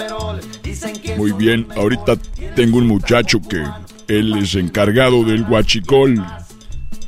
Muy 1.18 1.32
bien, 1.34 1.68
ahorita 1.76 2.16
tengo 2.56 2.80
un 2.80 2.88
muchacho 2.88 3.40
que 3.41 3.64
él 4.08 4.38
es 4.38 4.56
encargado 4.56 5.24
del 5.24 5.44
guachicol. 5.44 6.26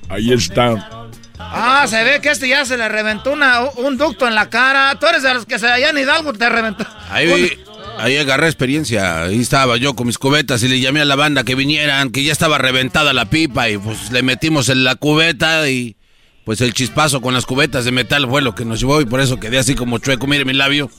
Ahí 0.10 0.32
está. 0.34 1.05
Ah, 1.52 1.86
se 1.88 2.04
ve 2.04 2.20
que 2.22 2.30
este 2.30 2.48
ya 2.48 2.66
se 2.66 2.78
le 2.78 2.88
reventó 2.90 3.32
una, 3.32 3.62
un 3.78 3.98
ducto 3.98 4.28
en 4.28 4.36
la 4.36 4.50
cara. 4.50 4.96
Tú 5.00 5.08
eres 5.08 5.24
de 5.24 5.34
los 5.34 5.46
que 5.46 5.60
se 5.60 5.68
allá 5.68 5.90
en 5.90 5.98
Hidalgo 5.98 6.34
te 6.34 6.50
reventó. 6.50 6.86
Ahí, 7.10 7.58
ahí 7.98 8.18
agarré 8.18 8.48
experiencia. 8.48 9.24
Ahí 9.24 9.40
estaba 9.42 9.78
yo 9.78 9.96
con 9.96 10.08
mis 10.08 10.18
cubetas 10.18 10.64
y 10.64 10.68
le 10.68 10.80
llamé 10.80 11.02
a 11.02 11.06
la 11.06 11.16
banda 11.16 11.44
que 11.44 11.56
vinieran, 11.56 12.12
que 12.12 12.24
ya 12.24 12.32
estaba 12.32 12.58
reventada 12.58 13.14
la 13.14 13.26
pipa 13.26 13.70
y 13.70 13.78
pues 13.78 14.12
le 14.12 14.22
metimos 14.24 14.70
en 14.70 14.84
la 14.84 14.96
cubeta 14.96 15.70
y 15.70 15.96
pues 16.44 16.62
el 16.62 16.74
chispazo 16.74 17.22
con 17.22 17.34
las 17.34 17.46
cubetas 17.46 17.86
de 17.86 17.92
metal 17.92 18.28
fue 18.30 18.42
lo 18.42 18.54
que 18.54 18.66
nos 18.66 18.80
llevó 18.80 19.02
y 19.02 19.06
por 19.06 19.20
eso 19.20 19.40
quedé 19.40 19.58
así 19.58 19.76
como 19.76 19.98
chueco. 20.00 20.28
Mire 20.28 20.46
mi 20.46 20.54
labio. 20.54 20.92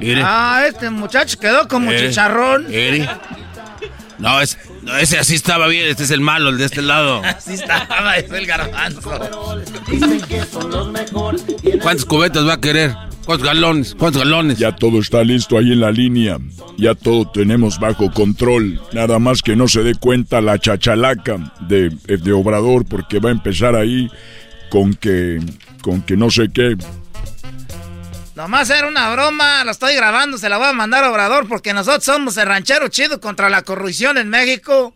Mire. 0.00 0.22
Ah, 0.24 0.64
este 0.68 0.90
muchacho 0.90 1.38
quedó 1.38 1.66
como 1.68 1.90
Mire. 1.90 2.08
chicharrón. 2.08 2.66
Mire. 2.68 3.08
No, 4.18 4.40
es, 4.40 4.58
no, 4.82 4.96
ese 4.96 5.18
así 5.18 5.34
estaba 5.34 5.68
bien. 5.68 5.88
Este 5.88 6.04
es 6.04 6.10
el 6.10 6.20
malo, 6.20 6.50
el 6.50 6.58
de 6.58 6.64
este 6.64 6.82
lado. 6.82 7.22
Así 7.24 7.54
estaba, 7.54 8.16
es 8.16 8.30
el 8.30 8.46
garbanzo. 8.46 9.10
¿Cuántas 11.82 12.04
cubetas 12.04 12.46
va 12.46 12.54
a 12.54 12.60
querer? 12.60 12.94
¿Cuántos 13.26 13.46
galones? 13.46 13.94
¿Cuántos 13.98 14.22
galones? 14.22 14.58
Ya 14.58 14.72
todo 14.72 15.00
está 15.00 15.24
listo 15.24 15.58
ahí 15.58 15.72
en 15.72 15.80
la 15.80 15.90
línea. 15.90 16.38
Ya 16.78 16.94
todo 16.94 17.28
tenemos 17.28 17.80
bajo 17.80 18.10
control. 18.12 18.80
Nada 18.92 19.18
más 19.18 19.42
que 19.42 19.56
no 19.56 19.66
se 19.66 19.82
dé 19.82 19.96
cuenta 19.96 20.40
la 20.40 20.58
chachalaca 20.58 21.52
de, 21.68 21.90
de 21.90 22.32
Obrador 22.32 22.84
porque 22.86 23.18
va 23.18 23.30
a 23.30 23.32
empezar 23.32 23.74
ahí 23.74 24.08
con 24.70 24.94
que, 24.94 25.40
con 25.82 26.02
que 26.02 26.16
no 26.16 26.30
sé 26.30 26.50
qué. 26.54 26.76
Nomás 28.36 28.68
era 28.68 28.86
una 28.86 29.08
broma, 29.08 29.64
lo 29.64 29.70
estoy 29.70 29.94
grabando, 29.94 30.36
se 30.36 30.50
la 30.50 30.58
voy 30.58 30.66
a 30.66 30.74
mandar 30.74 31.02
a 31.02 31.10
Obrador 31.10 31.48
porque 31.48 31.72
nosotros 31.72 32.04
somos 32.04 32.36
el 32.36 32.46
ranchero 32.46 32.88
chido 32.88 33.18
contra 33.18 33.48
la 33.48 33.62
corrupción 33.62 34.18
en 34.18 34.28
México. 34.28 34.94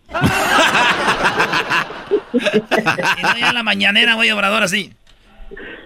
Y 2.32 3.22
no, 3.22 3.38
ya 3.38 3.48
en 3.48 3.54
la 3.54 3.62
mañanera 3.62 4.14
voy 4.14 4.28
a 4.28 4.34
Obrador 4.34 4.62
así. 4.62 4.92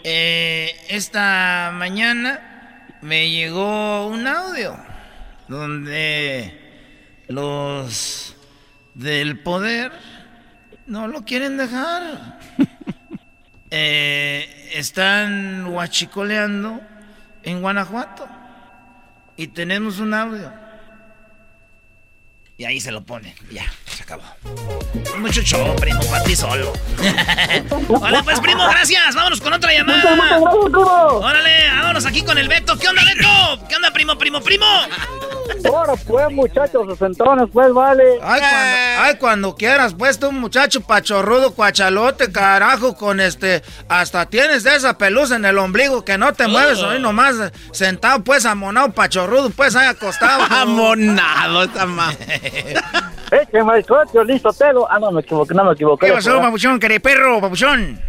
Eh, 0.03 0.75
esta 0.89 1.71
mañana 1.73 2.89
me 3.03 3.31
llegó 3.31 4.09
un 4.09 4.27
audio 4.27 4.77
donde 5.47 6.61
los 7.29 8.35
del 8.95 9.39
poder 9.39 9.93
no 10.89 11.07
lo 11.07 11.25
quieren 11.25 11.57
dejar. 11.57 12.41
Eh, 13.77 14.71
están 14.75 15.67
huachicoleando 15.67 16.81
en 17.45 17.61
Guanajuato 17.61 18.29
y 19.37 19.49
tenemos 19.49 19.99
un 19.99 20.15
audio. 20.15 20.53
Y 22.57 22.65
ahí 22.65 22.81
se 22.81 22.93
lo 22.93 23.05
ponen. 23.05 23.35
Ya, 23.51 23.65
se 23.95 24.03
acabó. 24.03 24.23
Mucho 25.19 25.41
show, 25.43 25.75
primo, 25.77 26.01
para 26.11 26.25
ti 26.25 26.35
solo. 26.37 26.73
Hola, 27.89 28.23
pues, 28.23 28.41
primo, 28.41 28.65
gracias. 28.65 29.15
Vámonos 29.15 29.41
con 29.41 29.53
otra 29.53 29.73
llamada. 29.73 30.41
Órale, 30.41 31.69
vámonos 31.77 32.05
aquí 32.07 32.23
con 32.23 32.37
el 32.37 32.49
Beto. 32.49 32.77
¿Qué 32.79 32.89
onda, 32.89 33.03
Beto? 33.05 33.66
¿Qué 33.69 33.77
onda, 33.77 33.93
primo, 33.93 34.19
primo, 34.19 34.41
primo? 34.41 34.66
Ahora 35.66 35.95
pues, 36.07 36.31
muchachos, 36.31 36.87
sesentones, 36.89 37.49
pues, 37.53 37.73
vale. 37.73 38.19
Ay, 38.23 38.41
cuando, 38.41 39.03
ay, 39.03 39.16
cuando 39.19 39.57
quieras, 39.57 39.95
pues, 39.95 40.19
tú, 40.19 40.33
muchacho 40.33 40.81
pachorrudo, 40.81 41.55
cuachalote, 41.55 42.31
carajo, 42.33 42.97
con 42.97 43.21
este... 43.21 43.62
Hasta 43.89 44.27
tienes 44.27 44.65
de 44.65 44.77
esa 44.77 44.99
pelusa 44.99 45.37
en 45.37 45.45
el 45.45 45.59
ombligo 45.59 46.05
que 46.05 46.19
no 46.19 46.33
te 46.33 46.49
mueves, 46.49 46.83
ahí 46.83 47.01
nomás 47.01 47.37
sentado, 47.73 48.23
pues, 48.25 48.45
amonado, 48.47 48.93
pachorrudo, 48.93 49.51
pues, 49.51 49.77
ahí 49.77 49.87
acostado. 49.87 50.45
Amonado, 50.51 51.65
esta 51.65 51.87
más. 51.87 52.16
Écheme 53.43 53.78
el 53.78 53.86
coche, 53.86 54.24
listo, 54.24 54.52
telo. 54.52 54.86
Ah, 54.90 54.98
no, 54.98 55.11
me 55.11 55.20
equivoqué, 55.23 55.55
no 55.55 55.65
me 55.65 55.73
equivoqué. 55.73 56.06
¿Qué 56.06 56.12
pasó, 56.12 56.40
papuchón, 56.40 56.78
querido 56.78 57.01
perro, 57.01 57.40
papuchón? 57.40 58.01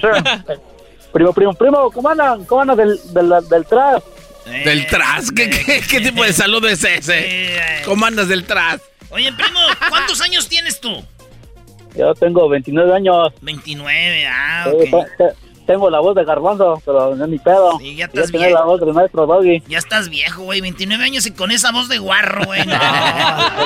Sea, 0.00 0.44
primo, 1.12 1.32
primo, 1.32 1.54
primo, 1.54 1.90
¿cómo 1.90 2.08
andan? 2.08 2.44
¿Cómo 2.44 2.62
andan 2.62 2.76
del, 2.76 2.98
del, 3.12 3.48
del 3.48 3.66
tras? 3.66 4.02
¿Del 4.46 4.86
tras? 4.86 5.30
¿Qué, 5.30 5.50
qué, 5.50 5.80
qué 5.88 6.00
tipo 6.00 6.24
de 6.24 6.32
saludo 6.32 6.68
es 6.68 6.82
ese? 6.84 7.54
¿Cómo 7.84 8.06
andas 8.06 8.28
del 8.28 8.44
tras? 8.44 8.80
Oye, 9.10 9.32
primo, 9.32 9.60
¿cuántos 9.88 10.20
años 10.20 10.48
tienes 10.48 10.80
tú? 10.80 11.04
Yo 11.94 12.14
tengo 12.14 12.48
29 12.48 12.92
años. 12.94 13.32
29, 13.40 14.26
ah, 14.26 14.66
Eh, 14.68 14.90
ok. 14.92 15.36
Te- 15.68 15.72
te- 15.72 15.78
tengo 15.78 15.90
la 15.90 16.00
voz 16.00 16.14
de 16.16 16.24
garbanzo, 16.24 16.80
pero 16.84 17.14
no 17.14 17.24
es 17.24 17.30
mi 17.30 17.38
pedo. 17.38 17.78
Sí, 17.78 17.94
ya 17.96 18.06
Yo 18.12 18.22
estás 18.22 18.32
bien. 18.32 18.52
la 18.54 18.62
voz 18.64 18.80
del 18.80 18.92
maestro 18.94 19.26
Doggy. 19.26 19.62
Ya 19.68 19.78
estás 19.78 20.08
viejo, 20.08 20.42
güey, 20.42 20.60
29 20.60 21.04
años 21.04 21.26
y 21.26 21.30
con 21.32 21.50
esa 21.50 21.70
voz 21.72 21.88
de 21.88 21.98
guarro, 21.98 22.44
güey. 22.46 22.64
no. 22.66 22.72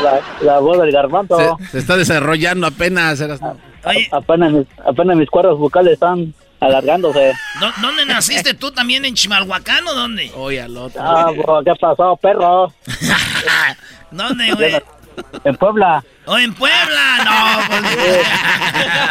La, 0.03 0.20
la 0.41 0.59
voz 0.59 0.79
del 0.81 0.91
garbanzo. 0.93 1.59
Se, 1.61 1.66
se 1.69 1.79
está 1.79 1.97
desarrollando 1.97 2.66
apenas. 2.66 3.20
eras- 3.20 3.41
Apenas, 4.12 4.53
mis, 4.53 4.66
apenas 4.87 5.16
mis 5.16 5.29
cuerdas 5.29 5.57
vocales 5.57 5.95
están 5.95 6.33
alargándose. 6.61 7.33
¿Dó- 7.61 7.73
¿Dónde 7.81 8.07
naciste 8.07 8.55
tú 8.55 8.70
también? 8.70 9.05
¿En 9.05 9.15
Chimalhuacán 9.15 9.87
o 9.89 9.95
dónde? 9.95 10.31
Oye, 10.37 10.61
al 10.62 10.77
otro. 10.77 11.03
Ah, 11.05 11.31
bro, 11.37 11.62
¿qué 11.65 11.70
ha 11.70 11.74
pasado, 11.74 12.16
perro? 12.16 12.73
¿Dónde, 14.11 14.53
güey? 14.53 14.74
En 15.45 15.57
Puebla. 15.57 16.03
¿O 16.27 16.39
en 16.39 16.55
Puebla? 16.55 17.24
No, 17.24 17.81
pues... 17.81 18.27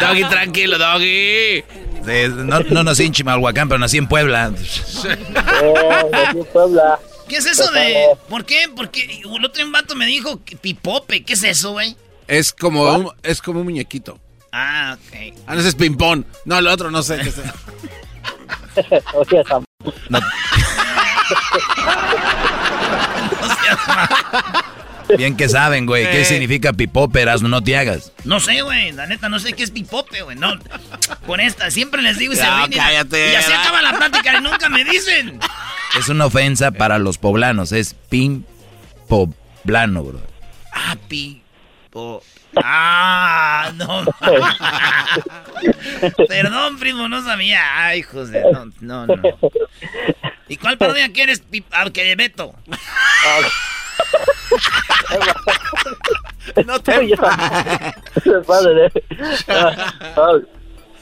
Doggy, 0.00 0.24
tranquilo, 0.24 0.78
Doggy. 0.78 1.62
De- 2.04 2.28
no, 2.28 2.60
no 2.60 2.82
nací 2.84 3.04
en 3.04 3.12
Chimalhuacán, 3.12 3.68
pero 3.68 3.78
nací 3.78 3.98
en 3.98 4.08
Puebla. 4.08 4.52
Eh, 5.04 6.08
nací 6.10 6.38
en 6.38 6.44
Puebla. 6.46 6.98
¿Qué 7.28 7.36
es 7.36 7.46
eso 7.46 7.70
de...? 7.70 8.08
¿Por 8.28 8.44
qué? 8.44 8.64
Porque 8.74 9.20
el 9.24 9.44
otro 9.44 9.62
vato 9.70 9.94
me 9.94 10.06
dijo 10.06 10.42
que 10.44 10.56
pipope. 10.56 11.24
¿Qué 11.24 11.34
es 11.34 11.44
eso, 11.44 11.72
güey? 11.72 11.96
Es 12.28 12.52
como, 12.52 12.82
un, 12.92 13.10
es 13.22 13.40
como 13.40 13.60
un 13.60 13.66
muñequito. 13.66 14.18
Ah, 14.52 14.96
ok. 14.98 15.34
Ah, 15.46 15.54
no, 15.54 15.60
ese 15.60 15.70
es 15.70 15.74
ping-pong. 15.74 16.24
No, 16.44 16.58
el 16.58 16.66
otro 16.66 16.90
no 16.90 17.02
sé 17.02 17.18
qué 17.18 17.30
sea, 17.34 17.54
tam- 19.44 19.64
Bien 25.16 25.36
que 25.36 25.48
saben, 25.48 25.86
güey. 25.86 26.10
¿Qué 26.10 26.24
significa 26.24 26.72
pipóperas? 26.72 27.42
No 27.42 27.62
te 27.62 27.76
hagas. 27.76 28.12
No 28.24 28.40
sé, 28.40 28.62
güey. 28.62 28.92
La 28.92 29.06
neta, 29.06 29.28
no 29.28 29.38
sé 29.38 29.52
qué 29.52 29.62
es 29.62 29.70
pipope, 29.70 30.22
güey. 30.22 30.36
No. 30.36 30.58
Con 31.26 31.40
esta, 31.40 31.70
siempre 31.70 32.02
les 32.02 32.18
digo 32.18 32.32
y 32.32 32.36
se 32.36 32.44
No, 32.44 32.66
ríen 32.66 32.72
cállate, 32.72 33.32
Y 33.32 33.34
así 33.36 33.52
acaba 33.52 33.82
la 33.82 33.92
plática 33.92 34.38
y 34.38 34.42
nunca 34.42 34.68
me 34.68 34.84
dicen. 34.84 35.38
Es 35.98 36.08
una 36.08 36.26
ofensa 36.26 36.70
para 36.72 36.98
los 36.98 37.18
poblanos. 37.18 37.72
Es 37.72 37.94
pin 38.08 38.46
poblano, 39.08 40.02
bro. 40.04 40.20
Ah, 40.72 40.96
pipo. 41.08 42.22
Ah, 42.62 43.72
no. 43.76 44.04
Perdón, 46.28 46.78
primo, 46.78 47.08
no 47.08 47.22
sabía. 47.24 47.60
Ay, 47.86 48.00
hijos 48.00 48.30
de. 48.30 48.42
No, 48.52 48.66
no, 48.80 49.06
no. 49.06 49.22
¿Y 50.48 50.56
cuál 50.56 50.76
parodia 50.76 51.10
quieres, 51.12 51.42
Pip- 51.42 51.64
ah, 51.72 51.88
que 51.90 52.14
Beto? 52.14 52.54
No 56.66 56.78
te 56.80 56.92
Padre. 58.46 58.90
Ah, 59.48 59.94
ah, 60.16 60.32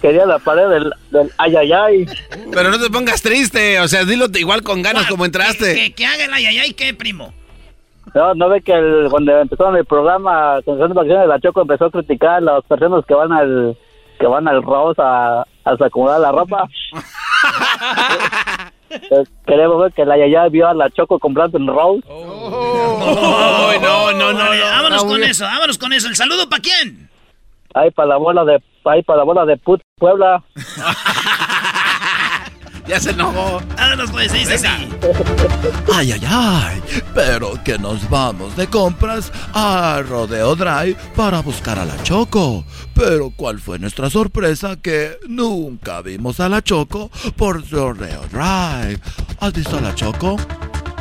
Quería 0.01 0.25
la 0.25 0.39
pared 0.39 0.67
del, 0.69 0.93
del 1.11 1.31
ay, 1.37 1.57
ay, 1.57 1.73
ay. 1.73 2.07
Pero 2.53 2.71
no 2.71 2.79
te 2.81 2.89
pongas 2.89 3.21
triste. 3.21 3.79
O 3.81 3.89
sea, 3.89 4.05
dilo 4.05 4.27
igual 4.35 4.63
con 4.63 4.81
ganas 4.83 5.07
como 5.07 5.27
entraste. 5.27 5.75
Que, 5.75 5.93
que 5.95 6.07
haga 6.07 6.25
el 6.25 6.33
ayayay, 6.33 6.73
¿qué, 6.73 6.95
primo? 6.95 7.35
No, 8.15 8.35
no 8.35 8.49
ve 8.49 8.63
que 8.63 8.73
el- 8.73 9.09
cuando 9.11 9.39
empezaron 9.39 9.77
el 9.77 9.85
programa, 9.85 10.55
vacaciones, 10.65 11.29
la 11.29 11.39
Choco 11.39 11.63
empezó 11.63 11.87
a 11.87 11.91
criticar 11.91 12.37
a 12.37 12.41
las 12.41 12.65
personas 12.65 13.05
que 13.07 13.15
van 13.15 13.33
al 13.33 13.77
que 14.19 14.27
van 14.27 14.49
al 14.49 14.63
Rose 14.63 15.01
a, 15.03 15.43
a 15.65 15.85
acomodar 15.85 16.21
la 16.21 16.33
ropa. 16.33 16.67
Eh, 18.91 19.25
Queremos 19.47 19.81
ver 19.81 19.93
que 19.93 20.05
la 20.05 20.19
Yaya 20.19 20.49
vio 20.49 20.69
a 20.69 20.75
la 20.75 20.91
Choco 20.91 21.19
comprando 21.19 21.59
en 21.59 21.67
Rose. 21.67 22.03
no, 22.09 23.73
no, 23.81 24.13
no, 24.13 24.33
no. 24.33 24.51
Vámonos 24.71 25.05
con 25.05 25.23
eso, 25.23 25.45
vámonos 25.45 25.79
con 25.79 25.93
eso. 25.93 26.09
¿El 26.09 26.17
saludo 26.17 26.49
para 26.49 26.63
quién? 26.63 27.09
Ahí 27.75 27.91
para 27.93 28.09
la 28.09 28.17
bola 28.17 28.45
de 28.45 28.61
ahí 28.85 29.03
para 29.03 29.19
la 29.19 29.25
bola 29.25 29.45
de 29.47 29.57
put 29.57 29.81
Puebla. 29.97 30.43
Ya 32.91 32.99
se 32.99 33.11
enojó. 33.11 33.63
Vámonos, 33.77 34.11
pues, 34.11 34.33
dice 34.33 34.55
así. 34.55 34.67
Ay, 35.95 36.11
ay, 36.11 36.21
ay, 36.27 36.83
pero 37.15 37.63
que 37.63 37.79
nos 37.79 38.11
vamos 38.11 38.57
de 38.57 38.67
compras 38.67 39.31
a 39.55 40.03
Rodeo 40.03 40.57
Drive 40.57 40.97
para 41.15 41.39
buscar 41.41 41.79
a 41.79 41.85
la 41.85 42.03
Choco. 42.03 42.65
Pero 42.93 43.31
¿cuál 43.31 43.61
fue 43.61 43.79
nuestra 43.79 44.11
sorpresa? 44.11 44.75
Que 44.75 45.19
nunca 45.29 46.03
vimos 46.03 46.41
a 46.41 46.49
la 46.49 46.63
Choco 46.63 47.13
por 47.37 47.65
Rodeo 47.71 48.23
Drive. 48.23 48.99
¿Has 49.39 49.53
visto 49.53 49.79
a 49.79 49.83
la 49.83 49.95
Choco? 49.95 50.37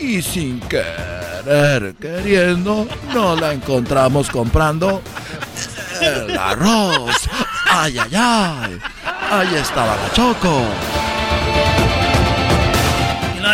Y 0.00 0.22
sin 0.22 0.60
querer, 0.60 1.94
queriendo, 2.00 2.88
no 3.12 3.36
la 3.36 3.52
encontramos 3.52 4.30
comprando 4.30 5.02
el 6.00 6.38
arroz. 6.38 7.28
¡Ay, 7.70 7.98
ay, 7.98 8.10
ay! 8.14 8.80
Ahí 9.30 9.54
estaba 9.54 9.96
la 9.96 10.12
Choco. 10.14 10.64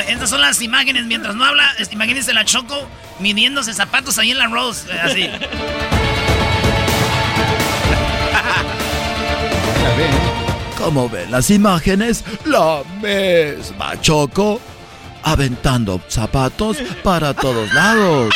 Estas 0.08 0.30
son 0.30 0.40
las 0.40 0.62
imágenes. 0.62 1.04
Mientras 1.06 1.34
no 1.34 1.44
habla, 1.44 1.64
imagínense 1.90 2.32
la 2.32 2.44
Choco 2.44 2.88
midiéndose 3.18 3.74
zapatos 3.74 4.18
ahí 4.18 4.30
en 4.30 4.38
la 4.38 4.46
Rose. 4.46 4.88
Eh, 4.90 5.00
así. 5.02 5.30
Como 10.78 11.08
ven 11.08 11.30
las 11.30 11.50
imágenes, 11.50 12.24
la 12.44 12.82
misma 13.02 14.00
Choco 14.00 14.60
aventando 15.26 16.00
zapatos 16.08 16.78
para 17.02 17.34
todos 17.34 17.74
lados. 17.74 18.32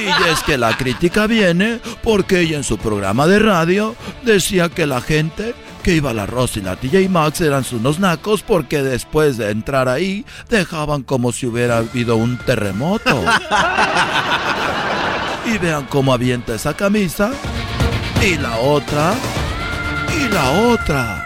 Y 0.00 0.30
es 0.30 0.42
que 0.44 0.56
la 0.56 0.76
crítica 0.76 1.26
viene 1.26 1.80
porque 2.02 2.40
ella 2.40 2.56
en 2.56 2.64
su 2.64 2.78
programa 2.78 3.26
de 3.26 3.40
radio 3.40 3.96
decía 4.22 4.68
que 4.68 4.86
la 4.86 5.00
gente 5.00 5.54
que 5.82 5.94
iba 5.94 6.10
a 6.10 6.14
la 6.14 6.26
Rosy 6.26 6.60
y 6.60 6.62
la 6.62 6.76
TJ 6.76 7.08
Maxx 7.08 7.40
eran 7.40 7.64
unos 7.72 7.98
nacos 7.98 8.42
porque 8.42 8.82
después 8.82 9.36
de 9.36 9.50
entrar 9.50 9.88
ahí 9.88 10.24
dejaban 10.48 11.02
como 11.02 11.32
si 11.32 11.46
hubiera 11.46 11.78
habido 11.78 12.16
un 12.16 12.38
terremoto. 12.38 13.24
Y 15.46 15.58
vean 15.58 15.86
cómo 15.86 16.12
avienta 16.12 16.56
esa 16.56 16.74
camisa. 16.74 17.30
Y 18.20 18.36
la 18.36 18.56
otra. 18.56 19.14
Y 20.12 20.28
la 20.32 20.50
otra. 20.72 21.25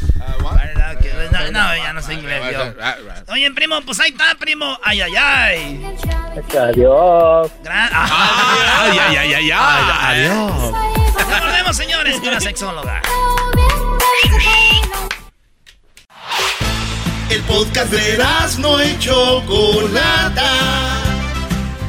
No, 1.51 1.67
no, 1.67 1.75
ya 1.75 1.93
no 1.93 2.01
sé 2.01 2.13
inglés 2.13 2.41
yo. 2.51 3.33
Oye, 3.33 3.51
primo, 3.51 3.81
pues 3.81 3.99
ahí 3.99 4.11
está, 4.11 4.35
primo. 4.35 4.77
Ay, 4.83 5.01
ay, 5.01 5.15
ay. 5.15 5.97
Adiós. 6.59 7.51
Ay, 7.69 8.97
ay, 8.99 9.17
ay, 9.17 9.33
ay, 9.33 9.51
ay. 9.51 9.51
Adiós. 9.51 10.71
Volvemos, 11.41 11.75
señores, 11.75 12.19
con 12.19 12.31
la 12.31 12.39
sexóloga. 12.39 13.01
El 17.29 17.41
podcast 17.43 17.91
de 17.91 18.17
no 18.59 18.83
y 18.83 18.99
Chocolata. 18.99 20.49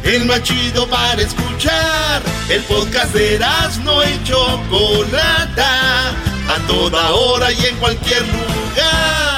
El 0.04 0.24
más 0.26 0.42
chido 0.42 0.88
para 0.88 1.20
escuchar. 1.20 2.22
El 2.48 2.62
podcast 2.62 3.12
de 3.12 3.40
no 3.84 4.04
y 4.04 4.24
Chocolata. 4.24 6.10
A 6.48 6.58
toda 6.66 7.10
hora 7.10 7.50
y 7.52 7.66
en 7.66 7.76
cualquier 7.76 8.22
lugar. 8.22 9.31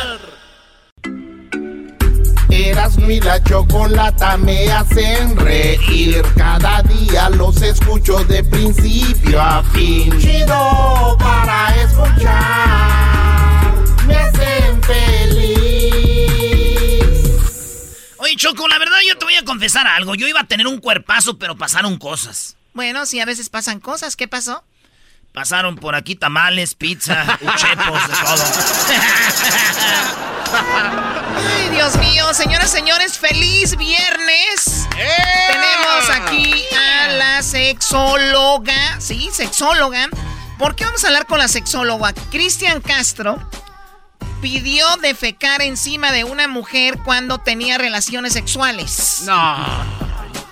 Erasmo 2.70 3.11
y 3.11 3.20
la 3.20 3.43
chocolata 3.43 4.36
me 4.36 4.70
hacen 4.70 5.36
reír. 5.36 6.23
Cada 6.36 6.82
día 6.82 7.28
los 7.31 7.61
escucho 7.62 8.24
de 8.24 8.43
principio 8.45 9.41
a 9.41 9.62
fin. 9.62 10.19
Chido 10.19 11.16
para 11.19 11.74
escuchar. 11.82 13.74
Me 14.07 14.16
hacen 14.16 14.82
feliz. 14.82 15.45
Oye, 18.19 18.36
Choco, 18.36 18.66
la 18.69 18.78
verdad 18.78 18.97
yo 19.07 19.19
te 19.19 19.24
voy 19.27 19.36
a 19.36 19.45
confesar 19.45 19.86
algo. 19.86 20.15
Yo 20.15 20.27
iba 20.27 20.41
a 20.41 20.47
tener 20.47 20.66
un 20.66 20.81
cuerpazo, 20.81 21.39
pero 21.39 21.57
pasaron 21.57 21.99
cosas. 21.99 22.57
Bueno, 22.73 23.05
sí, 23.07 23.20
a 23.20 23.24
veces 23.27 23.51
pasan 23.51 23.81
cosas. 23.81 24.16
¿Qué 24.16 24.27
pasó? 24.27 24.65
Pasaron 25.32 25.77
por 25.77 25.95
aquí 25.95 26.15
tamales, 26.15 26.74
pizza, 26.74 27.39
uchepos, 27.43 28.09
de 28.09 28.15
todo. 28.15 28.45
Ay, 30.55 31.68
Dios 31.70 31.97
mío, 31.98 32.32
señoras, 32.32 32.70
señores, 32.70 33.18
feliz 33.18 33.76
viernes. 33.76 34.89
Tenemos 34.90 36.10
aquí 36.10 36.64
a 36.76 37.09
la 37.09 37.43
sexóloga, 37.43 39.01
sí, 39.01 39.31
sexóloga. 39.32 40.09
¿Por 40.59 40.76
qué 40.76 40.85
vamos 40.85 41.02
a 41.05 41.09
hablar 41.09 41.26
con 41.26 41.39
la 41.39 41.48
sexóloga? 41.48 42.12
Cristian 42.31 42.81
Castro 42.81 43.39
pidió 44.40 44.86
defecar 44.98 45.62
encima 45.62 46.12
de 46.12 46.24
una 46.24 46.47
mujer 46.47 46.98
cuando 47.05 47.39
tenía 47.39 47.78
relaciones 47.78 48.35
sexuales. 48.35 49.22
No. 49.24 49.56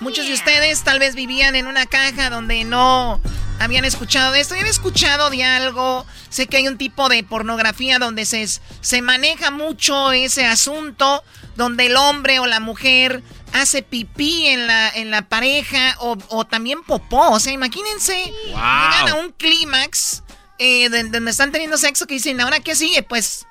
Muchos 0.01 0.25
de 0.25 0.33
ustedes 0.33 0.83
tal 0.83 0.99
vez 0.99 1.15
vivían 1.15 1.55
en 1.55 1.67
una 1.67 1.85
caja 1.85 2.29
donde 2.29 2.65
no 2.65 3.21
habían 3.59 3.85
escuchado 3.85 4.31
de 4.31 4.39
esto. 4.39 4.55
Yo 4.55 4.61
había 4.61 4.71
escuchado 4.71 5.29
de 5.29 5.43
algo. 5.43 6.05
Sé 6.29 6.47
que 6.47 6.57
hay 6.57 6.67
un 6.67 6.77
tipo 6.77 7.09
de 7.09 7.23
pornografía 7.23 7.99
donde 7.99 8.25
se, 8.25 8.45
se 8.47 9.01
maneja 9.01 9.51
mucho 9.51 10.11
ese 10.11 10.45
asunto, 10.45 11.23
donde 11.55 11.87
el 11.87 11.95
hombre 11.95 12.39
o 12.39 12.47
la 12.47 12.59
mujer 12.59 13.23
hace 13.53 13.83
pipí 13.83 14.47
en 14.47 14.67
la, 14.67 14.89
en 14.89 15.11
la 15.11 15.29
pareja 15.29 15.95
o, 15.99 16.45
también 16.45 16.83
popó. 16.83 17.29
O 17.29 17.39
sea, 17.39 17.53
imagínense, 17.53 18.33
llegan 18.47 19.09
a 19.09 19.15
un 19.15 19.31
clímax 19.31 20.23
eh, 20.59 20.89
donde, 20.89 21.31
están 21.31 21.51
teniendo 21.51 21.77
sexo 21.77 22.07
que 22.07 22.15
dicen, 22.15 22.41
¿ahora 22.41 22.59
qué 22.59 22.75
sigue? 22.75 23.03
Pues, 23.03 23.45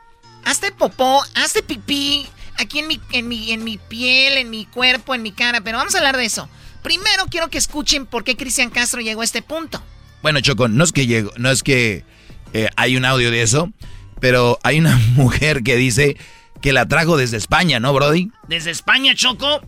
hazte 0.44 0.72
popó, 0.72 1.24
hazte 1.34 1.62
pipí 1.62 2.28
aquí 2.58 2.80
en 2.80 2.88
mi, 2.88 3.00
en 3.12 3.28
mi, 3.28 3.52
en 3.52 3.64
mi 3.64 3.78
piel, 3.78 4.38
en 4.38 4.50
mi 4.50 4.66
cuerpo, 4.66 5.14
en 5.14 5.22
mi 5.22 5.32
cara, 5.32 5.60
pero 5.60 5.78
vamos 5.78 5.94
a 5.94 5.98
hablar 5.98 6.16
de 6.16 6.24
eso. 6.24 6.48
Primero 6.82 7.26
quiero 7.30 7.48
que 7.48 7.58
escuchen 7.58 8.06
por 8.06 8.24
qué 8.24 8.36
Cristian 8.36 8.70
Castro 8.70 9.00
llegó 9.00 9.20
a 9.20 9.24
este 9.24 9.42
punto. 9.42 9.82
Bueno, 10.22 10.40
Choco, 10.40 10.68
no 10.68 10.84
es 10.84 10.92
que 10.92 11.06
llego, 11.06 11.32
no 11.36 11.50
es 11.50 11.62
que 11.62 12.04
eh, 12.52 12.68
hay 12.76 12.96
un 12.96 13.04
audio 13.04 13.30
de 13.30 13.42
eso, 13.42 13.70
pero 14.20 14.58
hay 14.62 14.78
una 14.78 14.96
mujer 15.14 15.62
que 15.62 15.76
dice 15.76 16.16
que 16.60 16.72
la 16.72 16.86
trajo 16.86 17.16
desde 17.16 17.36
España, 17.36 17.80
¿no, 17.80 17.92
Brody? 17.92 18.30
Desde 18.48 18.70
España, 18.70 19.14
Choco. 19.14 19.62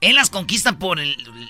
Él 0.00 0.14
las 0.14 0.30
conquista 0.30 0.78
por 0.78 1.00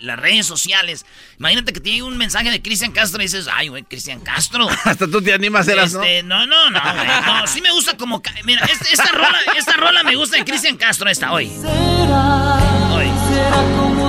las 0.00 0.18
redes 0.18 0.46
sociales. 0.46 1.04
Imagínate 1.38 1.74
que 1.74 1.80
tiene 1.80 2.02
un 2.02 2.16
mensaje 2.16 2.50
de 2.50 2.62
Cristian 2.62 2.92
Castro 2.92 3.20
y 3.20 3.26
dices, 3.26 3.46
ay, 3.52 3.68
güey, 3.68 3.82
Cristian 3.82 4.20
Castro. 4.20 4.66
Hasta 4.84 5.06
tú 5.06 5.20
te 5.20 5.34
animas 5.34 5.68
a 5.68 5.74
las, 5.74 5.92
este, 5.92 6.22
¿no? 6.22 6.46
No, 6.46 6.70
no, 6.70 6.80
no, 6.80 7.40
No, 7.40 7.46
sí 7.46 7.60
me 7.60 7.70
gusta 7.72 7.98
como... 7.98 8.22
Mira, 8.44 8.64
esta, 8.90 9.12
rola, 9.12 9.38
esta 9.58 9.74
rola 9.74 10.02
me 10.02 10.16
gusta 10.16 10.38
de 10.38 10.46
Cristian 10.46 10.78
Castro, 10.78 11.10
esta, 11.10 11.30
hoy. 11.30 11.50
Será, 11.60 12.94
hoy. 12.94 13.10
será 13.28 13.62
como 13.76 14.07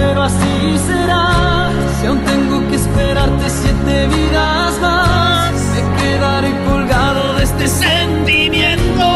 pero 0.00 0.22
así 0.22 0.78
será. 0.86 1.70
Si 2.00 2.06
aún 2.06 2.20
tengo 2.24 2.56
que 2.68 2.76
esperarte 2.76 3.44
siete 3.50 4.08
vidas 4.08 4.78
más, 4.80 5.52
me 5.74 5.82
quedaré 6.00 6.50
colgado 6.64 7.34
de 7.34 7.44
este 7.44 7.68
sentimiento. 7.68 9.06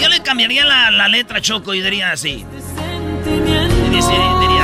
Yo 0.00 0.08
le 0.08 0.20
cambiaría 0.22 0.64
la, 0.64 1.08
letra 1.08 1.40
Choco 1.40 1.72
y 1.74 1.80
diría 1.80 2.12
así. 2.12 2.44
diría, 3.24 4.55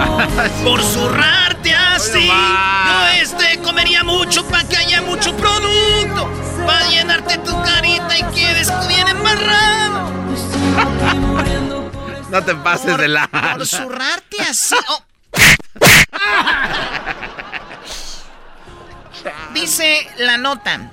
por 0.64 0.82
zurrarte 0.82 1.74
así, 1.74 2.26
yo 2.26 3.08
este 3.22 3.58
comería 3.62 4.02
mucho 4.04 4.44
para 4.46 4.64
que 4.68 4.76
haya 4.76 5.02
mucho 5.02 5.36
producto, 5.36 6.30
para 6.66 6.88
llenarte 6.88 7.38
tu 7.38 7.52
carita 7.62 8.18
y 8.18 8.22
quedes 8.34 8.72
bien 8.88 9.08
embarrado. 9.08 10.10
No 12.30 12.44
te 12.44 12.54
pases 12.54 12.96
de 12.96 13.08
la. 13.08 13.26
Por 13.26 13.66
zurrarte 13.66 14.42
así. 14.42 14.76
Oh. 14.88 15.02
Dice 19.52 20.06
la 20.18 20.38
nota. 20.38 20.90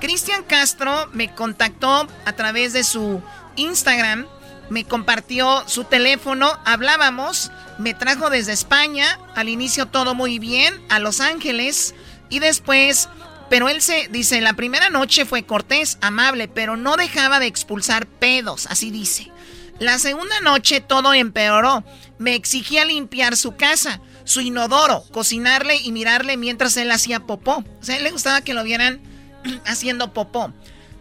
Cristian 0.00 0.42
Castro 0.42 1.08
me 1.12 1.32
contactó 1.32 2.08
a 2.24 2.32
través 2.32 2.72
de 2.72 2.82
su 2.82 3.22
Instagram, 3.54 4.26
me 4.68 4.84
compartió 4.84 5.62
su 5.68 5.84
teléfono, 5.84 6.50
hablábamos, 6.64 7.52
me 7.78 7.94
trajo 7.94 8.30
desde 8.30 8.52
España, 8.52 9.18
al 9.34 9.48
inicio 9.48 9.86
todo 9.86 10.14
muy 10.14 10.38
bien, 10.38 10.80
a 10.88 10.98
Los 10.98 11.20
Ángeles, 11.20 11.94
y 12.28 12.38
después, 12.38 13.08
pero 13.50 13.68
él 13.68 13.82
se, 13.82 14.08
dice, 14.08 14.40
la 14.40 14.54
primera 14.54 14.90
noche 14.90 15.24
fue 15.24 15.44
cortés, 15.44 15.98
amable, 16.00 16.48
pero 16.48 16.76
no 16.76 16.96
dejaba 16.96 17.40
de 17.40 17.46
expulsar 17.46 18.06
pedos, 18.06 18.66
así 18.66 18.90
dice. 18.90 19.30
La 19.78 19.98
segunda 19.98 20.40
noche 20.40 20.80
todo 20.80 21.12
empeoró, 21.12 21.84
me 22.18 22.34
exigía 22.34 22.84
limpiar 22.84 23.36
su 23.36 23.56
casa, 23.56 24.00
su 24.24 24.40
inodoro, 24.40 25.04
cocinarle 25.10 25.76
y 25.76 25.92
mirarle 25.92 26.36
mientras 26.36 26.76
él 26.76 26.90
hacía 26.90 27.20
popó. 27.20 27.64
O 27.80 27.84
sea, 27.84 27.96
él 27.96 28.04
le 28.04 28.12
gustaba 28.12 28.42
que 28.42 28.54
lo 28.54 28.62
vieran 28.62 29.00
haciendo 29.66 30.12
popó. 30.12 30.52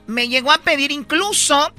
Me 0.07 0.29
llegó 0.29 0.51
a 0.51 0.57
pedir 0.57 0.91
incluso 0.91 1.73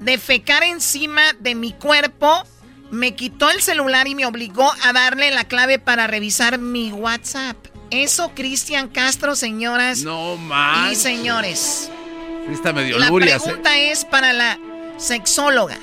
de 0.00 0.18
fecar 0.18 0.62
encima 0.62 1.22
de 1.40 1.54
mi 1.54 1.72
cuerpo. 1.72 2.44
Me 2.92 3.14
quitó 3.14 3.48
el 3.48 3.62
celular 3.62 4.06
y 4.06 4.14
me 4.14 4.26
obligó 4.26 4.70
a 4.84 4.92
darle 4.92 5.30
la 5.30 5.44
clave 5.44 5.78
para 5.78 6.06
revisar 6.06 6.58
mi 6.58 6.92
WhatsApp. 6.92 7.56
Eso, 7.90 8.32
Cristian 8.34 8.88
Castro, 8.88 9.34
señoras 9.34 10.02
no 10.02 10.38
y 10.90 10.94
señores. 10.94 11.90
Está 12.50 12.74
medio 12.74 12.98
la 12.98 13.08
¿eh? 13.08 13.10
pregunta 13.18 13.78
es 13.78 14.04
para 14.04 14.34
la 14.34 14.58
sexóloga. 14.98 15.78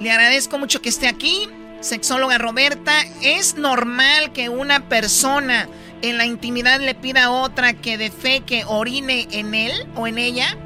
Le 0.00 0.10
agradezco 0.10 0.58
mucho 0.58 0.80
que 0.80 0.88
esté 0.88 1.06
aquí. 1.06 1.50
Sexóloga 1.80 2.38
Roberta, 2.38 2.94
¿es 3.20 3.56
normal 3.56 4.32
que 4.32 4.48
una 4.48 4.88
persona 4.88 5.68
en 6.00 6.16
la 6.16 6.24
intimidad 6.24 6.80
le 6.80 6.94
pida 6.94 7.24
a 7.24 7.30
otra 7.30 7.74
que 7.74 7.98
de 7.98 8.10
fe 8.10 8.40
que 8.40 8.64
orine 8.64 9.28
en 9.32 9.54
él 9.54 9.86
o 9.96 10.06
en 10.06 10.16
ella? 10.16 10.56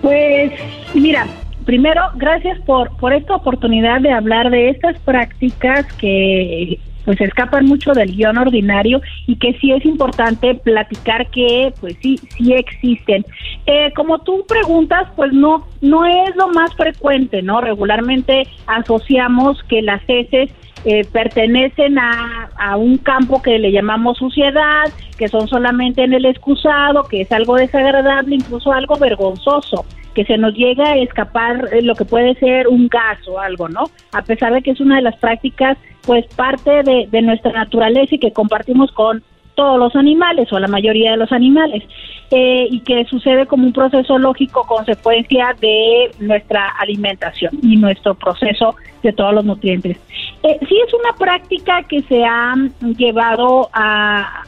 Pues 0.00 0.52
mira, 0.94 1.26
primero, 1.64 2.02
gracias 2.16 2.58
por, 2.60 2.96
por 2.96 3.12
esta 3.12 3.36
oportunidad 3.36 4.00
de 4.00 4.12
hablar 4.12 4.50
de 4.50 4.70
estas 4.70 4.98
prácticas 5.00 5.86
que 5.94 6.78
pues 7.04 7.20
escapan 7.20 7.66
mucho 7.66 7.92
del 7.92 8.16
guion 8.16 8.38
ordinario 8.38 9.00
y 9.26 9.36
que 9.36 9.52
sí 9.60 9.72
es 9.72 9.84
importante 9.84 10.54
platicar 10.54 11.30
que 11.30 11.72
pues 11.80 11.96
sí, 12.00 12.16
sí 12.36 12.54
existen. 12.54 13.24
Eh, 13.66 13.92
como 13.94 14.20
tú 14.20 14.44
preguntas, 14.48 15.08
pues 15.14 15.32
no, 15.32 15.66
no 15.80 16.06
es 16.06 16.34
lo 16.36 16.48
más 16.48 16.74
frecuente, 16.74 17.42
¿no? 17.42 17.60
Regularmente 17.60 18.46
asociamos 18.66 19.62
que 19.64 19.82
las 19.82 20.02
heces 20.08 20.50
eh, 20.84 21.04
pertenecen 21.10 21.98
a, 21.98 22.50
a, 22.58 22.76
un 22.76 22.98
campo 22.98 23.40
que 23.42 23.58
le 23.58 23.72
llamamos 23.72 24.18
suciedad, 24.18 24.84
que 25.16 25.28
son 25.28 25.48
solamente 25.48 26.02
en 26.04 26.12
el 26.12 26.26
excusado, 26.26 27.04
que 27.04 27.22
es 27.22 27.32
algo 27.32 27.56
desagradable, 27.56 28.34
incluso 28.34 28.72
algo 28.72 28.96
vergonzoso 28.96 29.84
que 30.14 30.24
se 30.24 30.38
nos 30.38 30.54
llega 30.54 30.84
a 30.84 30.96
escapar 30.96 31.68
eh, 31.72 31.82
lo 31.82 31.94
que 31.94 32.04
puede 32.04 32.34
ser 32.36 32.68
un 32.68 32.88
gas 32.88 33.18
o 33.26 33.40
algo, 33.40 33.68
¿no? 33.68 33.84
A 34.12 34.22
pesar 34.22 34.52
de 34.52 34.62
que 34.62 34.70
es 34.70 34.80
una 34.80 34.96
de 34.96 35.02
las 35.02 35.16
prácticas, 35.16 35.76
pues 36.06 36.24
parte 36.36 36.82
de, 36.82 37.08
de 37.10 37.22
nuestra 37.22 37.52
naturaleza 37.52 38.14
y 38.14 38.18
que 38.18 38.32
compartimos 38.32 38.92
con 38.92 39.22
todos 39.54 39.78
los 39.78 39.94
animales 39.96 40.52
o 40.52 40.58
la 40.58 40.68
mayoría 40.68 41.12
de 41.12 41.16
los 41.16 41.32
animales 41.32 41.82
eh, 42.30 42.66
y 42.70 42.80
que 42.80 43.04
sucede 43.04 43.46
como 43.46 43.66
un 43.66 43.72
proceso 43.72 44.18
lógico 44.18 44.64
consecuencia 44.66 45.54
de 45.60 46.10
nuestra 46.18 46.68
alimentación 46.78 47.52
y 47.62 47.76
nuestro 47.76 48.14
proceso 48.14 48.74
de 49.02 49.12
todos 49.12 49.34
los 49.34 49.44
nutrientes. 49.44 49.98
Eh, 50.42 50.58
sí 50.68 50.76
es 50.86 50.94
una 50.94 51.12
práctica 51.16 51.82
que 51.82 52.02
se 52.02 52.24
ha 52.24 52.54
llevado 52.96 53.68
a, 53.72 54.42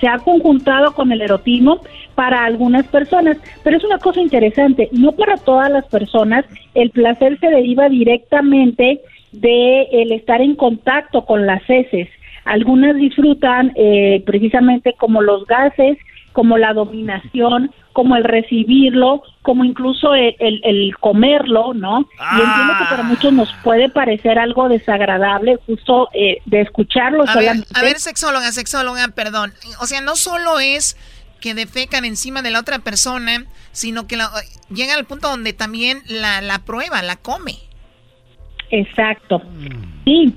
se 0.00 0.08
ha 0.08 0.18
conjuntado 0.18 0.92
con 0.92 1.12
el 1.12 1.20
erotismo 1.20 1.80
para 2.14 2.44
algunas 2.44 2.86
personas, 2.88 3.36
pero 3.62 3.76
es 3.76 3.84
una 3.84 3.98
cosa 3.98 4.20
interesante, 4.20 4.88
no 4.92 5.12
para 5.12 5.36
todas 5.36 5.70
las 5.70 5.86
personas 5.86 6.44
el 6.74 6.90
placer 6.90 7.38
se 7.38 7.48
deriva 7.48 7.88
directamente 7.88 9.00
de 9.32 9.82
el 9.92 10.12
estar 10.12 10.40
en 10.40 10.56
contacto 10.56 11.24
con 11.24 11.46
las 11.46 11.62
heces. 11.68 12.08
Algunas 12.44 12.96
disfrutan 12.96 13.72
eh, 13.76 14.22
precisamente 14.24 14.94
como 14.94 15.22
los 15.22 15.44
gases, 15.46 15.98
como 16.38 16.56
la 16.56 16.72
dominación, 16.72 17.74
como 17.92 18.14
el 18.14 18.22
recibirlo, 18.22 19.24
como 19.42 19.64
incluso 19.64 20.14
el, 20.14 20.36
el, 20.38 20.96
comerlo, 21.00 21.74
¿no? 21.74 22.02
Y 22.02 22.40
entiendo 22.40 22.74
que 22.78 22.84
para 22.88 23.02
muchos 23.02 23.32
nos 23.32 23.52
puede 23.64 23.88
parecer 23.88 24.38
algo 24.38 24.68
desagradable 24.68 25.58
justo 25.66 26.08
eh, 26.14 26.40
de 26.44 26.60
escucharlo. 26.60 27.24
A 27.26 27.34
ver, 27.34 27.56
a 27.74 27.82
ver, 27.82 27.98
sexóloga, 27.98 28.52
sexóloga, 28.52 29.08
perdón. 29.16 29.52
O 29.80 29.86
sea, 29.86 30.00
no 30.00 30.14
solo 30.14 30.60
es 30.60 30.96
que 31.40 31.54
defecan 31.54 32.04
encima 32.04 32.40
de 32.40 32.52
la 32.52 32.60
otra 32.60 32.78
persona, 32.78 33.44
sino 33.72 34.06
que 34.06 34.16
la, 34.16 34.30
llega 34.72 34.94
al 34.94 35.06
punto 35.06 35.28
donde 35.28 35.54
también 35.54 36.02
la, 36.06 36.40
la 36.40 36.60
prueba, 36.60 37.02
la 37.02 37.16
come. 37.16 37.56
Exacto. 38.70 39.42
Sí. 40.04 40.32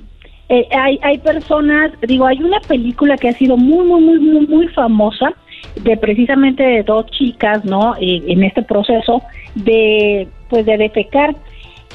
Eh, 0.50 0.68
hay, 0.72 1.00
hay 1.04 1.20
personas, 1.20 1.92
digo, 2.02 2.26
hay 2.26 2.42
una 2.42 2.60
película 2.62 3.18
que 3.18 3.30
ha 3.30 3.34
sido 3.34 3.56
muy, 3.56 3.86
muy, 3.86 4.02
muy, 4.02 4.20
muy, 4.20 4.48
muy 4.48 4.68
famosa 4.70 5.36
de 5.76 5.98
precisamente 5.98 6.64
de 6.64 6.84
dos 6.84 7.06
chicas, 7.12 7.64
¿no? 7.66 7.96
Eh, 8.00 8.24
en 8.28 8.44
este 8.44 8.62
proceso 8.64 9.22
de, 9.56 10.28
pues, 10.50 10.66
de 10.66 10.78
defecar. 10.78 11.36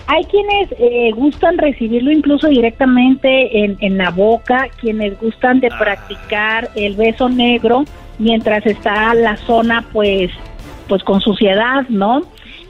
Hay 0.08 0.24
quienes 0.24 0.72
eh, 0.78 1.10
gustan 1.16 1.58
recibirlo 1.58 2.12
incluso 2.12 2.46
directamente 2.48 3.64
en, 3.64 3.76
en 3.80 3.98
la 3.98 4.10
boca, 4.10 4.68
quienes 4.80 5.18
gustan 5.20 5.58
de 5.58 5.68
practicar 5.68 6.70
el 6.76 6.94
beso 6.94 7.28
negro, 7.28 7.84
mientras 8.18 8.64
está 8.66 9.14
la 9.14 9.36
zona 9.36 9.84
pues 9.92 10.30
pues 10.88 11.02
con 11.02 11.20
suciedad, 11.20 11.84
¿no? 11.88 12.22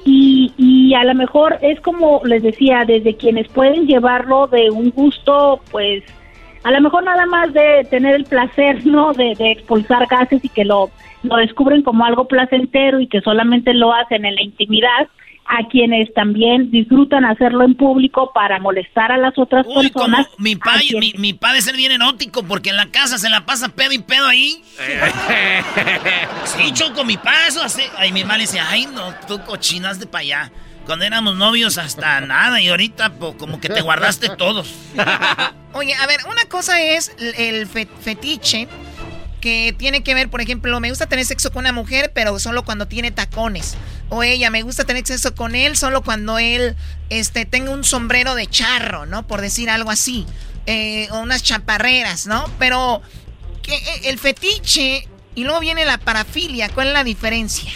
Y, 0.07 0.53
y 0.57 0.95
a 0.95 1.05
lo 1.05 1.15
mejor 1.15 1.59
es 1.61 1.79
como 1.81 2.23
les 2.25 2.43
decía, 2.43 2.85
desde 2.87 3.17
quienes 3.17 3.49
pueden 3.49 3.87
llevarlo 3.87 4.47
de 4.47 4.71
un 4.71 4.91
gusto 4.91 5.61
pues 5.71 6.05
a 6.67 6.73
lo 6.73 6.81
mejor 6.81 7.05
nada 7.05 7.27
más 7.27 7.53
de 7.53 7.87
tener 7.89 8.17
el 8.17 8.25
placer, 8.25 8.85
¿no? 8.85 9.13
De, 9.13 9.37
de 9.37 9.53
expulsar 9.53 10.05
gases 10.09 10.45
y 10.45 10.49
que 10.49 10.65
lo, 10.65 10.91
lo 11.23 11.37
descubren 11.37 11.83
como 11.83 12.05
algo 12.05 12.27
placentero 12.27 12.99
y 12.99 13.07
que 13.07 13.21
solamente 13.21 13.73
lo 13.73 13.95
hacen 13.95 14.25
en 14.25 14.35
la 14.35 14.43
intimidad, 14.43 15.07
a 15.45 15.69
quienes 15.69 16.13
también 16.13 16.73
disfrutan 16.73 17.25
hacerlo 17.25 17.63
en 17.63 17.77
público 17.77 18.33
para 18.35 18.59
molestar 18.59 19.13
a 19.13 19.17
las 19.17 19.39
otras 19.39 19.65
personas. 19.65 20.27
mi 20.39 20.57
padre, 20.57 20.87
mi, 20.99 21.13
mi 21.19 21.35
padre 21.35 21.59
es 21.59 21.67
ser 21.67 21.77
bien 21.77 21.93
erótico 21.93 22.43
porque 22.43 22.71
en 22.71 22.77
la 22.77 22.87
casa 22.87 23.17
se 23.17 23.31
la 23.31 23.47
pasa 23.47 23.69
pedo 23.69 23.93
y 23.93 24.01
pedo 24.01 24.27
ahí. 24.27 24.61
sí, 26.47 26.73
choco, 26.73 27.05
mi 27.05 27.17
paso 27.17 27.63
así. 27.63 27.83
Ay, 27.97 28.11
mi 28.11 28.23
mamá 28.23 28.39
le 28.39 28.43
dice, 28.43 28.59
ay, 28.59 28.89
no, 28.93 29.15
tú 29.29 29.39
cochinas 29.47 30.01
de 30.01 30.09
para 30.09 30.23
allá. 30.23 30.53
Cuando 30.87 31.05
éramos 31.05 31.37
novios 31.37 31.79
hasta 31.79 32.21
nada 32.21 32.61
y 32.61 32.69
ahorita 32.69 33.13
como 33.19 33.61
que 33.61 33.69
te 33.69 33.83
guardaste 33.83 34.31
todos. 34.31 34.73
Oye, 35.73 35.95
a 35.95 36.07
ver, 36.07 36.21
una 36.31 36.45
cosa 36.47 36.81
es 36.81 37.13
el 37.19 37.67
fetiche 37.67 38.69
que 39.41 39.75
tiene 39.77 40.03
que 40.03 40.15
ver, 40.15 40.29
por 40.29 40.41
ejemplo, 40.41 40.81
me 40.81 40.89
gusta 40.89 41.07
tener 41.07 41.25
sexo 41.25 41.53
con 41.53 41.61
una 41.61 41.73
mujer, 41.73 42.11
pero 42.15 42.39
solo 42.39 42.65
cuando 42.65 42.89
tiene 42.89 43.11
tacones. 43.11 43.77
O 44.09 44.23
ella, 44.23 44.51
me 44.51 44.63
gusta 44.63 44.85
tener 44.85 45.07
sexo 45.07 45.35
con 45.35 45.55
él 45.55 45.77
solo 45.77 46.03
cuando 46.03 46.39
él 46.39 46.77
este, 47.11 47.45
tenga 47.45 47.71
un 47.71 47.85
sombrero 47.85 48.35
de 48.35 48.47
charro, 48.47 49.07
¿no? 49.07 49.27
Por 49.27 49.41
decir 49.41 49.71
algo 49.71 49.91
así. 49.91 50.27
Eh, 50.67 51.09
o 51.13 51.21
unas 51.21 51.43
chaparreras, 51.43 52.27
¿no? 52.27 52.51
Pero 52.59 53.03
eh, 53.69 54.01
el 54.05 54.19
fetiche 54.19 55.09
y 55.37 55.45
luego 55.45 55.61
viene 55.61 55.85
la 55.85 55.99
parafilia, 55.99 56.69
¿cuál 56.71 56.89
es 56.89 56.95
la 56.95 57.05
diferencia? 57.05 57.71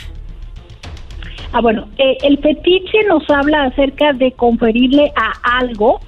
Ah, 1.52 1.60
bueno, 1.60 1.88
eh, 1.98 2.16
el 2.22 2.38
fetiche 2.38 3.04
nos 3.08 3.28
habla 3.28 3.64
acerca 3.64 4.12
de 4.12 4.32
conferirle 4.32 5.12
a 5.16 5.58
algo, 5.58 6.00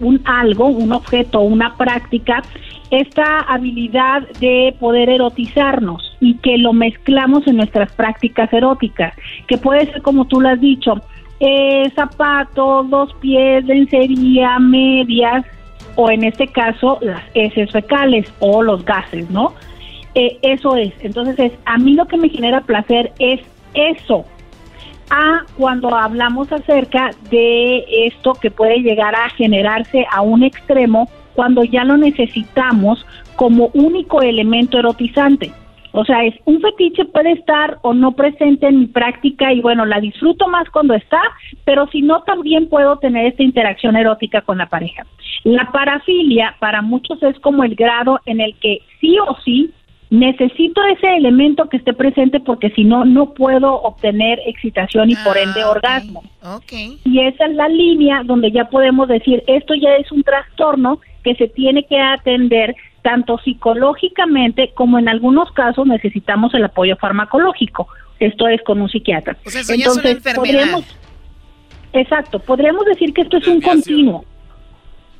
un 0.00 0.20
algo, 0.24 0.66
un 0.66 0.92
objeto, 0.92 1.40
una 1.40 1.76
práctica, 1.76 2.42
esta 2.90 3.40
habilidad 3.40 4.28
de 4.38 4.74
poder 4.78 5.08
erotizarnos 5.08 6.16
y 6.20 6.34
que 6.38 6.58
lo 6.58 6.74
mezclamos 6.74 7.46
en 7.46 7.56
nuestras 7.56 7.90
prácticas 7.92 8.52
eróticas, 8.52 9.14
que 9.46 9.56
puede 9.56 9.86
ser 9.86 10.02
como 10.02 10.26
tú 10.26 10.42
lo 10.42 10.50
has 10.50 10.60
dicho, 10.60 11.00
eh, 11.40 11.90
zapatos, 11.94 12.90
dos 12.90 13.14
pies, 13.14 13.64
lencería, 13.64 14.58
medias, 14.58 15.46
o 15.96 16.10
en 16.10 16.24
este 16.24 16.48
caso 16.48 16.98
las 17.00 17.22
heces 17.34 17.70
fecales 17.70 18.32
o 18.40 18.62
los 18.62 18.84
gases, 18.84 19.28
¿no? 19.30 19.54
Eh, 20.14 20.38
eso 20.42 20.76
es. 20.76 20.92
Entonces, 21.00 21.38
es, 21.38 21.52
a 21.64 21.78
mí 21.78 21.94
lo 21.94 22.06
que 22.06 22.16
me 22.16 22.28
genera 22.28 22.60
placer 22.60 23.12
es 23.18 23.40
eso. 23.74 24.24
A 25.14 25.44
cuando 25.58 25.94
hablamos 25.94 26.50
acerca 26.50 27.10
de 27.30 27.84
esto 28.06 28.32
que 28.32 28.50
puede 28.50 28.78
llegar 28.78 29.14
a 29.14 29.28
generarse 29.28 30.06
a 30.10 30.22
un 30.22 30.42
extremo 30.42 31.06
cuando 31.34 31.64
ya 31.64 31.84
lo 31.84 31.98
necesitamos 31.98 33.04
como 33.36 33.68
único 33.74 34.22
elemento 34.22 34.78
erotizante. 34.78 35.52
O 35.92 36.06
sea, 36.06 36.24
es 36.24 36.34
un 36.46 36.62
fetiche 36.62 37.04
puede 37.04 37.32
estar 37.32 37.76
o 37.82 37.92
no 37.92 38.12
presente 38.12 38.66
en 38.66 38.80
mi 38.80 38.86
práctica 38.86 39.52
y 39.52 39.60
bueno, 39.60 39.84
la 39.84 40.00
disfruto 40.00 40.48
más 40.48 40.70
cuando 40.70 40.94
está, 40.94 41.20
pero 41.66 41.86
si 41.88 42.00
no 42.00 42.22
también 42.22 42.70
puedo 42.70 42.96
tener 42.96 43.26
esta 43.26 43.42
interacción 43.42 43.96
erótica 43.96 44.40
con 44.40 44.56
la 44.56 44.70
pareja. 44.70 45.04
La 45.44 45.70
parafilia 45.72 46.56
para 46.58 46.80
muchos 46.80 47.22
es 47.22 47.38
como 47.40 47.64
el 47.64 47.74
grado 47.74 48.18
en 48.24 48.40
el 48.40 48.54
que 48.60 48.78
sí 48.98 49.18
o 49.18 49.36
sí 49.44 49.70
necesito 50.12 50.82
ese 50.94 51.16
elemento 51.16 51.70
que 51.70 51.78
esté 51.78 51.94
presente 51.94 52.38
porque 52.38 52.68
si 52.72 52.84
no, 52.84 53.06
no 53.06 53.32
puedo 53.32 53.72
obtener 53.82 54.38
excitación 54.44 55.08
y 55.08 55.16
por 55.16 55.38
ende 55.38 55.62
Ah, 55.62 55.70
orgasmo. 55.70 56.22
Ok. 56.42 56.72
Y 57.04 57.20
esa 57.20 57.46
es 57.46 57.54
la 57.54 57.66
línea 57.68 58.22
donde 58.22 58.52
ya 58.52 58.66
podemos 58.66 59.08
decir, 59.08 59.42
esto 59.46 59.74
ya 59.74 59.94
es 59.96 60.12
un 60.12 60.22
trastorno 60.22 61.00
que 61.24 61.34
se 61.36 61.48
tiene 61.48 61.84
que 61.86 61.98
atender 61.98 62.76
tanto 63.00 63.38
psicológicamente 63.38 64.72
como 64.74 64.98
en 64.98 65.08
algunos 65.08 65.50
casos 65.52 65.86
necesitamos 65.86 66.52
el 66.52 66.64
apoyo 66.64 66.94
farmacológico. 66.96 67.88
Esto 68.20 68.48
es 68.48 68.62
con 68.64 68.82
un 68.82 68.90
psiquiatra. 68.90 69.34
Pues 69.42 69.56
eso 69.56 69.74
ya 69.74 69.86
es 69.86 69.96
una 69.96 70.10
enfermedad. 70.10 70.36
podríamos- 70.60 70.96
exacto, 71.94 72.38
podríamos 72.38 72.84
decir 72.84 73.14
que 73.14 73.22
esto 73.22 73.38
es 73.38 73.48
un 73.48 73.62
continuo. 73.62 74.26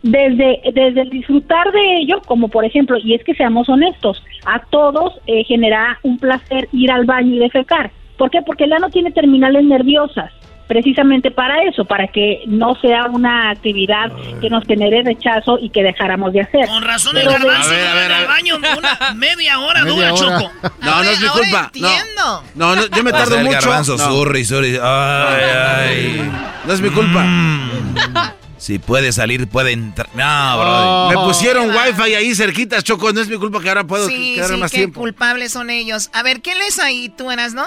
Desde, 0.02 0.60
desde 0.74 1.00
el 1.02 1.10
disfrutar 1.10 1.70
de 1.72 1.96
ello, 1.98 2.20
como 2.26 2.48
por 2.48 2.64
ejemplo, 2.64 2.98
y 2.98 3.14
es 3.14 3.22
que 3.24 3.34
seamos 3.34 3.68
honestos, 3.68 4.20
a 4.44 4.60
todos 4.70 5.12
eh, 5.26 5.44
genera 5.44 5.98
un 6.02 6.18
placer 6.18 6.68
ir 6.72 6.90
al 6.90 7.04
baño 7.04 7.34
y 7.34 7.38
defecar. 7.38 7.90
¿Por 8.18 8.30
qué? 8.30 8.40
Porque 8.42 8.64
el 8.64 8.72
ano 8.72 8.88
tiene 8.90 9.10
terminales 9.10 9.64
nerviosas, 9.64 10.30
precisamente 10.68 11.30
para 11.30 11.62
eso, 11.64 11.84
para 11.84 12.06
que 12.08 12.42
no 12.46 12.74
sea 12.76 13.06
una 13.06 13.50
actividad 13.50 14.12
que 14.40 14.48
nos 14.48 14.64
genere 14.64 15.02
rechazo 15.02 15.58
y 15.60 15.70
que 15.70 15.82
dejáramos 15.82 16.32
de 16.32 16.42
hacer. 16.42 16.66
Con 16.68 16.82
razón 16.82 17.16
el 17.16 17.24
Pero 17.26 17.38
de- 17.38 17.44
garbanzo 17.46 17.70
dura 17.70 18.04
en 18.06 18.12
el 18.20 18.26
baño 18.26 18.54
una 18.78 19.14
media 19.14 19.58
hora 19.58 19.84
Media 19.84 20.10
dura, 20.10 20.14
hora. 20.14 20.38
Choco. 20.38 20.52
No, 20.82 21.02
no 21.02 21.10
es 21.10 21.20
mi 21.20 21.28
culpa. 21.28 21.70
No. 21.80 22.42
No, 22.54 22.76
no, 22.76 22.82
yo 22.86 23.02
me 23.02 23.10
O 23.10 23.14
sea, 23.14 23.24
tardo 23.24 23.38
el 23.38 23.44
mucho. 23.44 23.60
garbanzo 23.60 23.96
No. 23.96 24.04
zurri. 24.04 24.44
Ay, 24.82 25.44
ay. 25.78 26.30
No 26.66 26.72
es 26.72 26.80
mi 26.80 26.90
culpa. 26.90 27.24
Si 28.62 28.78
puede 28.78 29.10
salir, 29.10 29.48
puede 29.48 29.72
entrar. 29.72 30.08
No, 30.14 30.54
Oh. 30.54 31.08
bro. 31.10 31.20
Me 31.20 31.26
pusieron 31.28 31.70
wifi 31.70 32.14
ahí 32.14 32.32
cerquitas, 32.34 32.84
Choco. 32.84 33.12
No 33.12 33.20
es 33.20 33.28
mi 33.28 33.36
culpa 33.36 33.60
que 33.60 33.68
ahora 33.68 33.84
puedo 33.84 34.06
Sí, 34.08 34.34
quedarme 34.36 34.54
sí, 34.54 34.60
más 34.60 34.70
qué 34.70 34.76
tiempo. 34.78 35.00
culpables 35.00 35.50
son 35.52 35.68
ellos. 35.68 36.10
A 36.12 36.22
ver, 36.22 36.42
¿qué 36.42 36.54
lees 36.54 36.78
ahí 36.78 37.08
tú, 37.08 37.32
Eras, 37.32 37.54
no? 37.54 37.66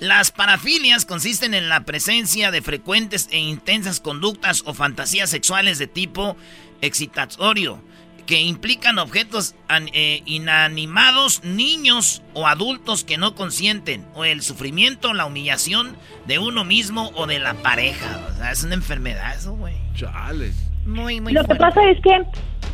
Las 0.00 0.30
parafilias 0.30 1.04
consisten 1.04 1.52
en 1.52 1.68
la 1.68 1.84
presencia 1.84 2.50
de 2.50 2.62
frecuentes 2.62 3.28
e 3.32 3.38
intensas 3.38 4.00
conductas 4.00 4.62
o 4.64 4.72
fantasías 4.72 5.28
sexuales 5.28 5.78
de 5.78 5.88
tipo 5.88 6.38
excitatorio 6.80 7.82
que 8.26 8.40
implican 8.40 8.98
objetos 8.98 9.56
an- 9.68 9.90
eh, 9.92 10.22
inanimados, 10.24 11.42
niños 11.44 12.22
o 12.32 12.46
adultos 12.46 13.02
que 13.04 13.18
no 13.18 13.34
consienten, 13.34 14.06
o 14.14 14.24
el 14.24 14.40
sufrimiento, 14.42 15.12
la 15.14 15.26
humillación 15.26 15.96
de 16.26 16.38
uno 16.38 16.64
mismo 16.64 17.10
o 17.16 17.26
de 17.26 17.40
la 17.40 17.54
pareja. 17.54 18.26
O 18.32 18.36
sea, 18.38 18.52
es 18.52 18.62
una 18.62 18.74
enfermedad 18.74 19.34
eso, 19.36 19.52
güey. 19.54 19.74
Chales. 19.94 20.70
Muy, 20.86 21.20
muy 21.20 21.32
Lo 21.32 21.44
que 21.44 21.54
pasa 21.54 21.80
es 21.90 22.00
que 22.00 22.22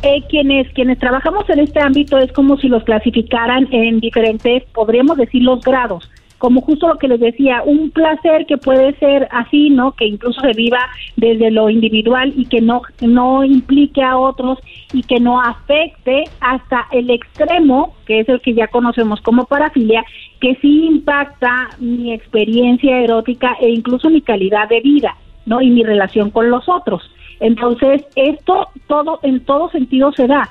eh, 0.03 0.23
quienes 0.29 0.71
quienes 0.73 0.99
trabajamos 0.99 1.49
en 1.49 1.59
este 1.59 1.81
ámbito 1.81 2.17
es 2.17 2.31
como 2.31 2.57
si 2.57 2.67
los 2.67 2.83
clasificaran 2.83 3.67
en 3.71 3.99
diferentes, 3.99 4.63
podríamos 4.73 5.17
decir, 5.17 5.41
los 5.41 5.61
grados. 5.61 6.09
Como 6.37 6.61
justo 6.61 6.87
lo 6.87 6.99
que 6.99 7.07
les 7.07 7.19
decía, 7.19 7.63
un 7.65 7.89
placer 7.89 8.45
que 8.45 8.57
puede 8.57 8.93
ser 8.99 9.27
así, 9.31 9.71
¿no? 9.71 9.93
Que 9.93 10.05
incluso 10.05 10.39
se 10.41 10.53
viva 10.53 10.77
desde 11.15 11.49
lo 11.49 11.67
individual 11.67 12.31
y 12.37 12.45
que 12.45 12.61
no, 12.61 12.83
no 13.01 13.43
implique 13.43 14.03
a 14.03 14.17
otros 14.17 14.59
y 14.93 15.01
que 15.01 15.19
no 15.19 15.41
afecte 15.41 16.25
hasta 16.39 16.85
el 16.91 17.09
extremo, 17.09 17.95
que 18.05 18.19
es 18.19 18.29
el 18.29 18.39
que 18.41 18.53
ya 18.53 18.67
conocemos 18.67 19.19
como 19.21 19.45
parafilia, 19.45 20.05
que 20.39 20.55
sí 20.61 20.85
impacta 20.85 21.69
mi 21.79 22.13
experiencia 22.13 22.99
erótica 22.99 23.57
e 23.59 23.69
incluso 23.69 24.11
mi 24.11 24.21
calidad 24.21 24.69
de 24.69 24.81
vida, 24.81 25.17
¿no? 25.47 25.61
Y 25.61 25.71
mi 25.71 25.83
relación 25.83 26.29
con 26.29 26.51
los 26.51 26.69
otros. 26.69 27.01
Entonces, 27.39 28.05
esto 28.15 28.67
todo 28.87 29.19
en 29.23 29.43
todo 29.43 29.69
sentido 29.69 30.11
se 30.11 30.27
da. 30.27 30.49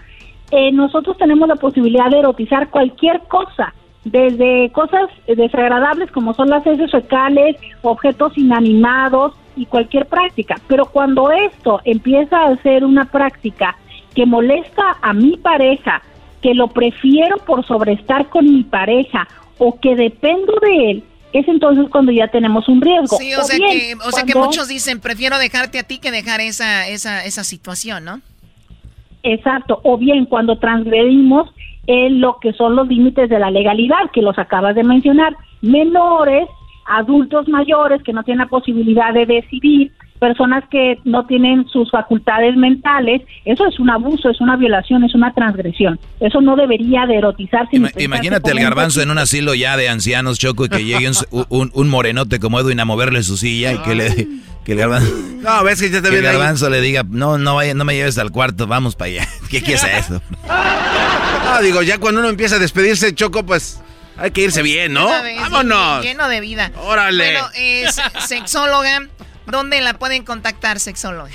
Eh, 0.51 0.73
nosotros 0.73 1.17
tenemos 1.19 1.49
la 1.49 1.57
posibilidad 1.57 2.11
de 2.11 2.19
erotizar 2.21 2.71
cualquier 2.71 3.21
cosa, 3.29 3.75
desde 4.05 4.71
cosas 4.71 5.11
desagradables 5.27 6.11
como 6.13 6.33
son 6.33 6.49
las 6.49 6.65
heces 6.67 6.91
fecales, 6.93 7.57
objetos 7.83 8.39
inanimados 8.39 9.35
y 9.57 9.67
cualquier 9.67 10.07
práctica. 10.07 10.57
Pero 10.69 10.87
cuando 10.87 11.31
esto 11.33 11.81
empieza 11.85 12.45
a 12.45 12.57
ser 12.59 12.85
una 12.85 13.07
práctica 13.07 13.77
que 14.15 14.25
molesta 14.25 14.97
a 15.03 15.13
mi 15.13 15.37
pareja, 15.37 16.03
que 16.41 16.55
lo 16.55 16.69
prefiero 16.69 17.37
por 17.39 17.67
sobreestar 17.67 18.29
con 18.29 18.45
mi 18.45 18.63
pareja 18.63 19.27
o 19.59 19.81
que 19.81 19.97
dependo 19.97 20.55
de 20.63 20.91
él, 20.91 21.05
es 21.39 21.49
entonces 21.49 21.87
cuando 21.91 22.13
ya 22.13 22.29
tenemos 22.29 22.69
un 22.69 22.81
riesgo. 22.81 23.17
Sí, 23.17 23.35
o 23.35 23.43
sea, 23.43 23.59
bien, 23.59 23.71
que, 23.71 23.95
o 24.07 24.13
sea 24.13 24.25
que 24.25 24.35
muchos 24.35 24.69
dicen, 24.69 25.01
prefiero 25.01 25.39
dejarte 25.39 25.79
a 25.79 25.83
ti 25.83 25.99
que 25.99 26.11
dejar 26.11 26.41
esa, 26.41 26.89
esa, 26.89 27.25
esa 27.25 27.45
situación, 27.45 28.05
¿no? 28.05 28.21
Exacto, 29.23 29.81
o 29.83 29.99
bien 29.99 30.27
cuando 30.27 30.59
transgredimos 30.59 31.51
en 31.87 32.21
lo 32.21 32.39
que 32.41 32.53
son 32.53 32.77
los 32.77 32.87
límites 32.89 33.29
de 33.29 33.39
la 33.39 33.51
legalidad, 33.51 34.11
que 34.13 34.23
los 34.23 34.39
acabas 34.39 34.75
de 34.75 34.85
mencionar, 34.85 35.37
menores, 35.63 36.49
adultos 36.87 37.49
mayores 37.49 38.03
que 38.03 38.13
no 38.13 38.23
tienen 38.23 38.45
la 38.45 38.49
posibilidad 38.49 39.13
de 39.13 39.27
decidir, 39.27 39.93
personas 40.17 40.65
que 40.71 40.99
no 41.05 41.27
tienen 41.27 41.67
sus 41.69 41.91
facultades 41.91 42.57
mentales, 42.57 43.23
eso 43.45 43.67
es 43.67 43.79
un 43.79 43.91
abuso, 43.91 44.31
es 44.31 44.41
una 44.41 44.57
violación, 44.57 45.05
es 45.05 45.15
una 45.15 45.33
transgresión. 45.35 45.99
Eso 46.21 46.41
no 46.41 46.57
debería 46.57 47.07
de 47.07 47.17
erotizarse. 47.17 47.71
pensarse 47.73 48.03
Imagínate 48.03 48.51
el 48.51 48.61
garbanzo 48.61 49.01
en 49.03 49.11
un 49.11 49.19
asilo 49.19 49.55
ya 49.55 49.77
de 49.77 49.89
ancianos, 49.89 50.39
Choco, 50.39 50.65
y 50.67 50.69
que 50.69 50.85
llegue 50.85 51.09
un, 51.09 51.47
un- 51.49 51.71
un 51.75 51.89
morenote 51.89 52.39
como 52.41 52.59
Edwin 52.61 52.81
a 52.81 52.85
moverle 52.85 53.23
su 53.23 53.37
silla 53.37 53.73
y 53.73 53.79
que 53.79 53.95
le 53.95 54.29
que 54.65 54.73
el 54.73 54.79
garbanzo, 54.79 55.09
No, 55.43 55.63
ves 55.63 55.81
que 55.81 55.91
ya 55.91 56.03
te 56.03 56.11
que 56.11 56.19
el 56.19 56.27
ahí. 56.27 56.33
garbanzo 56.33 56.69
le 56.71 56.81
diga, 56.81 57.05
no, 57.09 57.39
no 57.39 57.55
vaya, 57.55 57.73
no 57.75 57.85
me 57.85 57.95
lleves 57.95 58.19
al 58.19 58.33
cuarto, 58.33 58.67
vamos 58.67 58.97
para 58.97 59.11
allá. 59.11 59.29
¿Qué 59.51 59.63
quieres 59.63 59.85
eso? 59.85 60.21
No, 61.45 61.63
digo, 61.63 61.83
ya 61.83 61.99
cuando 61.99 62.21
uno 62.21 62.29
empieza 62.29 62.57
a 62.57 62.59
despedirse, 62.59 63.15
Choco, 63.15 63.45
pues 63.47 63.81
hay 64.17 64.31
que 64.31 64.43
irse 64.43 64.63
bien, 64.63 64.93
¿no? 64.95 65.09
Vez, 65.23 65.41
¡Vámonos! 65.41 66.03
Lleno 66.03 66.29
de 66.29 66.41
vida. 66.41 66.73
Órale. 66.83 67.25
Bueno, 67.33 67.47
es 67.55 68.01
sexóloga. 68.27 69.07
¿Dónde 69.47 69.81
la 69.81 69.95
pueden 69.95 70.25
contactar, 70.25 70.79
sexóloga? 70.81 71.31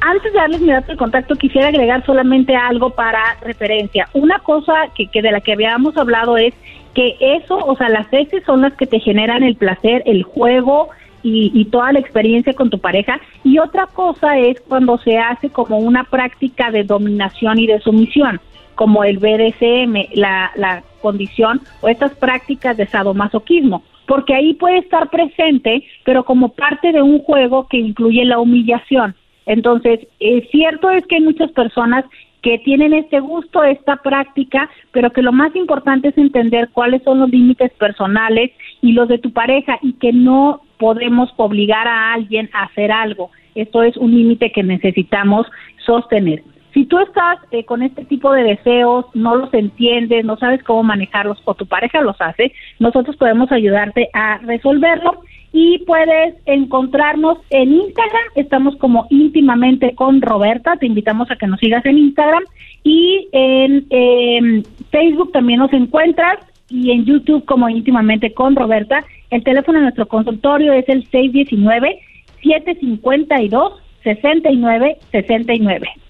Antes 0.00 0.32
de 0.32 0.38
darles 0.38 0.60
mi 0.60 0.72
dato 0.72 0.92
de 0.92 0.98
contacto, 0.98 1.34
quisiera 1.36 1.68
agregar 1.68 2.04
solamente 2.06 2.54
algo 2.54 2.90
para 2.90 3.36
referencia. 3.42 4.08
Una 4.12 4.38
cosa 4.38 4.72
que, 4.94 5.08
que 5.08 5.22
de 5.22 5.32
la 5.32 5.40
que 5.40 5.52
habíamos 5.52 5.96
hablado 5.96 6.36
es 6.36 6.54
que 6.94 7.16
eso, 7.20 7.56
o 7.56 7.76
sea, 7.76 7.88
las 7.88 8.06
heces 8.12 8.42
son 8.44 8.62
las 8.62 8.74
que 8.74 8.86
te 8.86 9.00
generan 9.00 9.42
el 9.42 9.56
placer, 9.56 10.02
el 10.06 10.22
juego 10.22 10.90
y, 11.22 11.64
toda 11.66 11.92
la 11.92 11.98
experiencia 11.98 12.54
con 12.54 12.70
tu 12.70 12.78
pareja. 12.78 13.20
Y 13.42 13.58
otra 13.58 13.86
cosa 13.86 14.38
es 14.38 14.60
cuando 14.60 14.96
se 14.98 15.18
hace 15.18 15.50
como 15.50 15.78
una 15.78 16.04
práctica 16.04 16.70
de 16.70 16.84
dominación 16.84 17.58
y 17.58 17.66
de 17.66 17.80
sumisión, 17.80 18.40
como 18.76 19.02
el 19.02 19.18
BDSM, 19.18 20.14
la, 20.14 20.52
la 20.54 20.82
condición 21.02 21.60
o 21.80 21.88
estas 21.88 22.14
prácticas 22.14 22.76
de 22.76 22.86
sadomasoquismo 22.86 23.82
porque 24.06 24.34
ahí 24.34 24.54
puede 24.54 24.78
estar 24.78 25.10
presente, 25.10 25.84
pero 26.04 26.24
como 26.24 26.50
parte 26.50 26.92
de 26.92 27.02
un 27.02 27.20
juego 27.20 27.66
que 27.68 27.78
incluye 27.78 28.24
la 28.24 28.38
humillación. 28.38 29.14
Entonces, 29.46 30.06
eh, 30.20 30.46
cierto 30.50 30.90
es 30.90 31.06
que 31.06 31.16
hay 31.16 31.22
muchas 31.22 31.50
personas 31.52 32.04
que 32.42 32.58
tienen 32.58 32.92
este 32.92 33.18
gusto, 33.20 33.64
esta 33.64 33.96
práctica, 33.96 34.70
pero 34.92 35.10
que 35.10 35.22
lo 35.22 35.32
más 35.32 35.54
importante 35.56 36.08
es 36.08 36.18
entender 36.18 36.68
cuáles 36.72 37.02
son 37.02 37.18
los 37.18 37.30
límites 37.30 37.72
personales 37.72 38.52
y 38.82 38.92
los 38.92 39.08
de 39.08 39.18
tu 39.18 39.32
pareja 39.32 39.78
y 39.82 39.94
que 39.94 40.12
no 40.12 40.60
podemos 40.78 41.32
obligar 41.36 41.88
a 41.88 42.12
alguien 42.12 42.48
a 42.52 42.64
hacer 42.64 42.92
algo. 42.92 43.30
Esto 43.54 43.82
es 43.82 43.96
un 43.96 44.12
límite 44.14 44.52
que 44.52 44.62
necesitamos 44.62 45.46
sostener. 45.84 46.42
Si 46.76 46.84
tú 46.84 46.98
estás 46.98 47.38
eh, 47.52 47.64
con 47.64 47.82
este 47.82 48.04
tipo 48.04 48.30
de 48.32 48.42
deseos, 48.42 49.06
no 49.14 49.34
los 49.34 49.54
entiendes, 49.54 50.26
no 50.26 50.36
sabes 50.36 50.62
cómo 50.62 50.82
manejarlos 50.82 51.40
o 51.46 51.54
tu 51.54 51.64
pareja 51.64 52.02
los 52.02 52.20
hace, 52.20 52.52
nosotros 52.78 53.16
podemos 53.16 53.50
ayudarte 53.50 54.10
a 54.12 54.36
resolverlo. 54.42 55.22
Y 55.54 55.78
puedes 55.86 56.34
encontrarnos 56.44 57.38
en 57.48 57.72
Instagram, 57.72 58.24
estamos 58.34 58.76
como 58.76 59.06
íntimamente 59.08 59.94
con 59.94 60.20
Roberta, 60.20 60.76
te 60.76 60.84
invitamos 60.84 61.30
a 61.30 61.36
que 61.36 61.46
nos 61.46 61.58
sigas 61.60 61.86
en 61.86 61.96
Instagram. 61.96 62.44
Y 62.82 63.26
en 63.32 63.86
em, 63.88 64.62
Facebook 64.90 65.32
también 65.32 65.60
nos 65.60 65.72
encuentras. 65.72 66.40
Y 66.68 66.90
en 66.90 67.06
YouTube 67.06 67.46
como 67.46 67.70
íntimamente 67.70 68.34
con 68.34 68.54
Roberta. 68.54 69.02
El 69.30 69.42
teléfono 69.44 69.78
de 69.78 69.84
nuestro 69.84 70.08
consultorio 70.08 70.74
es 70.74 70.86
el 70.90 71.06
619 71.06 72.00
752 72.42 73.82
6969. 74.04 76.05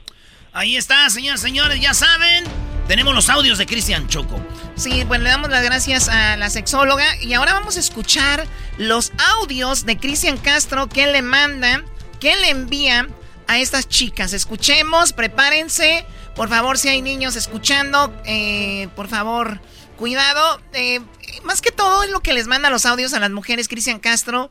Ahí 0.57 0.75
está, 0.75 1.11
señoras 1.11 1.41
y 1.41 1.43
señores, 1.43 1.81
ya 1.83 1.93
saben. 1.93 2.45
Tenemos 2.89 3.15
los 3.15 3.29
audios 3.29 3.59
de 3.59 3.67
Cristian 3.67 4.09
Choco. 4.09 4.41
Sí, 4.75 5.05
bueno, 5.05 5.25
le 5.25 5.29
damos 5.29 5.51
las 5.51 5.63
gracias 5.63 6.09
a 6.09 6.39
la 6.39 6.49
sexóloga 6.49 7.05
y 7.21 7.35
ahora 7.35 7.53
vamos 7.53 7.77
a 7.77 7.81
escuchar 7.81 8.47
los 8.79 9.13
audios 9.39 9.85
de 9.85 9.99
Cristian 9.99 10.39
Castro 10.39 10.89
que 10.89 11.09
le 11.09 11.21
manda, 11.21 11.85
que 12.21 12.35
le 12.37 12.49
envía 12.49 13.07
a 13.47 13.59
estas 13.59 13.87
chicas. 13.87 14.33
Escuchemos, 14.33 15.13
prepárense, 15.13 16.07
Por 16.35 16.49
favor, 16.49 16.79
si 16.79 16.89
hay 16.89 17.03
niños 17.03 17.37
escuchando, 17.37 18.11
eh, 18.25 18.89
por 18.97 19.09
favor, 19.09 19.61
cuidado. 19.99 20.63
Eh, 20.73 21.03
más 21.45 21.61
que 21.61 21.71
todo 21.71 22.03
es 22.03 22.11
lo 22.11 22.21
que 22.21 22.33
les 22.33 22.47
manda 22.47 22.71
los 22.71 22.87
audios 22.87 23.13
a 23.13 23.21
las 23.21 23.31
mujeres, 23.31 23.69
Cristian 23.69 23.99
Castro, 23.99 24.51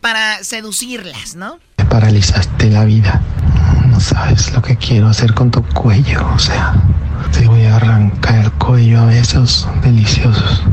para 0.00 0.44
seducirlas, 0.44 1.34
¿no? 1.34 1.58
Me 1.78 1.86
paralizaste 1.86 2.70
la 2.70 2.84
vida. 2.84 3.20
No 3.94 4.00
sabes 4.00 4.52
lo 4.52 4.60
que 4.60 4.76
quiero 4.76 5.06
hacer 5.06 5.32
con 5.34 5.52
tu 5.52 5.62
cuello. 5.68 6.28
O 6.34 6.38
sea, 6.40 6.74
te 7.32 7.46
voy 7.46 7.64
a 7.64 7.76
arrancar 7.76 8.44
el 8.46 8.50
cuello 8.54 9.00
a 9.00 9.04
besos 9.06 9.68
deliciosos. 9.84 10.64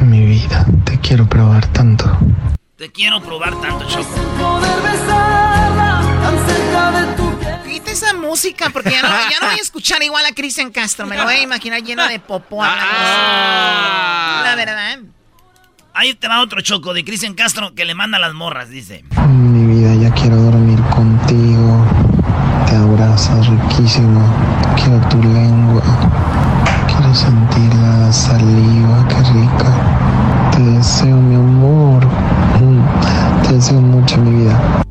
Mi 0.00 0.24
vida, 0.24 0.64
te 0.84 0.96
quiero 1.00 1.28
probar 1.28 1.66
tanto. 1.72 2.08
Te 2.76 2.92
quiero 2.92 3.20
probar 3.20 3.60
tanto, 3.60 3.84
Choco. 3.88 4.60
Quita 7.68 7.90
esa 7.90 8.14
música 8.14 8.70
porque 8.72 8.92
ya 8.92 9.02
no, 9.02 9.08
ya 9.08 9.40
no 9.40 9.48
voy 9.48 9.58
a 9.58 9.60
escuchar 9.62 10.00
igual 10.04 10.24
a 10.24 10.32
Cristian 10.32 10.70
Castro. 10.70 11.04
Me 11.04 11.16
lo 11.16 11.24
voy 11.24 11.34
a 11.34 11.42
imaginar 11.42 11.82
lleno 11.82 12.06
de 12.06 12.20
popó. 12.20 12.62
Ah. 12.62 14.42
La 14.44 14.54
verdad. 14.54 15.00
Ahí 15.94 16.14
te 16.14 16.28
va 16.28 16.40
otro 16.40 16.60
choco 16.60 16.94
de 16.94 17.04
Cristian 17.04 17.34
Castro 17.34 17.74
que 17.74 17.84
le 17.84 17.96
manda 17.96 18.20
las 18.20 18.34
morras, 18.34 18.70
dice. 18.70 19.02
Mi 19.26 19.74
vida, 19.74 19.96
ya 19.96 20.14
quiero 20.14 20.36
dormir 20.36 20.80
contigo. 20.94 21.47
Abrazas 23.18 23.48
riquísimo. 23.48 24.20
Quiero 24.76 25.00
tu 25.08 25.20
lengua. 25.20 25.82
Quiero 26.86 27.12
sentir 27.12 27.74
la 27.74 28.12
saliva, 28.12 29.08
qué 29.08 29.16
rica. 29.32 30.50
Te 30.52 30.62
deseo, 30.62 31.16
mi 31.16 31.34
amor. 31.34 32.06
Mm, 32.60 33.42
te 33.42 33.54
deseo 33.54 33.80
mucho, 33.80 34.18
mi 34.18 34.44
vida. 34.44 34.84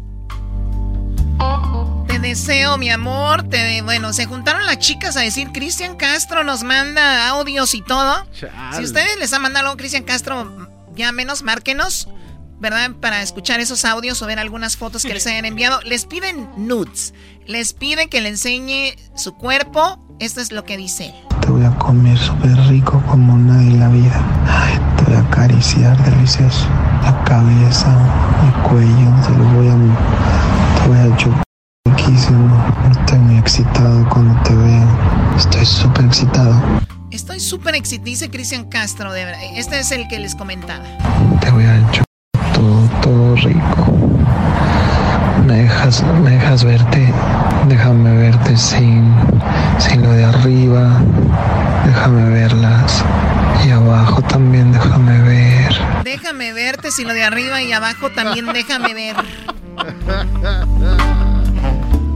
Te 2.08 2.20
deseo, 2.20 2.78
mi 2.78 2.90
amor. 2.90 3.44
Te, 3.44 3.82
bueno, 3.84 4.12
se 4.12 4.26
juntaron 4.26 4.66
las 4.66 4.80
chicas 4.80 5.16
a 5.16 5.22
decir, 5.22 5.54
Cristian 5.54 5.96
Castro 5.96 6.44
nos 6.44 6.64
manda 6.64 7.30
audios 7.30 7.74
y 7.76 7.82
todo. 7.82 8.28
Si 8.74 8.84
ustedes 8.84 9.18
les 9.20 9.32
han 9.32 9.42
mandado 9.42 9.68
algo, 9.68 9.78
Cristian 9.78 10.04
Castro, 10.04 10.68
ya 10.98 11.14
menos, 11.14 11.44
márquenos, 11.44 12.10
¿verdad? 12.60 12.92
Para 13.00 13.22
escuchar 13.22 13.60
esos 13.60 13.86
audios 13.86 14.22
o 14.22 14.26
ver 14.28 14.40
algunas 14.40 14.78
fotos 14.78 15.04
que 15.04 15.14
les 15.14 15.28
hayan 15.28 15.46
enviado. 15.46 15.80
Les 15.82 16.06
piden 16.06 16.50
nudes, 16.58 17.14
les 17.46 17.74
piden 17.74 18.10
que 18.10 18.22
le 18.22 18.30
enseñe 18.30 18.96
su 19.16 19.34
cuerpo. 19.36 20.00
Esto 20.20 20.42
es 20.42 20.52
lo 20.52 20.64
que 20.64 20.78
dice. 20.78 21.14
Te 21.42 21.48
voy 21.50 21.64
a 21.64 21.76
comer 21.78 22.18
súper 22.18 22.56
rico 22.68 23.02
como 23.08 23.38
nadie 23.38 23.68
en 23.68 23.80
la 23.80 23.90
vida. 23.90 24.96
te 24.98 25.04
voy 25.06 25.16
a 25.16 25.20
acariciar 25.20 26.04
delicioso. 26.04 26.68
La 27.04 27.24
cabeza, 27.24 27.88
el 28.46 28.70
cuello, 28.70 29.14
te 29.26 29.38
lo 29.38 29.44
voy 29.54 29.68
a... 29.68 30.82
Te 30.82 30.88
voy 30.88 30.98
a 30.98 31.18
chupar 31.18 31.44
riquísimo. 31.86 32.76
Estoy 32.92 33.20
muy 33.20 33.38
excitado 33.38 34.10
cuando 34.10 34.42
te 34.44 34.56
veo. 34.56 34.88
Estoy 35.38 35.66
súper 35.66 36.06
excitado. 36.06 36.62
Estoy 37.12 37.40
súper 37.40 37.76
excitado, 37.76 38.06
dice 38.06 38.30
Cristian 38.30 38.66
Castro. 38.66 39.14
De 39.14 39.24
verdad. 39.26 39.42
Este 39.56 39.80
es 39.80 39.92
el 39.92 40.08
que 40.08 40.20
les 40.20 40.36
comentaba. 40.36 40.84
Te 41.40 41.52
voy 41.52 41.64
a 41.64 41.78
echar 41.78 42.07
todo, 42.58 42.90
todo 43.02 43.36
rico. 43.36 43.86
Me 45.46 45.64
dejas, 45.64 46.04
me 46.24 46.32
dejas 46.32 46.64
verte, 46.64 47.14
déjame 47.70 48.18
verte 48.18 48.58
sin, 48.58 49.14
sin 49.78 50.02
lo 50.02 50.12
de 50.12 50.26
arriba, 50.26 51.02
déjame 51.86 52.30
verlas. 52.30 53.06
Y 53.66 53.70
abajo 53.72 54.22
también 54.24 54.72
déjame 54.72 55.22
ver. 55.22 55.72
Déjame 56.04 56.54
verte 56.54 56.92
sin 56.92 57.08
lo 57.08 57.14
de 57.14 57.24
arriba 57.24 57.62
y 57.62 57.72
abajo 57.72 58.10
también 58.10 58.48
déjame 58.54 58.94
ver. 58.94 59.16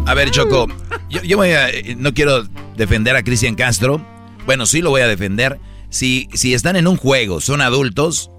A 0.07 0.13
ver, 0.13 0.31
Choco, 0.31 0.67
yo, 1.09 1.21
yo 1.21 1.37
voy 1.37 1.51
a, 1.51 1.67
no 1.97 2.13
quiero 2.13 2.43
defender 2.75 3.15
a 3.15 3.23
Cristian 3.23 3.55
Castro, 3.55 4.05
bueno, 4.45 4.65
sí 4.65 4.81
lo 4.81 4.89
voy 4.89 5.01
a 5.01 5.07
defender. 5.07 5.59
Si, 5.89 6.29
si 6.33 6.53
están 6.53 6.75
en 6.77 6.87
un 6.87 6.97
juego, 6.97 7.41
son 7.41 7.61
adultos, 7.61 8.31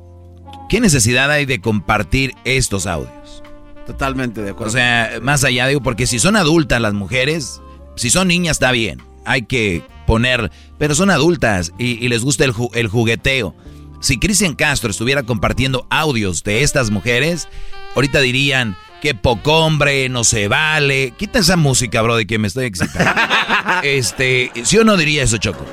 ¿qué 0.73 0.81
necesidad 0.81 1.31
hay 1.31 1.45
de 1.45 1.61
compartir 1.61 2.35
estos 2.45 2.87
audios? 2.87 3.43
Totalmente 3.87 4.41
de 4.41 4.53
acuerdo. 4.53 4.71
O 4.71 4.73
sea, 4.73 5.19
más 5.21 5.45
allá 5.45 5.67
digo, 5.67 5.83
porque 5.83 6.07
si 6.07 6.19
son 6.19 6.35
adultas 6.35 6.81
las 6.81 6.95
mujeres, 6.95 7.61
si 7.95 8.09
son 8.09 8.29
niñas 8.29 8.53
está 8.53 8.73
bien, 8.73 9.03
hay 9.27 9.43
que 9.43 9.83
poner, 10.07 10.51
pero 10.79 10.95
son 10.95 11.11
adultas 11.11 11.75
y, 11.77 12.09
les 12.09 12.23
gusta 12.25 12.47
el, 12.47 12.55
el 12.73 12.89
jugueteo. 12.89 13.55
Si 14.01 14.19
Cristian 14.19 14.55
Castro 14.55 14.91
estuviera 14.91 15.25
compartiendo 15.25 15.87
audios 15.91 16.43
de 16.43 16.63
estas 16.63 16.91
mujeres, 16.91 17.49
ahorita 17.95 18.21
dirían 18.21 18.75
que 19.03 19.15
poco 19.15 19.67
hombre, 19.67 20.09
no 20.09 20.25
se 20.25 20.49
vale. 20.49 21.13
Quita 21.19 21.41
esa 21.41 21.59
música, 21.59 22.01
bro, 22.01 22.17
de 22.17 22.27
que 22.27 22.39
me 22.39 22.49
estoy 22.49 22.65
excitando. 22.65 23.13
este, 23.83 24.51
si 24.65 24.79
o 24.79 24.85
no 24.85 24.97
diría 24.97 25.23
eso, 25.23 25.37
Choco? 25.37 25.67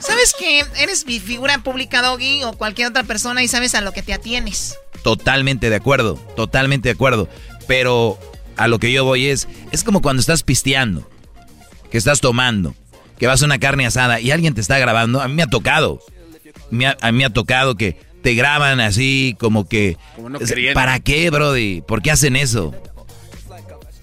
¿Sabes 0.00 0.34
que 0.38 0.64
eres 0.78 1.06
mi 1.06 1.20
figura 1.20 1.58
pública, 1.58 2.02
Doggy, 2.02 2.42
o 2.44 2.52
cualquier 2.52 2.88
otra 2.88 3.04
persona 3.04 3.42
y 3.42 3.48
sabes 3.48 3.74
a 3.74 3.80
lo 3.80 3.92
que 3.92 4.02
te 4.02 4.12
atienes? 4.12 4.76
Totalmente 5.02 5.70
de 5.70 5.76
acuerdo, 5.76 6.14
totalmente 6.36 6.88
de 6.88 6.94
acuerdo. 6.94 7.28
Pero 7.66 8.18
a 8.56 8.68
lo 8.68 8.78
que 8.78 8.92
yo 8.92 9.04
voy 9.04 9.26
es, 9.26 9.48
es 9.70 9.84
como 9.84 10.02
cuando 10.02 10.20
estás 10.20 10.42
pisteando, 10.42 11.08
que 11.90 11.98
estás 11.98 12.20
tomando, 12.20 12.74
que 13.18 13.26
vas 13.26 13.42
a 13.42 13.46
una 13.46 13.58
carne 13.58 13.86
asada 13.86 14.20
y 14.20 14.30
alguien 14.30 14.54
te 14.54 14.60
está 14.60 14.78
grabando. 14.78 15.20
A 15.20 15.28
mí 15.28 15.34
me 15.34 15.42
ha 15.42 15.46
tocado. 15.46 16.00
a 17.00 17.12
mí 17.12 17.18
me 17.18 17.24
ha 17.24 17.30
tocado 17.30 17.76
que 17.76 17.96
te 18.22 18.34
graban 18.34 18.80
así 18.80 19.36
como 19.38 19.68
que... 19.68 19.96
¿Para 20.74 21.00
qué, 21.00 21.30
Brody? 21.30 21.82
¿Por 21.82 22.02
qué 22.02 22.10
hacen 22.10 22.36
eso? 22.36 22.74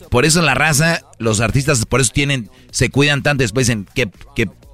Por 0.09 0.25
eso 0.25 0.41
la 0.41 0.53
raza, 0.53 1.01
los 1.19 1.41
artistas, 1.41 1.85
por 1.85 2.01
eso 2.01 2.11
tienen, 2.13 2.49
se 2.71 2.89
cuidan 2.89 3.23
tanto 3.23 3.43
después 3.43 3.69
en 3.69 3.87
qué, 3.93 4.09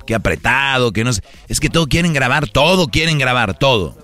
qué, 0.06 0.16
apretado, 0.16 0.92
que 0.92 1.04
no 1.04 1.14
sé. 1.14 1.22
Es 1.48 1.60
que 1.60 1.70
todo 1.70 1.88
quieren 1.88 2.14
grabar, 2.14 2.48
todo 2.48 2.88
quieren 2.88 3.18
grabar, 3.18 3.58
todo. 3.58 3.98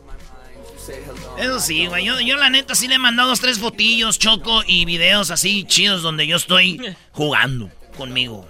Eso 1.38 1.60
sí, 1.60 1.86
güey. 1.88 2.04
Yo, 2.04 2.20
yo, 2.20 2.36
la 2.38 2.50
neta 2.50 2.76
sí 2.76 2.88
le 2.88 2.96
he 2.96 3.00
mandado 3.00 3.30
dos, 3.30 3.40
tres 3.40 3.60
fotillos, 3.60 4.20
choco 4.20 4.62
y 4.68 4.86
videos 4.86 5.32
así 5.32 5.64
chidos 5.64 6.02
donde 6.02 6.28
yo 6.28 6.36
estoy 6.36 6.82
jugando 7.12 7.70
conmigo. 7.98 8.48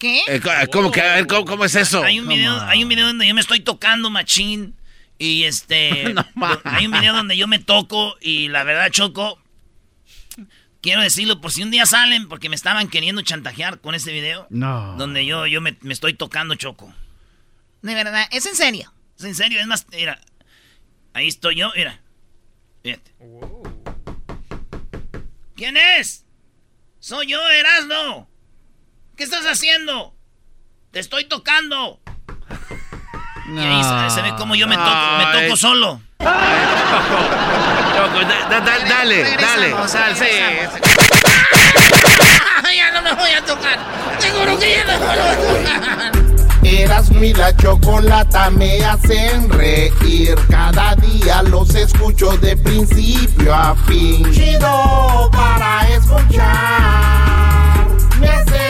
¿Qué? 0.00 0.22
Eh, 0.28 0.40
¿Cómo, 0.72 0.90
que, 0.90 1.02
¿cómo, 1.28 1.62
es 1.66 1.74
eso? 1.74 2.02
Hay 2.02 2.18
un, 2.18 2.26
video, 2.26 2.58
hay 2.62 2.82
un 2.82 2.88
video 2.88 3.06
donde 3.06 3.26
yo 3.26 3.34
me 3.34 3.42
estoy 3.42 3.60
tocando 3.60 4.08
machín. 4.08 4.74
Y 5.18 5.44
este. 5.44 6.14
hay 6.64 6.86
un 6.86 6.92
video 6.92 7.12
donde 7.12 7.36
yo 7.36 7.46
me 7.46 7.58
toco 7.58 8.16
y 8.18 8.48
la 8.48 8.64
verdad, 8.64 8.90
Choco. 8.90 9.38
Quiero 10.80 11.02
decirlo 11.02 11.40
por 11.40 11.52
si 11.52 11.62
un 11.62 11.70
día 11.70 11.84
salen, 11.84 12.28
porque 12.28 12.48
me 12.48 12.56
estaban 12.56 12.88
queriendo 12.88 13.20
chantajear 13.22 13.80
con 13.80 13.94
ese 13.94 14.12
video. 14.12 14.46
No. 14.48 14.96
Donde 14.96 15.26
yo, 15.26 15.46
yo 15.46 15.60
me, 15.60 15.76
estoy 15.88 16.14
tocando, 16.14 16.54
Choco. 16.54 16.94
De 17.82 17.94
verdad, 17.94 18.26
¿es 18.30 18.46
en 18.46 18.56
serio? 18.56 18.92
Es 19.18 19.24
en 19.24 19.34
serio, 19.34 19.60
es 19.60 19.66
más, 19.66 19.86
mira. 19.90 20.20
Ahí 21.12 21.28
estoy 21.28 21.56
yo, 21.56 21.70
mira. 21.76 22.00
Fíjate. 22.82 23.12
¿Quién 25.54 25.76
es? 25.76 26.24
Soy 26.98 27.26
yo, 27.26 27.40
Erasno. 27.50 28.30
¿Qué 29.16 29.24
estás 29.24 29.44
haciendo? 29.44 30.16
Te 30.92 31.00
estoy 31.00 31.26
tocando. 31.26 32.00
Y 33.52 33.58
ahí 33.58 34.10
se, 34.10 34.22
ve 34.22 34.34
como 34.36 34.54
yo 34.54 34.68
me 34.68 34.76
toco, 34.76 34.90
me 35.18 35.24
toco 35.40 35.56
solo. 35.56 36.00
dale, 38.64 39.36
dale. 39.36 39.74
ya 42.76 42.90
no 42.92 43.02
me 43.02 43.12
voy 43.12 43.30
a 43.30 43.44
tocar. 43.44 43.78
Seguro 44.18 44.58
que 44.58 44.70
ya 44.70 44.84
no 44.84 44.98
me 44.98 45.06
voy 45.06 45.18
a 45.18 45.36
tocar. 45.36 46.12
Eras 46.62 47.10
mi 47.10 47.32
la 47.32 47.56
chocolata 47.56 48.50
me 48.50 48.84
hacen 48.84 49.50
reír. 49.50 50.36
Cada 50.48 50.94
día 50.96 51.42
los 51.42 51.74
escucho 51.74 52.36
de 52.36 52.56
principio 52.56 53.54
a 53.54 53.74
fin. 53.86 54.30
Chido 54.32 55.28
para 55.32 55.88
escuchar. 55.88 56.46
Me 58.20 58.28
hacen 58.28 58.69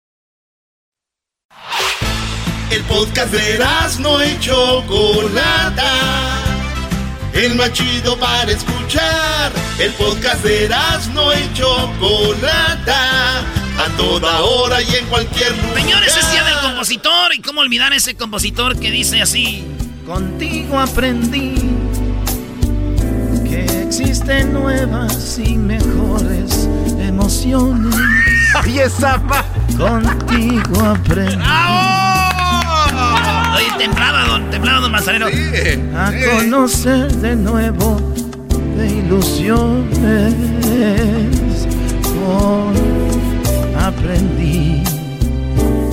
El 2.71 2.83
podcast 2.83 3.33
de 3.33 3.59
no 3.99 4.23
y 4.23 4.39
Chocolata. 4.39 5.91
el 7.33 7.55
más 7.55 7.73
chido 7.73 8.17
para 8.17 8.49
escuchar. 8.49 9.51
El 9.77 9.91
podcast 9.91 10.41
de 10.41 10.65
Erasmo 10.65 11.33
y 11.33 11.53
Chocolata, 11.53 13.39
a 13.39 13.97
toda 13.97 14.39
hora 14.39 14.81
y 14.81 14.95
en 14.95 15.05
cualquier 15.07 15.51
lugar. 15.57 15.81
Señores, 15.81 16.15
es 16.15 16.31
día 16.31 16.45
del 16.45 16.59
compositor. 16.61 17.35
¿Y 17.35 17.41
cómo 17.41 17.59
olvidar 17.59 17.91
ese 17.91 18.15
compositor 18.15 18.79
que 18.79 18.89
dice 18.89 19.21
así? 19.21 19.67
Contigo 20.07 20.79
aprendí 20.79 21.55
que 23.49 23.65
existen 23.83 24.53
nuevas 24.53 25.39
y 25.39 25.57
mejores 25.57 26.69
emociones. 26.99 27.95
¡Ay, 28.55 28.79
esa 28.79 29.21
Contigo 29.77 30.85
aprendí 30.85 31.35
Oye, 31.35 32.00
temblaba, 33.81 34.25
don, 34.25 34.49
temblaba, 34.51 34.79
don 34.79 34.91
Manzanero. 34.91 35.27
a 35.95 36.11
conocer 36.35 37.11
de 37.13 37.35
nuevo 37.35 37.99
de 38.77 38.87
ilusiones. 38.87 40.35
Hoy 42.27 42.77
aprendí 43.79 44.83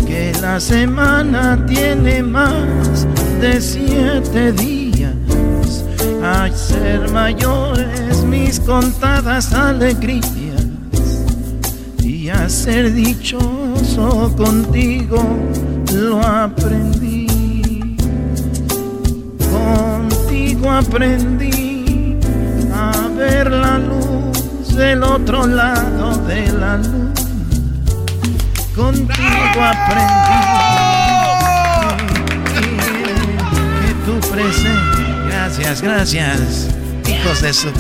que 0.06 0.32
la 0.42 0.60
semana 0.60 1.64
tiene 1.66 2.22
más 2.22 3.06
de 3.40 3.58
siete 3.58 4.52
días. 4.52 5.14
Al 6.22 6.54
ser 6.54 7.10
mayores 7.10 8.22
mis 8.24 8.60
contadas 8.60 9.54
alegrías 9.54 10.66
y 12.02 12.28
a 12.28 12.48
ser 12.50 12.92
dichoso 12.92 14.34
contigo 14.36 15.24
lo 15.94 16.20
aprendí. 16.20 17.27
Contigo 20.58 20.72
aprendí 20.72 22.18
a 22.74 23.08
ver 23.16 23.48
la 23.48 23.78
luz 23.78 24.74
del 24.74 25.04
otro 25.04 25.46
lado 25.46 26.18
de 26.26 26.50
la 26.50 26.78
luz. 26.78 27.20
Contigo 28.74 29.62
aprendí 29.62 30.38
que 33.80 33.94
tu 34.04 34.18
presencia. 34.32 35.26
Gracias, 35.28 35.80
gracias, 35.80 36.68
hijos 37.06 37.40
de 37.40 37.52
su. 37.52 37.70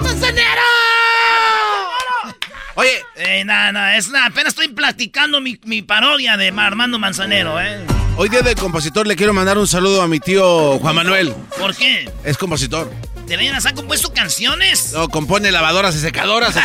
¡Manzanero! 0.00 0.62
Oye. 2.76 3.02
Eh, 3.16 3.44
nada, 3.44 3.72
nada, 3.72 3.96
es 3.96 4.08
nada. 4.10 4.26
Apenas 4.26 4.52
estoy 4.52 4.68
platicando 4.68 5.40
mi, 5.40 5.58
mi 5.64 5.82
parodia 5.82 6.36
de 6.36 6.52
Armando 6.56 7.00
Manzanero, 7.00 7.60
¿eh? 7.60 7.84
Hoy 8.16 8.28
día 8.28 8.42
del 8.42 8.54
compositor 8.56 9.06
le 9.06 9.16
quiero 9.16 9.32
mandar 9.32 9.56
un 9.58 9.66
saludo 9.66 10.02
a 10.02 10.08
mi 10.08 10.20
tío 10.20 10.78
Juan 10.78 10.94
Manuel. 10.94 11.34
¿Por 11.58 11.74
qué? 11.74 12.10
Es 12.24 12.36
compositor. 12.36 12.90
¿De 13.26 13.36
veras 13.36 13.64
han 13.66 13.74
compuesto 13.74 14.12
canciones? 14.12 14.92
No, 14.92 15.08
compone 15.08 15.50
lavadoras 15.50 15.96
y 15.96 16.00
secadoras. 16.00 16.54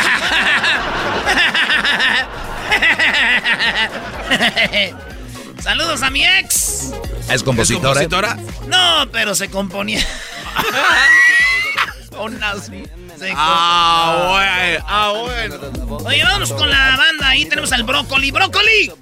Saludos 5.62 6.02
a 6.02 6.10
mi 6.10 6.24
ex. 6.24 6.92
Es 7.30 7.42
compositora. 7.42 8.02
¿eh? 8.02 8.08
No, 8.66 9.08
pero 9.10 9.34
se 9.34 9.48
componía. 9.48 10.06
Se 12.10 13.32
Ah, 13.36 14.28
bueno, 14.30 14.84
ah, 14.88 15.12
bueno. 15.20 15.96
Oye, 16.06 16.22
vamos 16.24 16.52
con 16.52 16.68
la 16.70 16.96
banda. 16.96 17.28
Ahí 17.28 17.44
tenemos 17.46 17.72
al 17.72 17.82
Brócoli. 17.82 18.30
¡Brócoli! 18.30 18.92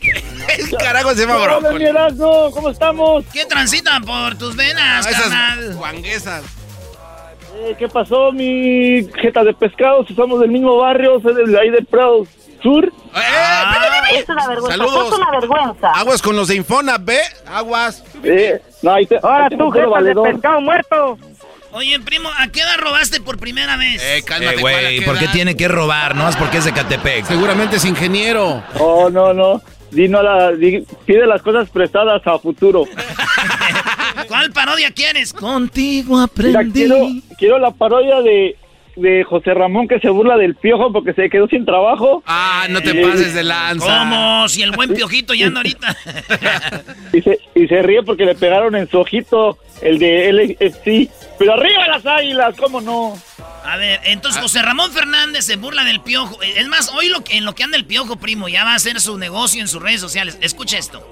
¿Qué 0.00 0.76
carajo 0.78 1.14
se 1.14 1.26
llama 1.26 1.38
Brócoli? 1.38 1.84
mi 1.84 2.18
¿cómo 2.52 2.70
estamos? 2.70 3.24
¿Qué 3.32 3.44
transita 3.46 4.00
por 4.00 4.36
tus 4.36 4.54
venas, 4.54 5.06
Ah, 5.06 5.10
esas 5.10 5.76
guanguesas. 5.76 6.44
Eh, 7.56 7.74
¿Qué 7.78 7.88
pasó, 7.88 8.32
mi 8.32 9.06
jeta 9.20 9.44
de 9.44 9.52
pescado? 9.54 10.04
Si 10.06 10.14
somos 10.14 10.40
del 10.40 10.50
mismo 10.50 10.76
barrio, 10.78 11.20
soy 11.20 11.34
de 11.34 11.60
ahí 11.60 11.70
de 11.70 11.82
Prado 11.82 12.26
Sur. 12.62 12.92
Es 14.12 14.28
una 14.28 14.46
vergüenza, 14.48 14.76
Saludos. 14.76 15.12
es 15.12 15.18
una 15.18 15.30
vergüenza. 15.32 15.90
Aguas 15.90 16.22
con 16.22 16.36
los 16.36 16.48
de 16.48 16.56
Infona, 16.56 16.96
ve. 16.98 17.18
Aguas. 17.46 18.02
Eh, 18.22 18.60
no, 18.82 18.92
ahí 18.94 19.06
te, 19.06 19.16
Ahora 19.22 19.44
ahí 19.44 19.50
te 19.50 19.56
tú, 19.56 19.70
jeta 19.70 20.00
de 20.02 20.14
pescado 20.14 20.60
muerto. 20.60 21.18
Oye, 21.72 21.98
primo, 22.00 22.28
¿a 22.38 22.48
qué 22.48 22.60
edad 22.60 22.76
robaste 22.78 23.20
por 23.20 23.38
primera 23.38 23.76
vez? 23.76 24.02
Eh, 24.02 24.18
Eh, 24.18 24.56
güey, 24.60 25.00
¿por 25.04 25.18
qué 25.18 25.28
tiene 25.28 25.56
que 25.56 25.68
robar? 25.68 26.14
No 26.14 26.28
es 26.28 26.36
porque 26.36 26.58
es 26.58 26.64
de 26.64 26.72
Catepec. 26.72 27.24
Seguramente 27.26 27.76
es 27.76 27.84
ingeniero. 27.84 28.62
Oh, 28.78 29.08
no, 29.10 29.32
no. 29.32 29.60
Di 29.90 30.08
no 30.08 30.22
la, 30.22 30.52
di- 30.52 30.84
pide 31.06 31.26
las 31.26 31.42
cosas 31.42 31.68
prestadas 31.70 32.22
a 32.26 32.38
futuro. 32.38 32.84
¿Cuál 34.28 34.50
parodia 34.52 34.90
quieres? 34.90 35.32
Contigo 35.32 36.14
Mira, 36.14 36.24
aprendí. 36.60 36.72
quiero, 36.72 36.96
quiero 37.38 37.58
la 37.58 37.70
parodia 37.72 38.20
de, 38.22 38.56
de 38.96 39.24
José 39.24 39.52
Ramón 39.52 39.88
que 39.88 39.98
se 40.00 40.08
burla 40.08 40.36
del 40.38 40.54
piojo 40.54 40.92
porque 40.92 41.12
se 41.12 41.28
quedó 41.28 41.46
sin 41.48 41.66
trabajo. 41.66 42.22
Ah, 42.26 42.66
no 42.70 42.80
te 42.80 42.90
Eh, 42.98 43.02
pases 43.06 43.34
de 43.34 43.42
lanza. 43.44 43.98
¿Cómo? 43.98 44.48
Si 44.48 44.62
el 44.62 44.70
buen 44.72 44.94
piojito 44.94 45.34
ya 45.34 45.46
anda 45.46 45.60
ahorita. 45.60 45.96
Y 47.12 47.20
se, 47.20 47.38
y 47.54 47.66
se 47.68 47.82
ríe 47.82 48.02
porque 48.02 48.24
le 48.24 48.34
pegaron 48.34 48.74
en 48.74 48.88
su 48.88 48.98
ojito 48.98 49.58
el 49.82 49.98
de 49.98 50.32
LFC. 50.32 51.10
Pero 51.42 51.54
arriba 51.54 51.88
las 51.88 52.06
águilas, 52.06 52.54
¿cómo 52.56 52.80
no? 52.80 53.20
A 53.64 53.76
ver, 53.76 53.98
entonces 54.04 54.38
Ah. 54.38 54.42
José 54.42 54.62
Ramón 54.62 54.92
Fernández 54.92 55.44
se 55.44 55.56
burla 55.56 55.82
del 55.82 56.00
piojo. 56.00 56.40
Es 56.40 56.68
más, 56.68 56.92
hoy 56.94 57.08
lo 57.08 57.24
que, 57.24 57.36
en 57.36 57.44
lo 57.44 57.52
que 57.56 57.64
anda 57.64 57.76
el 57.76 57.84
piojo, 57.84 58.14
primo, 58.14 58.48
ya 58.48 58.62
va 58.62 58.74
a 58.74 58.76
hacer 58.76 59.00
su 59.00 59.18
negocio 59.18 59.60
en 59.60 59.66
sus 59.66 59.82
redes 59.82 60.00
sociales. 60.00 60.38
Escucha 60.40 60.78
esto. 60.78 61.04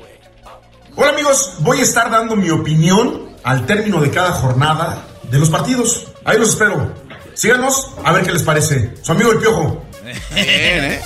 Hola 0.94 1.10
amigos, 1.10 1.54
voy 1.58 1.80
a 1.80 1.82
estar 1.82 2.12
dando 2.12 2.36
mi 2.36 2.48
opinión 2.48 3.30
al 3.42 3.66
término 3.66 4.00
de 4.00 4.12
cada 4.12 4.30
jornada 4.30 5.04
de 5.24 5.36
los 5.40 5.50
partidos. 5.50 6.06
Ahí 6.24 6.38
los 6.38 6.50
espero. 6.50 6.94
Síganos 7.34 7.90
a 8.04 8.12
ver 8.12 8.22
qué 8.24 8.30
les 8.32 8.44
parece. 8.44 8.94
Su 9.02 9.10
amigo 9.10 9.32
el 9.32 9.38
Piojo. 9.40 9.84
Bien, 10.34 10.84
¿eh? 10.84 11.00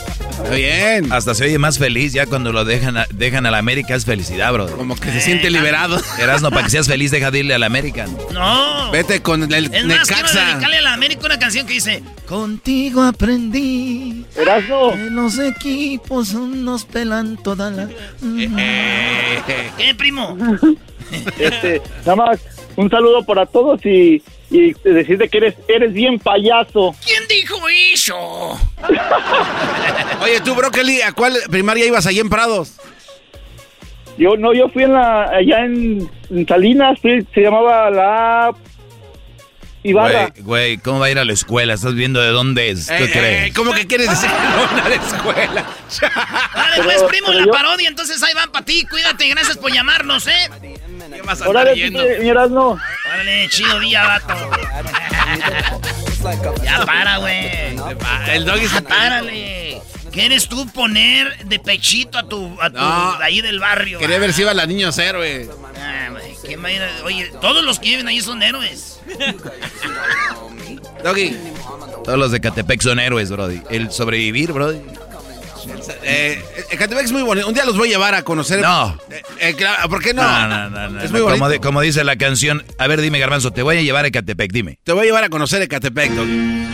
Bien. 0.51 1.13
Hasta 1.13 1.35
se 1.35 1.45
oye 1.45 1.59
más 1.59 1.79
feliz 1.79 2.13
ya 2.13 2.27
cuando 2.27 2.53
lo 2.53 2.65
dejan 2.65 2.97
a, 2.97 3.07
dejan 3.11 3.47
a 3.47 3.51
la 3.51 3.59
América. 3.59 3.95
Es 3.95 4.05
felicidad, 4.05 4.53
bro. 4.53 4.67
Como 4.77 4.97
que 4.97 5.11
se 5.13 5.21
siente 5.21 5.51
liberado. 5.51 6.01
Erasno, 6.19 6.51
para 6.51 6.65
que 6.65 6.71
seas 6.71 6.87
feliz, 6.89 7.11
deja 7.11 7.31
de 7.31 7.41
irle 7.41 7.55
a 7.55 7.59
la 7.59 7.67
América. 7.67 8.07
No. 8.33 8.91
Vete 8.91 9.23
con 9.23 9.43
el 9.53 9.67
Es 9.67 9.85
más, 9.85 10.09
Necaxa. 10.09 10.47
dedicarle 10.47 10.79
a 10.79 10.83
la 10.83 10.93
América 10.95 11.27
una 11.27 11.39
canción 11.39 11.67
que 11.67 11.75
dice... 11.75 12.03
Contigo 12.27 13.03
aprendí 13.03 14.25
Erasmo. 14.37 14.93
que 14.93 15.11
los 15.11 15.39
equipos 15.39 16.33
nos 16.35 16.85
pelan 16.85 17.37
toda 17.43 17.71
la... 17.71 17.89
¿Qué, 19.77 19.95
primo? 19.97 20.37
Este, 21.39 21.81
nada 22.01 22.17
más, 22.17 22.41
un 22.77 22.91
saludo 22.91 23.23
para 23.25 23.47
todos 23.47 23.85
y, 23.85 24.21
y 24.51 24.73
decirte 24.83 25.29
que 25.29 25.37
eres, 25.39 25.55
eres 25.69 25.93
bien 25.93 26.19
payaso. 26.19 26.95
¿Quién 27.27 27.41
dijo 27.41 27.69
eso? 27.93 28.61
Oye, 30.23 30.41
tú, 30.41 30.55
Brócoli, 30.55 31.01
¿a 31.03 31.13
cuál 31.13 31.37
primaria 31.51 31.87
ibas 31.87 32.07
allí 32.07 32.21
en 32.21 32.29
Prados? 32.29 32.73
Yo 34.19 34.37
no, 34.37 34.53
yo 34.55 34.69
fui 34.69 34.85
en 34.85 34.93
la, 34.93 35.25
allá 35.25 35.65
en, 35.65 36.09
en 36.31 36.47
Salinas, 36.47 36.99
fui- 37.01 37.27
se 37.35 37.41
llamaba 37.41 37.91
la 37.91 38.55
Ibarra. 39.83 40.29
Güey, 40.37 40.43
güey, 40.45 40.79
¿cómo 40.79 41.01
va 41.01 41.07
a 41.07 41.11
ir 41.11 41.19
a 41.19 41.25
la 41.25 41.33
escuela? 41.33 41.75
¿Estás 41.75 41.95
viendo 41.95 42.21
de 42.21 42.29
dónde 42.31 42.71
es? 42.71 42.87
¿Qué 42.89 43.05
Eh, 43.05 43.11
crees? 43.11 43.51
eh, 43.51 43.53
¿Cómo 43.57 43.73
que 43.73 43.87
quieres 43.87 44.09
decir 44.09 44.31
que 44.31 44.37
no 44.77 44.83
a 44.85 44.89
la 44.89 44.95
escuela? 44.95 45.65
Dale, 46.55 46.83
pues, 46.85 47.03
primo, 47.05 47.33
la 47.33 47.47
parodia. 47.53 47.89
Entonces 47.89 48.23
ahí 48.23 48.33
van 48.35 48.51
para 48.53 48.65
ti. 48.65 48.87
Cuídate, 48.89 49.29
gracias 49.29 49.59
por 49.59 49.73
llamarnos, 49.73 50.27
¿eh? 50.29 50.49
¿Qué 51.13 51.21
vas 51.23 51.43
a 51.43 51.49
Órale, 51.49 51.71
andar 51.73 51.77
yendo? 51.85 52.03
mi- 52.05 52.19
mi 52.25 52.29
Erasmo. 52.31 52.79
Órale, 53.13 53.49
chido 53.51 53.79
día, 53.81 54.05
vato. 54.07 54.35
ya 56.65 56.85
para, 56.87 57.19
güey. 57.19 57.77
El 58.33 58.45
doggy 58.45 58.67
se 58.69 58.83
Párale. 58.83 59.81
¿Quieres 60.13 60.47
tú 60.49 60.67
poner 60.69 61.45
de 61.47 61.59
pechito 61.59 62.19
a 62.19 62.23
tu, 62.29 62.57
a 62.61 62.71
tu 62.71 62.77
No. 62.79 63.19
de 63.19 63.25
ahí 63.25 63.41
del 63.41 63.59
barrio? 63.59 63.99
Quería 63.99 64.19
ver 64.21 64.33
si 64.33 64.43
iba 64.43 64.55
la 64.55 64.65
niños 64.65 64.97
héroe. 64.99 65.49
Ah, 65.77 66.09
güey, 66.13 66.35
¿quién 66.45 66.63
va 66.63 66.69
a 66.69 66.73
ir 66.73 66.83
a- 66.83 67.05
Oye, 67.05 67.33
todos 67.41 67.65
los 67.65 67.81
que 67.81 67.89
viven 67.91 68.07
ahí 68.07 68.21
son 68.21 68.41
héroes. 68.43 69.01
Doggy. 71.03 71.37
Todos 72.05 72.19
los 72.19 72.31
de 72.31 72.41
Catepec 72.41 72.81
son 72.81 73.01
héroes, 73.01 73.31
brody. 73.31 73.61
El 73.71 73.91
sobrevivir, 73.91 74.53
brody. 74.53 74.81
Eh, 76.03 76.43
Ecatepec 76.71 77.05
es 77.05 77.13
muy 77.13 77.23
bonito. 77.23 77.49
Un 77.49 77.55
día 77.55 77.65
los 77.65 77.77
voy 77.77 77.89
a 77.89 77.93
llevar 77.93 78.15
a 78.15 78.23
conocer. 78.23 78.61
No. 78.61 78.99
Eh, 79.11 79.23
eh, 79.41 79.55
claro, 79.55 79.89
¿Por 79.89 80.03
qué 80.03 80.15
no? 80.15 80.23
No, 80.23 80.49
no, 80.49 80.71
no, 80.71 80.89
no, 80.91 81.01
Es 81.01 81.11
no. 81.11 81.19
muy 81.19 81.33
como, 81.33 81.45
bonito. 81.45 81.61
como 81.63 81.81
dice 81.81 82.05
la 82.05 82.17
canción. 82.17 82.65
A 82.79 82.87
ver, 82.87 83.01
dime, 83.01 83.19
Garbanzo, 83.19 83.51
te 83.53 83.63
voy 83.63 83.79
a 83.79 83.83
llevar 83.83 84.05
a 84.05 84.11
Catepec, 84.11 84.53
dime. 84.53 84.79
Te 84.85 84.93
voy 84.93 85.03
a 85.03 85.05
llevar 85.07 85.25
a 85.25 85.29
conocer 85.29 85.63
Ecatepec, 85.63 86.11
Doggy. 86.13 86.35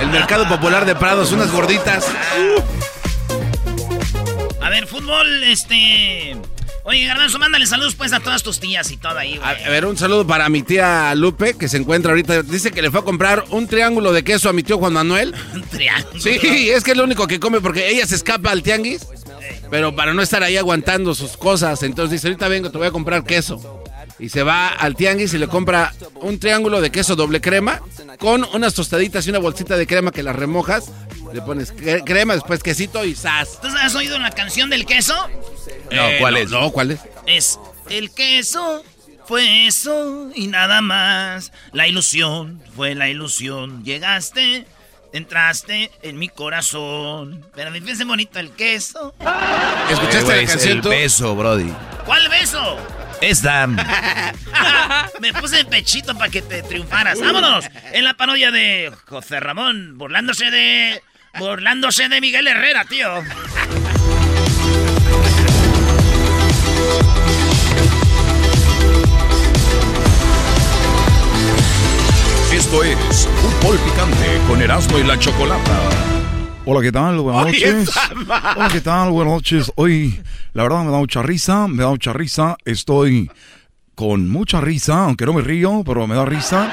El 0.00 0.08
mercado 0.08 0.48
popular 0.48 0.86
de 0.86 0.94
Prados, 0.94 1.32
unas 1.32 1.50
gorditas. 1.52 2.06
A 4.60 4.68
ver, 4.70 4.86
fútbol, 4.86 5.44
este. 5.44 6.36
Oye, 6.84 7.04
Garbanzo, 7.06 7.38
mándale 7.38 7.66
saludos 7.66 7.94
pues 7.94 8.12
a 8.12 8.20
todas 8.20 8.42
tus 8.42 8.58
tías 8.58 8.90
y 8.90 8.96
todo 8.96 9.18
ahí, 9.18 9.38
A, 9.42 9.52
güey. 9.52 9.64
a 9.64 9.68
ver, 9.70 9.84
un 9.84 9.96
saludo 9.98 10.26
para 10.26 10.48
mi 10.48 10.62
tía 10.62 11.14
Lupe, 11.14 11.54
que 11.54 11.68
se 11.68 11.76
encuentra 11.76 12.12
ahorita. 12.12 12.42
Dice 12.42 12.70
que 12.70 12.80
le 12.82 12.90
fue 12.90 13.00
a 13.00 13.02
comprar 13.04 13.44
un 13.50 13.66
triángulo 13.66 14.12
de 14.12 14.24
queso 14.24 14.48
a 14.48 14.52
mi 14.52 14.62
tío 14.62 14.78
Juan 14.78 14.94
Manuel. 14.94 15.34
Un 15.54 15.62
triángulo. 15.62 16.18
Sí, 16.20 16.70
es 16.70 16.82
que 16.82 16.92
es 16.92 16.96
lo 16.96 17.04
único 17.04 17.26
que 17.26 17.38
come 17.38 17.60
porque 17.60 17.90
ella 17.90 18.06
se 18.06 18.14
escapa 18.14 18.50
al 18.50 18.62
tianguis. 18.62 19.06
Pero 19.70 19.94
para 19.94 20.14
no 20.14 20.22
estar 20.22 20.42
ahí 20.42 20.56
aguantando 20.56 21.14
sus 21.14 21.36
cosas, 21.36 21.82
entonces 21.82 22.12
dice, 22.12 22.26
ahorita 22.28 22.48
vengo, 22.48 22.70
te 22.70 22.78
voy 22.78 22.86
a 22.88 22.90
comprar 22.90 23.22
queso. 23.24 23.84
Y 24.20 24.28
se 24.28 24.42
va 24.42 24.68
al 24.68 24.94
tianguis 24.96 25.32
y 25.34 25.38
le 25.38 25.48
compra 25.48 25.94
un 26.16 26.38
triángulo 26.38 26.80
de 26.80 26.90
queso 26.92 27.16
doble 27.16 27.40
crema 27.40 27.80
con 28.18 28.44
unas 28.52 28.74
tostaditas 28.74 29.26
y 29.26 29.30
una 29.30 29.38
bolsita 29.38 29.76
de 29.76 29.86
crema 29.86 30.10
que 30.12 30.22
las 30.22 30.36
remojas. 30.36 30.90
Le 31.32 31.40
pones 31.42 31.74
cre- 31.74 32.02
crema, 32.04 32.34
después 32.34 32.62
quesito 32.62 33.04
y 33.04 33.14
sas. 33.14 33.60
¿Tú 33.62 33.68
has 33.68 33.94
oído 33.94 34.18
la 34.18 34.30
canción 34.30 34.68
del 34.68 34.84
queso? 34.84 35.14
No, 35.92 36.02
¿cuál 36.18 36.36
es? 36.36 36.50
No, 36.50 36.70
¿cuál 36.70 36.90
es? 36.90 37.00
Es 37.26 37.58
el 37.88 38.10
queso 38.12 38.82
fue 39.26 39.66
eso 39.68 40.28
y 40.34 40.48
nada 40.48 40.80
más. 40.80 41.52
La 41.72 41.86
ilusión 41.88 42.60
fue 42.74 42.94
la 42.96 43.08
ilusión. 43.08 43.84
Llegaste, 43.84 44.66
entraste 45.12 45.90
en 46.02 46.18
mi 46.18 46.28
corazón. 46.28 47.46
Pero 47.54 47.70
me 47.70 47.80
parece 47.80 48.04
bonito 48.04 48.38
el 48.40 48.50
queso. 48.50 49.14
¿Escuchaste 49.90 50.32
Eh, 50.32 50.42
la 50.42 50.48
canción 50.48 50.72
El 50.78 50.80
tú? 50.82 50.88
beso, 50.88 51.36
Brody. 51.36 51.72
¿Cuál 52.06 52.28
beso? 52.28 52.76
Esta. 53.20 53.66
me 55.20 55.32
puse 55.34 55.60
el 55.60 55.66
pechito 55.66 56.16
para 56.16 56.30
que 56.30 56.42
te 56.42 56.62
triunfaras. 56.62 57.20
¡Vámonos! 57.20 57.66
En 57.92 58.04
la 58.04 58.14
parodia 58.14 58.50
de 58.50 58.92
José 59.06 59.40
Ramón, 59.40 59.98
burlándose 59.98 60.50
de. 60.50 61.02
Burlándose 61.38 62.08
de 62.08 62.20
Miguel 62.20 62.46
Herrera, 62.46 62.84
tío. 62.84 63.08
Esto 72.52 72.82
es 72.82 73.28
Fútbol 73.40 73.78
Picante 73.78 74.40
con 74.48 74.60
Erasmo 74.60 74.98
y 74.98 75.04
la 75.04 75.18
Chocolata. 75.18 76.09
Hola, 76.72 76.82
¿qué 76.82 76.92
tal? 76.92 77.18
Buenas 77.18 77.46
noches. 77.46 77.90
Hola, 78.54 78.68
¿qué 78.70 78.80
tal? 78.80 79.10
Buenas 79.10 79.34
noches. 79.34 79.72
Hoy, 79.74 80.20
la 80.52 80.62
verdad, 80.62 80.84
me 80.84 80.92
da 80.92 80.98
mucha 80.98 81.20
risa, 81.20 81.66
me 81.66 81.82
da 81.82 81.88
mucha 81.88 82.12
risa. 82.12 82.56
Estoy 82.64 83.28
con 83.96 84.28
mucha 84.28 84.60
risa, 84.60 85.06
aunque 85.06 85.26
no 85.26 85.32
me 85.32 85.42
río, 85.42 85.82
pero 85.84 86.06
me 86.06 86.14
da 86.14 86.24
risa 86.24 86.72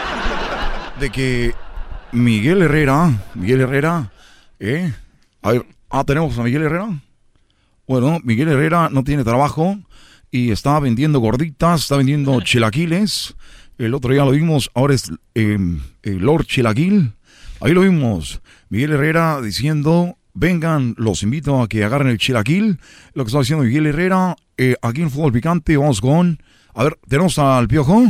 de 0.99 1.10
que 1.10 1.56
Miguel 2.11 2.61
Herrera, 2.61 3.11
Miguel 3.34 3.61
Herrera, 3.61 4.11
¿eh? 4.60 4.94
A 5.41 5.53
ver, 5.53 5.65
ah, 5.90 6.03
tenemos 6.03 6.38
a 6.38 6.44
Miguel 6.44 6.61
Herrera. 6.61 7.02
Bueno, 7.88 8.19
Miguel 8.24 8.49
Herrera 8.49 8.90
no 8.91 9.03
tiene 9.03 9.24
trabajo 9.24 9.80
y 10.30 10.52
está 10.52 10.80
vendiendo 10.80 11.18
gorditas, 11.18 11.82
está 11.82 11.98
vendiendo 11.98 12.40
chilaquiles. 12.41 13.34
El 13.80 13.95
otro 13.95 14.14
día 14.14 14.26
lo 14.26 14.30
vimos, 14.30 14.69
ahora 14.76 14.94
es 14.94 15.11
eh, 15.34 15.57
el 16.03 16.18
Lord 16.19 16.45
Chilaquil. 16.45 17.14
Ahí 17.60 17.74
lo 17.74 17.82
vimos. 17.82 18.42
Miguel 18.70 18.94
Herrera 18.94 19.42
diciendo, 19.42 20.18
vengan, 20.34 20.94
los 20.98 21.24
invito 21.24 21.62
a 21.62 21.68
que 21.68 21.84
agarren 21.84 22.10
el 22.10 22.20
chilaquil. 22.20 22.80
Lo 23.14 23.24
que 23.24 23.30
está 23.30 23.40
diciendo 23.40 23.66
Miguel 23.66 23.88
Herrera, 23.88 24.36
eh, 24.58 24.76
aquí 24.82 25.02
en 25.02 25.10
Fútbol 25.10 25.32
Picante, 25.32 25.76
vamos 25.76 26.00
con... 26.00 26.42
A 26.76 26.84
ver, 26.84 27.00
tenemos 27.08 27.40
al 27.40 27.68
Piojo. 27.68 28.04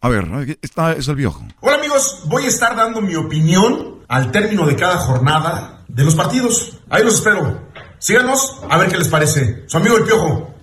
A 0.00 0.08
ver, 0.08 0.58
esta 0.62 0.92
es 0.92 1.06
el 1.06 1.16
Piojo. 1.16 1.46
Hola 1.60 1.76
amigos, 1.76 2.22
voy 2.26 2.44
a 2.44 2.48
estar 2.48 2.74
dando 2.74 3.00
mi 3.00 3.14
opinión 3.14 3.98
al 4.08 4.32
término 4.32 4.66
de 4.66 4.74
cada 4.74 4.96
jornada 4.98 5.84
de 5.86 6.04
los 6.04 6.16
partidos. 6.16 6.80
Ahí 6.90 7.04
los 7.04 7.14
espero. 7.14 7.68
Síganos 7.98 8.60
a 8.68 8.78
ver 8.78 8.88
qué 8.88 8.98
les 8.98 9.08
parece. 9.08 9.64
Su 9.66 9.76
amigo 9.76 9.96
el 9.96 10.04
Piojo. 10.04 10.57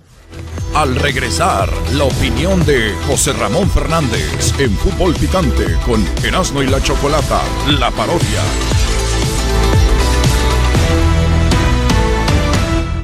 Al 0.74 0.94
regresar, 0.96 1.68
la 1.92 2.04
opinión 2.04 2.64
de 2.66 2.92
José 3.06 3.32
Ramón 3.32 3.70
Fernández 3.70 4.52
en 4.58 4.70
Fútbol 4.76 5.14
Picante 5.14 5.64
con 5.86 6.04
Erasmo 6.22 6.62
y 6.62 6.66
la 6.66 6.82
Chocolata, 6.82 7.40
la 7.78 7.90
parodia. 7.90 8.42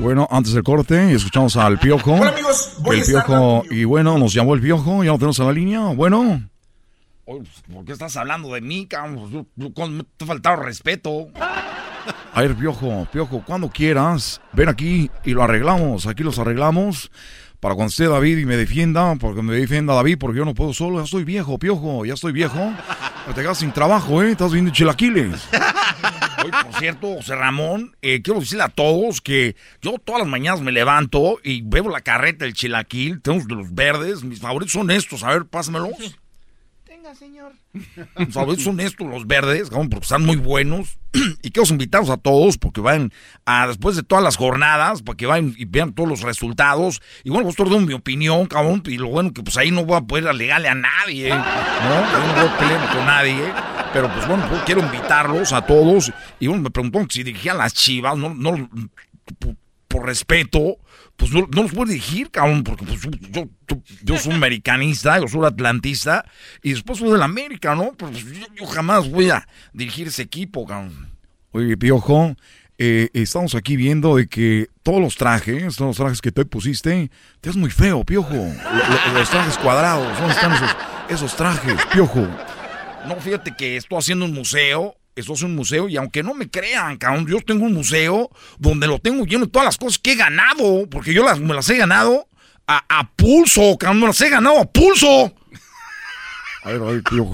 Bueno, 0.00 0.26
antes 0.30 0.52
del 0.52 0.64
corte, 0.64 1.14
escuchamos 1.14 1.56
al 1.56 1.78
Piojo. 1.78 2.14
Hola, 2.14 2.30
amigos, 2.30 2.74
voy 2.80 2.98
el 2.98 3.04
Piojo, 3.06 3.62
y 3.70 3.84
bueno, 3.84 4.18
nos 4.18 4.34
llamó 4.34 4.54
el 4.54 4.60
Piojo, 4.60 5.04
ya 5.04 5.12
lo 5.12 5.16
tenemos 5.18 5.38
en 5.38 5.46
la 5.46 5.52
línea. 5.52 5.80
Bueno, 5.94 6.42
¿Por 7.24 7.84
qué 7.86 7.92
estás 7.92 8.16
hablando 8.16 8.52
de 8.52 8.60
mí, 8.60 8.86
cabrón? 8.86 9.46
Con- 9.74 10.06
Te 10.16 10.24
ha 10.24 10.26
faltado 10.26 10.56
respeto. 10.56 11.28
A 12.34 12.42
ver, 12.42 12.54
Piojo, 12.54 13.06
Piojo, 13.12 13.42
cuando 13.44 13.68
quieras, 13.68 14.40
ven 14.52 14.68
aquí 14.68 15.10
y 15.24 15.32
lo 15.32 15.42
arreglamos. 15.42 16.06
Aquí 16.06 16.22
los 16.22 16.38
arreglamos 16.38 17.10
para 17.60 17.74
cuando 17.74 17.90
esté 17.90 18.08
David 18.08 18.38
y 18.38 18.44
me 18.44 18.56
defienda, 18.56 19.14
porque 19.16 19.42
me 19.42 19.54
defienda 19.54 19.94
David, 19.94 20.18
porque 20.18 20.38
yo 20.38 20.44
no 20.44 20.54
puedo 20.54 20.72
solo. 20.72 20.98
Ya 20.98 21.04
estoy 21.04 21.24
viejo, 21.24 21.58
Piojo, 21.58 22.04
ya 22.04 22.14
estoy 22.14 22.32
viejo. 22.32 22.72
Te 23.34 23.40
quedas 23.40 23.58
sin 23.58 23.72
trabajo, 23.72 24.22
¿eh? 24.22 24.32
Estás 24.32 24.52
viendo 24.52 24.72
chilaquiles. 24.72 25.48
Oye, 26.42 26.50
por 26.50 26.74
cierto, 26.80 27.14
José 27.14 27.36
Ramón, 27.36 27.94
eh, 28.02 28.20
quiero 28.20 28.40
decirle 28.40 28.64
a 28.64 28.68
todos 28.68 29.20
que 29.20 29.54
yo 29.80 29.94
todas 30.04 30.22
las 30.22 30.28
mañanas 30.28 30.60
me 30.60 30.72
levanto 30.72 31.38
y 31.44 31.62
bebo 31.62 31.88
la 31.88 32.00
carreta 32.00 32.44
del 32.44 32.54
chilaquil. 32.54 33.22
Tenemos 33.22 33.46
de 33.46 33.54
los 33.54 33.72
verdes. 33.72 34.24
Mis 34.24 34.40
favoritos 34.40 34.72
son 34.72 34.90
estos. 34.90 35.22
A 35.22 35.28
ver, 35.28 35.44
pásamelos. 35.44 36.18
Tenga, 37.02 37.16
señor. 37.16 37.52
Mis 38.16 38.32
favoritos 38.32 38.62
son 38.62 38.78
estos, 38.78 39.08
los 39.08 39.26
verdes, 39.26 39.70
porque 39.70 39.96
están 39.96 40.24
muy 40.24 40.36
buenos. 40.36 40.98
y 41.42 41.50
quiero 41.50 41.68
invitarlos 41.68 42.10
a 42.10 42.16
todos 42.16 42.58
porque 42.58 42.80
vayan 42.80 43.12
a, 43.44 43.66
después 43.66 43.96
de 43.96 44.04
todas 44.04 44.22
las 44.22 44.36
jornadas, 44.36 45.02
para 45.02 45.16
que 45.16 45.26
vayan 45.26 45.52
y 45.56 45.64
vean 45.64 45.94
todos 45.94 46.08
los 46.08 46.20
resultados. 46.20 47.02
Y 47.24 47.30
bueno, 47.30 47.44
pues 47.44 47.56
todo 47.56 47.80
mi 47.80 47.92
opinión, 47.92 48.46
cabrón. 48.46 48.84
Y 48.86 48.98
lo 48.98 49.08
bueno 49.08 49.32
que 49.32 49.42
pues 49.42 49.56
ahí 49.56 49.72
no 49.72 49.84
voy 49.84 49.96
a 49.96 50.02
poder 50.02 50.28
alegarle 50.28 50.68
a 50.68 50.76
nadie, 50.76 51.30
¿no? 51.30 51.34
Ahí 51.34 52.26
no 52.28 52.34
voy 52.34 52.48
a 52.48 52.58
pelear 52.58 52.94
con 52.94 53.04
nadie. 53.04 53.52
Pero 53.92 54.12
pues 54.12 54.28
bueno, 54.28 54.46
pues, 54.48 54.62
quiero 54.62 54.82
invitarlos 54.82 55.52
a 55.52 55.66
todos. 55.66 56.12
Y 56.38 56.46
bueno, 56.46 56.62
me 56.62 56.70
preguntaron 56.70 57.10
si 57.10 57.24
dirigían 57.24 57.58
las 57.58 57.74
chivas, 57.74 58.16
no, 58.16 58.32
no, 58.32 58.70
por 59.88 60.06
respeto, 60.06 60.78
pues 61.16 61.30
no, 61.32 61.46
no 61.52 61.62
los 61.62 61.72
puedo 61.72 61.86
dirigir, 61.90 62.30
cabrón, 62.30 62.64
porque 62.64 62.84
pues, 62.84 63.00
yo, 63.30 63.44
yo, 63.68 63.82
yo 64.02 64.18
soy 64.18 64.30
un 64.30 64.36
americanista, 64.36 65.18
yo 65.20 65.28
soy 65.28 65.40
un 65.40 65.46
atlantista, 65.46 66.24
y 66.62 66.70
después 66.72 66.98
soy 66.98 67.10
del 67.12 67.22
América, 67.22 67.74
¿no? 67.74 67.92
Pues, 67.92 68.24
yo, 68.24 68.46
yo 68.56 68.66
jamás 68.66 69.08
voy 69.10 69.30
a 69.30 69.46
dirigir 69.72 70.08
ese 70.08 70.22
equipo, 70.22 70.66
cabrón. 70.66 71.10
Oye, 71.52 71.76
Piojo, 71.76 72.34
eh, 72.78 73.08
estamos 73.12 73.54
aquí 73.54 73.76
viendo 73.76 74.16
de 74.16 74.26
que 74.26 74.68
todos 74.82 75.00
los 75.00 75.16
trajes, 75.16 75.76
todos 75.76 75.90
los 75.90 75.96
trajes 75.96 76.20
que 76.20 76.32
te 76.32 76.44
pusiste, 76.44 77.10
te 77.40 77.50
es 77.50 77.56
muy 77.56 77.70
feo, 77.70 78.02
Piojo. 78.04 78.34
Lo- 78.34 79.12
lo- 79.12 79.18
los 79.18 79.30
trajes 79.30 79.56
cuadrados, 79.58 80.18
¿dónde 80.18 80.32
están 80.34 80.52
esos, 80.54 80.76
esos 81.08 81.36
trajes, 81.36 81.76
Piojo? 81.92 82.26
No, 83.06 83.16
fíjate 83.16 83.54
que 83.56 83.76
estoy 83.76 83.98
haciendo 83.98 84.24
un 84.24 84.32
museo. 84.32 84.96
Esto 85.14 85.34
es 85.34 85.42
un 85.42 85.54
museo 85.54 85.88
y 85.88 85.96
aunque 85.98 86.22
no 86.22 86.32
me 86.32 86.48
crean, 86.48 86.96
cabrón, 86.96 87.26
yo 87.26 87.38
tengo 87.40 87.66
un 87.66 87.74
museo 87.74 88.30
donde 88.58 88.86
lo 88.86 88.98
tengo 88.98 89.26
lleno 89.26 89.44
de 89.44 89.50
todas 89.50 89.66
las 89.66 89.76
cosas 89.76 89.98
que 89.98 90.12
he 90.12 90.16
ganado, 90.16 90.88
porque 90.90 91.12
yo 91.12 91.22
las, 91.22 91.38
me 91.38 91.52
las 91.52 91.68
he 91.68 91.76
ganado 91.76 92.28
a, 92.66 93.10
pulso, 93.14 93.76
cabrón, 93.78 94.00
me 94.00 94.06
las 94.06 94.20
he 94.22 94.30
ganado 94.30 94.60
a 94.60 94.64
pulso. 94.64 95.34
A 96.64 96.70
ver, 96.70 96.80
a 96.80 96.84
ver, 96.84 97.02
Piojo. 97.02 97.32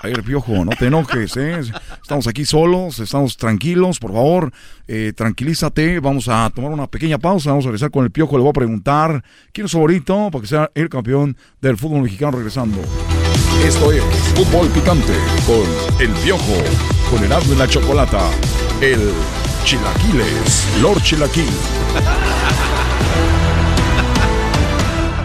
A 0.00 0.06
ver, 0.06 0.22
Piojo, 0.22 0.64
no 0.64 0.70
te 0.78 0.86
enojes, 0.86 1.36
¿eh? 1.36 1.60
Estamos 2.00 2.26
aquí 2.26 2.44
solos, 2.44 3.00
estamos 3.00 3.36
tranquilos, 3.36 3.98
por 3.98 4.12
favor, 4.12 4.52
eh, 4.86 5.12
tranquilízate. 5.14 6.00
Vamos 6.00 6.28
a 6.28 6.50
tomar 6.54 6.70
una 6.70 6.86
pequeña 6.86 7.18
pausa, 7.18 7.50
vamos 7.50 7.66
a 7.66 7.68
regresar 7.68 7.90
con 7.90 8.04
el 8.04 8.10
Piojo. 8.10 8.36
Le 8.36 8.42
voy 8.42 8.50
a 8.50 8.52
preguntar 8.52 9.24
quién 9.52 9.66
es 9.66 9.72
favorito 9.72 10.30
para 10.30 10.42
que 10.42 10.48
sea 10.48 10.70
el 10.74 10.88
campeón 10.88 11.36
del 11.60 11.76
fútbol 11.76 12.02
mexicano 12.02 12.32
regresando. 12.32 12.80
Esto 13.64 13.92
es 13.92 14.02
Fútbol 14.34 14.68
Picante 14.68 15.14
con 15.46 15.64
El 16.00 16.10
Piojo, 16.22 16.54
con 17.10 17.22
Erasmo 17.22 17.54
y 17.54 17.56
la 17.56 17.66
Chocolata, 17.66 18.30
el 18.80 19.12
Chilaquiles, 19.64 20.78
Lord 20.80 21.02
Chilaquil. 21.02 21.50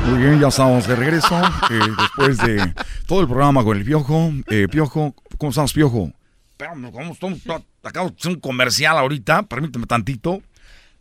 Muy 0.10 0.18
bien, 0.22 0.40
ya 0.40 0.48
estamos 0.48 0.88
de 0.88 0.96
regreso 0.96 1.42
eh, 1.70 1.80
después 1.98 2.38
de 2.40 2.74
todo 3.08 3.22
el 3.22 3.28
programa 3.28 3.64
con 3.64 3.78
el 3.78 3.86
Piojo. 3.86 4.32
Eh, 4.50 4.68
Piojo, 4.70 5.16
¿cómo 5.38 5.52
estás, 5.52 5.72
Piojo? 5.72 6.12
Espérame, 6.52 6.92
¿cómo 6.92 7.14
estamos? 7.14 7.40
Acabo 7.84 8.10
de 8.10 8.16
hacer 8.20 8.32
un 8.32 8.40
comercial 8.40 8.98
ahorita, 8.98 9.44
permíteme 9.44 9.86
tantito. 9.86 10.42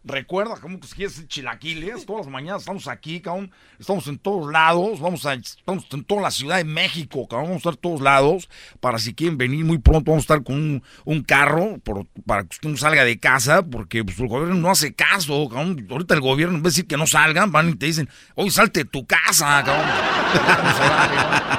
Recuerda 0.05 0.57
cómo 0.61 0.81
que 0.81 0.89
quieres 0.89 1.27
chilaquiles, 1.29 2.05
todas 2.07 2.27
las 2.27 2.33
mañanas 2.33 2.62
estamos 2.62 2.89
aquí, 2.89 3.20
cabrón. 3.20 3.53
Estamos 3.79 4.07
en 4.09 4.19
todos 4.19 4.53
lados, 4.53 4.99
vamos 4.99 5.24
a, 5.27 5.35
estamos 5.35 5.87
en 5.93 6.03
toda 6.05 6.23
la 6.23 6.31
Ciudad 6.33 6.57
de 6.57 6.65
México, 6.65 7.29
cabrón. 7.29 7.51
Vamos 7.51 7.57
a 7.66 7.70
estar 7.70 7.74
en 7.74 7.81
todos 7.81 8.01
lados. 8.01 8.49
Para 8.81 8.99
si 8.99 9.15
quieren 9.15 9.39
venir 9.39 9.65
muy 9.65 9.79
pronto, 9.79 10.11
vamos 10.11 10.23
a 10.23 10.35
estar 10.35 10.43
con 10.43 10.83
un, 11.05 11.23
carro 11.23 11.79
por- 11.85 12.07
para 12.27 12.43
que 12.43 12.49
usted 12.57 12.69
no 12.69 12.77
salga 12.77 13.05
de 13.05 13.20
casa, 13.20 13.62
porque 13.62 14.03
pues, 14.05 14.19
el 14.19 14.27
gobierno 14.27 14.57
no 14.57 14.70
hace 14.70 14.93
caso, 14.93 15.49
cabrón. 15.49 15.87
Ahorita 15.89 16.15
el 16.15 16.20
gobierno, 16.20 16.57
en 16.57 16.62
vez 16.62 16.74
de 16.74 16.79
decir 16.79 16.87
que 16.89 16.97
no 16.97 17.07
salgan, 17.07 17.53
van 17.53 17.69
y 17.70 17.74
te 17.77 17.87
dicen, 17.87 18.09
oye, 18.35 18.51
salte 18.51 18.81
de 18.81 18.91
tu 18.91 19.07
casa, 19.07 19.62
cabrón. 19.65 19.87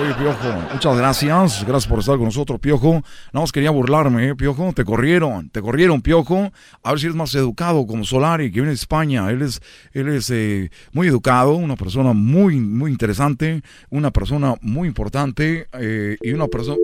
Oye, 0.00 0.14
Piojo, 0.14 0.54
muchas 0.72 0.96
gracias. 0.96 1.64
Gracias 1.66 1.86
por 1.86 1.98
estar 1.98 2.16
con 2.16 2.26
nosotros, 2.26 2.60
Piojo. 2.60 3.02
Nada 3.32 3.42
más 3.42 3.52
quería 3.52 3.70
burlarme, 3.70 4.28
¿eh, 4.28 4.34
Piojo. 4.34 4.72
Te 4.72 4.84
corrieron, 4.84 5.50
te 5.50 5.60
corrieron, 5.60 6.02
Piojo. 6.02 6.52
A 6.82 6.90
ver 6.90 7.00
si 7.00 7.06
eres 7.06 7.16
más 7.16 7.34
educado 7.34 7.86
como 7.86 8.04
Solari, 8.04 8.50
que 8.50 8.60
viene 8.60 8.68
de 8.68 8.74
España. 8.74 9.30
Él 9.30 9.42
es, 9.42 9.60
él 9.92 10.08
es 10.08 10.30
eh, 10.30 10.70
muy 10.92 11.08
educado, 11.08 11.54
una 11.54 11.76
persona 11.76 12.12
muy, 12.12 12.60
muy 12.60 12.90
interesante, 12.90 13.62
una 13.90 14.10
persona 14.10 14.54
muy 14.60 14.88
importante 14.88 15.68
eh, 15.72 16.16
y 16.22 16.32
una 16.32 16.46
persona... 16.46 16.76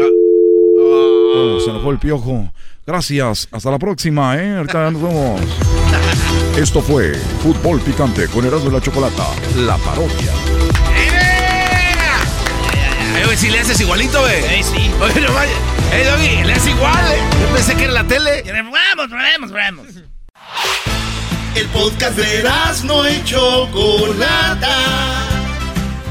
Ah, 0.00 0.28
Oh, 0.80 1.58
se 1.60 1.72
nos 1.72 1.82
fue 1.82 1.92
el 1.92 1.98
piojo. 1.98 2.52
Gracias. 2.86 3.48
Hasta 3.50 3.70
la 3.70 3.78
próxima, 3.78 4.36
¿eh? 4.36 4.56
Ahorita 4.56 4.90
nos 4.90 5.02
vemos. 5.02 5.40
Esto 6.56 6.80
fue 6.80 7.14
Fútbol 7.42 7.80
Picante 7.80 8.26
con 8.28 8.44
Erasmo 8.44 8.70
y 8.70 8.72
la 8.72 8.80
Chocolata, 8.80 9.26
la 9.56 9.76
parodia. 9.78 10.47
Si 13.38 13.48
le 13.48 13.60
haces 13.60 13.80
igualito, 13.80 14.20
güey. 14.20 14.44
Eh, 14.46 14.62
sí. 14.64 14.90
Oye, 15.00 15.20
no 15.20 15.32
vaya. 15.32 15.52
Eh, 15.92 16.04
Doggy, 16.10 16.42
le 16.42 16.54
haces 16.54 16.74
igual, 16.74 17.12
eh. 17.12 17.20
Yo 17.40 17.54
pensé 17.54 17.76
que 17.76 17.84
era 17.84 17.92
la 17.92 18.02
tele. 18.02 18.42
Vamos, 18.42 19.10
vamos, 19.10 19.52
vamos. 19.52 19.86
El 21.54 21.66
podcast 21.68 22.16
de 22.16 22.42
no 22.82 23.08
y 23.08 23.22
Chocolata. 23.22 24.74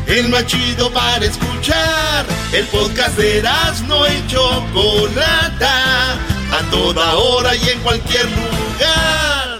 El 0.08 0.30
más 0.30 0.46
chido 0.46 0.90
para 0.94 1.26
escuchar. 1.26 2.26
El 2.54 2.66
podcast 2.68 3.18
de 3.18 3.44
no 3.88 4.08
y 4.08 4.28
Chocolata. 4.28 6.14
A 6.14 6.72
toda 6.72 7.14
hora 7.16 7.54
y 7.58 7.70
en 7.72 7.80
cualquier 7.82 8.24
lugar. 8.24 9.60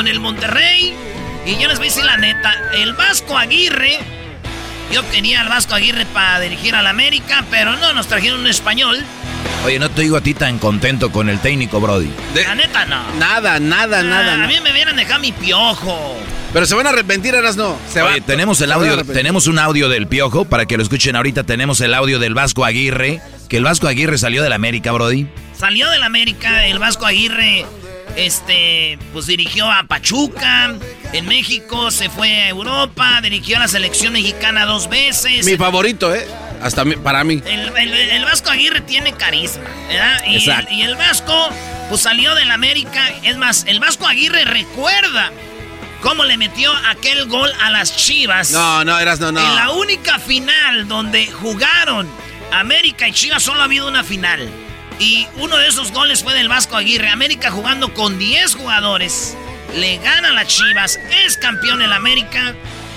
con, 0.00 0.08
el 0.08 0.20
Monterrey. 0.20 0.94
Y 1.46 1.58
yo 1.58 1.68
les 1.68 1.78
voy 1.78 1.88
a 1.88 1.90
decir 1.90 2.04
la 2.04 2.16
neta, 2.16 2.54
el 2.74 2.94
Vasco 2.94 3.36
Aguirre. 3.36 3.98
Yo 4.92 5.08
quería 5.10 5.42
al 5.42 5.48
Vasco 5.48 5.74
Aguirre 5.74 6.06
para 6.06 6.40
dirigir 6.40 6.74
al 6.74 6.86
América, 6.86 7.44
pero 7.50 7.76
no, 7.76 7.92
nos 7.92 8.06
trajeron 8.08 8.40
un 8.40 8.46
español. 8.46 8.98
Oye, 9.64 9.78
no 9.78 9.90
te 9.90 10.02
digo 10.02 10.16
a 10.16 10.20
ti 10.22 10.32
tan 10.32 10.58
contento 10.58 11.12
con 11.12 11.28
el 11.28 11.38
técnico, 11.40 11.80
Brody. 11.80 12.10
La 12.34 12.54
neta 12.54 12.86
no. 12.86 13.02
Nada, 13.18 13.60
nada, 13.60 14.00
Ah, 14.00 14.02
nada. 14.02 14.32
A 14.34 14.36
no. 14.38 14.48
mí 14.48 14.58
me 14.62 14.72
hubieran 14.72 14.96
dejado 14.96 15.20
mi 15.20 15.32
piojo. 15.32 16.16
Pero 16.52 16.66
se 16.66 16.74
van 16.74 16.86
a 16.86 16.90
arrepentir, 16.90 17.34
ahora 17.36 17.52
no. 17.52 17.76
Se 17.92 18.00
Oye, 18.02 18.20
va- 18.20 18.26
tenemos 18.26 18.60
el 18.62 18.72
audio, 18.72 19.04
tenemos 19.04 19.46
un 19.46 19.58
audio 19.58 19.88
del 19.88 20.08
Piojo 20.08 20.46
para 20.46 20.66
que 20.66 20.76
lo 20.76 20.82
escuchen 20.82 21.14
ahorita. 21.14 21.44
Tenemos 21.44 21.80
el 21.82 21.94
audio 21.94 22.18
del 22.18 22.34
Vasco 22.34 22.64
Aguirre, 22.64 23.20
que 23.48 23.58
el 23.58 23.64
Vasco 23.64 23.86
Aguirre 23.86 24.18
salió 24.18 24.42
del 24.42 24.52
América, 24.54 24.90
Brody. 24.92 25.28
Salió 25.56 25.88
del 25.90 26.02
América, 26.02 26.66
el 26.66 26.78
Vasco 26.80 27.06
Aguirre, 27.06 27.66
este, 28.16 28.98
pues 29.12 29.26
dirigió 29.26 29.70
a 29.70 29.84
Pachuca, 29.84 30.74
en 31.12 31.26
México 31.26 31.90
se 31.90 32.08
fue 32.10 32.28
a 32.42 32.48
Europa, 32.48 33.20
dirigió 33.22 33.56
a 33.56 33.60
la 33.60 33.68
selección 33.68 34.12
mexicana 34.12 34.64
dos 34.66 34.88
veces. 34.88 35.46
Mi 35.46 35.56
favorito, 35.56 36.14
¿eh? 36.14 36.26
Hasta 36.62 36.84
mi- 36.84 36.96
para 36.96 37.24
mí. 37.24 37.42
El, 37.46 37.74
el- 37.76 37.94
el 37.94 38.24
Vasco 38.24 38.50
Aguirre 38.50 38.82
tiene 38.82 39.12
carisma, 39.14 39.64
¿verdad? 39.88 40.22
Y 40.26 40.34
el, 40.34 40.36
Exacto. 40.40 40.72
y 40.74 40.82
el 40.82 40.94
Vasco, 40.96 41.48
pues 41.88 42.02
salió 42.02 42.34
del 42.34 42.50
América. 42.50 43.08
Es 43.22 43.36
más, 43.38 43.64
el 43.66 43.80
Vasco 43.80 44.06
Aguirre 44.06 44.44
recuerda 44.44 45.30
cómo 46.02 46.24
le 46.24 46.36
metió 46.36 46.70
aquel 46.88 47.26
gol 47.28 47.50
a 47.62 47.70
las 47.70 47.96
Chivas. 47.96 48.50
No, 48.50 48.84
no, 48.84 48.98
eras 48.98 49.20
no, 49.20 49.32
no. 49.32 49.40
En 49.40 49.54
la 49.56 49.70
única 49.70 50.18
final 50.18 50.86
donde 50.86 51.26
jugaron 51.28 52.06
América 52.52 53.08
y 53.08 53.12
Chivas, 53.12 53.42
solo 53.42 53.60
ha 53.62 53.64
habido 53.64 53.88
una 53.88 54.04
final. 54.04 54.48
Y 55.00 55.26
uno 55.38 55.56
de 55.56 55.66
esos 55.66 55.90
goles 55.92 56.22
fue 56.22 56.34
del 56.34 56.48
Vasco 56.48 56.76
Aguirre. 56.76 57.08
América 57.08 57.50
jugando 57.50 57.92
con 57.94 58.18
10 58.18 58.54
jugadores. 58.54 59.34
Le 59.74 59.96
gana 59.98 60.28
a 60.28 60.32
las 60.32 60.46
Chivas. 60.48 60.98
Es 61.26 61.36
campeón 61.38 61.80
el 61.82 61.92
América. 61.92 62.54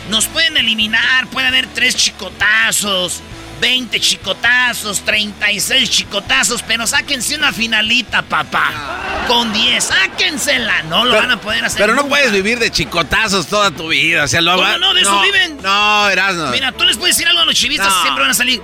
Nos 0.09 0.25
pueden 0.27 0.57
eliminar. 0.57 1.27
Puede 1.27 1.47
haber 1.47 1.65
3 1.67 1.95
chicotazos. 1.95 3.21
20 3.61 3.97
chicotazos, 4.01 5.05
36 5.05 5.89
chicotazos, 5.89 6.61
pero 6.63 6.85
sáquense 6.85 7.35
una 7.35 7.53
finalita, 7.53 8.21
papá. 8.21 9.23
Con 9.27 9.53
10, 9.53 9.81
sáquensela. 9.85 10.83
No 10.83 11.05
lo 11.05 11.11
Pero- 11.11 11.21
van 11.23 11.31
a 11.31 11.39
poder 11.39 11.63
hacer. 11.63 11.79
Pero 11.79 11.95
no 11.95 12.05
puedes 12.09 12.33
vivir 12.33 12.59
de 12.59 12.69
chicotazos 12.71 13.47
toda 13.47 13.71
tu 13.71 13.87
vida. 13.87 14.25
O 14.25 14.27
sea, 14.27 14.41
lo 14.41 14.55
¿Cómo 14.55 14.63
va- 14.67 14.77
no? 14.79 14.93
De 14.93 15.01
eso 15.01 15.21
viven. 15.21 15.59
No, 15.61 16.09
eras 16.09 16.35
no. 16.35 16.47
Mira, 16.47 16.73
tú 16.73 16.83
les 16.83 16.97
puedes 16.97 17.15
decir 17.15 17.29
algo 17.29 17.39
a 17.41 17.45
los 17.45 17.55
chivistas 17.55 17.87
No. 17.87 18.01
siempre 18.01 18.21
van 18.23 18.31
a 18.31 18.33
salir. 18.33 18.61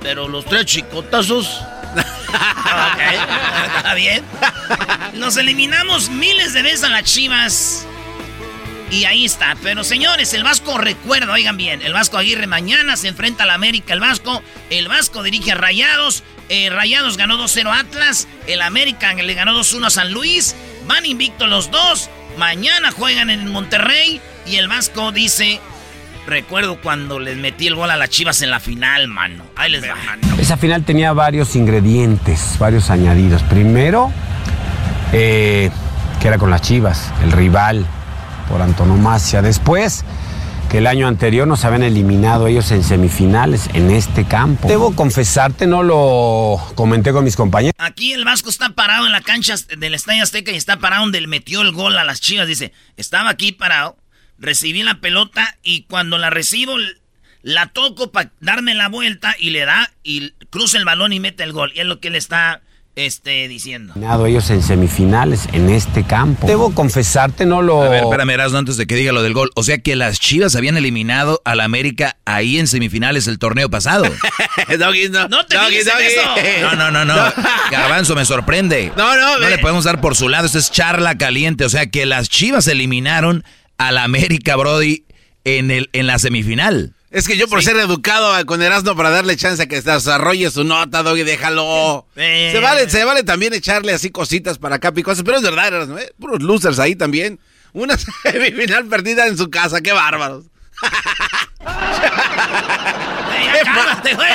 Pero 0.00 0.26
los 0.26 0.44
tres 0.44 0.66
chicotazos. 0.66 1.60
Ok, 1.96 3.76
está 3.76 3.94
bien. 3.94 4.24
Nos 5.14 5.36
eliminamos 5.36 6.08
miles 6.10 6.52
de 6.52 6.62
veces 6.62 6.84
a 6.84 6.88
las 6.88 7.04
chivas. 7.04 7.86
Y 8.90 9.06
ahí 9.06 9.24
está. 9.24 9.56
Pero 9.62 9.84
señores, 9.84 10.34
el 10.34 10.44
Vasco 10.44 10.76
recuerda, 10.76 11.32
oigan 11.32 11.56
bien, 11.56 11.80
el 11.80 11.94
Vasco 11.94 12.18
Aguirre 12.18 12.46
mañana 12.46 12.96
se 12.96 13.08
enfrenta 13.08 13.44
al 13.44 13.50
América, 13.50 13.94
el 13.94 14.00
Vasco. 14.00 14.42
El 14.68 14.88
Vasco 14.88 15.22
dirige 15.22 15.52
a 15.52 15.54
Rayados. 15.54 16.22
eh, 16.50 16.68
Rayados 16.68 17.16
ganó 17.16 17.38
2-0 17.38 17.70
a 17.70 17.78
Atlas. 17.80 18.28
El 18.46 18.60
América 18.60 19.14
le 19.14 19.34
ganó 19.34 19.58
2-1 19.58 19.86
a 19.86 19.90
San 19.90 20.12
Luis. 20.12 20.54
Van 20.86 21.06
invictos 21.06 21.48
los 21.48 21.70
dos. 21.70 22.10
Mañana 22.36 22.90
juegan 22.90 23.30
en 23.30 23.50
Monterrey. 23.50 24.20
Y 24.44 24.56
el 24.56 24.68
Vasco 24.68 25.10
dice, 25.12 25.60
recuerdo 26.26 26.80
cuando 26.80 27.18
les 27.18 27.36
metí 27.36 27.66
el 27.66 27.74
gol 27.74 27.90
a 27.90 27.96
las 27.96 28.10
chivas 28.10 28.42
en 28.42 28.50
la 28.50 28.60
final, 28.60 29.08
mano. 29.08 29.44
Ahí 29.56 29.70
les 29.70 29.82
va. 29.82 29.94
Esa 30.38 30.56
final 30.56 30.84
tenía 30.84 31.12
varios 31.12 31.56
ingredientes, 31.56 32.56
varios 32.58 32.90
añadidos. 32.90 33.42
Primero, 33.42 34.12
eh, 35.12 35.70
que 36.20 36.28
era 36.28 36.38
con 36.38 36.50
las 36.50 36.62
Chivas, 36.62 37.12
el 37.22 37.32
rival 37.32 37.86
por 38.48 38.62
antonomasia. 38.62 39.42
Después, 39.42 40.04
que 40.70 40.78
el 40.78 40.86
año 40.86 41.06
anterior 41.06 41.46
nos 41.46 41.66
habían 41.66 41.82
eliminado 41.82 42.46
ellos 42.46 42.70
en 42.70 42.82
semifinales 42.82 43.68
en 43.74 43.90
este 43.90 44.24
campo. 44.24 44.68
Debo 44.68 44.96
confesarte, 44.96 45.66
no 45.66 45.82
lo 45.82 46.58
comenté 46.74 47.12
con 47.12 47.24
mis 47.24 47.36
compañeros. 47.36 47.74
Aquí 47.76 48.14
el 48.14 48.24
Vasco 48.24 48.48
está 48.48 48.70
parado 48.70 49.04
en 49.04 49.12
la 49.12 49.20
cancha 49.20 49.54
del 49.76 49.92
Estadio 49.92 50.22
Azteca 50.22 50.50
y 50.50 50.56
está 50.56 50.78
parado 50.78 51.02
donde 51.02 51.20
le 51.20 51.26
metió 51.26 51.60
el 51.60 51.72
gol 51.72 51.98
a 51.98 52.04
las 52.04 52.22
chivas. 52.22 52.48
Dice, 52.48 52.72
estaba 52.96 53.28
aquí 53.28 53.52
parado, 53.52 53.98
recibí 54.42 54.82
la 54.82 55.00
pelota 55.00 55.56
y 55.62 55.82
cuando 55.84 56.18
la 56.18 56.28
recibo 56.28 56.74
la 57.42 57.66
toco 57.68 58.12
para 58.12 58.32
darme 58.40 58.74
la 58.74 58.88
vuelta 58.88 59.34
y 59.38 59.50
le 59.50 59.64
da 59.64 59.90
y 60.02 60.32
cruza 60.50 60.78
el 60.78 60.84
balón 60.84 61.12
y 61.12 61.20
mete 61.20 61.42
el 61.42 61.52
gol. 61.52 61.72
Y 61.74 61.80
es 61.80 61.86
lo 61.86 61.98
que 62.00 62.08
él 62.08 62.16
está 62.16 62.60
este, 62.94 63.48
diciendo. 63.48 63.94
Eliminado 63.94 64.26
ellos 64.26 64.50
en 64.50 64.62
semifinales 64.62 65.48
en 65.52 65.70
este 65.70 66.04
campo. 66.04 66.46
Debo 66.46 66.74
confesarte, 66.74 67.46
no 67.46 67.62
lo... 67.62 67.82
A 67.82 67.88
ver, 67.88 68.04
espérame, 68.04 68.30
Erasmo, 68.30 68.58
antes 68.58 68.76
de 68.76 68.86
que 68.86 68.94
diga 68.94 69.12
lo 69.12 69.22
del 69.22 69.32
gol. 69.32 69.50
O 69.56 69.62
sea 69.62 69.78
que 69.78 69.96
las 69.96 70.20
Chivas 70.20 70.54
habían 70.56 70.76
eliminado 70.76 71.40
al 71.44 71.60
América 71.60 72.16
ahí 72.26 72.58
en 72.58 72.66
semifinales 72.68 73.26
el 73.28 73.38
torneo 73.38 73.70
pasado. 73.70 74.04
Doggy, 74.78 75.08
no. 75.10 75.26
No 75.28 75.46
te 75.46 75.56
Doggy, 75.56 75.78
doggy. 75.82 76.04
eso. 76.04 76.22
No, 76.62 76.74
no, 76.76 76.90
no, 76.90 77.04
no. 77.04 77.14
Garbanzo 77.70 78.14
me 78.14 78.24
sorprende. 78.24 78.92
No, 78.96 79.16
no, 79.16 79.34
No 79.34 79.40
ve. 79.40 79.50
le 79.50 79.58
podemos 79.58 79.84
dar 79.84 80.00
por 80.00 80.14
su 80.14 80.28
lado. 80.28 80.46
Esto 80.46 80.58
es 80.58 80.70
charla 80.70 81.16
caliente. 81.16 81.64
O 81.64 81.70
sea 81.70 81.86
que 81.90 82.04
las 82.06 82.28
Chivas 82.28 82.68
eliminaron 82.68 83.42
al 83.88 83.98
América, 83.98 84.56
Brody, 84.56 85.04
en, 85.44 85.70
el, 85.70 85.90
en 85.92 86.06
la 86.06 86.18
semifinal. 86.18 86.94
Es 87.10 87.28
que 87.28 87.36
yo 87.36 87.46
por 87.46 87.62
ser 87.62 87.76
educado 87.76 88.32
a- 88.34 88.44
con 88.44 88.62
Erasmo 88.62 88.96
para 88.96 89.10
darle 89.10 89.36
chance 89.36 89.62
a 89.62 89.66
que 89.66 89.82
desarrolle 89.82 90.50
su 90.50 90.64
nota, 90.64 91.02
Doggy, 91.02 91.24
déjalo. 91.24 92.06
Eh. 92.16 92.48
Se 92.52 92.60
vale, 92.60 92.88
se 92.88 93.04
vale 93.04 93.22
también 93.22 93.52
echarle 93.52 93.92
así 93.92 94.10
cositas 94.10 94.56
para 94.58 94.76
acá 94.76 94.92
y 94.96 95.02
cosas, 95.02 95.22
pero 95.22 95.36
es 95.36 95.42
verdad, 95.42 95.68
Erasmo, 95.68 95.98
¿eh? 95.98 96.10
Puros 96.18 96.40
losers 96.42 96.78
ahí 96.78 96.96
también. 96.96 97.38
Una 97.74 97.98
semifinal 98.22 98.86
perdida 98.86 99.26
en 99.26 99.36
su 99.36 99.50
casa, 99.50 99.82
qué 99.82 99.92
bárbaros. 99.92 100.44
Cálmate, 103.74 104.14
güey. 104.14 104.28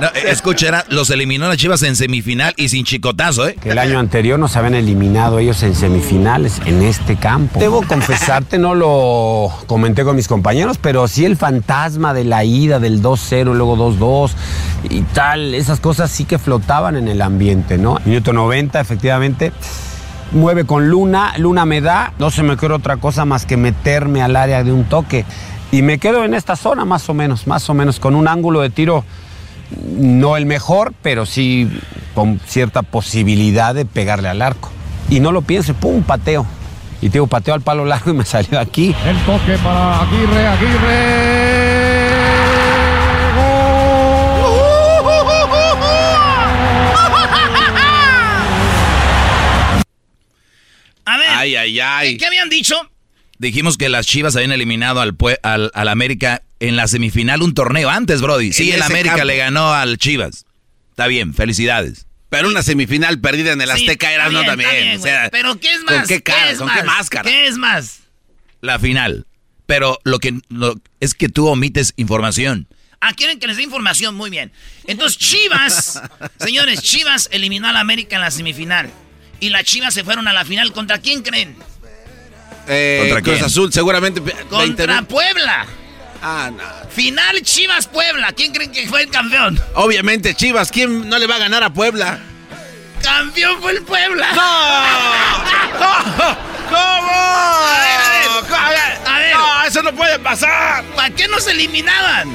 No, 0.00 0.06
eh, 0.08 0.24
escucha, 0.30 0.68
era- 0.68 0.84
los 0.88 1.10
eliminó 1.10 1.48
las 1.48 1.56
Chivas 1.56 1.82
en 1.82 1.96
semifinal 1.96 2.54
y 2.56 2.68
sin 2.68 2.84
chicotazo, 2.84 3.48
¿eh? 3.48 3.56
Que 3.60 3.70
el 3.70 3.78
año 3.78 3.98
anterior 3.98 4.38
nos 4.38 4.56
habían 4.56 4.74
eliminado 4.74 5.38
ellos 5.40 5.62
en 5.64 5.74
semifinales 5.74 6.60
en 6.66 6.82
este 6.82 7.16
campo. 7.16 7.58
Debo 7.58 7.82
confesarte, 7.82 8.58
no 8.58 8.74
lo 8.74 9.50
comenté 9.66 10.04
con 10.04 10.14
mis 10.16 10.28
compañeros, 10.28 10.78
pero 10.80 11.08
sí 11.08 11.24
el 11.24 11.36
fantasma 11.36 12.14
de 12.14 12.24
la 12.24 12.44
ida 12.44 12.78
del 12.78 13.02
2-0, 13.02 13.54
luego 13.54 13.76
2-2 13.76 14.30
y 14.90 15.00
tal, 15.02 15.54
esas 15.54 15.80
cosas 15.80 16.10
sí 16.10 16.24
que 16.24 16.38
flotaban 16.38 16.94
en 16.96 17.08
el 17.08 17.20
ambiente, 17.22 17.76
¿no? 17.78 17.98
Minuto 18.04 18.32
90, 18.32 18.80
efectivamente. 18.80 19.52
Mueve 20.30 20.64
con 20.64 20.88
Luna, 20.90 21.32
Luna 21.38 21.64
me 21.64 21.80
da, 21.80 22.12
no 22.18 22.30
se 22.30 22.42
me 22.42 22.52
ocurre 22.52 22.74
otra 22.74 22.98
cosa 22.98 23.24
más 23.24 23.46
que 23.46 23.56
meterme 23.56 24.20
al 24.22 24.36
área 24.36 24.62
de 24.62 24.72
un 24.72 24.84
toque. 24.84 25.24
Y 25.70 25.82
me 25.82 25.98
quedo 25.98 26.24
en 26.24 26.34
esta 26.34 26.56
zona 26.56 26.84
más 26.84 27.08
o 27.08 27.14
menos, 27.14 27.46
más 27.46 27.68
o 27.68 27.74
menos, 27.74 28.00
con 28.00 28.14
un 28.14 28.26
ángulo 28.26 28.62
de 28.62 28.70
tiro 28.70 29.04
no 29.82 30.36
el 30.36 30.46
mejor, 30.46 30.94
pero 31.02 31.26
sí 31.26 31.68
con 32.14 32.40
cierta 32.46 32.82
posibilidad 32.82 33.74
de 33.74 33.84
pegarle 33.84 34.28
al 34.28 34.40
arco. 34.40 34.70
Y 35.10 35.20
no 35.20 35.30
lo 35.30 35.42
pienso, 35.42 35.74
pum, 35.74 36.02
pateo. 36.02 36.46
Y 37.00 37.10
tengo 37.10 37.26
pateo 37.26 37.54
al 37.54 37.60
palo 37.60 37.84
largo 37.84 38.10
y 38.10 38.14
me 38.14 38.24
salió 38.24 38.58
aquí. 38.58 38.94
El 39.06 39.16
toque 39.24 39.56
para 39.62 40.02
Aguirre, 40.02 40.46
Aguirre. 40.46 41.38
A 51.04 51.16
ver. 51.16 51.26
Ay, 51.30 51.56
ay, 51.56 51.80
ay. 51.80 52.16
¿Qué 52.16 52.26
habían 52.26 52.48
dicho? 52.48 52.74
Dijimos 53.38 53.76
que 53.78 53.88
las 53.88 54.06
Chivas 54.06 54.34
habían 54.36 54.52
eliminado 54.52 55.00
al, 55.00 55.16
pue- 55.16 55.38
al, 55.42 55.70
al 55.74 55.88
América 55.88 56.42
en 56.60 56.76
la 56.76 56.88
semifinal 56.88 57.42
un 57.42 57.54
torneo 57.54 57.88
antes, 57.88 58.20
Brody. 58.20 58.52
Sí, 58.52 58.70
En 58.70 58.76
el 58.76 58.82
América 58.82 59.10
campo. 59.16 59.26
le 59.26 59.36
ganó 59.36 59.72
al 59.72 59.98
Chivas. 59.98 60.44
Está 60.90 61.06
bien, 61.06 61.34
felicidades. 61.34 62.06
Pero 62.30 62.48
una 62.48 62.62
semifinal 62.62 63.20
perdida 63.20 63.52
en 63.52 63.60
el 63.60 63.68
Sí, 63.70 63.84
Azteca 63.86 64.12
era 64.12 64.28
no 64.28 64.44
también. 64.44 64.70
bien, 64.70 64.98
o 64.98 65.02
sea. 65.02 65.28
Pero 65.30 65.58
¿qué 65.60 65.72
es 65.72 65.82
más? 65.84 65.94
¿Con 66.00 66.06
qué 66.08 66.22
cara? 66.22 66.50
es 66.50 66.58
¿Con 66.58 66.66
más? 66.66 66.76
qué 66.78 66.82
máscara? 66.84 67.22
¿Qué 67.30 67.46
es 67.46 67.56
más? 67.56 68.00
La 68.60 68.78
final. 68.78 69.26
Pero 69.66 69.98
lo 70.04 70.18
que 70.18 70.40
lo- 70.48 70.80
es 71.00 71.14
que 71.14 71.28
tú 71.28 71.46
omites 71.46 71.94
información. 71.96 72.66
Ah, 73.00 73.12
quieren 73.14 73.38
que 73.38 73.46
les 73.46 73.56
dé 73.56 73.62
información, 73.62 74.16
muy 74.16 74.28
bien. 74.28 74.50
Entonces, 74.88 75.16
Chivas, 75.18 76.02
señores, 76.40 76.82
Chivas 76.82 77.28
eliminó 77.30 77.68
a 77.68 77.72
la 77.72 77.80
América 77.80 78.16
en 78.16 78.22
la 78.22 78.32
semifinal. 78.32 78.90
Y 79.40 79.50
las 79.50 79.62
Chivas 79.62 79.94
se 79.94 80.02
fueron 80.02 80.26
a 80.26 80.32
la 80.32 80.44
final. 80.44 80.72
¿Contra 80.72 80.98
quién 80.98 81.22
creen? 81.22 81.54
Eh, 82.68 82.98
¿Contra 83.00 83.22
Cruz 83.22 83.34
quién? 83.36 83.46
Azul, 83.46 83.72
seguramente. 83.72 84.20
pe- 84.20 84.34
20 84.34 84.48
Contra. 84.48 85.02
Puebla. 85.02 85.66
Ah, 86.22 86.50
no. 86.52 86.64
Final 86.90 87.42
Chivas 87.42 87.86
Puebla. 87.86 88.32
¿Quién 88.32 88.52
creen 88.52 88.72
que 88.72 88.86
fue 88.88 89.02
el 89.02 89.10
campeón? 89.10 89.60
Obviamente, 89.74 90.34
Chivas, 90.34 90.70
¿quién 90.70 91.08
no 91.08 91.18
le 91.18 91.26
va 91.26 91.36
a 91.36 91.38
ganar 91.38 91.62
a 91.62 91.70
Puebla? 91.72 92.18
Campeón 93.02 93.60
fue 93.62 93.72
el 93.72 93.82
Puebla. 93.82 94.28
¿Cómo? 96.68 96.76
A 96.78 97.80
ver, 97.80 98.00
a 98.54 98.68
ver. 98.70 98.98
A 99.06 99.18
ver. 99.18 99.34
No, 99.34 99.64
eso 99.64 99.82
no 99.82 99.92
puede 99.94 100.18
pasar. 100.18 100.84
¿Para 100.96 101.10
qué 101.10 101.28
nos 101.28 101.46
eliminaban? 101.46 102.34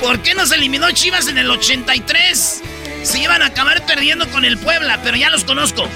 ¿Por 0.00 0.20
qué 0.20 0.34
nos 0.34 0.50
eliminó 0.50 0.90
Chivas 0.90 1.28
en 1.28 1.38
el 1.38 1.50
83? 1.50 2.62
Se 3.04 3.18
iban 3.20 3.42
a 3.42 3.46
acabar 3.46 3.84
perdiendo 3.86 4.28
con 4.30 4.44
el 4.44 4.58
Puebla, 4.58 4.98
pero 5.04 5.16
ya 5.16 5.30
los 5.30 5.44
conozco. 5.44 5.88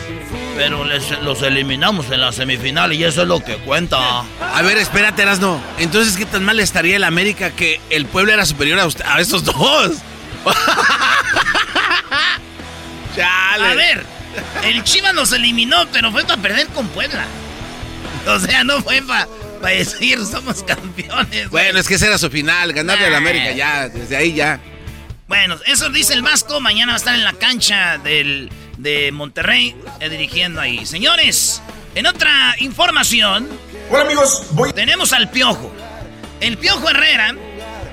Pero 0.56 0.84
los 1.22 1.42
eliminamos 1.42 2.10
en 2.10 2.20
la 2.22 2.32
semifinal 2.32 2.92
y 2.92 3.04
eso 3.04 3.22
es 3.22 3.28
lo 3.28 3.40
que 3.44 3.56
cuenta. 3.58 4.20
A 4.20 4.62
ver, 4.62 4.78
espérate, 4.78 5.22
Erasno. 5.22 5.60
Entonces, 5.78 6.16
¿qué 6.16 6.24
tan 6.24 6.44
mal 6.44 6.58
estaría 6.60 6.96
el 6.96 7.04
América 7.04 7.50
que 7.50 7.78
el 7.90 8.06
Puebla 8.06 8.32
era 8.34 8.46
superior 8.46 8.80
a, 8.80 8.86
usted- 8.86 9.04
a 9.06 9.20
estos 9.20 9.44
dos? 9.44 9.92
Chale. 13.14 13.66
A 13.66 13.74
ver, 13.74 14.04
el 14.64 14.82
Chivas 14.84 15.14
nos 15.14 15.32
eliminó, 15.32 15.86
pero 15.92 16.10
fue 16.12 16.24
para 16.24 16.40
perder 16.40 16.66
con 16.68 16.86
Puebla. 16.88 17.24
O 18.26 18.38
sea, 18.40 18.64
no 18.64 18.82
fue 18.82 19.02
para 19.02 19.26
decir 19.62 20.18
somos 20.24 20.62
campeones. 20.62 21.48
güey. 21.50 21.64
Bueno, 21.64 21.78
es 21.78 21.88
que 21.88 21.94
esa 21.94 22.06
era 22.06 22.18
su 22.18 22.28
final, 22.30 22.72
ganarle 22.72 23.06
al 23.06 23.14
América 23.14 23.52
ya, 23.52 23.88
desde 23.88 24.16
ahí 24.16 24.34
ya. 24.34 24.60
Bueno, 25.28 25.56
eso 25.66 25.88
dice 25.90 26.14
el 26.14 26.22
Vasco. 26.22 26.60
Mañana 26.60 26.92
va 26.92 26.96
a 26.96 26.98
estar 26.98 27.14
en 27.14 27.24
la 27.24 27.32
cancha 27.32 27.98
del, 27.98 28.50
de 28.76 29.12
Monterrey 29.12 29.74
eh, 30.00 30.08
dirigiendo 30.08 30.60
ahí. 30.60 30.86
Señores, 30.86 31.62
en 31.94 32.06
otra 32.06 32.54
información. 32.58 33.48
Hola 33.90 34.02
amigos, 34.02 34.46
voy. 34.52 34.72
Tenemos 34.72 35.12
al 35.12 35.30
Piojo. 35.30 35.72
El 36.40 36.58
Piojo 36.58 36.88
Herrera. 36.88 37.34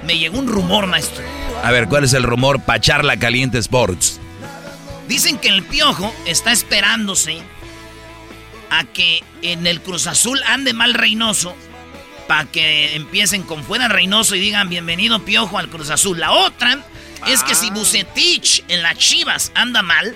Me 0.04 0.18
llegó 0.18 0.38
un 0.40 0.48
rumor, 0.48 0.86
maestro. 0.88 1.24
A 1.64 1.72
ver, 1.72 1.88
¿cuál 1.88 2.04
es 2.04 2.14
el 2.14 2.24
rumor 2.24 2.62
para 2.62 2.82
Charla 2.82 3.18
Caliente 3.18 3.58
Sports? 3.58 4.20
Dicen 5.08 5.38
que 5.38 5.48
el 5.48 5.64
Piojo 5.64 6.14
está 6.26 6.52
esperándose 6.52 7.42
a 8.70 8.84
que 8.84 9.24
en 9.42 9.66
el 9.68 9.82
Cruz 9.82 10.08
Azul 10.08 10.42
ande 10.46 10.74
mal 10.74 10.94
Reynoso 10.94 11.56
para 12.28 12.46
que 12.46 12.96
empiecen 12.96 13.44
con 13.44 13.64
fuera 13.64 13.88
Reynoso 13.88 14.36
y 14.36 14.40
digan 14.40 14.70
bienvenido 14.70 15.24
Piojo 15.24 15.58
al 15.58 15.70
Cruz 15.70 15.90
Azul. 15.90 16.20
La 16.20 16.32
otra 16.32 16.80
es 17.28 17.44
que 17.44 17.56
si 17.56 17.70
Bucetich 17.70 18.64
en 18.68 18.82
las 18.82 18.98
Chivas 18.98 19.52
anda 19.56 19.82
mal, 19.82 20.16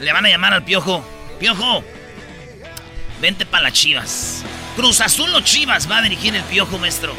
le 0.00 0.12
van 0.12 0.24
a 0.26 0.28
llamar 0.28 0.54
al 0.54 0.64
Piojo, 0.64 1.04
Piojo, 1.38 1.82
vente 3.20 3.46
para 3.46 3.64
las 3.64 3.72
Chivas. 3.74 4.42
Cruz 4.76 5.00
Azul 5.00 5.34
o 5.34 5.40
Chivas 5.40 5.90
va 5.90 5.98
a 5.98 6.02
dirigir 6.02 6.34
el 6.34 6.42
Piojo, 6.44 6.78
maestro. 6.78 7.12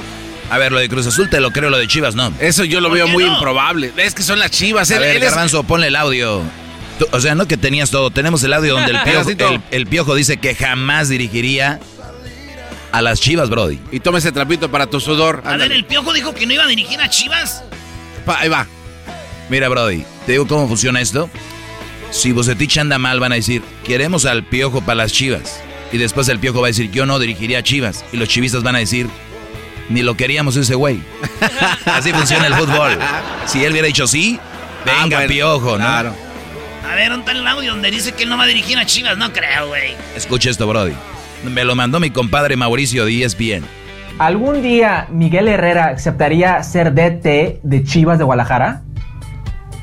A 0.50 0.58
ver, 0.58 0.72
lo 0.72 0.80
de 0.80 0.90
Cruz 0.90 1.08
Azul 1.08 1.30
te 1.30 1.40
lo 1.40 1.52
creo, 1.52 1.70
lo 1.70 1.78
de 1.78 1.88
Chivas 1.88 2.16
no. 2.16 2.34
Eso 2.40 2.64
yo 2.66 2.82
lo 2.82 2.90
¿Por 2.90 2.98
veo 2.98 3.08
muy 3.08 3.24
no? 3.24 3.34
improbable. 3.36 3.94
Es 3.98 4.14
que 4.14 4.24
son 4.24 4.40
las 4.40 4.52
chivas. 4.52 4.92
A 4.92 4.96
él- 4.96 5.00
ver, 5.02 5.16
él 5.18 5.24
es- 5.24 5.54
ponle 5.68 5.88
el 5.88 5.96
audio. 5.96 6.42
Tú- 7.00 7.08
o 7.12 7.20
sea, 7.22 7.36
no 7.36 7.48
que 7.48 7.56
tenías 7.58 7.90
todo. 7.90 8.12
Tenemos 8.12 8.44
el 8.44 8.52
audio 8.54 8.74
donde 8.74 8.92
el 8.92 9.02
piojo, 9.04 9.30
el, 9.30 9.62
el 9.72 9.88
piojo 9.88 10.14
dice 10.16 10.38
que 10.38 10.54
jamás 10.56 11.08
dirigiría 11.08 11.80
a 12.92 13.02
las 13.02 13.22
Chivas, 13.22 13.50
Brody. 13.50 13.80
Y 13.94 14.02
toma 14.02 14.18
ese 14.18 14.34
trapito 14.34 14.70
para 14.70 14.88
tu 14.88 15.00
sudor. 15.00 15.42
A 15.46 15.56
ver, 15.56 15.72
el 15.72 15.86
Piojo 15.86 16.12
dijo 16.12 16.34
que 16.34 16.46
no 16.46 16.52
iba 16.54 16.66
a 16.66 16.68
dirigir 16.68 17.00
a 17.00 17.10
Chivas. 17.10 17.64
Pa- 18.26 18.40
ahí 18.42 18.50
va. 18.50 18.68
Mira, 19.50 19.70
Brody, 19.70 20.04
te 20.26 20.34
digo 20.34 20.46
cómo 20.46 20.68
funciona 20.68 21.00
esto. 21.00 21.30
Si 22.12 22.32
Bucetich 22.34 22.78
anda 22.78 23.00
mal, 23.00 23.20
van 23.20 23.32
a 23.32 23.36
decir, 23.36 23.64
queremos 23.84 24.26
al 24.26 24.44
piojo 24.44 24.82
para 24.82 24.96
las 24.96 25.14
Chivas. 25.14 25.62
Y 25.92 25.98
después 25.98 26.28
el 26.30 26.40
piojo 26.40 26.62
va 26.62 26.68
a 26.68 26.70
decir, 26.70 26.92
yo 26.92 27.06
no 27.06 27.20
dirigiría 27.20 27.60
a 27.60 27.64
Chivas. 27.64 28.06
Y 28.12 28.18
los 28.18 28.28
chivistas 28.30 28.64
van 28.64 28.76
a 28.76 28.80
decir, 28.80 29.08
ni 29.90 30.02
lo 30.02 30.16
queríamos 30.16 30.56
ese 30.56 30.76
güey. 30.76 31.02
Así 31.86 32.12
funciona 32.14 32.48
el 32.48 32.54
fútbol. 32.54 32.98
Si 33.46 33.64
él 33.64 33.72
hubiera 33.72 33.88
dicho 33.88 34.08
sí, 34.08 34.40
venga, 34.86 35.00
Ah, 35.02 35.08
bueno, 35.10 35.28
piojo, 35.28 35.72
¿no? 35.72 35.78
Claro. 35.78 36.16
A 36.90 36.96
ver, 36.96 37.10
¿dónde 37.10 37.26
está 37.32 37.40
el 37.40 37.48
audio 37.48 37.72
donde 37.72 37.92
dice 37.92 38.12
que 38.14 38.24
él 38.24 38.30
no 38.30 38.38
va 38.38 38.44
a 38.44 38.48
dirigir 38.48 38.78
a 38.78 38.86
Chivas? 38.86 39.18
No 39.18 39.32
creo, 39.32 39.68
güey. 39.68 39.96
Escucha 40.16 40.50
esto, 40.50 40.68
Brody. 40.68 40.94
Me 41.46 41.64
lo 41.64 41.76
mandó 41.76 42.00
mi 42.00 42.10
compadre 42.10 42.56
Mauricio 42.56 43.06
Díaz 43.06 43.38
bien. 43.38 43.64
¿Algún 44.20 44.62
día 44.62 45.08
Miguel 45.10 45.48
Herrera 45.48 45.88
aceptaría 45.96 46.62
ser 46.64 46.94
DT 46.94 47.60
de 47.64 47.84
Chivas 47.84 48.18
de 48.18 48.24
Guadalajara? 48.26 48.84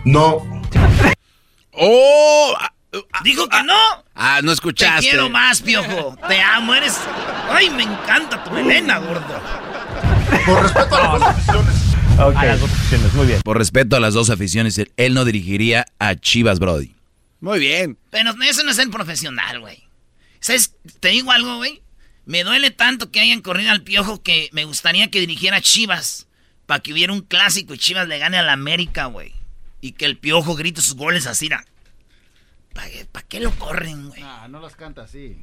No. 0.05 0.58
¡Oh! 1.79 2.55
Ah, 2.61 2.73
Dijo 3.23 3.49
que 3.49 3.63
no. 3.65 3.75
Ah, 4.15 4.41
no 4.43 4.49
Te 4.51 4.55
escuchaste. 4.55 5.01
quiero 5.09 5.29
más, 5.29 5.61
piojo. 5.61 6.17
Te 6.27 6.41
amo, 6.41 6.75
eres. 6.75 6.99
Ay, 7.51 7.69
me 7.71 7.83
encanta 7.85 8.43
tu 8.43 8.51
melena, 8.51 8.99
gordo. 8.99 9.41
Por 10.47 10.63
respeto 10.63 10.97
a 10.97 11.03
las 11.03 11.21
dos 11.21 11.23
aficiones. 11.29 11.75
A 12.19 12.45
las 12.45 12.61
dos 12.61 12.71
opciones, 12.73 13.15
muy 13.15 13.27
bien. 13.27 13.41
Por 13.43 13.59
respeto 13.59 13.97
a 13.97 14.01
las 14.01 14.15
dos 14.15 14.31
aficiones, 14.31 14.79
él- 14.97 15.15
no 15.15 15.25
dirigiría 15.25 15.87
a 15.99 16.15
Chivas, 16.17 16.59
Brody. 16.59 16.95
Muy 17.41 17.59
bien. 17.61 17.99
Pero 18.11 18.33
ese 18.43 18.65
no 18.65 18.71
es 18.71 18.79
el 18.79 18.91
profesional, 18.91 19.61
güey. 19.61 19.85
¿Sabes? 20.41 20.75
Te 21.01 21.09
digo 21.09 21.31
algo, 21.31 21.57
güey. 21.57 21.83
Me 22.25 22.43
duele 22.45 22.71
tanto 22.71 23.11
que 23.11 23.21
hayan 23.21 23.41
corrido 23.41 23.71
al 23.71 23.83
piojo 23.83 24.23
que 24.23 24.49
me 24.53 24.65
gustaría 24.65 25.11
que 25.11 25.21
dirigiera 25.21 25.59
a 25.59 25.61
Chivas. 25.63 26.27
Para 26.67 26.81
que 26.81 26.93
hubiera 26.93 27.13
un 27.13 27.21
clásico 27.23 27.73
y 27.75 27.79
Chivas 27.79 28.09
le 28.09 28.19
gane 28.19 28.37
a 28.39 28.43
la 28.43 28.53
América, 28.53 29.07
güey. 29.07 29.33
Y 29.81 29.93
que 29.93 30.07
el 30.07 30.19
piojo 30.19 30.55
grite 30.55 30.81
sus 30.81 30.97
goles 30.97 31.27
así, 31.27 31.49
¿Para 33.11 33.27
qué 33.27 33.41
lo 33.41 33.51
corren, 33.53 34.09
güey? 34.09 34.23
Ah, 34.23 34.47
no 34.49 34.61
las 34.61 34.77
canta 34.77 35.03
así. 35.03 35.37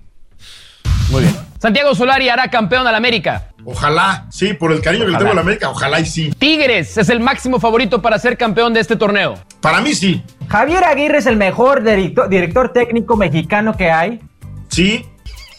Muy 1.10 1.22
bien. 1.22 1.36
Santiago 1.60 1.94
Solari 1.94 2.30
hará 2.30 2.50
campeón 2.50 2.88
al 2.88 2.96
América. 2.96 3.50
Ojalá, 3.64 4.26
sí, 4.30 4.54
por 4.54 4.72
el 4.72 4.82
cariño 4.82 5.06
que 5.06 5.12
le 5.12 5.18
tengo 5.18 5.32
a 5.32 5.36
la 5.36 5.42
América, 5.42 5.70
ojalá 5.70 6.00
y 6.00 6.06
sí. 6.06 6.32
Tigres 6.38 6.98
es 6.98 7.10
el 7.10 7.20
máximo 7.20 7.60
favorito 7.60 8.02
para 8.02 8.18
ser 8.20 8.38
campeón 8.38 8.74
de 8.74 8.80
este 8.80 8.96
torneo. 8.96 9.36
Para 9.62 9.82
mí 9.82 9.94
sí. 9.94 10.24
Javier 10.48 10.84
Aguirre 10.84 11.20
es 11.20 11.26
el 11.26 11.38
mejor 11.38 11.84
director, 11.84 12.30
director 12.30 12.74
técnico 12.74 13.18
mexicano 13.18 13.76
que 13.76 13.92
hay. 13.92 14.22
Sí. 14.70 15.06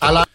A 0.01 0.13
la... 0.13 0.29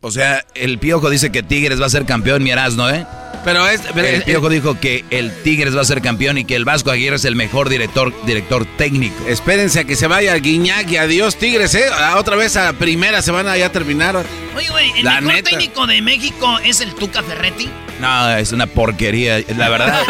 O 0.00 0.10
sea, 0.10 0.44
el 0.54 0.78
Piojo 0.78 1.10
dice 1.10 1.30
que 1.32 1.42
Tigres 1.42 1.80
va 1.80 1.86
a 1.86 1.90
ser 1.90 2.04
campeón, 2.04 2.42
mi 2.42 2.50
Erasmo, 2.50 2.88
¿eh? 2.88 3.04
Pero 3.44 3.66
es. 3.68 3.80
pero 3.94 4.06
El 4.06 4.14
es- 4.16 4.24
Piojo 4.24 4.48
dijo 4.48 4.78
que 4.80 5.04
el 5.10 5.30
Tigres 5.42 5.76
va 5.76 5.80
a 5.80 5.84
ser 5.84 6.02
campeón 6.02 6.36
y 6.38 6.44
que 6.44 6.56
el 6.56 6.64
Vasco 6.64 6.90
Aguirre 6.90 7.16
es 7.16 7.24
el 7.24 7.36
mejor 7.36 7.68
director, 7.68 8.12
director 8.26 8.66
técnico. 8.76 9.16
Espérense 9.28 9.80
a 9.80 9.84
que 9.84 9.94
se 9.96 10.06
vaya 10.08 10.34
Guiñac 10.34 10.90
y 10.90 10.96
adiós 10.96 11.36
Tigres, 11.36 11.74
¿eh? 11.74 11.84
Ah, 11.92 12.16
Otra 12.18 12.36
vez 12.36 12.56
a 12.56 12.72
primera 12.72 13.22
se 13.22 13.30
van 13.30 13.46
a 13.48 13.56
ya 13.56 13.70
terminar. 13.70 14.24
Oye, 14.56 14.68
güey, 14.68 14.90
el 14.98 15.04
La 15.04 15.20
mejor 15.20 15.34
neta. 15.36 15.50
técnico 15.50 15.86
de 15.86 16.02
México 16.02 16.58
es 16.64 16.80
el 16.80 16.94
Tuca 16.94 17.22
Ferretti. 17.22 17.68
No, 18.00 18.36
es 18.36 18.52
una 18.52 18.66
porquería, 18.66 19.40
la 19.56 19.68
verdad. 19.70 20.00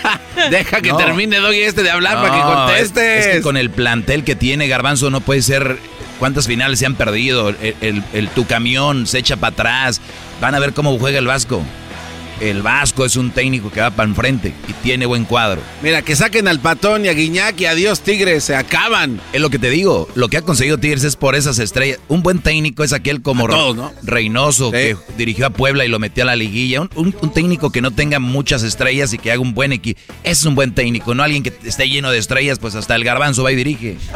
Deja 0.50 0.80
que 0.80 0.90
No. 0.90 0.96
termine 0.96 1.38
Doggy 1.38 1.62
este 1.62 1.82
de 1.82 1.90
hablar 1.90 2.14
No, 2.16 2.22
para 2.22 2.32
que 2.34 2.38
es- 2.38 2.44
contestes. 2.44 3.26
Es, 3.26 3.32
que 3.36 3.42
con 3.42 3.56
el 3.56 3.70
plantel 3.70 4.24
que 4.24 4.34
tiene 4.36 4.68
Garbanzo 4.68 5.10
no 5.10 5.20
puede 5.20 5.42
ser. 5.42 5.78
¿Cuántas 6.18 6.46
finales 6.46 6.78
se 6.78 6.86
han 6.86 6.94
perdido? 6.94 7.48
El, 7.50 7.74
el- 7.80 8.04
el- 8.12 8.28
tu 8.30 8.46
camión 8.46 9.06
se 9.06 9.18
echa 9.18 9.36
para 9.36 9.52
atrás. 9.52 10.00
Van 10.40 10.54
a 10.54 10.58
ver 10.58 10.72
cómo 10.72 10.98
juega 10.98 11.18
el 11.18 11.26
Vasco. 11.26 11.62
El 12.40 12.62
Vasco 12.62 13.04
es 13.04 13.16
un 13.16 13.30
técnico 13.30 13.70
que 13.70 13.80
va 13.80 13.90
para 13.90 14.08
enfrente 14.08 14.52
y 14.68 14.72
tiene 14.74 15.06
buen 15.06 15.24
cuadro. 15.24 15.60
Mira, 15.82 16.02
que 16.02 16.16
saquen 16.16 16.48
al 16.48 16.58
Patón 16.60 17.04
y 17.04 17.08
a 17.08 17.12
Guiñac 17.12 17.58
y 17.60 17.66
adiós 17.66 18.00
Tigres, 18.00 18.44
se 18.44 18.56
acaban. 18.56 19.20
Es 19.32 19.40
lo 19.40 19.50
que 19.50 19.58
te 19.58 19.70
digo, 19.70 20.08
lo 20.14 20.28
que 20.28 20.38
ha 20.38 20.42
conseguido 20.42 20.78
Tigres 20.78 21.04
es 21.04 21.16
por 21.16 21.36
esas 21.36 21.58
estrellas. 21.58 22.00
Un 22.08 22.22
buen 22.22 22.40
técnico 22.40 22.82
es 22.84 22.92
aquel 22.92 23.22
como 23.22 23.46
todos, 23.48 23.76
¿no? 23.76 23.92
Reynoso, 24.02 24.70
que 24.72 24.96
dirigió 25.16 25.46
a 25.46 25.50
Puebla 25.50 25.84
y 25.84 25.88
lo 25.88 25.98
metió 25.98 26.24
a 26.24 26.26
la 26.26 26.36
liguilla. 26.36 26.80
Un, 26.82 26.90
un- 26.96 27.16
un 27.20 27.32
técnico 27.32 27.70
que 27.70 27.80
no 27.80 27.90
tenga 27.92 28.18
muchas 28.18 28.62
estrellas 28.64 29.12
y 29.12 29.18
que 29.18 29.30
haga 29.30 29.40
un 29.40 29.54
buen 29.54 29.72
equipo. 29.72 30.00
Es 30.24 30.44
un 30.44 30.54
buen 30.54 30.74
técnico, 30.74 31.14
no 31.14 31.22
alguien 31.22 31.42
que 31.42 31.52
esté 31.64 31.88
lleno 31.88 32.10
de 32.10 32.18
estrellas, 32.18 32.58
pues 32.58 32.74
hasta 32.74 32.94
el 32.96 33.04
garbanzo 33.04 33.42
va 33.44 33.52
y 33.52 33.56
dirige. 33.56 33.96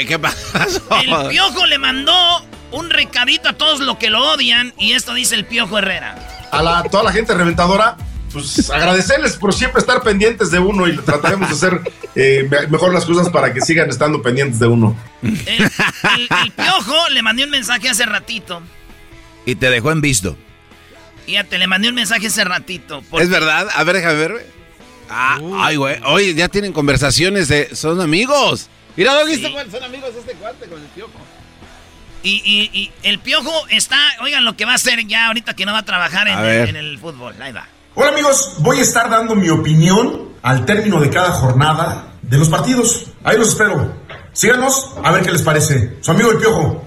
Eh, 0.00 0.06
¿Qué 0.06 0.18
pasó? 0.18 0.36
El 1.04 1.28
Piojo 1.30 1.66
le 1.66 1.78
mandó 1.78 2.12
un 2.72 2.88
recadito 2.90 3.48
a 3.50 3.52
todos 3.54 3.80
los 3.80 3.98
que 3.98 4.08
lo 4.08 4.22
odian 4.32 4.72
y 4.78 4.92
esto 4.92 5.12
dice 5.14 5.34
el 5.34 5.44
Piojo 5.44 5.78
Herrera. 5.78 6.16
A 6.50 6.62
la, 6.62 6.82
toda 6.84 7.02
la 7.04 7.12
gente 7.12 7.32
reventadora, 7.34 7.96
pues 8.32 8.70
agradecerles 8.70 9.36
por 9.36 9.52
siempre 9.54 9.80
estar 9.80 10.02
pendientes 10.02 10.50
de 10.50 10.58
uno 10.58 10.86
y 10.88 10.96
trataremos 10.96 11.48
de 11.48 11.54
hacer 11.54 11.80
eh, 12.14 12.46
me- 12.50 12.66
mejor 12.68 12.92
las 12.94 13.04
cosas 13.04 13.28
para 13.30 13.52
que 13.52 13.60
sigan 13.60 13.88
estando 13.90 14.20
pendientes 14.22 14.58
de 14.58 14.66
uno. 14.66 14.96
El, 15.22 15.36
el 15.46 16.52
Piojo 16.56 17.08
le 17.10 17.22
mandé 17.22 17.44
un 17.44 17.50
mensaje 17.50 17.88
hace 17.88 18.06
ratito. 18.06 18.62
Y 19.46 19.54
te 19.54 19.70
dejó 19.70 19.90
en 19.92 20.00
visto. 20.00 20.36
Fíjate, 21.26 21.58
le 21.58 21.66
mandé 21.66 21.88
un 21.88 21.94
mensaje 21.94 22.26
hace 22.26 22.44
ratito. 22.44 23.02
porque- 23.10 23.24
¿Es 23.24 23.30
verdad? 23.30 23.68
A 23.74 23.84
ver, 23.84 23.96
déjame 23.96 24.14
ver. 24.14 24.46
Ah, 25.08 25.38
ay, 25.60 25.76
güey. 25.76 26.00
Oye, 26.04 26.34
ya 26.34 26.48
tienen 26.48 26.72
conversaciones 26.72 27.48
de... 27.48 27.74
Son 27.74 28.00
amigos. 28.00 28.68
Mira, 28.96 29.14
Doggy, 29.14 29.36
Sí. 29.36 29.42
son 29.70 29.82
amigos 29.84 30.10
este 30.18 30.32
cuate 30.34 30.66
con 30.66 30.80
el 30.80 30.86
piojo. 30.88 31.12
Y, 32.22 32.42
y- 32.44 32.78
y 32.78 32.92
el 33.02 33.18
Piojo 33.18 33.52
está, 33.70 33.96
oigan 34.22 34.44
lo 34.44 34.56
que 34.56 34.64
va 34.66 34.72
a 34.72 34.74
hacer 34.74 35.06
ya 35.06 35.28
ahorita 35.28 35.54
que 35.54 35.64
no 35.64 35.72
va 35.72 35.78
a 35.78 35.84
trabajar 35.84 36.28
en, 36.28 36.34
A 36.36 36.40
el, 36.40 36.46
ver. 36.46 36.68
en 36.70 36.76
el 36.76 36.98
fútbol. 36.98 37.34
Ahí 37.40 37.52
va. 37.52 37.66
Hola 37.94 38.10
amigos, 38.10 38.54
voy 38.58 38.78
a 38.78 38.82
estar 38.82 39.08
dando 39.10 39.34
mi 39.34 39.48
opinión 39.48 40.28
al 40.42 40.64
término 40.64 41.00
de 41.00 41.10
cada 41.10 41.30
jornada 41.32 42.12
de 42.22 42.38
los 42.38 42.48
partidos. 42.48 43.06
Ahí 43.24 43.36
los 43.38 43.48
espero. 43.48 43.94
Síganos 44.32 44.90
a 45.02 45.10
ver 45.12 45.22
qué 45.22 45.32
les 45.32 45.42
parece. 45.42 45.96
Su 46.00 46.10
amigo 46.12 46.30
el 46.30 46.38
Piojo. 46.38 46.84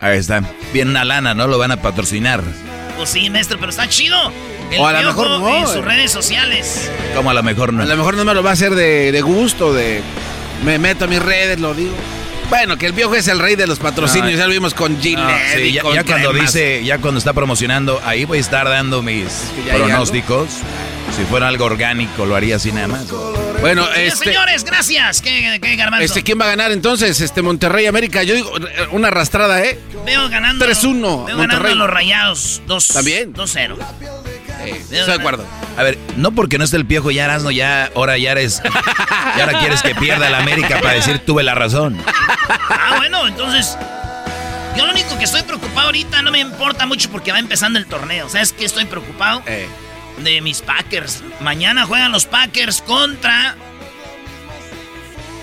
Ahí 0.00 0.18
está. 0.18 0.42
Bien 0.72 0.88
una 0.88 1.04
lana, 1.04 1.34
¿no? 1.34 1.46
Lo 1.46 1.58
van 1.58 1.72
a 1.72 1.82
patrocinar. 1.82 2.42
Pues 2.96 3.10
sí, 3.10 3.28
maestro, 3.28 3.58
pero 3.58 3.70
está 3.70 3.88
chido. 3.88 4.16
El 4.70 4.80
O 4.80 4.86
a 4.86 4.92
lo 4.92 5.08
mejor 5.08 5.28
no, 5.28 5.56
en 5.58 5.66
sus 5.66 5.84
redes 5.84 6.10
sociales. 6.10 6.90
Como 7.14 7.30
a 7.30 7.34
lo 7.34 7.42
mejor 7.42 7.72
no. 7.72 7.82
A 7.82 7.86
lo 7.86 7.96
mejor 7.96 8.14
no 8.16 8.24
me 8.24 8.34
lo 8.34 8.42
va 8.42 8.50
a 8.50 8.52
hacer 8.54 8.74
de, 8.74 9.12
de 9.12 9.20
gusto, 9.22 9.72
de... 9.74 10.02
Me 10.64 10.78
meto 10.78 11.04
a 11.04 11.08
mis 11.08 11.20
redes, 11.22 11.60
lo 11.60 11.74
digo. 11.74 11.94
Bueno, 12.48 12.76
que 12.78 12.86
el 12.86 12.92
viejo 12.92 13.14
es 13.14 13.26
el 13.28 13.38
rey 13.38 13.56
de 13.56 13.66
los 13.66 13.78
patrocinios, 13.78 14.32
No, 14.32 14.38
ya 14.38 14.44
lo 14.46 14.52
vimos 14.52 14.72
con 14.74 15.00
Gillette 15.00 15.18
No, 15.18 15.30
sí, 15.54 15.60
y 15.60 15.72
ya, 15.72 15.82
con 15.82 15.94
ya 15.94 16.04
cuando 16.04 16.30
cremas. 16.30 16.52
dice, 16.52 16.84
ya 16.84 16.98
cuando 16.98 17.18
está 17.18 17.32
promocionando, 17.32 18.00
ahí 18.04 18.24
voy 18.24 18.38
a 18.38 18.40
estar 18.40 18.68
dando 18.68 19.02
mis 19.02 19.26
pronósticos. 19.68 20.48
Si 21.16 21.24
fuera 21.24 21.48
algo 21.48 21.64
orgánico, 21.64 22.26
lo 22.26 22.36
haría 22.36 22.56
así 22.56 22.72
nada 22.72 22.88
más. 22.88 23.06
Bueno, 23.60 23.88
este... 23.94 24.26
Señores, 24.26 24.64
gracias. 24.64 25.22
¿Qué, 25.22 25.58
qué? 25.60 25.78
Este, 26.00 26.22
¿quién 26.22 26.38
va 26.40 26.44
a 26.44 26.48
ganar 26.48 26.72
entonces? 26.72 27.20
Este, 27.20 27.42
Monterrey, 27.42 27.86
América. 27.86 28.22
Yo 28.22 28.34
digo, 28.34 28.56
eh, 28.58 28.88
una 28.92 29.08
arrastrada, 29.08 29.64
¿eh? 29.64 29.78
Veo 30.04 30.28
ganando. 30.28 30.66
3-1, 30.66 31.26
Veo 31.26 31.36
ganando 31.38 31.68
a 31.68 31.74
los 31.74 31.90
rayados. 31.90 32.62
Dos, 32.66 32.88
¿También? 32.88 33.32
2-0. 33.32 33.76
Estoy 34.64 35.04
de 35.04 35.12
acuerdo. 35.12 35.46
A 35.76 35.82
ver, 35.82 35.98
no 36.16 36.32
porque 36.32 36.58
no 36.58 36.64
esté 36.64 36.76
el 36.76 36.86
piojo 36.86 37.10
ya 37.10 37.24
Erasmo, 37.24 37.50
ya 37.50 37.90
ahora 37.94 38.16
ya 38.18 38.32
eres. 38.32 38.62
Y 39.36 39.40
ahora 39.40 39.58
quieres 39.58 39.82
que 39.82 39.94
pierda 39.94 40.30
la 40.30 40.38
América 40.38 40.80
para 40.80 40.94
decir 40.94 41.18
tuve 41.20 41.42
la 41.42 41.54
razón. 41.54 41.98
Ah, 42.70 42.94
bueno, 42.96 43.26
entonces. 43.26 43.76
Yo 44.76 44.84
lo 44.84 44.92
único 44.92 45.16
que 45.18 45.24
estoy 45.24 45.42
preocupado 45.42 45.86
ahorita 45.86 46.20
no 46.22 46.30
me 46.30 46.38
importa 46.38 46.86
mucho 46.86 47.10
porque 47.10 47.32
va 47.32 47.38
empezando 47.38 47.78
el 47.78 47.86
torneo. 47.86 48.28
¿Sabes 48.28 48.52
qué 48.52 48.64
estoy 48.64 48.84
preocupado? 48.84 49.42
Eh. 49.46 49.66
De 50.18 50.40
mis 50.40 50.60
Packers. 50.62 51.22
Mañana 51.40 51.86
juegan 51.86 52.12
los 52.12 52.26
Packers 52.26 52.82
contra. 52.82 53.56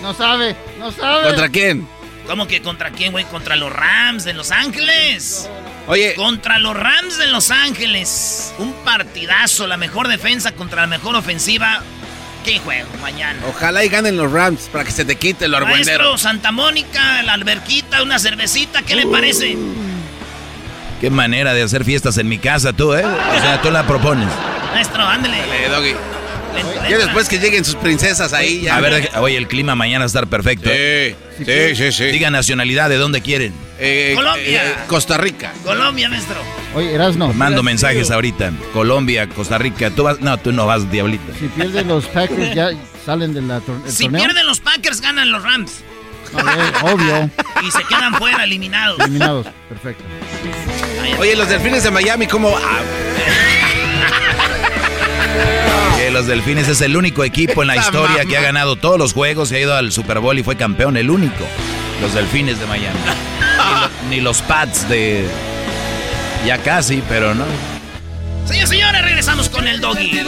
No 0.02 0.14
sabe, 0.14 0.56
no 0.78 0.92
sabe. 0.92 1.24
¿Contra 1.28 1.48
quién? 1.48 1.88
¿Cómo 2.26 2.46
que 2.46 2.62
contra 2.62 2.90
quién, 2.90 3.12
güey? 3.12 3.24
Contra 3.26 3.56
los 3.56 3.72
Rams 3.72 4.24
de 4.24 4.34
Los 4.34 4.50
Ángeles. 4.50 5.48
Oye. 5.86 6.14
Contra 6.14 6.58
los 6.58 6.74
Rams 6.76 7.18
de 7.18 7.26
Los 7.26 7.50
Ángeles. 7.50 8.54
Un 8.58 8.72
partidazo. 8.84 9.66
La 9.66 9.76
mejor 9.76 10.08
defensa 10.08 10.52
contra 10.52 10.82
la 10.82 10.86
mejor 10.86 11.14
ofensiva. 11.16 11.82
¿Qué 12.44 12.58
juego 12.58 12.88
mañana? 13.00 13.40
Ojalá 13.48 13.84
y 13.84 13.88
ganen 13.88 14.16
los 14.18 14.30
Rams 14.30 14.68
para 14.70 14.84
que 14.84 14.90
se 14.90 15.04
te 15.04 15.16
quite 15.16 15.46
el 15.46 15.54
argüendero. 15.54 15.98
Maestro, 16.04 16.18
Santa 16.18 16.52
Mónica, 16.52 17.22
la 17.22 17.32
alberquita, 17.32 18.02
una 18.02 18.18
cervecita, 18.18 18.82
¿qué 18.82 18.94
Uh. 18.94 18.98
le 18.98 19.06
parece? 19.06 19.56
Qué 21.00 21.08
manera 21.10 21.54
de 21.54 21.62
hacer 21.62 21.84
fiestas 21.84 22.18
en 22.18 22.28
mi 22.28 22.38
casa 22.38 22.72
tú, 22.74 22.92
¿eh? 22.94 23.02
O 23.04 23.40
sea, 23.40 23.60
tú 23.62 23.70
la 23.70 23.86
propones. 23.86 24.28
Maestro, 24.74 25.02
ándale. 25.02 25.38
Eh, 25.38 25.68
Doggy. 25.70 25.94
Ya 26.88 26.98
después 26.98 27.28
que 27.28 27.38
lleguen 27.38 27.64
sus 27.64 27.76
princesas 27.76 28.32
ahí, 28.34 28.60
ya. 28.62 28.76
A 28.76 28.80
ver, 28.80 29.10
oye, 29.18 29.36
el 29.38 29.48
clima 29.48 29.74
mañana 29.74 30.00
va 30.00 30.04
a 30.04 30.06
estar 30.06 30.26
perfecto. 30.28 30.68
Sí, 30.70 31.14
sí, 31.44 31.74
sí, 31.76 31.92
sí. 31.92 32.04
Diga 32.06 32.30
nacionalidad, 32.30 32.88
¿de 32.90 32.96
dónde 32.96 33.22
quieren? 33.22 33.52
Eh, 33.86 34.12
Colombia. 34.14 34.64
eh, 34.64 34.74
Costa 34.86 35.16
Rica. 35.18 35.52
Colombia, 35.62 36.08
maestro. 36.08 36.36
Oye, 36.74 36.94
Erasno. 36.94 37.32
Mando 37.34 37.62
mensajes 37.62 38.10
ahorita. 38.10 38.52
Colombia, 38.72 39.28
Costa 39.28 39.58
Rica. 39.58 39.90
Tú 39.90 40.04
vas, 40.04 40.20
no, 40.20 40.36
tú 40.38 40.52
no 40.52 40.66
vas, 40.66 40.90
diablito. 40.90 41.32
Si 41.38 41.48
pierden 41.48 41.88
los 41.88 42.06
Packers, 42.06 42.54
ya 42.54 42.70
salen 43.04 43.34
del 43.34 43.44
Si 43.86 44.04
torneo. 44.04 44.22
pierden 44.24 44.46
los 44.46 44.60
Packers, 44.60 45.00
ganan 45.00 45.30
los 45.30 45.42
Rams. 45.42 45.82
A 46.36 46.42
ver, 46.42 46.74
obvio. 46.82 47.30
Y 47.62 47.70
se 47.70 47.84
quedan 47.84 48.14
fuera, 48.14 48.42
eliminados. 48.44 48.98
Eliminados. 49.00 49.46
Perfecto. 49.68 50.02
Oye, 51.20 51.36
los 51.36 51.48
delfines 51.48 51.84
de 51.84 51.90
Miami, 51.90 52.26
¿cómo? 52.26 52.56
Ah, 52.56 52.80
los 56.12 56.26
Delfines 56.28 56.68
es 56.68 56.80
el 56.80 56.96
único 56.96 57.24
equipo 57.24 57.62
en 57.62 57.68
la 57.68 57.76
historia 57.76 58.24
que 58.24 58.36
ha 58.36 58.40
ganado 58.42 58.76
todos 58.76 58.98
los 58.98 59.12
juegos 59.12 59.50
y 59.50 59.56
ha 59.56 59.60
ido 59.60 59.74
al 59.74 59.90
Super 59.90 60.20
Bowl 60.20 60.38
y 60.38 60.44
fue 60.44 60.54
campeón, 60.56 60.96
el 60.96 61.10
único. 61.10 61.44
Los 62.00 62.14
Delfines 62.14 62.58
de 62.60 62.66
Miami. 62.66 62.98
Ni, 63.68 63.80
lo- 63.80 63.90
ni 64.10 64.20
los 64.20 64.42
Pats 64.42 64.88
de... 64.88 65.26
Ya 66.46 66.58
casi, 66.58 67.02
pero 67.08 67.34
no. 67.34 67.44
Señores, 68.46 68.68
señores, 68.68 69.02
regresamos 69.02 69.48
con 69.48 69.66
el 69.66 69.80
doggy. 69.80 70.20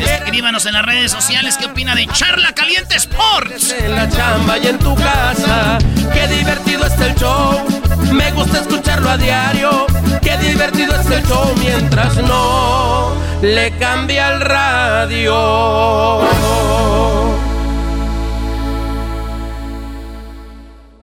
Escríbanos 0.00 0.66
en 0.66 0.74
las 0.74 0.84
redes 0.84 1.10
sociales 1.10 1.56
qué 1.56 1.64
opina 1.66 1.94
de 1.94 2.06
Charla 2.08 2.52
Caliente 2.54 2.96
Sports. 2.96 3.74
En 3.78 3.94
la 3.94 4.06
chamba 4.10 4.58
y 4.58 4.66
en 4.66 4.78
tu 4.78 4.94
casa. 4.96 5.78
Qué 6.12 6.28
divertido 6.28 6.84
es 6.86 6.92
el 7.00 7.14
show. 7.14 7.64
Me 8.12 8.30
gusta 8.32 8.60
escucharlo 8.60 9.08
a 9.08 9.16
diario. 9.16 9.86
Qué 10.20 10.36
divertido 10.36 10.94
es 11.00 11.06
el 11.06 11.22
show 11.26 11.54
mientras 11.58 12.16
no 12.18 13.14
le 13.40 13.70
cambia 13.78 14.32
el 14.34 14.40
radio. 14.42 16.20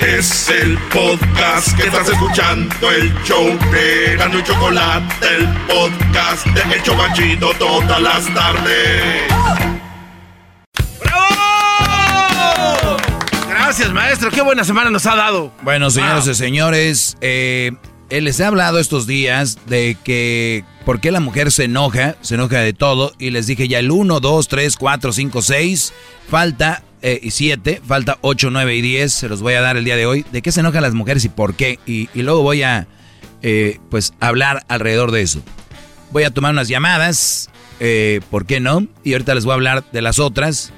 Es 0.00 0.50
el 0.50 0.76
podcast 0.92 1.74
que 1.74 1.86
estás 1.86 2.08
escuchando, 2.08 2.90
el 2.90 3.14
show 3.24 3.46
de 3.72 4.16
Gano 4.16 4.38
y 4.38 4.42
Chocolate, 4.42 5.26
el 5.26 5.48
podcast 5.66 6.46
de 6.48 6.74
El 6.74 6.82
Chocachito 6.82 7.50
todas 7.58 8.02
las 8.02 8.34
tardes. 8.34 9.22
Gracias, 13.48 13.92
maestro. 13.92 14.30
Qué 14.30 14.42
buena 14.42 14.64
semana 14.64 14.90
nos 14.90 15.06
ha 15.06 15.16
dado. 15.16 15.52
Bueno, 15.62 15.88
señoras 15.90 16.26
y 16.26 16.34
señores, 16.34 17.16
eh, 17.22 17.72
eh, 18.10 18.20
les 18.20 18.38
he 18.38 18.44
hablado 18.44 18.78
estos 18.78 19.06
días 19.06 19.58
de 19.66 19.96
que 20.04 20.64
por 20.84 21.00
qué 21.00 21.10
la 21.10 21.20
mujer 21.20 21.50
se 21.50 21.64
enoja, 21.64 22.16
se 22.20 22.34
enoja 22.34 22.58
de 22.58 22.74
todo, 22.74 23.14
y 23.18 23.30
les 23.30 23.46
dije 23.46 23.66
ya 23.66 23.78
el 23.78 23.90
1, 23.90 24.20
2, 24.20 24.48
3, 24.48 24.76
4, 24.76 25.12
5, 25.12 25.42
6, 25.42 25.92
falta 26.28 26.82
eh, 27.02 27.20
y 27.22 27.30
7, 27.30 27.82
falta 27.86 28.18
8, 28.20 28.50
9 28.50 28.74
y 28.76 28.80
10, 28.80 29.12
se 29.12 29.28
los 29.28 29.42
voy 29.42 29.54
a 29.54 29.60
dar 29.60 29.76
el 29.76 29.84
día 29.84 29.96
de 29.96 30.06
hoy, 30.06 30.24
de 30.32 30.42
qué 30.42 30.52
se 30.52 30.60
enojan 30.60 30.82
las 30.82 30.94
mujeres 30.94 31.24
y 31.24 31.28
por 31.28 31.54
qué, 31.54 31.78
y, 31.86 32.08
y 32.14 32.22
luego 32.22 32.42
voy 32.42 32.62
a 32.62 32.86
eh, 33.42 33.78
pues 33.90 34.14
hablar 34.20 34.64
alrededor 34.68 35.12
de 35.12 35.22
eso. 35.22 35.42
Voy 36.10 36.24
a 36.24 36.30
tomar 36.30 36.52
unas 36.52 36.68
llamadas, 36.68 37.50
eh, 37.80 38.20
¿por 38.30 38.46
qué 38.46 38.60
no? 38.60 38.86
Y 39.04 39.12
ahorita 39.12 39.34
les 39.34 39.44
voy 39.44 39.52
a 39.52 39.54
hablar 39.54 39.84
de 39.92 40.02
las 40.02 40.18
otras. 40.18 40.72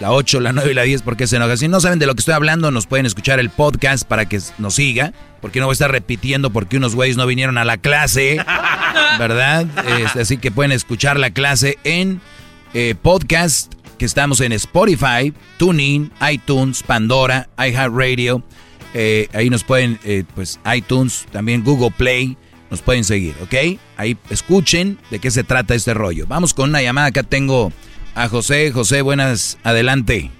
la 0.00 0.12
8, 0.12 0.40
la 0.40 0.52
9 0.52 0.70
y 0.70 0.74
la 0.74 0.82
10, 0.82 1.02
porque 1.02 1.26
se 1.26 1.36
enoja. 1.36 1.56
Si 1.56 1.68
no 1.68 1.80
saben 1.80 1.98
de 1.98 2.06
lo 2.06 2.14
que 2.14 2.20
estoy 2.20 2.34
hablando, 2.34 2.70
nos 2.70 2.86
pueden 2.86 3.06
escuchar 3.06 3.38
el 3.38 3.50
podcast 3.50 4.06
para 4.06 4.26
que 4.28 4.40
nos 4.58 4.74
siga, 4.74 5.12
porque 5.40 5.60
no 5.60 5.66
voy 5.66 5.72
a 5.72 5.74
estar 5.74 5.90
repitiendo 5.90 6.50
porque 6.50 6.76
unos 6.78 6.94
güeyes 6.94 7.16
no 7.16 7.26
vinieron 7.26 7.58
a 7.58 7.64
la 7.64 7.76
clase, 7.76 8.38
¿verdad? 9.18 9.66
Así 10.18 10.38
que 10.38 10.50
pueden 10.50 10.72
escuchar 10.72 11.18
la 11.18 11.30
clase 11.30 11.78
en 11.84 12.20
eh, 12.74 12.94
podcast, 13.00 13.72
que 14.00 14.06
estamos 14.06 14.40
en 14.40 14.52
Spotify, 14.52 15.30
TuneIn, 15.58 16.10
iTunes, 16.32 16.82
Pandora, 16.82 17.50
iHeartRadio. 17.58 18.42
Eh, 18.94 19.28
ahí 19.34 19.50
nos 19.50 19.62
pueden, 19.62 19.98
eh, 20.04 20.24
pues 20.34 20.58
iTunes, 20.74 21.26
también 21.30 21.62
Google 21.62 21.90
Play, 21.90 22.38
nos 22.70 22.80
pueden 22.80 23.04
seguir, 23.04 23.34
¿ok? 23.42 23.78
Ahí 23.98 24.16
escuchen 24.30 24.98
de 25.10 25.18
qué 25.18 25.30
se 25.30 25.44
trata 25.44 25.74
este 25.74 25.92
rollo. 25.92 26.24
Vamos 26.26 26.54
con 26.54 26.70
una 26.70 26.80
llamada, 26.80 27.08
acá 27.08 27.24
tengo 27.24 27.72
a 28.14 28.26
José. 28.28 28.72
José, 28.72 29.02
buenas, 29.02 29.58
adelante. 29.64 30.30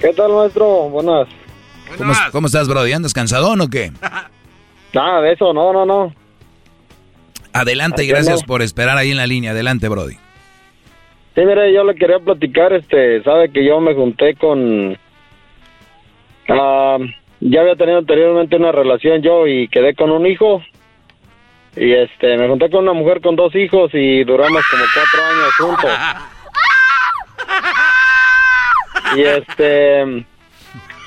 ¿Qué 0.00 0.14
tal, 0.14 0.32
maestro? 0.32 0.88
Buenas. 0.88 1.28
¿Cómo, 1.98 2.14
cómo 2.32 2.46
estás, 2.46 2.66
Brody? 2.66 2.94
¿Andas 2.94 3.12
cansadón 3.12 3.60
o 3.60 3.68
qué? 3.68 3.92
Nada 4.94 5.20
de 5.20 5.34
eso, 5.34 5.52
no, 5.52 5.70
no, 5.74 5.84
no. 5.84 6.14
Adelante, 7.52 8.04
y 8.04 8.06
gracias 8.06 8.42
por 8.42 8.62
esperar 8.62 8.96
ahí 8.96 9.10
en 9.10 9.18
la 9.18 9.26
línea. 9.26 9.50
Adelante, 9.50 9.86
Brody. 9.90 10.16
Sí, 11.34 11.40
mire, 11.46 11.72
yo 11.72 11.84
le 11.84 11.94
quería 11.94 12.18
platicar, 12.18 12.72
este, 12.74 13.22
sabe 13.22 13.50
que 13.50 13.64
yo 13.64 13.80
me 13.80 13.94
junté 13.94 14.34
con... 14.34 14.98
ah, 16.48 16.98
ya 17.40 17.60
había 17.62 17.74
tenido 17.74 17.98
anteriormente 17.98 18.56
una 18.56 18.70
relación 18.70 19.22
yo 19.22 19.46
y 19.46 19.68
quedé 19.68 19.94
con 19.94 20.10
un 20.10 20.26
hijo. 20.26 20.62
Y 21.74 21.92
este, 21.92 22.36
me 22.36 22.48
junté 22.48 22.68
con 22.68 22.82
una 22.82 22.92
mujer 22.92 23.22
con 23.22 23.34
dos 23.34 23.54
hijos 23.54 23.90
y 23.94 24.24
duramos 24.24 24.62
como 24.70 24.84
cuatro 24.94 25.24
años 25.24 25.54
juntos. 25.58 25.90
Y 29.16 29.22
este, 29.22 30.24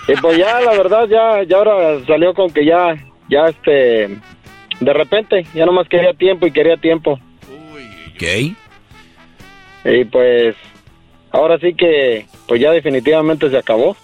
y 0.08 0.16
pues 0.22 0.38
ya, 0.38 0.60
la 0.62 0.72
verdad, 0.72 1.08
ya, 1.08 1.44
ya 1.44 1.58
ahora 1.58 2.00
salió 2.06 2.34
con 2.34 2.52
que 2.52 2.66
ya, 2.66 2.96
ya 3.30 3.46
este, 3.46 4.20
de 4.80 4.94
repente, 4.94 5.46
ya 5.54 5.66
nomás 5.66 5.88
quería 5.88 6.14
tiempo 6.14 6.46
y 6.46 6.52
quería 6.52 6.78
tiempo. 6.78 7.20
Ok. 8.14 8.56
Y 9.86 10.06
pues, 10.06 10.56
ahora 11.32 11.60
sí 11.60 11.74
que, 11.76 12.26
pues 12.48 12.60
ya 12.60 12.72
definitivamente 12.72 13.50
se 13.50 13.58
acabó. 13.58 13.96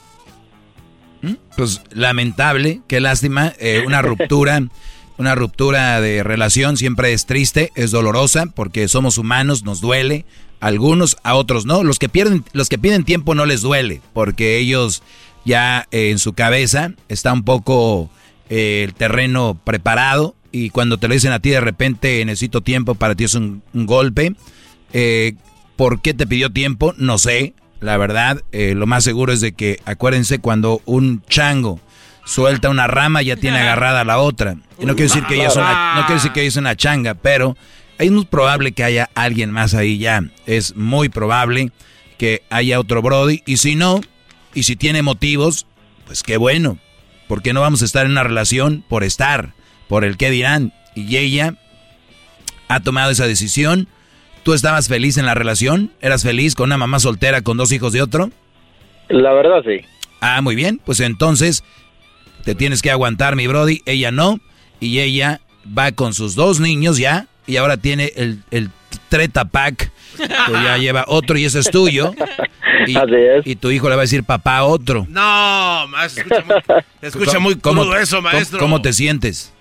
Pues 1.58 1.82
lamentable, 1.91 2.82
qué 2.88 2.99
lástima, 2.99 3.53
eh, 3.60 3.84
una 3.86 4.02
ruptura, 4.03 4.62
una 5.18 5.36
ruptura 5.36 5.99
de 6.02 6.24
relación 6.24 6.78
siempre 6.78 7.14
es 7.14 7.26
triste, 7.26 7.72
es 7.76 7.91
dolorosa, 7.91 8.45
porque 8.56 8.88
somos 8.88 9.18
humanos, 9.18 9.64
nos 9.64 9.82
duele, 9.82 10.26
a 10.62 10.68
algunos, 10.68 11.18
a 11.24 11.36
otros 11.36 11.66
no. 11.66 11.84
Los 11.84 11.99
que 11.99 12.10
pierden, 12.10 12.44
los 12.53 12.70
que 12.70 12.78
piden 12.78 13.03
tiempo 13.03 13.36
no 13.36 13.45
les 13.45 13.62
duele, 13.62 14.02
porque 14.14 14.58
ellos 14.58 15.03
ya 15.44 15.88
eh, 15.91 16.12
en 16.12 16.20
su 16.20 16.34
cabeza 16.34 16.94
está 17.10 17.34
un 17.34 17.44
poco 17.44 18.10
eh, 18.49 18.84
el 18.86 18.94
terreno 18.94 19.60
preparado 19.64 20.36
y 20.52 20.70
cuando 20.70 20.98
te 20.98 21.08
lo 21.08 21.14
dicen 21.14 21.32
a 21.32 21.40
ti 21.40 21.49
de 21.49 21.62
repente 21.62 22.24
necesito 22.26 22.62
tiempo 22.62 22.95
para 22.95 23.16
ti 23.16 23.26
es 23.26 23.34
un, 23.34 23.64
un 23.74 23.86
golpe. 23.86 24.36
Eh, 24.94 25.36
¿Por 25.76 26.02
qué 26.02 26.14
te 26.14 26.27
pidió 26.27 26.52
tiempo? 26.52 26.93
No 26.98 27.18
sé. 27.18 27.53
La 27.80 27.98
verdad, 27.98 28.41
eh, 28.52 28.73
lo 28.76 28.85
más 28.85 29.03
seguro 29.03 29.34
es 29.34 29.41
de 29.41 29.53
que, 29.53 29.80
acuérdense, 29.85 30.39
cuando 30.39 30.81
un 30.85 31.23
chango 31.27 31.80
suelta 32.26 32.69
una 32.69 32.88
rama 32.88 33.22
ya 33.22 33.35
tiene 33.35 33.60
agarrada 33.60 34.03
la 34.03 34.19
otra. 34.19 34.57
Y 34.80 34.85
no 34.85 34.95
quiero 34.95 35.11
decir 35.11 35.26
que 35.26 35.35
ella 35.35 35.48
es 35.48 35.56
una, 35.56 35.95
no 35.95 36.02
quiero 36.06 36.15
decir 36.15 36.31
que 36.31 36.41
ella 36.41 36.49
es 36.49 36.57
una 36.57 36.76
changa, 36.76 37.15
pero 37.15 37.57
es 37.98 38.11
muy 38.11 38.26
probable 38.26 38.72
que 38.72 38.84
haya 38.84 39.10
alguien 39.15 39.52
más 39.52 39.73
ahí 39.73 39.98
ya. 39.98 40.23
Es 40.45 40.76
muy 40.76 41.10
probable 41.10 41.72
que 42.18 42.43
haya 42.49 42.80
otro 42.80 43.02
Brody. 43.02 43.41
Y 43.45 43.57
si 43.57 43.76
no, 43.76 44.02
y 44.53 44.64
si 44.64 44.76
tiene 44.76 45.02
motivos, 45.02 45.68
pues 46.06 46.23
qué 46.23 46.38
bueno. 46.38 46.77
Porque 47.27 47.53
no 47.53 47.61
vamos 47.61 47.81
a 47.81 47.85
estar 47.85 48.06
en 48.06 48.11
una 48.11 48.23
relación 48.23 48.84
por 48.88 49.03
estar, 49.03 49.53
por 49.88 50.03
el 50.03 50.18
qué 50.18 50.30
dirán. 50.30 50.73
Y 50.95 51.18
ella 51.18 51.56
ha 52.68 52.80
tomado 52.81 53.11
esa 53.11 53.27
decisión. 53.27 53.88
¿Tú 54.44 54.54
estabas 54.54 54.88
feliz 54.88 55.18
en 55.18 55.26
la 55.26 55.34
relación? 55.36 55.92
¿Eras 56.02 56.24
feliz 56.24 56.56
con 56.56 56.70
una 56.70 56.78
mamá 56.78 57.00
soltera 57.00 57.42
con 57.42 57.58
dos 57.58 57.72
hijos 57.72 57.94
de 57.94 58.02
otro? 58.02 58.32
La 59.10 59.32
verdad, 59.34 59.62
sí. 59.66 59.86
Ah, 60.20 60.42
muy 60.42 60.56
bien. 60.56 60.80
Pues 60.84 61.00
entonces 61.00 61.64
te 62.44 62.56
tienes 62.56 62.82
que 62.82 62.90
aguantar, 62.92 63.36
mi 63.36 63.46
Brody. 63.48 63.82
Ella 63.86 64.12
no. 64.12 64.40
Y 64.80 65.00
ella 65.00 65.42
va 65.78 65.92
con 65.92 66.14
sus 66.14 66.34
dos 66.36 66.60
niños 66.60 66.98
ya. 66.98 67.28
Y 67.46 67.58
ahora 67.58 67.78
tiene 67.78 68.12
el, 68.16 68.40
el 68.52 68.70
treta 69.10 69.46
pack. 69.46 69.92
Que 70.18 70.28
ya 70.54 70.78
lleva 70.80 71.06
otro 71.08 71.38
y 71.38 71.46
ese 71.46 71.60
es 71.60 71.70
tuyo. 71.70 72.14
Y, 72.88 72.96
y 73.52 73.56
tu 73.58 73.70
hijo 73.70 73.90
le 73.90 73.96
va 73.96 74.02
a 74.02 74.06
decir 74.06 74.24
papá 74.24 74.58
a 74.58 74.64
otro. 74.64 75.06
No, 75.08 75.88
maestro, 75.88 76.24
escucha 76.24 76.44
muy, 76.46 76.84
escucha 77.02 77.40
muy 77.40 77.56
¿Cómo- 77.60 77.82
crudo 77.84 77.98
eso, 77.98 78.18
cómo- 78.18 78.30
maestro. 78.32 78.60
¿Cómo 78.60 78.82
te 78.82 78.92
sientes? 78.94 79.54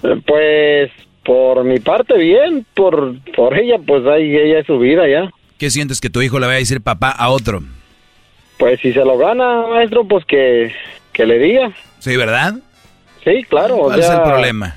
Pues, 0.00 0.90
por 1.26 1.64
mi 1.64 1.80
parte, 1.80 2.16
bien. 2.16 2.64
Por, 2.74 3.14
por 3.34 3.58
ella, 3.58 3.76
pues 3.84 4.06
ahí 4.06 4.34
ella 4.36 4.60
es 4.60 4.66
su 4.66 4.78
vida 4.78 5.08
ya. 5.08 5.30
¿Qué 5.58 5.70
sientes 5.70 6.00
que 6.00 6.08
tu 6.08 6.22
hijo 6.22 6.38
le 6.38 6.46
va 6.46 6.52
a 6.52 6.56
decir 6.56 6.80
papá 6.80 7.10
a 7.10 7.28
otro? 7.28 7.62
Pues 8.58 8.80
si 8.80 8.92
se 8.92 9.04
lo 9.04 9.18
gana, 9.18 9.66
maestro, 9.66 10.06
pues 10.06 10.24
que, 10.24 10.72
que 11.12 11.26
le 11.26 11.38
diga. 11.38 11.72
Sí, 11.98 12.16
¿verdad? 12.16 12.54
Sí, 13.24 13.42
claro. 13.48 13.76
o 13.76 13.84
¿Cuál 13.86 14.00
es 14.00 14.08
el 14.08 14.22
problema? 14.22 14.76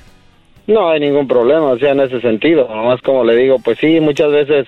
No 0.66 0.90
hay 0.90 1.00
ningún 1.00 1.28
problema, 1.28 1.66
o 1.66 1.78
sea, 1.78 1.92
en 1.92 2.00
ese 2.00 2.20
sentido. 2.20 2.68
Nomás 2.68 3.00
como 3.02 3.24
le 3.24 3.36
digo, 3.36 3.58
pues 3.60 3.78
sí, 3.78 4.00
muchas 4.00 4.30
veces, 4.30 4.66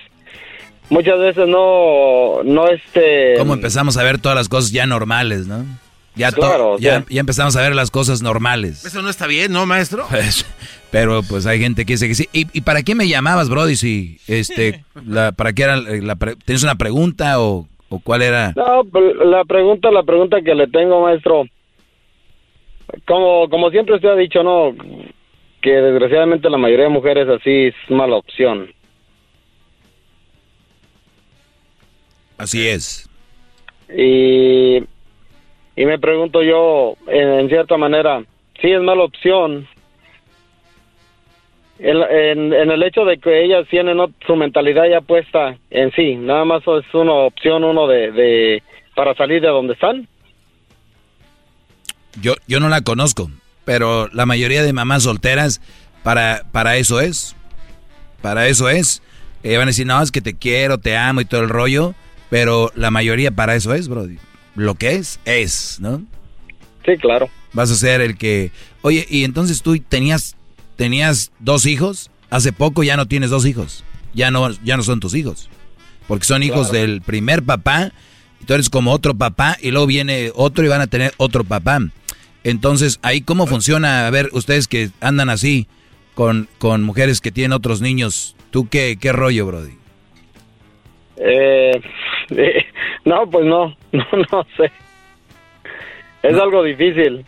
muchas 0.89 1.19
veces 1.19 1.47
no, 1.47 2.43
no 2.43 2.67
este... 2.67 3.35
¿Cómo 3.37 3.53
empezamos 3.53 3.97
a 3.97 4.03
ver 4.03 4.19
todas 4.19 4.37
las 4.37 4.49
cosas 4.49 4.71
ya 4.71 4.85
normales, 4.85 5.47
no? 5.47 5.65
Ya, 6.15 6.31
Claro, 6.31 6.77
ya, 6.77 7.03
ya 7.09 7.19
empezamos 7.21 7.55
a 7.55 7.61
ver 7.61 7.73
las 7.75 7.89
cosas 7.89 8.21
normales. 8.21 8.85
Eso 8.85 9.01
no 9.01 9.09
está 9.09 9.25
bien, 9.25 9.51
¿no, 9.51 9.65
maestro? 9.65 10.05
Pues, 10.09 10.45
pero 10.91 11.23
pues 11.23 11.47
hay 11.47 11.59
gente 11.59 11.85
que 11.85 11.93
dice 11.93 12.07
que 12.07 12.13
sí. 12.13 12.29
¿Y, 12.31 12.45
y 12.53 12.61
para 12.61 12.83
qué 12.83 12.93
me 12.93 13.07
llamabas, 13.07 13.49
Brody? 13.49 13.75
Si, 13.75 14.19
este, 14.27 14.83
la, 15.07 15.31
¿Para 15.31 15.53
qué 15.53 15.63
era 15.63 15.77
la 15.77 16.15
pre- 16.15 16.35
¿Tienes 16.35 16.61
una 16.63 16.75
pregunta 16.75 17.41
o, 17.41 17.67
o 17.89 17.99
cuál 17.99 18.21
era? 18.21 18.53
No, 18.55 18.83
pues, 18.91 19.15
la 19.25 19.43
pregunta, 19.43 19.89
la 19.89 20.03
pregunta 20.03 20.41
que 20.41 20.53
le 20.53 20.67
tengo, 20.67 21.01
maestro, 21.01 21.45
como, 23.07 23.49
como 23.49 23.71
siempre 23.71 23.95
usted 23.95 24.09
ha 24.09 24.15
dicho, 24.15 24.43
no, 24.43 24.75
que 25.63 25.71
desgraciadamente 25.71 26.47
la 26.47 26.57
mayoría 26.59 26.85
de 26.85 26.91
mujeres 26.91 27.27
así 27.27 27.49
es 27.67 27.75
mala 27.89 28.17
opción. 28.17 28.71
Así 32.37 32.67
es. 32.67 33.09
Y, 33.95 34.83
y 35.75 35.85
me 35.85 35.99
pregunto 35.99 36.43
yo, 36.43 36.95
en, 37.07 37.49
cierta 37.49 37.77
manera, 37.77 38.23
sí 38.61 38.71
es 38.71 38.81
mala 38.81 39.03
opción. 39.03 39.67
En, 41.79 42.53
el 42.53 42.83
hecho 42.83 43.03
de 43.03 43.17
que 43.17 43.43
ellas 43.43 43.67
tienen 43.69 43.97
su 44.25 44.35
mentalidad 44.35 44.85
ya 44.89 45.01
puesta 45.01 45.57
en 45.69 45.91
sí, 45.93 46.15
nada 46.15 46.45
más 46.45 46.61
es 46.61 46.93
una 46.93 47.13
opción 47.13 47.63
uno 47.63 47.87
de, 47.87 48.11
de 48.11 48.63
para 48.95 49.15
salir 49.15 49.41
de 49.41 49.47
donde 49.47 49.73
están. 49.73 50.07
Yo, 52.21 52.35
yo 52.47 52.59
no 52.59 52.69
la 52.69 52.81
conozco, 52.81 53.29
pero 53.65 54.07
la 54.13 54.25
mayoría 54.25 54.61
de 54.61 54.71
mamás 54.71 55.03
solteras 55.03 55.61
para, 56.03 56.43
para 56.51 56.77
eso 56.77 57.01
es. 57.01 57.35
Para 58.21 58.47
eso 58.47 58.69
es. 58.69 59.01
Eh, 59.43 59.57
van 59.57 59.63
a 59.63 59.71
decir, 59.71 59.87
no, 59.87 60.01
es 60.01 60.11
que 60.11 60.21
te 60.21 60.35
quiero, 60.35 60.77
te 60.77 60.95
amo 60.95 61.21
y 61.21 61.25
todo 61.25 61.41
el 61.41 61.49
rollo, 61.49 61.95
pero 62.29 62.71
la 62.75 62.91
mayoría 62.91 63.31
para 63.31 63.55
eso 63.55 63.73
es, 63.73 63.89
Brody. 63.89 64.17
Lo 64.55 64.75
que 64.75 64.95
es, 64.95 65.19
es, 65.25 65.77
¿no? 65.79 66.03
Sí, 66.85 66.97
claro. 66.99 67.29
Vas 67.53 67.71
a 67.71 67.75
ser 67.75 68.01
el 68.01 68.17
que... 68.17 68.51
Oye, 68.81 69.05
y 69.09 69.23
entonces 69.23 69.61
tú 69.61 69.77
tenías, 69.79 70.35
tenías 70.75 71.31
dos 71.39 71.65
hijos, 71.65 72.11
hace 72.29 72.51
poco 72.51 72.83
ya 72.83 72.97
no 72.97 73.07
tienes 73.07 73.29
dos 73.29 73.45
hijos, 73.45 73.83
ya 74.13 74.31
no, 74.31 74.51
ya 74.63 74.75
no 74.77 74.83
son 74.83 74.99
tus 74.99 75.15
hijos, 75.15 75.49
porque 76.07 76.25
son 76.25 76.43
hijos 76.43 76.69
Claro. 76.69 76.85
del 76.85 77.01
primer 77.01 77.43
papá, 77.43 77.91
y 78.41 78.45
tú 78.45 78.53
eres 78.53 78.69
como 78.69 78.91
otro 78.91 79.15
papá, 79.15 79.57
y 79.61 79.71
luego 79.71 79.87
viene 79.87 80.31
otro 80.35 80.65
y 80.65 80.67
van 80.67 80.81
a 80.81 80.87
tener 80.87 81.13
otro 81.17 81.43
papá. 81.43 81.79
Entonces, 82.43 82.99
ahí 83.01 83.21
cómo 83.21 83.47
funciona, 83.47 84.05
a 84.05 84.09
ver, 84.09 84.29
ustedes 84.33 84.67
que 84.67 84.89
andan 84.99 85.29
así 85.29 85.67
con, 86.15 86.49
con 86.57 86.83
mujeres 86.83 87.21
que 87.21 87.31
tienen 87.31 87.53
otros 87.53 87.79
niños, 87.79 88.35
¿tú 88.51 88.67
qué, 88.67 88.97
qué 88.99 89.13
rollo, 89.13 89.45
Brody? 89.45 89.77
Eh, 91.17 91.81
eh, 92.31 92.65
no, 93.05 93.29
pues 93.29 93.45
no, 93.45 93.75
no, 93.91 94.05
no 94.31 94.45
sé. 94.57 94.71
Es 96.23 96.33
algo 96.35 96.63
difícil. 96.63 97.25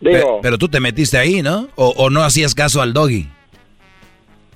Digo, 0.00 0.36
Pe- 0.36 0.42
pero 0.42 0.58
tú 0.58 0.68
te 0.68 0.80
metiste 0.80 1.16
ahí, 1.16 1.40
¿no? 1.42 1.68
O, 1.76 1.88
o 1.96 2.10
no 2.10 2.22
hacías 2.22 2.54
caso 2.54 2.82
al 2.82 2.92
doggy. 2.92 3.26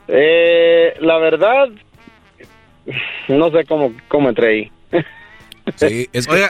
eh, 0.09 0.94
la 1.01 1.19
verdad, 1.19 1.69
no 3.28 3.51
sé 3.51 3.65
cómo, 3.65 3.93
cómo 4.09 4.28
entré 4.28 4.48
ahí. 4.48 4.73
Sí, 5.77 6.09
es 6.15 6.27
que, 6.27 6.48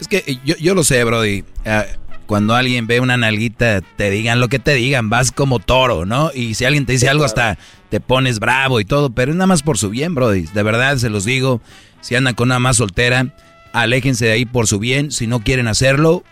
es 0.00 0.08
que 0.08 0.38
yo, 0.44 0.56
yo 0.60 0.74
lo 0.74 0.82
sé, 0.82 1.04
Brody. 1.04 1.44
Ah, 1.64 1.84
cuando 2.26 2.54
alguien 2.54 2.86
ve 2.86 3.00
una 3.00 3.16
nalguita, 3.16 3.80
te 3.80 4.10
digan 4.10 4.40
lo 4.40 4.48
que 4.48 4.58
te 4.58 4.74
digan, 4.74 5.08
vas 5.08 5.32
como 5.32 5.58
toro, 5.58 6.04
¿no? 6.04 6.30
Y 6.34 6.54
si 6.54 6.64
alguien 6.64 6.86
te 6.86 6.92
dice 6.92 7.08
algo, 7.08 7.24
hasta 7.24 7.58
te 7.88 8.00
pones 8.00 8.38
bravo 8.40 8.80
y 8.80 8.84
todo, 8.84 9.10
pero 9.10 9.30
es 9.30 9.36
nada 9.36 9.46
más 9.46 9.62
por 9.62 9.78
su 9.78 9.90
bien, 9.90 10.14
Brody. 10.14 10.42
De 10.42 10.62
verdad, 10.62 10.96
se 10.96 11.08
los 11.08 11.24
digo, 11.24 11.60
si 12.00 12.14
andan 12.14 12.34
con 12.34 12.48
una 12.48 12.58
más 12.58 12.76
soltera, 12.76 13.28
aléjense 13.72 14.26
de 14.26 14.32
ahí 14.32 14.44
por 14.44 14.66
su 14.66 14.78
bien. 14.78 15.12
Si 15.12 15.26
no 15.26 15.40
quieren 15.40 15.68
hacerlo, 15.68 16.24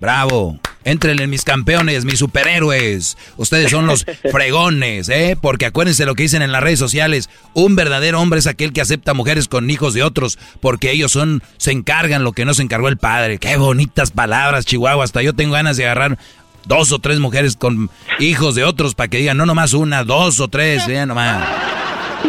bravo. 0.00 0.58
Entren 0.84 1.20
en 1.20 1.28
mis 1.28 1.44
campeones, 1.44 2.04
mis 2.04 2.18
superhéroes. 2.18 3.18
Ustedes 3.36 3.70
son 3.70 3.86
los 3.86 4.06
fregones, 4.30 5.08
¿eh? 5.08 5.36
Porque 5.38 5.66
acuérdense 5.66 6.06
lo 6.06 6.14
que 6.14 6.22
dicen 6.22 6.40
en 6.40 6.52
las 6.52 6.62
redes 6.62 6.78
sociales. 6.78 7.28
Un 7.52 7.76
verdadero 7.76 8.20
hombre 8.20 8.38
es 8.38 8.46
aquel 8.46 8.72
que 8.72 8.80
acepta 8.80 9.12
mujeres 9.12 9.48
con 9.48 9.68
hijos 9.68 9.92
de 9.92 10.02
otros, 10.02 10.38
porque 10.60 10.90
ellos 10.90 11.12
son, 11.12 11.42
se 11.58 11.72
encargan 11.72 12.24
lo 12.24 12.32
que 12.32 12.44
no 12.44 12.54
se 12.54 12.62
encargó 12.62 12.88
el 12.88 12.96
padre. 12.96 13.38
Qué 13.38 13.56
bonitas 13.56 14.12
palabras, 14.12 14.64
Chihuahua. 14.64 15.04
Hasta 15.04 15.20
yo 15.20 15.34
tengo 15.34 15.54
ganas 15.54 15.76
de 15.76 15.84
agarrar 15.84 16.16
dos 16.64 16.92
o 16.92 17.00
tres 17.00 17.18
mujeres 17.18 17.56
con 17.56 17.90
hijos 18.18 18.54
de 18.54 18.64
otros 18.64 18.94
para 18.94 19.08
que 19.08 19.18
digan, 19.18 19.36
no 19.36 19.46
nomás 19.46 19.74
una, 19.74 20.04
dos 20.04 20.40
o 20.40 20.48
tres, 20.48 20.86
ya 20.86 21.06
nomás. 21.06 21.46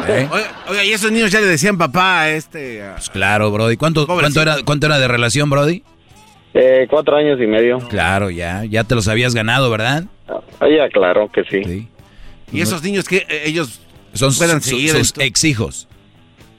¿Eh? 0.07 0.27
Oiga, 0.67 0.83
y 0.83 0.91
esos 0.91 1.11
niños 1.11 1.31
ya 1.31 1.39
le 1.39 1.47
decían 1.47 1.77
papá 1.77 2.21
a 2.21 2.29
este. 2.31 2.83
Pues 2.93 3.09
claro, 3.09 3.51
Brody. 3.51 3.77
¿Cuánto, 3.77 4.07
cuánto, 4.07 4.41
era, 4.41 4.57
¿Cuánto 4.63 4.87
era 4.87 4.99
de 4.99 5.07
relación, 5.07 5.49
Brody? 5.49 5.83
Eh, 6.61 6.87
cuatro 6.89 7.15
años 7.15 7.39
y 7.41 7.47
medio. 7.47 7.79
Claro, 7.87 8.29
ya, 8.29 8.65
ya 8.65 8.83
te 8.83 8.95
los 8.95 9.07
habías 9.07 9.33
ganado, 9.33 9.69
¿verdad? 9.69 10.03
Ah, 10.27 10.67
ya, 10.69 10.89
claro 10.89 11.31
que 11.31 11.43
sí. 11.45 11.87
Y 12.51 12.61
esos 12.61 12.83
niños 12.83 13.05
que 13.07 13.25
eh, 13.29 13.43
ellos 13.45 13.79
son 14.13 14.33
puedan 14.35 14.61
su- 14.61 14.71
seguir 14.71 14.89
sus 14.91 14.99
esto. 15.01 15.21
ex 15.21 15.43
hijos. 15.43 15.87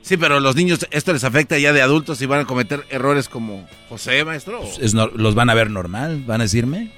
Sí, 0.03 0.17
pero 0.17 0.41
los 0.41 0.57
niños 0.57 0.87
esto 0.91 1.13
les 1.13 1.25
afecta 1.25 1.59
ya 1.59 1.73
de 1.73 1.83
adultos 1.83 2.21
y 2.23 2.27
van 2.27 2.41
a 2.41 2.45
cometer 2.47 2.85
errores 2.91 3.29
como 3.29 3.69
José, 3.89 4.25
maestro. 4.25 4.63
Es 4.81 4.95
nor- 4.95 5.13
los 5.15 5.35
van 5.35 5.51
a 5.51 5.55
ver 5.55 5.71
normal, 5.71 6.23
van 6.27 6.41
a 6.41 6.45
decirme. 6.45 6.91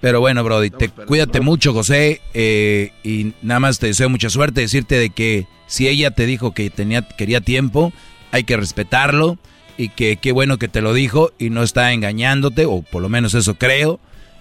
Pero 0.00 0.20
bueno, 0.20 0.42
Brody, 0.42 0.70
te, 0.70 0.88
cuídate 0.88 1.42
mucho, 1.42 1.74
José, 1.74 2.22
eh, 2.32 2.90
y 3.04 3.34
nada 3.42 3.60
más 3.60 3.78
te 3.78 3.88
deseo 3.88 4.08
mucha 4.08 4.30
suerte, 4.30 4.62
decirte 4.62 4.94
de 4.96 5.10
que 5.10 5.46
si 5.66 5.88
ella 5.88 6.10
te 6.10 6.24
dijo 6.24 6.54
que 6.54 6.70
tenía, 6.70 7.02
quería 7.02 7.42
tiempo, 7.42 7.92
hay 8.32 8.44
que 8.44 8.56
respetarlo, 8.56 9.36
y 9.80 9.88
que 9.88 10.16
qué 10.16 10.32
bueno 10.32 10.58
que 10.58 10.68
te 10.68 10.82
lo 10.82 10.92
dijo 10.92 11.32
y 11.38 11.48
no 11.50 11.62
está 11.62 11.92
engañándote, 11.92 12.66
o 12.66 12.82
por 12.82 13.00
lo 13.00 13.08
menos 13.08 13.32
eso 13.34 13.54
creo, 13.54 13.98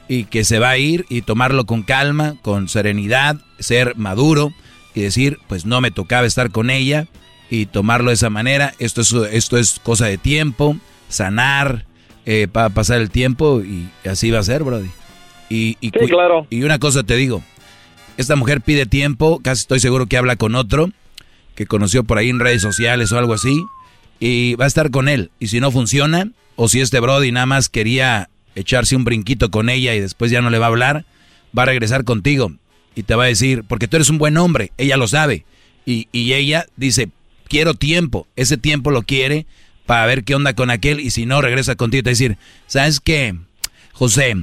y 0.07 0.25
que 0.25 0.43
se 0.43 0.59
va 0.59 0.71
a 0.71 0.77
ir 0.77 1.05
y 1.07 1.21
tomarlo 1.21 1.65
con 1.65 1.83
calma, 1.83 2.35
con 2.41 2.67
serenidad, 2.67 3.37
ser 3.59 3.95
maduro 3.95 4.51
y 4.93 5.01
decir, 5.01 5.37
pues 5.47 5.65
no 5.65 5.79
me 5.81 5.91
tocaba 5.91 6.27
estar 6.27 6.51
con 6.51 6.69
ella 6.69 7.07
y 7.49 7.67
tomarlo 7.67 8.09
de 8.09 8.15
esa 8.15 8.29
manera. 8.29 8.73
Esto 8.79 9.01
es, 9.01 9.13
esto 9.31 9.57
es 9.57 9.79
cosa 9.81 10.07
de 10.07 10.17
tiempo, 10.17 10.75
sanar, 11.07 11.85
eh, 12.25 12.47
para 12.51 12.69
pasar 12.69 12.99
el 12.99 13.09
tiempo 13.09 13.61
y 13.61 13.87
así 14.07 14.31
va 14.31 14.39
a 14.39 14.43
ser, 14.43 14.63
Brody. 14.63 14.89
Y, 15.49 15.77
y, 15.79 15.91
cu- 15.91 16.07
claro. 16.07 16.47
y 16.49 16.63
una 16.63 16.79
cosa 16.79 17.03
te 17.03 17.15
digo, 17.15 17.41
esta 18.17 18.35
mujer 18.35 18.61
pide 18.61 18.85
tiempo, 18.85 19.39
casi 19.41 19.61
estoy 19.61 19.79
seguro 19.79 20.07
que 20.07 20.17
habla 20.17 20.35
con 20.35 20.55
otro, 20.55 20.89
que 21.55 21.65
conoció 21.65 22.03
por 22.03 22.17
ahí 22.17 22.29
en 22.29 22.39
redes 22.39 22.61
sociales 22.61 23.11
o 23.13 23.17
algo 23.17 23.33
así, 23.33 23.63
y 24.19 24.55
va 24.55 24.65
a 24.65 24.67
estar 24.67 24.91
con 24.91 25.07
él. 25.07 25.31
Y 25.39 25.47
si 25.47 25.59
no 25.59 25.71
funciona, 25.71 26.31
o 26.55 26.67
si 26.67 26.81
este 26.81 26.99
Brody 26.99 27.31
nada 27.31 27.45
más 27.45 27.69
quería 27.69 28.29
echarse 28.55 28.95
un 28.95 29.05
brinquito 29.05 29.51
con 29.51 29.69
ella 29.69 29.95
y 29.95 29.99
después 29.99 30.31
ya 30.31 30.41
no 30.41 30.49
le 30.49 30.59
va 30.59 30.65
a 30.65 30.69
hablar, 30.69 31.05
va 31.57 31.63
a 31.63 31.67
regresar 31.67 32.03
contigo 32.03 32.51
y 32.95 33.03
te 33.03 33.15
va 33.15 33.23
a 33.23 33.27
decir, 33.27 33.63
porque 33.67 33.87
tú 33.87 33.95
eres 33.95 34.09
un 34.09 34.17
buen 34.17 34.37
hombre, 34.37 34.71
ella 34.77 34.97
lo 34.97 35.07
sabe. 35.07 35.45
Y, 35.85 36.07
y 36.11 36.33
ella 36.33 36.65
dice, 36.75 37.09
quiero 37.47 37.73
tiempo, 37.73 38.27
ese 38.35 38.57
tiempo 38.57 38.91
lo 38.91 39.03
quiere 39.03 39.45
para 39.85 40.05
ver 40.05 40.23
qué 40.23 40.35
onda 40.35 40.53
con 40.53 40.69
aquel 40.69 40.99
y 40.99 41.11
si 41.11 41.25
no, 41.25 41.41
regresa 41.41 41.75
contigo 41.75 42.03
te 42.03 42.09
va 42.09 42.11
a 42.11 42.17
decir, 42.17 42.37
¿sabes 42.67 42.99
qué? 42.99 43.35
José, 43.93 44.35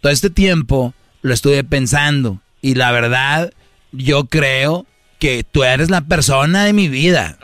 todo 0.00 0.12
este 0.12 0.30
tiempo 0.30 0.94
lo 1.22 1.34
estuve 1.34 1.64
pensando 1.64 2.40
y 2.60 2.74
la 2.74 2.92
verdad, 2.92 3.52
yo 3.90 4.26
creo 4.26 4.86
que 5.22 5.44
tú 5.44 5.62
eres 5.62 5.88
la 5.88 6.00
persona 6.00 6.64
de 6.64 6.72
mi 6.72 6.88
vida. 6.88 7.38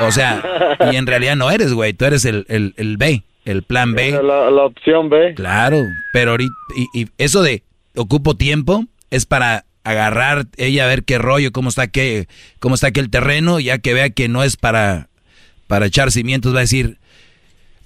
O 0.00 0.10
sea, 0.10 0.42
y 0.90 0.96
en 0.96 1.06
realidad 1.06 1.36
no 1.36 1.50
eres, 1.50 1.74
güey, 1.74 1.92
tú 1.92 2.06
eres 2.06 2.24
el, 2.24 2.46
el, 2.48 2.72
el 2.78 2.96
B, 2.96 3.24
el 3.44 3.62
plan 3.62 3.92
B. 3.92 4.12
La, 4.12 4.50
la 4.50 4.62
opción 4.62 5.10
B. 5.10 5.34
Claro, 5.34 5.84
pero 6.14 6.30
ahorita, 6.30 6.54
y, 6.94 7.02
y 7.02 7.08
eso 7.18 7.42
de 7.42 7.62
ocupo 7.94 8.38
tiempo 8.38 8.86
es 9.10 9.26
para 9.26 9.66
agarrar 9.84 10.46
ella 10.56 10.84
a 10.84 10.88
ver 10.88 11.04
qué 11.04 11.18
rollo, 11.18 11.52
cómo 11.52 11.68
está 11.68 11.88
qué, 11.88 12.26
cómo 12.58 12.74
está 12.74 12.86
aquel 12.86 13.10
terreno, 13.10 13.60
ya 13.60 13.76
que 13.76 13.92
vea 13.92 14.08
que 14.08 14.28
no 14.28 14.42
es 14.42 14.56
para, 14.56 15.10
para 15.66 15.84
echar 15.84 16.10
cimientos, 16.10 16.54
va 16.54 16.60
a 16.60 16.62
decir, 16.62 16.96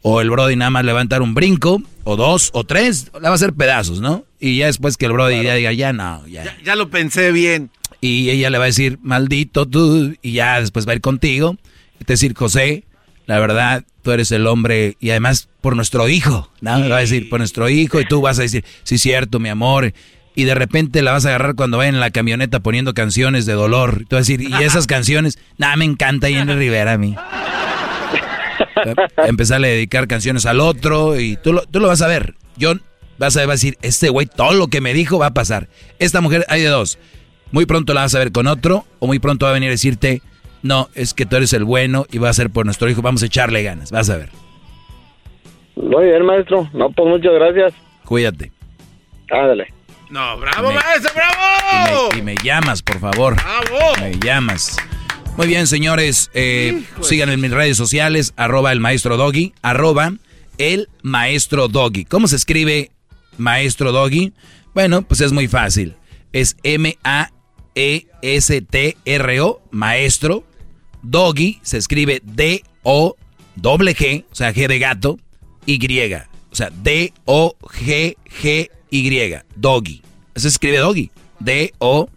o 0.03 0.21
el 0.21 0.31
Brody 0.31 0.55
nada 0.55 0.71
más 0.71 0.85
levantar 0.85 1.23
un 1.23 1.35
brinco, 1.35 1.83
o 2.05 2.15
dos, 2.15 2.51
o 2.53 2.63
tres, 2.63 3.11
la 3.15 3.31
va 3.31 3.31
a 3.31 3.35
hacer 3.35 3.53
pedazos, 3.53 4.01
¿no? 4.01 4.25
Y 4.39 4.59
ya 4.59 4.67
después 4.67 4.97
que 4.97 5.07
el 5.07 5.13
Brody 5.13 5.43
ya 5.43 5.55
diga, 5.55 5.73
ya 5.73 5.93
no, 5.93 6.25
ya. 6.29 6.57
Ya 6.65 6.77
lo 6.77 6.89
pensé 6.89 7.33
bien. 7.33 7.71
Y 8.05 8.31
ella 8.31 8.51
le 8.51 8.59
va 8.59 8.65
a 8.65 8.67
decir, 8.67 8.99
maldito 9.01 9.65
tú, 9.65 10.17
y 10.23 10.33
ya 10.33 10.61
después 10.61 10.89
va 10.89 10.93
a 10.93 10.97
ir 10.97 11.01
contigo, 11.01 11.57
y 12.01 12.05
te 12.05 12.15
decir, 12.15 12.35
José, 12.35 12.83
la 13.27 13.39
verdad, 13.39 13.85
tú 14.03 14.11
eres 14.11 14.33
el 14.33 14.49
hombre, 14.49 14.97
y 14.99 15.11
además 15.11 15.49
por 15.61 15.77
nuestro 15.77 16.09
hijo, 16.09 16.51
¿no? 16.61 16.81
Le 16.81 16.89
va 16.89 16.97
a 16.97 17.01
decir, 17.01 17.29
por 17.29 17.39
nuestro 17.39 17.69
hijo, 17.69 18.01
y 18.01 18.05
tú 18.05 18.21
vas 18.21 18.41
a 18.41 18.43
decir, 18.43 18.65
sí, 18.83 18.99
cierto, 18.99 19.39
mi 19.39 19.51
amor, 19.51 19.95
y 20.35 20.43
de 20.43 20.55
repente 20.57 21.01
la 21.01 21.13
vas 21.13 21.27
a 21.27 21.29
agarrar 21.29 21.55
cuando 21.55 21.79
vayan 21.79 21.95
en 21.95 22.01
la 22.01 22.11
camioneta 22.11 22.59
poniendo 22.59 22.93
canciones 22.93 23.47
de 23.47 23.53
dolor, 23.53 23.99
y 24.01 24.05
tú 24.07 24.17
vas 24.17 24.29
a 24.29 24.33
decir, 24.33 24.43
y 24.43 24.53
esas 24.65 24.87
canciones, 24.89 25.39
nada, 25.57 25.77
me 25.77 25.85
encanta 25.85 26.27
Jenny 26.27 26.55
Rivera 26.55 26.95
a 26.95 26.99
mí. 26.99 27.15
Empezarle 29.19 29.69
a 29.69 29.71
dedicar 29.71 30.09
canciones 30.09 30.45
al 30.45 30.59
otro, 30.59 31.21
y 31.21 31.37
tú 31.37 31.53
lo, 31.53 31.63
tú 31.67 31.79
lo 31.79 31.87
vas 31.87 32.03
a 32.03 32.09
ver, 32.09 32.35
yo 32.57 32.75
vas 33.17 33.37
a, 33.37 33.47
vas 33.47 33.49
a 33.49 33.53
decir, 33.53 33.79
este 33.83 34.09
güey, 34.09 34.27
todo 34.27 34.55
lo 34.55 34.67
que 34.67 34.81
me 34.81 34.93
dijo 34.93 35.21
va 35.21 35.27
a 35.27 35.35
pasar. 35.35 35.69
Esta 36.01 36.21
mujer, 36.21 36.45
hay 36.49 36.63
de 36.63 36.69
dos. 36.69 36.99
Muy 37.53 37.67
pronto 37.67 37.95
la 37.95 38.03
vas 38.03 38.15
a 38.15 38.19
ver 38.19 38.33
con 38.33 38.47
otro, 38.47 38.85
o 38.99 39.07
muy 39.07 39.19
pronto 39.19 39.45
va 39.47 39.51
a 39.51 39.55
venir 39.55 39.69
a 39.69 39.73
decirte, 39.73 40.23
no, 40.63 40.89
es 40.95 41.15
que 41.15 41.27
tú 41.27 41.37
eres 41.37 41.53
el 41.53 41.65
bueno 41.65 42.07
y 42.11 42.19
va 42.19 42.29
a 42.31 42.35
ser 42.35 42.51
por 42.51 42.65
nuestro 42.65 42.89
hijo, 42.89 43.03
vamos 43.03 43.23
a 43.23 43.27
echarle 43.27 43.63
ganas, 43.63 43.91
vas 43.91 44.09
a 44.11 44.17
ver. 44.17 44.31
Muy 45.77 46.05
bien, 46.05 46.25
maestro. 46.25 46.69
No, 46.73 46.91
pues 46.91 47.09
muchas 47.09 47.33
gracias. 47.35 47.73
Cuídate. 48.05 48.53
Ándale. 49.31 49.73
No, 50.11 50.37
bravo, 50.39 50.69
Me- 50.69 50.75
maestro, 50.75 51.11
bravo. 51.15 52.09
Y 52.17 52.23
me 52.23 52.35
llamas, 52.45 52.83
por 52.83 52.99
favor. 53.01 53.35
Bravo. 53.37 53.93
Me 54.01 54.13
llamas. 54.19 54.77
Muy 55.37 55.47
bien, 55.47 55.67
señores. 55.67 56.31
eh, 56.35 56.83
síganme 57.01 57.35
en 57.35 57.41
mis 57.41 57.51
redes 57.51 57.77
sociales, 57.79 58.35
arroba 58.37 58.73
el 58.73 58.81
maestro 58.81 59.17
doggy, 59.17 59.55
arroba 59.63 60.13
el 60.59 60.89
maestro 61.03 61.69
doggy. 61.69 62.05
¿Cómo 62.05 62.29
se 62.29 62.37
escribe 62.37 62.91
maestro 63.39 63.93
doggy? 63.93 64.33
Bueno, 64.75 65.03
pues 65.03 65.23
es 65.23 65.33
muy 65.33 65.49
fácil. 65.49 65.97
Es 66.35 66.57
M-A-E-S-T-R-O, 67.75 69.63
maestro. 69.71 70.45
Doggy 71.03 71.59
se 71.63 71.79
escribe 71.79 72.21
D-O-G, 72.25 73.15
o 74.31 74.35
sea, 74.35 74.53
G 74.55 74.69
de 74.69 74.79
gato, 74.79 75.19
Y. 75.67 76.15
O 76.51 76.55
sea, 76.55 76.71
D-O-G-G-Y. 76.71 77.33
Doggy. 79.57 80.03
Se 80.37 80.49
escribe 80.49 80.79
doggy. 80.79 81.11
D-O-G-G-Y. 81.41 82.13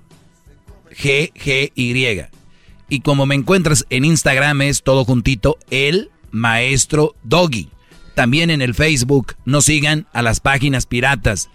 Y 2.87 2.99
como 2.99 3.25
me 3.25 3.35
encuentras 3.35 3.85
en 3.89 4.05
Instagram 4.05 4.61
es 4.61 4.83
todo 4.83 5.03
juntito, 5.05 5.57
el 5.69 6.11
maestro 6.31 7.15
doggy. 7.23 7.69
También 8.13 8.51
en 8.51 8.61
el 8.61 8.75
Facebook, 8.75 9.35
no 9.45 9.61
sigan 9.61 10.05
a 10.13 10.21
las 10.21 10.39
páginas 10.39 10.85
piratas. 10.85 11.49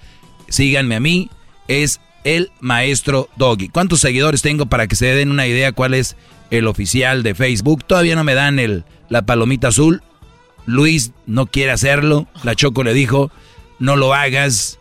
Síganme 0.49 0.97
a 0.97 1.01
mí, 1.01 1.31
es 1.69 2.01
el 2.25 2.51
maestro 2.61 3.29
doggy. 3.37 3.69
¿Cuántos 3.69 4.01
seguidores 4.01 4.43
tengo 4.43 4.67
para 4.67 4.87
que 4.87 4.97
se 4.97 5.07
den 5.07 5.31
una 5.31 5.47
idea 5.47 5.73
cuál 5.73 5.95
es 5.95 6.17
el 6.51 6.67
oficial 6.67 7.23
de 7.23 7.35
Facebook? 7.35 7.85
Todavía 7.85 8.17
no 8.17 8.25
me 8.25 8.35
dan 8.35 8.59
el, 8.59 8.85
la 9.09 9.23
palomita 9.23 9.69
azul. 9.69 10.03
Luis 10.67 11.13
no 11.27 11.47
quiere 11.47 11.73
hacerlo. 11.73 12.27
La 12.43 12.55
Choco 12.55 12.85
le 12.85 12.95
dijo, 12.95 13.31
no 13.79 13.97
lo 13.97 14.15
hagas. 14.15 14.79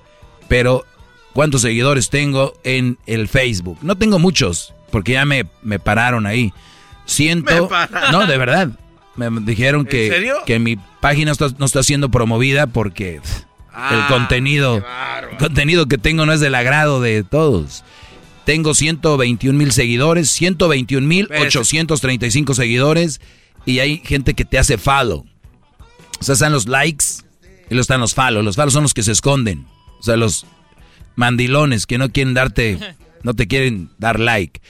Pero, 0.48 0.86
¿cuántos 1.34 1.62
seguidores 1.62 2.10
tengo 2.10 2.54
en 2.64 2.98
el 3.06 3.28
Facebook? 3.28 3.78
No 3.82 3.96
tengo 3.98 4.20
muchos, 4.20 4.74
porque 4.92 5.14
ya 5.14 5.26
me, 5.26 5.46
me 5.62 5.80
pararon 5.80 6.26
ahí. 6.26 6.54
Siento... 7.06 7.68
Pararon. 7.70 8.12
No, 8.12 8.26
de 8.28 8.38
verdad. 8.38 8.70
Me 9.16 9.30
dijeron 9.42 9.86
que, 9.86 10.32
que 10.46 10.60
mi 10.60 10.78
página 11.02 11.32
está- 11.32 11.50
no 11.58 11.66
está 11.66 11.84
siendo 11.84 12.10
promovida 12.10 12.68
porque 12.68 13.20
pff, 13.22 13.42
el 13.70 14.02
Ah, 14.02 14.06
contenido, 14.10 14.84
el 15.32 15.38
contenido 15.38 15.86
que 15.88 15.98
tengo 15.98 16.26
no 16.26 16.34
es 16.34 16.40
del 16.40 16.56
agrado 16.56 17.02
de 17.02 17.24
todos. 17.24 17.84
Tengo 18.46 18.74
121 18.74 19.58
mil 19.58 19.72
seguidores, 19.72 20.32
121 20.32 21.06
mil 21.06 21.30
835 21.32 22.54
seguidores 22.56 23.22
y 23.66 23.80
hay 23.80 24.00
gente 24.04 24.34
que 24.34 24.46
te 24.46 24.58
hace 24.58 24.78
follow. 24.78 25.26
O 26.20 26.24
sea, 26.24 26.34
están 26.34 26.52
los 26.52 26.68
likes 26.68 27.06
y 27.70 27.76
luego 27.76 27.82
están 27.82 28.02
los 28.02 28.14
follow. 28.16 28.42
Los 28.42 28.56
follow 28.56 28.72
son 28.72 28.84
los 28.84 28.94
que 28.94 29.04
se 29.04 29.12
esconden. 29.12 29.68
O 30.00 30.04
sea, 30.04 30.18
los 30.18 30.46
mandilones 31.16 31.86
que 31.86 31.98
no 31.98 32.10
quieren 32.10 32.34
darte, 32.34 32.80
no 33.24 33.34
te 33.36 33.48
quieren 33.48 33.92
dar 33.98 34.20
like. 34.20 34.62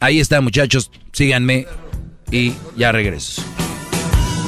Ahí 0.00 0.18
está, 0.20 0.40
muchachos. 0.40 0.90
Síganme 1.12 1.66
y 2.30 2.52
ya 2.76 2.90
regreso. 2.92 3.42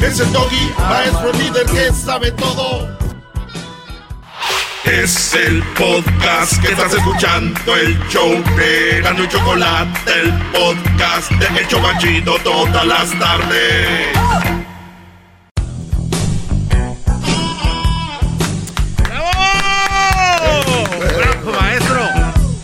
Es 0.03 0.19
el 0.19 0.33
doggy, 0.33 0.71
maestro 0.79 1.33
líder 1.35 1.67
que 1.67 1.93
sabe 1.95 2.33
todo. 2.33 2.89
Es 4.84 5.34
el 5.34 5.62
podcast 5.78 6.60
que 6.62 6.73
estás 6.73 6.94
escuchando, 6.94 7.76
el 7.76 7.99
show 8.09 8.31
de 8.57 9.00
Gano 9.02 9.25
y 9.25 9.28
Chocolate, 9.28 10.10
el 10.23 10.33
podcast 10.52 11.31
de 11.33 11.60
El 11.60 11.68
Chocachito 11.68 12.36
todas 12.42 12.86
las 12.86 13.18
tardes. 13.18 14.09
¡Bravo, 20.99 21.52
maestro! 21.60 22.09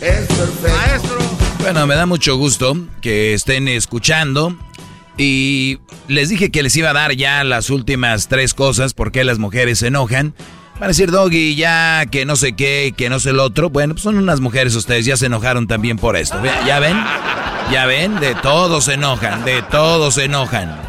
Es 0.01 0.27
perfecto. 0.27 0.77
Maestro. 0.77 1.17
Bueno, 1.59 1.87
me 1.87 1.95
da 1.95 2.05
mucho 2.05 2.35
gusto 2.35 2.75
que 3.01 3.33
estén 3.33 3.67
escuchando. 3.67 4.57
Y 5.19 5.79
les 6.07 6.29
dije 6.29 6.51
que 6.51 6.61
les 6.61 6.75
iba 6.75 6.91
a 6.91 6.93
dar 6.93 7.13
ya 7.15 7.43
las 7.43 7.69
últimas 7.71 8.27
tres 8.27 8.53
cosas 8.53 8.93
porque 8.93 9.23
las 9.23 9.39
mujeres 9.39 9.79
se 9.79 9.87
enojan. 9.87 10.33
Van 10.79 10.83
a 10.83 10.87
decir, 10.89 11.09
Doggy, 11.09 11.55
ya 11.55 12.05
que 12.05 12.25
no 12.25 12.35
sé 12.35 12.53
qué, 12.53 12.93
que 12.95 13.09
no 13.09 13.19
sé 13.19 13.31
el 13.31 13.39
otro. 13.39 13.69
Bueno, 13.71 13.95
pues 13.95 14.03
son 14.03 14.17
unas 14.17 14.41
mujeres 14.41 14.75
ustedes, 14.75 15.05
ya 15.05 15.17
se 15.17 15.25
enojaron 15.25 15.65
también 15.65 15.97
por 15.97 16.15
esto. 16.15 16.39
¿Ya 16.67 16.79
ven? 16.79 16.95
¿Ya 17.71 17.85
ven? 17.87 18.19
De 18.19 18.35
todos 18.35 18.83
se 18.85 18.93
enojan, 18.93 19.43
de 19.43 19.63
todos 19.63 20.13
se 20.13 20.25
enojan. 20.25 20.79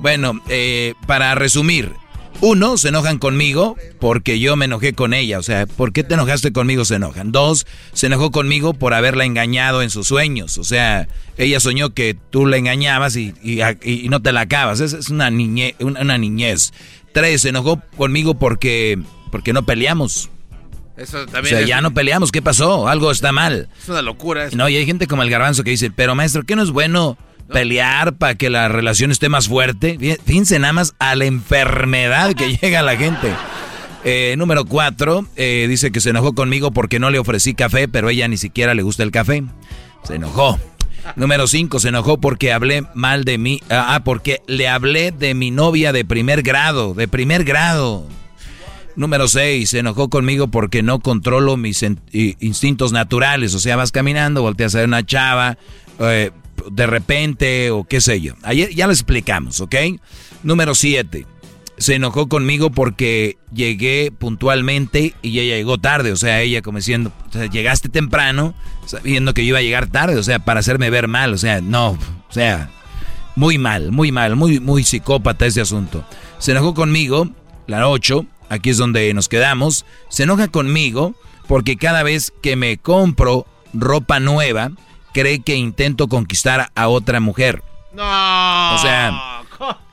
Bueno, 0.00 0.40
eh, 0.48 0.94
para 1.06 1.34
resumir, 1.34 1.92
uno, 2.40 2.78
se 2.78 2.88
enojan 2.88 3.18
conmigo 3.18 3.76
porque 4.00 4.38
yo 4.40 4.56
me 4.56 4.64
enojé 4.64 4.94
con 4.94 5.12
ella. 5.12 5.38
O 5.38 5.42
sea, 5.42 5.66
¿por 5.66 5.92
qué 5.92 6.04
te 6.04 6.14
enojaste 6.14 6.50
conmigo? 6.52 6.86
Se 6.86 6.94
enojan. 6.94 7.30
Dos, 7.30 7.66
se 7.92 8.06
enojó 8.06 8.30
conmigo 8.30 8.72
por 8.72 8.94
haberla 8.94 9.26
engañado 9.26 9.82
en 9.82 9.90
sus 9.90 10.06
sueños. 10.06 10.56
O 10.56 10.64
sea, 10.64 11.06
ella 11.36 11.60
soñó 11.60 11.90
que 11.92 12.16
tú 12.30 12.46
la 12.46 12.56
engañabas 12.56 13.16
y, 13.16 13.34
y- 13.42 14.08
no 14.08 14.22
te 14.22 14.32
la 14.32 14.40
acabas. 14.40 14.80
Es, 14.80 14.94
es 14.94 15.10
una, 15.10 15.28
niñe- 15.30 15.74
una 15.80 16.16
niñez. 16.16 16.72
Tres, 17.12 17.42
se 17.42 17.48
enojó 17.50 17.82
conmigo 17.96 18.38
porque, 18.38 18.98
porque 19.28 19.52
no 19.52 19.62
peleamos. 19.64 20.30
Eso 20.96 21.18
O 21.20 21.26
también 21.26 21.54
sea, 21.54 21.60
es, 21.60 21.68
ya 21.68 21.80
no 21.80 21.94
peleamos. 21.94 22.32
¿Qué 22.32 22.42
pasó? 22.42 22.88
Algo 22.88 23.10
está 23.12 23.30
mal. 23.32 23.68
es 23.80 23.88
una 23.88 24.02
locura. 24.02 24.48
No, 24.52 24.68
y 24.68 24.76
hay 24.76 24.84
gente 24.86 25.06
como 25.06 25.22
el 25.22 25.30
garbanzo 25.30 25.62
que 25.62 25.70
dice, 25.70 25.90
pero 25.94 26.14
maestro, 26.14 26.42
¿qué 26.44 26.56
no 26.56 26.62
es 26.62 26.70
bueno 26.70 27.16
pelear 27.52 28.16
para 28.16 28.34
que 28.34 28.50
la 28.50 28.68
relación 28.68 29.10
esté 29.12 29.28
más 29.28 29.46
fuerte? 29.48 29.96
Fí- 29.98 30.18
Fíjense 30.24 30.58
nada 30.58 30.72
más 30.72 30.94
a 30.98 31.14
la 31.14 31.24
enfermedad 31.26 32.32
que 32.34 32.56
llega 32.60 32.80
a 32.80 32.82
la 32.82 32.96
gente. 32.96 33.32
Eh, 34.04 34.34
número 34.38 34.64
cuatro, 34.64 35.26
eh, 35.36 35.66
dice 35.68 35.90
que 35.92 36.00
se 36.00 36.10
enojó 36.10 36.32
conmigo 36.34 36.70
porque 36.72 36.98
no 36.98 37.10
le 37.10 37.18
ofrecí 37.18 37.54
café, 37.54 37.88
pero 37.88 38.08
ella 38.10 38.26
ni 38.28 38.36
siquiera 38.36 38.74
le 38.74 38.82
gusta 38.82 39.02
el 39.02 39.10
café. 39.10 39.44
Se 40.04 40.14
enojó. 40.16 40.58
Número 41.16 41.46
cinco, 41.46 41.78
se 41.80 41.88
enojó 41.88 42.18
porque 42.20 42.52
hablé 42.52 42.84
mal 42.94 43.24
de 43.24 43.38
mí. 43.38 43.60
Ah, 43.70 43.94
ah, 43.94 44.04
porque 44.04 44.42
le 44.46 44.68
hablé 44.68 45.10
de 45.12 45.34
mi 45.34 45.50
novia 45.50 45.92
de 45.92 46.04
primer 46.04 46.42
grado, 46.42 46.92
de 46.94 47.08
primer 47.08 47.44
grado. 47.44 48.06
Número 48.98 49.28
6, 49.28 49.70
se 49.70 49.78
enojó 49.78 50.10
conmigo 50.10 50.48
porque 50.48 50.82
no 50.82 50.98
controlo 50.98 51.56
mis 51.56 51.84
instintos 52.12 52.90
naturales. 52.90 53.54
O 53.54 53.60
sea, 53.60 53.76
vas 53.76 53.92
caminando, 53.92 54.42
volteas 54.42 54.74
a 54.74 54.78
ver 54.78 54.88
una 54.88 55.06
chava, 55.06 55.56
eh, 56.00 56.32
de 56.72 56.86
repente, 56.88 57.70
o 57.70 57.84
qué 57.84 58.00
sé 58.00 58.20
yo. 58.20 58.34
Ya 58.74 58.88
lo 58.88 58.92
explicamos, 58.92 59.60
¿ok? 59.60 59.76
Número 60.42 60.74
7, 60.74 61.26
se 61.76 61.94
enojó 61.94 62.28
conmigo 62.28 62.70
porque 62.70 63.38
llegué 63.54 64.10
puntualmente 64.10 65.14
y 65.22 65.38
ella 65.38 65.54
llegó 65.54 65.78
tarde. 65.78 66.10
O 66.10 66.16
sea, 66.16 66.40
ella 66.40 66.60
como 66.60 66.78
diciendo, 66.78 67.12
o 67.28 67.32
sea, 67.32 67.46
llegaste 67.46 67.88
temprano 67.88 68.52
sabiendo 68.84 69.32
que 69.32 69.44
yo 69.44 69.50
iba 69.50 69.58
a 69.58 69.62
llegar 69.62 69.86
tarde. 69.86 70.16
O 70.16 70.24
sea, 70.24 70.40
para 70.40 70.58
hacerme 70.58 70.90
ver 70.90 71.06
mal. 71.06 71.32
O 71.32 71.38
sea, 71.38 71.60
no, 71.60 71.90
o 71.90 72.32
sea, 72.32 72.68
muy 73.36 73.58
mal, 73.58 73.92
muy 73.92 74.10
mal, 74.10 74.34
muy, 74.34 74.58
muy 74.58 74.82
psicópata 74.82 75.46
ese 75.46 75.60
asunto. 75.60 76.04
Se 76.40 76.50
enojó 76.50 76.74
conmigo, 76.74 77.28
la 77.68 77.88
8, 77.88 78.26
aquí 78.48 78.70
es 78.70 78.76
donde 78.78 79.12
nos 79.14 79.28
quedamos. 79.28 79.84
Se 80.08 80.22
enoja 80.24 80.48
conmigo 80.48 81.14
porque 81.46 81.76
cada 81.76 82.02
vez 82.02 82.32
que 82.42 82.56
me 82.56 82.76
compro 82.78 83.46
ropa 83.72 84.20
nueva, 84.20 84.70
cree 85.12 85.40
que 85.40 85.56
intento 85.56 86.08
conquistar 86.08 86.70
a- 86.74 86.88
otra 86.88 87.20
mujer. 87.20 87.62
No. 87.92 88.02
O 88.74 88.78
sea, 88.78 89.42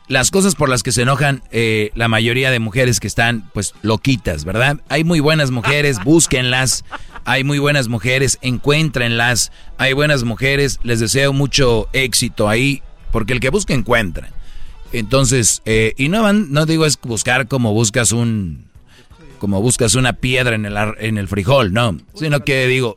las 0.07 0.29
cosas 0.31 0.53
por 0.55 0.69
las 0.69 0.83
que 0.83 0.91
se 0.91 1.01
enojan 1.01 1.41
eh, 1.51 1.91
la 1.95 2.07
mayoría 2.07 2.51
de 2.51 2.59
mujeres 2.59 2.99
que 2.99 3.07
están, 3.07 3.49
pues, 3.53 3.73
loquitas, 3.81 4.45
¿verdad? 4.45 4.81
Hay 4.89 5.03
muy 5.03 5.19
buenas 5.19 5.51
mujeres, 5.51 5.97
búsquenlas. 6.03 6.83
Hay 7.27 7.43
muy 7.43 7.57
buenas 7.57 7.87
mujeres, 7.87 8.37
encuéntrenlas. 8.41 9.51
Hay 9.79 9.93
buenas 9.93 10.23
mujeres, 10.23 10.79
les 10.83 10.99
deseo 10.99 11.33
mucho 11.33 11.87
éxito 11.93 12.47
ahí, 12.49 12.83
porque 13.11 13.33
el 13.33 13.39
que 13.39 13.49
busca 13.49 13.73
encuentra. 13.73 14.29
Entonces, 14.99 15.61
eh, 15.65 15.93
y 15.97 16.07
no 16.07 16.23
van, 16.23 16.53
no 16.53 16.65
digo 16.65 16.85
es 16.85 16.97
buscar 17.01 17.47
como 17.47 17.73
buscas 17.73 18.13
un, 18.13 18.65
como 19.39 19.61
buscas 19.61 19.95
una 19.95 20.13
piedra 20.13 20.55
en 20.55 20.65
el, 20.65 20.77
en 20.99 21.17
el 21.17 21.27
frijol, 21.27 21.73
no, 21.73 21.97
sino 22.13 22.45
que 22.45 22.65
digo, 22.67 22.95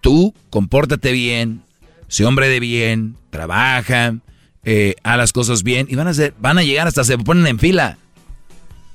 tú 0.00 0.34
compórtate 0.50 1.10
bien, 1.10 1.62
sé 2.06 2.24
hombre 2.24 2.48
de 2.48 2.60
bien, 2.60 3.16
trabaja, 3.30 4.14
eh, 4.62 4.94
haz 5.02 5.16
las 5.16 5.32
cosas 5.32 5.64
bien 5.64 5.88
y 5.90 5.96
van 5.96 6.06
a 6.06 6.14
ser, 6.14 6.32
van 6.38 6.58
a 6.58 6.62
llegar 6.62 6.86
hasta 6.86 7.02
se 7.02 7.18
ponen 7.18 7.48
en 7.48 7.58
fila. 7.58 7.98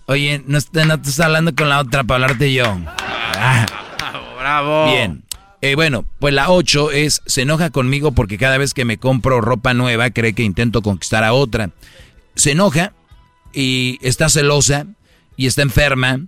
Oye, 0.06 0.42
no, 0.48 0.58
no 0.74 0.94
estás 0.94 1.20
hablando 1.20 1.54
con 1.54 1.68
la 1.68 1.82
otra 1.82 2.06
para 2.06 2.24
hablarte 2.24 2.54
yo. 2.54 2.80
Ah, 2.88 3.66
Bravo. 4.40 4.86
bien. 4.86 5.24
Eh, 5.62 5.76
bueno, 5.76 6.06
pues 6.20 6.34
la 6.34 6.50
8 6.50 6.92
es, 6.92 7.22
se 7.28 7.44
enoja 7.44 7.70
conmigo 7.70 8.14
porque 8.14 8.40
cada 8.40 8.58
vez 8.58 8.74
que 8.74 8.84
me 8.84 8.98
compro 8.98 9.42
ropa 9.42 9.76
nueva 9.76 10.10
cree 10.10 10.34
que 10.34 10.44
intento 10.44 10.82
conquistar 10.82 11.24
a 11.24 11.34
otra. 11.34 11.70
Se 12.36 12.52
enoja 12.52 12.94
y 13.54 14.00
está 14.02 14.28
celosa 14.30 14.88
y 15.38 15.46
está 15.46 15.62
enferma. 15.62 16.20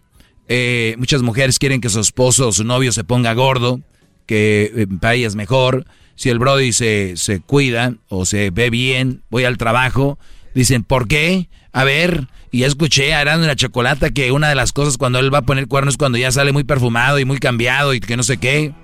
Eh, 0.47 0.95
muchas 0.99 1.23
mujeres 1.23 1.57
quieren 1.57 1.81
que 1.81 1.89
su 1.89 1.99
esposo 1.99 2.49
o 2.49 2.51
su 2.51 2.63
novio 2.63 2.91
se 2.91 3.03
ponga 3.03 3.33
gordo, 3.33 3.81
que 4.27 4.71
eh, 4.75 4.87
para 5.01 5.15
mejor. 5.35 5.85
Si 6.15 6.29
el 6.29 6.37
Brody 6.37 6.73
se, 6.73 7.13
se 7.15 7.39
cuida 7.39 7.95
o 8.09 8.25
se 8.25 8.51
ve 8.51 8.69
bien, 8.69 9.23
voy 9.31 9.45
al 9.45 9.57
trabajo, 9.57 10.19
dicen, 10.53 10.83
¿por 10.83 11.07
qué? 11.07 11.49
A 11.71 11.83
ver, 11.83 12.27
y 12.51 12.59
ya 12.59 12.67
escuché 12.67 13.15
a 13.15 13.19
Arando 13.19 13.47
la 13.47 13.55
Chocolata 13.55 14.11
que 14.11 14.31
una 14.31 14.47
de 14.47 14.53
las 14.53 14.73
cosas 14.73 14.99
cuando 14.99 15.17
él 15.17 15.33
va 15.33 15.39
a 15.39 15.41
poner 15.41 15.67
cuernos 15.67 15.95
es 15.95 15.97
cuando 15.97 16.19
ya 16.19 16.31
sale 16.31 16.51
muy 16.51 16.63
perfumado 16.63 17.17
y 17.17 17.25
muy 17.25 17.39
cambiado 17.39 17.95
y 17.95 17.99
que 17.99 18.15
no 18.15 18.21
sé 18.21 18.37
qué. 18.37 18.75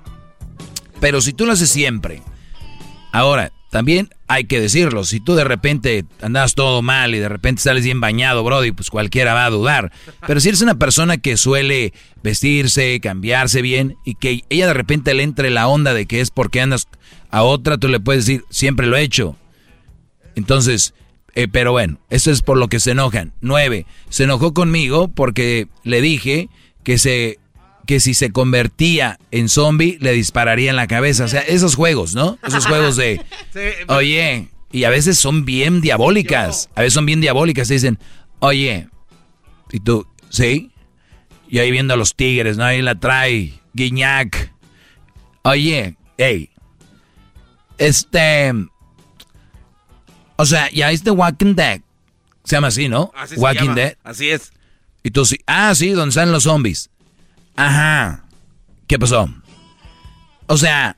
Pero 1.00 1.20
si 1.20 1.32
tú 1.32 1.46
lo 1.46 1.52
haces 1.52 1.70
siempre, 1.70 2.22
ahora, 3.12 3.52
también 3.70 4.10
hay 4.26 4.44
que 4.44 4.60
decirlo, 4.60 5.04
si 5.04 5.20
tú 5.20 5.34
de 5.34 5.44
repente 5.44 6.04
andas 6.20 6.54
todo 6.54 6.82
mal 6.82 7.14
y 7.14 7.18
de 7.18 7.28
repente 7.28 7.62
sales 7.62 7.84
bien 7.84 8.00
bañado, 8.00 8.42
Brody, 8.42 8.72
pues 8.72 8.90
cualquiera 8.90 9.32
va 9.32 9.46
a 9.46 9.50
dudar. 9.50 9.92
Pero 10.26 10.40
si 10.40 10.48
eres 10.48 10.60
una 10.60 10.74
persona 10.74 11.18
que 11.18 11.36
suele 11.36 11.92
vestirse, 12.22 13.00
cambiarse 13.00 13.62
bien 13.62 13.96
y 14.04 14.16
que 14.16 14.44
ella 14.48 14.66
de 14.66 14.74
repente 14.74 15.14
le 15.14 15.22
entre 15.22 15.50
la 15.50 15.68
onda 15.68 15.94
de 15.94 16.06
que 16.06 16.20
es 16.20 16.30
porque 16.30 16.60
andas 16.60 16.88
a 17.30 17.42
otra, 17.42 17.78
tú 17.78 17.88
le 17.88 18.00
puedes 18.00 18.26
decir, 18.26 18.44
siempre 18.50 18.86
lo 18.86 18.96
he 18.96 19.02
hecho. 19.02 19.36
Entonces, 20.34 20.94
eh, 21.34 21.48
pero 21.48 21.72
bueno, 21.72 21.98
eso 22.10 22.30
es 22.30 22.42
por 22.42 22.56
lo 22.56 22.68
que 22.68 22.80
se 22.80 22.90
enojan. 22.90 23.32
Nueve, 23.40 23.86
se 24.08 24.24
enojó 24.24 24.52
conmigo 24.52 25.08
porque 25.08 25.68
le 25.84 26.00
dije 26.00 26.48
que 26.82 26.98
se 26.98 27.39
que 27.90 27.98
si 27.98 28.14
se 28.14 28.30
convertía 28.30 29.18
en 29.32 29.48
zombie 29.48 29.98
le 30.00 30.12
dispararía 30.12 30.70
en 30.70 30.76
la 30.76 30.86
cabeza. 30.86 31.24
O 31.24 31.28
sea, 31.28 31.40
esos 31.40 31.74
juegos, 31.74 32.14
¿no? 32.14 32.38
Esos 32.46 32.64
juegos 32.64 32.94
de, 32.94 33.20
oye, 33.88 34.46
y 34.70 34.84
a 34.84 34.90
veces 34.90 35.18
son 35.18 35.44
bien 35.44 35.80
diabólicas. 35.80 36.70
A 36.76 36.82
veces 36.82 36.94
son 36.94 37.04
bien 37.04 37.20
diabólicas. 37.20 37.66
Te 37.66 37.74
dicen, 37.74 37.98
oye, 38.38 38.86
y 39.72 39.80
tú, 39.80 40.06
¿sí? 40.28 40.70
Y 41.48 41.58
ahí 41.58 41.72
viendo 41.72 41.92
a 41.94 41.96
los 41.96 42.14
tigres, 42.14 42.56
¿no? 42.56 42.62
Ahí 42.62 42.80
la 42.80 42.94
trae 42.94 43.54
Guiñac. 43.72 44.52
Oye, 45.42 45.96
hey, 46.16 46.48
este... 47.76 48.52
O 50.36 50.46
sea, 50.46 50.70
ya 50.70 50.92
este 50.92 51.10
Walking 51.10 51.56
Dead. 51.56 51.80
Se 52.44 52.54
llama 52.54 52.68
así, 52.68 52.88
¿no? 52.88 53.10
Así 53.16 53.34
Walking. 53.34 53.74
Dead. 53.74 53.96
Así 54.04 54.30
es. 54.30 54.52
Y 55.02 55.10
tú 55.10 55.24
sí. 55.24 55.40
Ah, 55.44 55.74
sí, 55.74 55.90
donde 55.90 56.10
están 56.10 56.30
los 56.30 56.44
zombies. 56.44 56.88
Ajá. 57.60 58.24
¿Qué 58.86 58.98
pasó? 58.98 59.28
O 60.46 60.56
sea, 60.56 60.96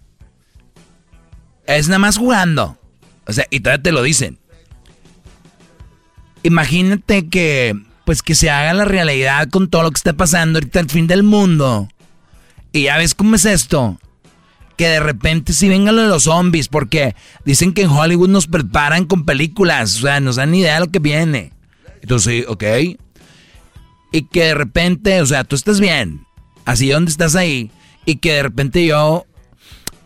es 1.67 1.89
nada 1.89 1.99
más 1.99 2.19
jugando. 2.19 2.79
O 3.27 3.33
sea, 3.33 3.47
y 3.51 3.59
todavía 3.59 3.83
te 3.83 3.91
lo 3.91 4.01
dicen. 4.01 4.39
Imagínate 6.45 7.29
que, 7.29 7.75
pues 8.05 8.23
que 8.23 8.37
se 8.37 8.49
haga 8.49 8.75
la 8.75 8.85
realidad 8.85 9.49
con 9.49 9.71
todo 9.71 9.83
lo 9.83 9.91
que 9.91 9.99
está 9.99 10.13
pasando 10.13 10.59
ahorita 10.59 10.79
el 10.79 10.89
fin 10.89 11.09
del 11.09 11.25
mundo. 11.25 11.89
Y 12.71 12.85
ya 12.85 12.97
ves 12.97 13.17
cómo 13.17 13.35
es 13.35 13.45
esto. 13.45 13.99
Que 14.77 14.87
de 14.87 15.01
repente 15.01 15.55
si 15.55 15.69
vengan 15.69 15.97
los 15.97 16.23
zombies, 16.23 16.69
porque 16.69 17.17
dicen 17.45 17.75
que 17.75 17.83
en 17.83 17.91
Hollywood 17.91 18.29
nos 18.29 18.47
preparan 18.47 19.07
con 19.07 19.25
películas, 19.25 19.97
o 19.97 20.03
sea, 20.03 20.21
nos 20.21 20.37
dan 20.37 20.55
idea 20.55 20.75
de 20.75 20.87
lo 20.87 20.93
que 20.93 21.01
viene. 21.01 21.53
Entonces, 22.03 22.45
ok. 22.47 22.63
Y 24.13 24.23
que 24.29 24.45
de 24.45 24.55
repente, 24.55 25.21
o 25.21 25.27
sea, 25.27 25.43
tú 25.43 25.57
estás 25.57 25.81
bien, 25.81 26.25
así 26.65 26.91
donde 26.91 27.11
estás 27.11 27.35
ahí, 27.37 27.71
y 28.05 28.17
que 28.17 28.35
de 28.35 28.43
repente 28.43 28.85
yo, 28.87 29.27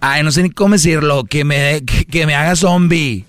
ay, 0.00 0.22
no 0.22 0.30
sé 0.32 0.42
ni 0.42 0.50
cómo 0.50 0.74
decirlo, 0.74 1.24
que 1.24 1.44
me, 1.44 1.82
que, 1.84 2.04
que 2.04 2.26
me 2.26 2.34
haga 2.34 2.56
zombie. 2.56 3.24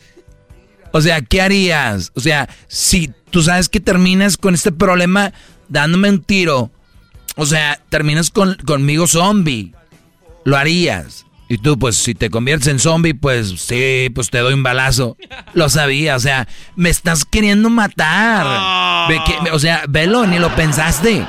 O 0.91 1.01
sea, 1.01 1.21
¿qué 1.21 1.41
harías? 1.41 2.11
O 2.15 2.19
sea, 2.19 2.49
si 2.67 3.11
tú 3.29 3.43
sabes 3.43 3.69
que 3.69 3.79
terminas 3.79 4.37
con 4.37 4.53
este 4.53 4.71
problema 4.71 5.33
dándome 5.69 6.09
un 6.09 6.23
tiro, 6.23 6.71
O 7.39 7.45
sea, 7.45 7.79
terminas 7.89 8.31
con, 8.31 8.55
conmigo 8.65 9.05
zombie. 9.05 9.71
Lo 10.43 10.57
harías. 10.57 11.25
Y 11.49 11.59
tú, 11.59 11.77
pues, 11.77 11.95
si 11.95 12.15
te 12.15 12.29
conviertes 12.31 12.67
en 12.67 12.79
zombie, 12.79 13.13
pues 13.13 13.53
sí, 13.59 14.09
pues 14.13 14.31
te 14.31 14.39
doy 14.39 14.53
un 14.53 14.63
balazo. 14.63 15.17
Lo 15.53 15.69
sabía, 15.69 16.15
o 16.15 16.19
sea, 16.19 16.47
me 16.75 16.89
estás 16.89 17.25
queriendo 17.25 17.69
matar. 17.69 19.09
O 19.53 19.59
sea, 19.59 19.83
velo, 19.87 20.25
ni 20.25 20.39
lo 20.39 20.53
pensaste. 20.55 21.23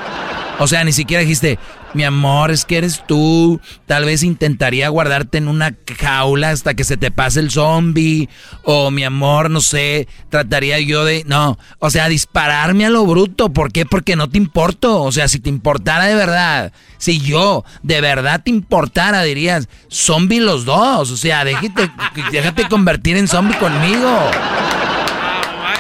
O 0.58 0.66
sea, 0.66 0.82
ni 0.82 0.92
siquiera 0.92 1.20
dijiste, 1.20 1.58
mi 1.94 2.04
amor, 2.04 2.50
es 2.50 2.64
que 2.64 2.78
eres 2.78 3.04
tú. 3.06 3.60
Tal 3.86 4.04
vez 4.04 4.22
intentaría 4.22 4.88
guardarte 4.88 5.38
en 5.38 5.48
una 5.48 5.74
jaula 5.98 6.50
hasta 6.50 6.74
que 6.74 6.84
se 6.84 6.96
te 6.96 7.10
pase 7.10 7.40
el 7.40 7.50
zombie. 7.50 8.28
O 8.62 8.90
mi 8.90 9.04
amor, 9.04 9.50
no 9.50 9.60
sé, 9.60 10.08
trataría 10.28 10.78
yo 10.80 11.04
de... 11.04 11.24
No, 11.26 11.58
o 11.78 11.90
sea, 11.90 12.08
dispararme 12.08 12.86
a 12.86 12.90
lo 12.90 13.06
bruto. 13.06 13.52
¿Por 13.52 13.72
qué? 13.72 13.86
Porque 13.86 14.16
no 14.16 14.28
te 14.28 14.38
importo. 14.38 15.02
O 15.02 15.12
sea, 15.12 15.28
si 15.28 15.40
te 15.40 15.48
importara 15.48 16.06
de 16.06 16.14
verdad, 16.14 16.72
si 16.98 17.20
yo 17.20 17.64
de 17.82 18.00
verdad 18.00 18.42
te 18.44 18.50
importara, 18.50 19.22
dirías, 19.22 19.68
zombie 19.90 20.40
los 20.40 20.64
dos. 20.64 21.10
O 21.10 21.16
sea, 21.16 21.44
déjate, 21.44 21.90
déjate 22.32 22.68
convertir 22.68 23.16
en 23.16 23.28
zombie 23.28 23.56
conmigo. 23.56 24.30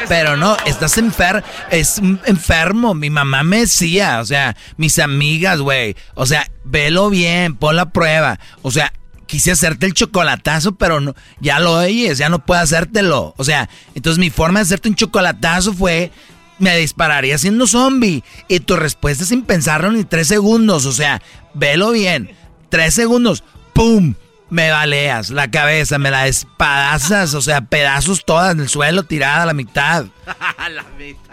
Pero 0.08 0.36
no, 0.36 0.56
estás 0.64 0.96
enfer 0.96 1.44
es 1.70 1.98
enfermo. 2.24 2.94
Mi 2.94 3.10
mamá 3.10 3.42
me 3.42 3.60
decía, 3.60 4.20
o 4.20 4.24
sea, 4.24 4.56
mis 4.76 4.98
amigas, 4.98 5.60
güey. 5.60 5.96
O 6.14 6.24
sea, 6.24 6.50
velo 6.64 7.10
bien, 7.10 7.56
pon 7.56 7.76
la 7.76 7.90
prueba. 7.90 8.40
O 8.62 8.70
sea, 8.70 8.92
quise 9.26 9.52
hacerte 9.52 9.86
el 9.86 9.94
chocolatazo, 9.94 10.76
pero 10.76 11.00
no, 11.00 11.14
ya 11.40 11.60
lo 11.60 11.74
oyes, 11.74 12.18
ya 12.18 12.30
no 12.30 12.44
puedo 12.44 12.60
hacértelo. 12.60 13.34
O 13.36 13.44
sea, 13.44 13.68
entonces 13.94 14.18
mi 14.18 14.30
forma 14.30 14.60
de 14.60 14.64
hacerte 14.64 14.88
un 14.88 14.94
chocolatazo 14.96 15.74
fue, 15.74 16.10
me 16.58 16.76
dispararía 16.78 17.36
siendo 17.36 17.66
zombie. 17.66 18.24
Y 18.48 18.60
tu 18.60 18.76
respuesta 18.76 19.24
sin 19.24 19.42
pensarlo 19.42 19.92
ni 19.92 20.04
tres 20.04 20.28
segundos. 20.28 20.86
O 20.86 20.92
sea, 20.92 21.22
velo 21.54 21.90
bien. 21.90 22.30
Tres 22.70 22.94
segundos, 22.94 23.44
¡pum! 23.74 24.14
Me 24.50 24.70
baleas 24.70 25.28
la 25.30 25.50
cabeza, 25.50 25.98
me 25.98 26.10
la 26.10 26.26
espadazas, 26.26 27.34
o 27.34 27.42
sea, 27.42 27.60
pedazos 27.60 28.24
todas 28.24 28.52
en 28.52 28.60
el 28.60 28.68
suelo, 28.68 29.02
tirada 29.02 29.42
a 29.42 29.46
la 29.46 29.52
mitad. 29.52 30.06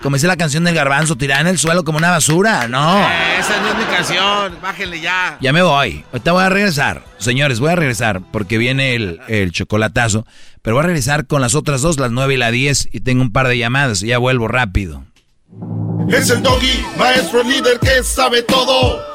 Como 0.01 0.17
dice 0.17 0.27
la 0.27 0.35
canción 0.35 0.65
del 0.65 0.75
garbanzo, 0.75 1.15
tirada 1.15 1.41
en 1.41 1.47
el 1.47 1.57
suelo 1.57 1.83
como 1.83 1.97
una 1.97 2.11
basura, 2.11 2.67
no. 2.67 3.07
Esa 3.39 3.61
no 3.61 3.69
es 3.69 3.77
mi 3.77 3.83
canción. 3.85 4.57
Bájenle 4.61 4.99
ya. 4.99 5.37
Ya 5.39 5.53
me 5.53 5.61
voy. 5.61 6.03
Ahorita 6.11 6.31
voy 6.33 6.43
a 6.43 6.49
regresar. 6.49 7.03
Señores, 7.17 7.59
voy 7.59 7.71
a 7.71 7.75
regresar 7.75 8.21
porque 8.31 8.57
viene 8.57 8.95
el, 8.95 9.21
el 9.27 9.51
chocolatazo. 9.51 10.25
Pero 10.61 10.75
voy 10.75 10.83
a 10.83 10.87
regresar 10.87 11.25
con 11.27 11.41
las 11.41 11.55
otras 11.55 11.81
dos, 11.81 11.99
las 11.99 12.11
nueve 12.11 12.33
y 12.33 12.37
la 12.37 12.51
10. 12.51 12.89
Y 12.91 12.99
tengo 13.01 13.21
un 13.21 13.31
par 13.31 13.47
de 13.47 13.57
llamadas 13.57 14.03
y 14.03 14.07
ya 14.07 14.17
vuelvo 14.17 14.47
rápido. 14.47 15.03
Es 16.09 16.29
el 16.29 16.43
doggy, 16.43 16.85
maestro 16.97 17.43
líder 17.43 17.79
que 17.79 18.03
sabe 18.03 18.41
todo. 18.43 19.14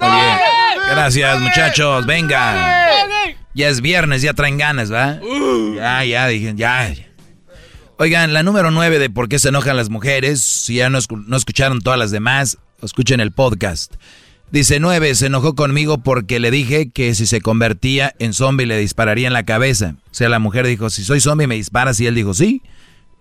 Oye, 0.00 0.38
gracias 0.90 1.40
muchachos, 1.40 2.06
venga. 2.06 2.96
Ya 3.54 3.68
es 3.68 3.80
viernes, 3.80 4.22
ya 4.22 4.34
traen 4.34 4.58
ganas, 4.58 4.92
¿va? 4.92 5.20
Ya, 5.76 6.04
ya, 6.04 6.26
dije, 6.28 6.54
ya. 6.56 6.92
Oigan, 7.98 8.32
la 8.32 8.42
número 8.42 8.70
nueve 8.70 8.98
de 8.98 9.10
por 9.10 9.28
qué 9.28 9.38
se 9.38 9.50
enojan 9.50 9.76
las 9.76 9.88
mujeres, 9.88 10.40
si 10.40 10.76
ya 10.76 10.90
no, 10.90 10.98
no 11.26 11.36
escucharon 11.36 11.80
todas 11.80 11.98
las 11.98 12.10
demás, 12.10 12.58
escuchen 12.82 13.20
el 13.20 13.30
podcast. 13.30 13.94
Dice 14.50 14.78
nueve, 14.80 15.14
se 15.14 15.26
enojó 15.26 15.54
conmigo 15.54 15.98
porque 15.98 16.38
le 16.38 16.50
dije 16.50 16.90
que 16.90 17.14
si 17.14 17.26
se 17.26 17.40
convertía 17.40 18.14
en 18.18 18.34
zombie 18.34 18.66
le 18.66 18.78
dispararía 18.78 19.26
en 19.26 19.32
la 19.32 19.44
cabeza. 19.44 19.96
O 20.06 20.14
sea, 20.14 20.28
la 20.28 20.38
mujer 20.38 20.66
dijo, 20.66 20.90
si 20.90 21.04
soy 21.04 21.20
zombie 21.20 21.46
me 21.46 21.54
disparas 21.56 21.98
y 22.00 22.06
él 22.06 22.14
dijo, 22.14 22.34
sí. 22.34 22.62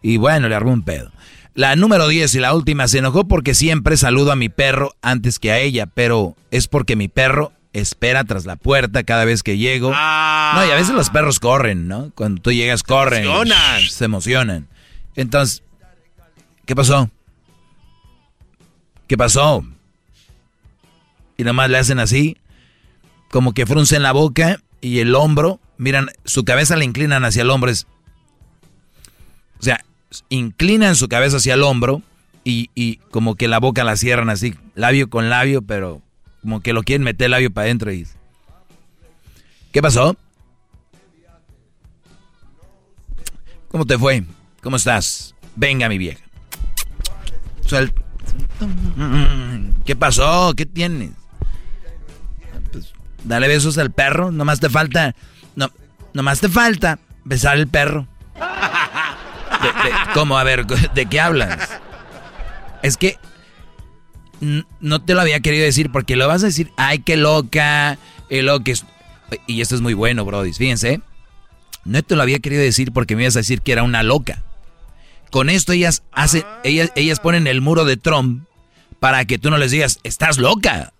Y 0.01 0.17
bueno, 0.17 0.49
le 0.49 0.55
armó 0.55 0.73
un 0.73 0.83
pedo. 0.83 1.11
La 1.55 1.75
número 1.75 2.07
10 2.07 2.33
y 2.35 2.39
la 2.39 2.53
última 2.53 2.87
se 2.87 2.97
enojó 2.97 3.27
porque 3.27 3.53
siempre 3.53 3.95
saludo 3.95 4.31
a 4.31 4.35
mi 4.35 4.49
perro 4.49 4.95
antes 5.01 5.37
que 5.37 5.51
a 5.51 5.59
ella, 5.59 5.85
pero 5.85 6.35
es 6.49 6.67
porque 6.67 6.95
mi 6.95 7.07
perro 7.09 7.51
espera 7.73 8.23
tras 8.23 8.45
la 8.45 8.55
puerta 8.55 9.03
cada 9.03 9.25
vez 9.25 9.43
que 9.43 9.57
llego. 9.57 9.89
No, 9.91 10.65
y 10.65 10.71
a 10.71 10.75
veces 10.75 10.95
los 10.95 11.11
perros 11.11 11.39
corren, 11.39 11.87
¿no? 11.87 12.11
Cuando 12.15 12.41
tú 12.41 12.51
llegas, 12.51 12.81
corren. 12.81 13.25
emocionan. 13.25 13.81
Se 13.81 14.05
emocionan. 14.05 14.67
Entonces, 15.15 15.63
¿qué 16.65 16.75
pasó? 16.75 17.11
¿Qué 19.07 19.17
pasó? 19.17 19.63
Y 21.37 21.43
nomás 21.43 21.69
le 21.69 21.77
hacen 21.77 21.99
así, 21.99 22.37
como 23.29 23.53
que 23.53 23.65
fruncen 23.67 24.01
la 24.01 24.11
boca 24.11 24.59
y 24.81 24.99
el 24.99 25.13
hombro, 25.13 25.59
miran, 25.77 26.09
su 26.25 26.45
cabeza 26.45 26.75
la 26.77 26.83
inclinan 26.83 27.25
hacia 27.25 27.43
el 27.43 27.49
hombro. 27.51 27.69
Es, 27.69 27.85
o 29.59 29.63
sea, 29.63 29.83
inclinan 30.29 30.95
su 30.95 31.07
cabeza 31.07 31.37
hacia 31.37 31.53
el 31.53 31.63
hombro 31.63 32.01
y, 32.43 32.69
y 32.75 32.97
como 33.11 33.35
que 33.35 33.47
la 33.47 33.59
boca 33.59 33.83
la 33.83 33.95
cierran 33.95 34.29
así, 34.29 34.55
labio 34.75 35.09
con 35.09 35.29
labio, 35.29 35.61
pero 35.61 36.01
como 36.41 36.61
que 36.61 36.73
lo 36.73 36.83
quieren 36.83 37.03
meter 37.03 37.25
el 37.25 37.31
labio 37.31 37.51
para 37.51 37.65
adentro 37.65 37.91
y... 37.91 38.07
¿Qué 39.71 39.81
pasó? 39.81 40.15
¿Cómo 43.69 43.85
te 43.85 43.97
fue? 43.97 44.23
¿Cómo 44.61 44.75
estás? 44.75 45.33
Venga, 45.55 45.89
mi 45.89 45.97
vieja. 45.97 46.23
¿Qué 49.85 49.95
pasó? 49.95 50.53
¿Qué 50.55 50.65
tienes? 50.65 51.11
Pues, 52.71 52.93
dale 53.23 53.47
besos 53.47 53.77
al 53.77 53.91
perro. 53.91 54.31
Nomás 54.31 54.59
te 54.59 54.69
falta... 54.69 55.15
No, 55.55 55.71
nomás 56.13 56.39
te 56.39 56.49
falta 56.49 56.99
besar 57.23 57.57
el 57.57 57.67
perro. 57.67 58.07
De- 59.63 59.89
de- 59.89 59.95
¿Cómo? 60.13 60.37
A 60.37 60.43
ver, 60.43 60.65
¿de 60.93 61.05
qué 61.07 61.19
hablas? 61.19 61.69
Es 62.81 62.97
que 62.97 63.17
no 64.81 65.01
te 65.01 65.13
lo 65.13 65.21
había 65.21 65.39
querido 65.39 65.63
decir 65.63 65.91
porque 65.91 66.15
lo 66.17 66.27
vas 66.27 66.43
a 66.43 66.47
decir, 66.47 66.71
ay, 66.77 66.99
qué 66.99 67.15
loca, 67.17 67.97
y 68.29 68.71
es... 68.71 68.85
Esto 69.47 69.75
es 69.75 69.81
muy 69.81 69.93
bueno, 69.93 70.25
Brody. 70.25 70.53
Fíjense, 70.53 71.01
no 71.85 72.03
te 72.03 72.15
lo 72.15 72.21
había 72.21 72.39
querido 72.39 72.61
decir 72.61 72.91
porque 72.91 73.15
me 73.15 73.23
ibas 73.23 73.35
a 73.35 73.39
decir 73.39 73.61
que 73.61 73.71
era 73.71 73.83
una 73.83 74.03
loca. 74.03 74.43
Con 75.31 75.49
esto 75.49 75.71
ellas 75.71 76.03
hacen, 76.11 76.43
ellas, 76.63 76.91
ellas 76.95 77.19
ponen 77.19 77.47
el 77.47 77.61
muro 77.61 77.85
de 77.85 77.97
Trump 77.97 78.45
para 78.99 79.25
que 79.25 79.39
tú 79.39 79.49
no 79.49 79.57
les 79.57 79.71
digas, 79.71 79.99
estás 80.03 80.37
loca. 80.37 80.93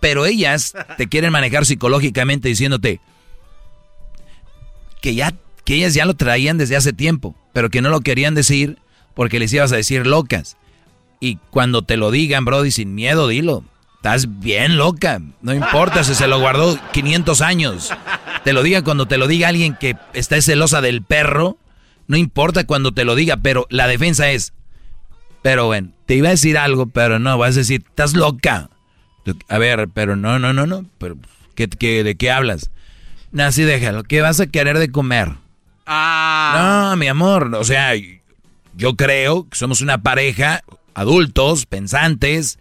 Pero 0.00 0.24
ellas 0.26 0.74
te 0.96 1.08
quieren 1.08 1.32
manejar 1.32 1.66
psicológicamente 1.66 2.48
diciéndote 2.48 3.00
que 5.02 5.14
ya, 5.14 5.34
que 5.66 5.74
ellas 5.74 5.94
ya 5.94 6.06
lo 6.06 6.14
traían 6.14 6.56
desde 6.56 6.76
hace 6.76 6.94
tiempo, 6.94 7.34
pero 7.52 7.68
que 7.68 7.82
no 7.82 7.90
lo 7.90 8.00
querían 8.00 8.34
decir 8.34 8.78
porque 9.14 9.40
les 9.40 9.52
ibas 9.52 9.72
a 9.72 9.76
decir 9.76 10.06
locas. 10.06 10.56
Y 11.20 11.36
cuando 11.50 11.82
te 11.82 11.96
lo 11.96 12.10
digan, 12.10 12.44
Brody, 12.44 12.70
sin 12.70 12.94
miedo, 12.94 13.26
dilo. 13.28 13.64
Estás 13.96 14.38
bien 14.38 14.76
loca. 14.76 15.20
No 15.42 15.52
importa 15.52 16.04
si 16.04 16.14
se 16.14 16.28
lo 16.28 16.38
guardó 16.38 16.78
500 16.92 17.40
años. 17.40 17.90
Te 18.44 18.52
lo 18.52 18.62
diga 18.62 18.82
cuando 18.82 19.06
te 19.06 19.18
lo 19.18 19.26
diga 19.26 19.48
alguien 19.48 19.74
que 19.74 19.96
está 20.14 20.40
celosa 20.40 20.80
del 20.80 21.02
perro. 21.02 21.58
No 22.06 22.16
importa 22.16 22.64
cuando 22.64 22.92
te 22.92 23.04
lo 23.04 23.16
diga, 23.16 23.38
pero 23.38 23.66
la 23.68 23.88
defensa 23.88 24.30
es. 24.30 24.52
Pero 25.42 25.66
bueno, 25.66 25.90
te 26.06 26.14
iba 26.14 26.28
a 26.28 26.32
decir 26.32 26.58
algo, 26.58 26.86
pero 26.86 27.18
no, 27.18 27.36
vas 27.38 27.56
a 27.56 27.60
decir, 27.60 27.82
estás 27.88 28.14
loca. 28.14 28.70
A 29.48 29.58
ver, 29.58 29.88
pero 29.92 30.14
no, 30.14 30.38
no, 30.38 30.52
no, 30.52 30.66
no. 30.66 30.84
Pero, 30.98 31.16
¿qué, 31.56 31.66
qué, 31.66 32.04
de 32.04 32.14
qué 32.14 32.30
hablas? 32.30 32.70
Así 33.36 33.62
déjalo. 33.62 34.04
¿Qué 34.04 34.20
vas 34.20 34.38
a 34.38 34.46
querer 34.46 34.78
de 34.78 34.92
comer? 34.92 35.32
Ah. 35.86 36.88
No, 36.90 36.96
mi 36.96 37.06
amor, 37.08 37.54
o 37.54 37.64
sea, 37.64 37.92
yo 38.74 38.96
creo 38.96 39.48
que 39.48 39.56
somos 39.56 39.80
una 39.80 40.02
pareja, 40.02 40.62
adultos, 40.94 41.66
pensantes, 41.66 42.58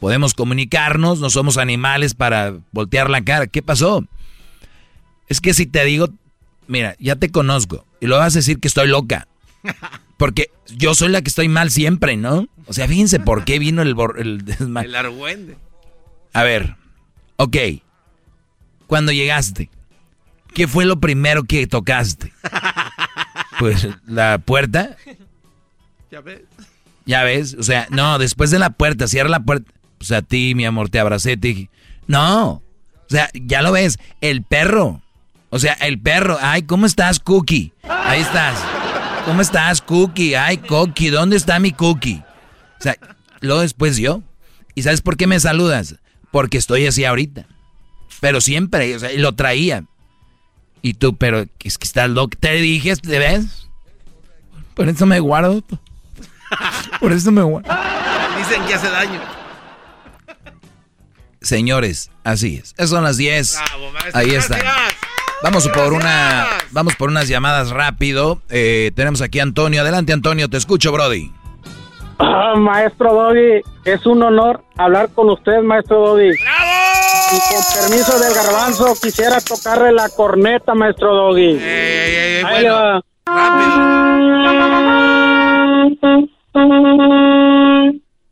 podemos 0.00 0.34
comunicarnos, 0.34 1.20
no 1.20 1.30
somos 1.30 1.56
animales 1.56 2.14
para 2.14 2.54
voltear 2.72 3.10
la 3.10 3.22
cara. 3.24 3.46
¿Qué 3.46 3.62
pasó? 3.62 4.04
Es 5.28 5.40
que 5.40 5.54
si 5.54 5.66
te 5.66 5.84
digo, 5.84 6.08
mira, 6.66 6.96
ya 6.98 7.16
te 7.16 7.30
conozco 7.30 7.86
y 8.00 8.06
lo 8.06 8.18
vas 8.18 8.34
a 8.34 8.38
decir 8.40 8.58
que 8.60 8.68
estoy 8.68 8.88
loca. 8.88 9.28
Porque 10.18 10.50
yo 10.76 10.94
soy 10.94 11.08
la 11.08 11.22
que 11.22 11.28
estoy 11.28 11.48
mal 11.48 11.70
siempre, 11.70 12.16
¿no? 12.16 12.46
O 12.66 12.72
sea, 12.72 12.86
fíjense 12.88 13.18
por 13.20 13.44
qué 13.44 13.58
vino 13.58 13.82
el, 13.82 13.94
el 14.16 14.44
desma- 14.44 14.84
El 14.84 14.94
argüende. 14.94 15.56
A 16.32 16.42
ver, 16.42 16.76
ok. 17.36 17.56
Cuando 18.86 19.12
llegaste, 19.12 19.70
¿qué 20.54 20.66
fue 20.66 20.84
lo 20.86 21.00
primero 21.00 21.44
que 21.44 21.66
tocaste? 21.66 22.32
Pues 23.58 23.86
la 24.06 24.38
puerta. 24.38 24.96
Ya 26.10 26.20
ves. 26.20 26.42
Ya 27.06 27.22
ves, 27.22 27.54
o 27.58 27.62
sea, 27.62 27.86
no, 27.90 28.18
después 28.18 28.50
de 28.50 28.58
la 28.58 28.70
puerta, 28.70 29.06
cierra 29.06 29.28
la 29.28 29.40
puerta. 29.40 29.70
Pues 29.98 30.10
a 30.12 30.22
ti, 30.22 30.54
mi 30.54 30.64
amor, 30.64 30.88
te 30.88 30.98
abracé, 30.98 31.36
te 31.36 31.48
dije, 31.48 31.70
no. 32.06 32.50
O 32.52 33.10
sea, 33.10 33.30
ya 33.34 33.62
lo 33.62 33.72
ves, 33.72 33.98
el 34.20 34.42
perro. 34.42 35.02
O 35.50 35.58
sea, 35.58 35.74
el 35.74 36.00
perro. 36.00 36.38
Ay, 36.40 36.62
¿cómo 36.62 36.86
estás, 36.86 37.20
Cookie? 37.20 37.72
Ahí 37.88 38.22
estás. 38.22 38.58
¿Cómo 39.24 39.40
estás, 39.40 39.82
Cookie? 39.82 40.34
Ay, 40.34 40.58
Cookie, 40.58 41.10
¿dónde 41.10 41.36
está 41.36 41.58
mi 41.58 41.72
Cookie? 41.72 42.22
O 42.78 42.82
sea, 42.82 42.96
luego 43.40 43.60
después 43.60 43.96
yo. 43.98 44.22
¿Y 44.74 44.82
sabes 44.82 45.00
por 45.00 45.16
qué 45.16 45.26
me 45.26 45.38
saludas? 45.38 45.96
Porque 46.30 46.58
estoy 46.58 46.86
así 46.86 47.04
ahorita. 47.04 47.46
Pero 48.20 48.40
siempre, 48.40 48.96
o 48.96 48.98
sea, 48.98 49.10
lo 49.16 49.34
traía. 49.34 49.84
Y 50.86 50.92
tú, 50.92 51.16
pero 51.16 51.46
es 51.60 51.78
que 51.78 51.86
estás 51.86 52.10
loco. 52.10 52.36
Te 52.38 52.52
dije, 52.56 52.94
¿te 52.96 53.18
ves? 53.18 53.68
Por 54.74 54.86
eso 54.86 55.06
me 55.06 55.18
guardo. 55.18 55.62
Por 57.00 57.10
eso 57.10 57.32
me 57.32 57.40
guardo. 57.40 57.74
Dicen 58.36 58.62
que 58.66 58.74
hace 58.74 58.90
daño. 58.90 59.18
Señores, 61.40 62.10
así 62.22 62.56
es. 62.56 62.74
Esas 62.76 62.90
son 62.90 63.02
las 63.02 63.16
10. 63.16 63.60
Bravo, 63.66 63.92
maestro, 63.92 64.20
Ahí 64.20 64.34
está. 64.34 64.58
gracias. 64.58 64.94
Vamos 65.42 65.68
por 65.68 65.94
una, 65.94 66.48
vamos 66.70 66.94
por 66.96 67.08
unas 67.08 67.28
llamadas 67.28 67.70
rápido. 67.70 68.42
Eh, 68.50 68.92
tenemos 68.94 69.22
aquí 69.22 69.40
a 69.40 69.42
Antonio. 69.44 69.80
Adelante, 69.80 70.12
Antonio. 70.12 70.50
Te 70.50 70.58
escucho, 70.58 70.92
Brody. 70.92 71.32
Ah, 72.18 72.52
maestro 72.58 73.12
Doggy, 73.14 73.62
es 73.86 74.04
un 74.04 74.22
honor 74.22 74.62
hablar 74.76 75.08
con 75.14 75.30
usted, 75.30 75.62
maestro 75.62 76.08
Doggy. 76.10 76.30
Y 77.32 77.38
con 77.54 77.62
permiso 77.80 78.18
del 78.18 78.34
garbanzo, 78.34 78.94
quisiera 79.00 79.38
tocarle 79.40 79.92
la 79.92 80.08
corneta, 80.10 80.74
maestro 80.74 81.14
Doggy. 81.14 81.58
Ahí 82.44 82.62
le 82.62 82.70
va. 82.70 83.00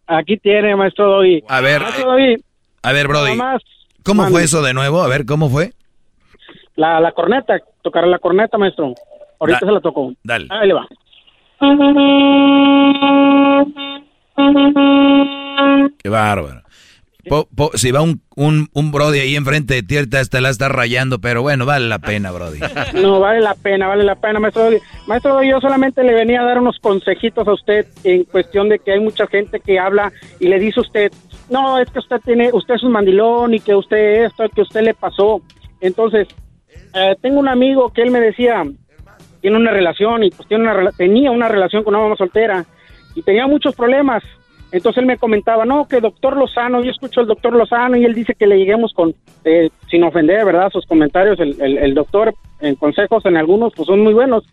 Aquí 0.06 0.36
tiene, 0.38 0.76
maestro 0.76 1.10
Doggy. 1.10 1.42
A 1.48 1.60
ver, 1.60 1.80
Maestro 1.80 2.10
Doggy, 2.10 2.36
a 2.82 2.92
ver, 2.92 3.08
Brody. 3.08 3.34
Más. 3.36 3.62
¿Cómo 4.04 4.26
fue 4.26 4.42
eso 4.44 4.62
de 4.62 4.74
nuevo? 4.74 5.02
A 5.02 5.08
ver, 5.08 5.24
¿cómo 5.24 5.48
fue? 5.48 5.72
la, 6.76 7.00
la 7.00 7.12
corneta, 7.12 7.58
tocarle 7.82 8.10
la 8.10 8.18
corneta, 8.18 8.58
maestro. 8.58 8.94
Ahorita 9.38 9.60
Da- 9.62 9.66
se 9.66 9.72
la 9.72 9.80
tocó. 9.80 10.12
Dale. 10.22 10.46
Ahí 10.50 10.68
le 10.68 10.74
va. 10.74 10.86
Qué 15.98 16.08
bárbaro. 16.08 16.61
Po- 17.28 17.49
po- 17.55 17.70
si 17.75 17.91
va 17.92 18.02
un, 18.02 18.20
un, 18.36 18.68
un 18.73 18.91
Brody 18.92 19.20
ahí 19.20 19.36
enfrente 19.36 19.75
de 19.75 19.83
ti, 19.83 19.97
ahorita 19.97 20.25
te 20.25 20.41
la 20.41 20.51
está 20.51 20.68
rayando, 20.68 21.20
pero 21.20 21.42
bueno, 21.42 21.65
vale 21.67 21.86
la 21.89 21.99
pena, 22.01 22.31
Brody. 22.33 22.59
No, 23.01 23.20
vale 23.20 23.41
la 23.41 23.55
pena, 23.55 23.86
vale 23.86 24.02
la 24.05 24.17
pena, 24.17 24.41
maestro. 24.41 24.68
Maestro, 25.07 25.42
yo 25.42 25.60
solamente 25.60 26.02
le 26.02 26.15
venía 26.15 26.41
a 26.41 26.44
dar 26.44 26.59
unos 26.59 26.78
consejitos 26.81 27.47
a 27.47 27.52
usted 27.52 27.86
en 28.05 28.25
cuestión 28.25 28.68
de 28.68 28.78
que 28.81 28.92
hay 28.92 29.01
mucha 29.01 29.26
gente 29.28 29.60
que 29.60 29.78
habla 29.78 30.12
y 30.41 30.49
le 30.49 30.59
dice 30.59 30.81
a 30.81 30.83
usted, 30.83 31.12
no, 31.49 31.78
es 31.78 31.89
que 31.91 31.99
usted 32.01 32.17
tiene, 32.25 32.51
usted 32.52 32.75
es 32.75 32.83
un 32.83 32.92
mandilón 32.92 33.55
y 33.55 33.60
que 33.60 33.75
usted 33.75 34.25
esto, 34.25 34.44
que 34.55 34.62
usted 34.62 34.83
le 34.83 34.94
pasó. 34.94 35.42
Entonces, 35.81 36.26
eh, 36.94 37.15
tengo 37.23 37.39
un 37.39 37.49
amigo 37.49 37.92
que 37.92 38.02
él 38.02 38.10
me 38.10 38.20
decía, 38.20 38.65
tiene 39.41 39.57
una 39.57 39.70
relación 39.70 40.23
y 40.25 40.31
pues 40.31 40.49
tiene 40.49 40.65
una, 40.70 40.91
tenía 40.92 41.31
una 41.31 41.49
relación 41.49 41.84
con 41.84 41.94
una 41.94 42.05
mamá 42.05 42.17
soltera 42.17 42.65
y 43.15 43.23
tenía 43.23 43.47
muchos 43.47 43.75
problemas. 43.75 44.23
Entonces 44.73 45.02
él 45.02 45.07
me 45.07 45.18
comentaba, 45.18 45.65
no, 45.67 45.86
que 45.86 46.01
doctor 46.01 46.34
Lozano, 46.36 46.83
yo 46.83 46.91
escucho 46.91 47.20
al 47.20 47.26
doctor 47.26 47.52
Lozano 47.55 47.97
y 47.97 48.05
él 48.07 48.15
dice 48.15 48.34
que 48.34 48.47
le 48.47 48.57
lleguemos 48.59 48.92
con, 48.94 49.15
eh, 49.44 49.68
sin 49.91 50.02
ofender, 50.02 50.44
¿verdad? 50.47 50.70
Sus 50.70 50.86
comentarios, 50.86 51.39
el, 51.41 51.60
el- 51.60 51.76
el 51.78 51.94
doctor 51.94 52.33
en 52.60 52.75
consejos 52.76 53.25
en 53.26 53.36
algunos 53.36 53.75
pues 53.76 53.86
son 53.86 54.01
muy 54.01 54.15
buenos. 54.15 54.44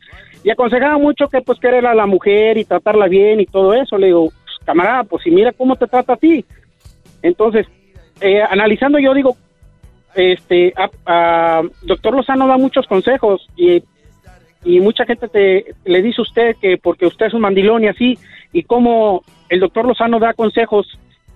Y 0.44 0.50
aconsejaba 0.50 0.98
mucho 0.98 1.28
que 1.30 1.42
pues 1.42 1.58
querer 1.60 1.86
a 1.86 1.96
la 1.96 2.06
mujer 2.06 2.58
y 2.58 2.66
tratarla 2.66 3.08
bien 3.08 3.40
y 3.40 3.46
todo 3.46 3.74
eso. 3.74 3.98
Le 3.98 4.08
digo, 4.08 4.26
"Pues, 4.30 4.58
camarada, 4.66 5.04
pues 5.06 5.24
si 5.24 5.32
mira 5.32 5.52
cómo 5.54 5.76
te 5.78 5.88
trata 5.88 6.14
a 6.14 6.18
ti. 6.18 6.44
Entonces, 7.22 7.66
eh, 8.22 8.42
analizando 8.42 9.00
yo 9.00 9.14
digo, 9.14 9.36
este, 10.16 10.74
a- 11.06 11.62
doctor 11.84 12.14
Lozano 12.16 12.48
da 12.48 12.58
muchos 12.58 12.88
consejos 12.88 13.48
y, 13.56 13.82
y 14.66 14.80
mucha 14.82 15.06
gente 15.06 15.28
te, 15.30 15.66
le 15.86 16.02
dice 16.02 16.22
usted 16.22 16.56
que 16.62 16.78
porque 16.78 17.06
usted 17.06 17.28
es 17.28 17.34
un 17.34 17.42
mandilón 17.42 17.84
y 17.84 17.88
así, 17.88 18.18
y 18.52 18.64
como 18.64 19.22
el 19.50 19.60
doctor 19.60 19.86
Lozano 19.86 20.20
da 20.20 20.34
consejos 20.34 20.88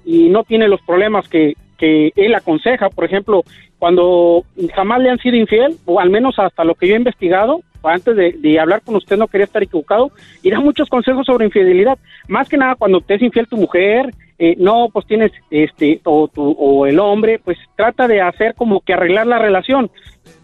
y 0.06 0.30
no 0.30 0.44
tiene 0.44 0.68
los 0.68 0.82
problemas 0.82 1.28
que, 1.28 1.56
que 1.78 2.12
él 2.16 2.36
aconseja, 2.36 2.90
por 2.90 3.06
ejemplo, 3.06 3.44
cuando 3.80 4.44
jamás 4.74 5.02
le 5.02 5.10
han 5.10 5.20
sido 5.20 5.36
infiel, 5.36 5.76
o 5.86 6.00
al 6.00 6.10
menos 6.10 6.40
hasta 6.40 6.64
lo 6.64 6.76
que 6.76 6.88
yo 6.88 6.96
he 6.96 6.98
investigado, 6.98 7.62
antes 7.84 8.16
de, 8.16 8.60
hablar 8.60 8.82
con 8.82 8.96
usted 8.96 9.18
no 9.18 9.28
quería 9.28 9.46
estar 9.46 9.62
equivocado, 9.62 10.12
y 10.42 10.50
da 10.50 10.60
muchos 10.60 10.90
consejos 10.90 11.26
sobre 11.26 11.46
infidelidad, 11.46 11.98
más 12.28 12.48
que 12.48 12.58
nada 12.58 12.76
cuando 12.76 13.02
te 13.02 13.16
es 13.16 13.22
infiel 13.22 13.48
tu 13.48 13.58
mujer, 13.58 14.14
eh, 14.40 14.56
no, 14.58 14.88
pues 14.92 15.06
tienes, 15.06 15.32
este, 15.52 16.00
o, 16.06 16.28
tu, 16.28 16.52
o 16.52 16.86
el 16.86 17.00
hombre, 17.00 17.40
pues 17.44 17.58
trata 17.76 18.08
de 18.08 18.22
hacer 18.22 18.56
como 18.56 18.82
que 18.82 18.94
arreglar 18.94 19.28
la 19.28 19.40
relación. 19.40 19.92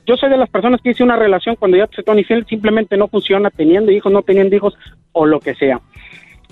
Yo 0.06 0.18
soy 0.18 0.30
de 0.30 0.38
las 0.38 0.50
personas 0.50 0.82
que 0.82 0.90
hice 0.90 1.04
una 1.04 1.16
relación 1.16 1.56
cuando 1.56 1.78
ya 1.78 1.88
se 1.88 2.04
infiel, 2.20 2.46
simplemente 2.48 2.98
no 2.98 3.08
funciona 3.08 3.50
teniendo 3.50 3.92
hijos, 3.92 4.12
no 4.12 4.22
teniendo 4.22 4.56
hijos, 4.56 4.78
o 5.12 5.26
lo 5.26 5.40
que 5.40 5.56
sea. 5.56 5.80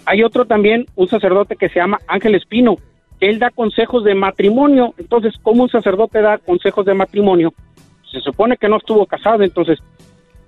Hay 0.07 0.23
otro 0.23 0.45
también, 0.45 0.85
un 0.95 1.09
sacerdote 1.09 1.57
que 1.57 1.67
se 1.67 1.79
llama 1.79 1.99
Ángel 2.07 2.33
Espino. 2.33 2.77
Él 3.19 3.39
da 3.39 3.49
consejos 3.49 4.05
de 4.05 4.15
matrimonio. 4.15 4.93
Entonces, 4.97 5.33
¿cómo 5.43 5.63
un 5.63 5.69
sacerdote 5.69 6.21
da 6.21 6.37
consejos 6.37 6.85
de 6.85 6.93
matrimonio? 6.93 7.53
Se 8.09 8.21
supone 8.21 8.55
que 8.55 8.69
no 8.69 8.77
estuvo 8.77 9.05
casado, 9.05 9.43
entonces, 9.43 9.79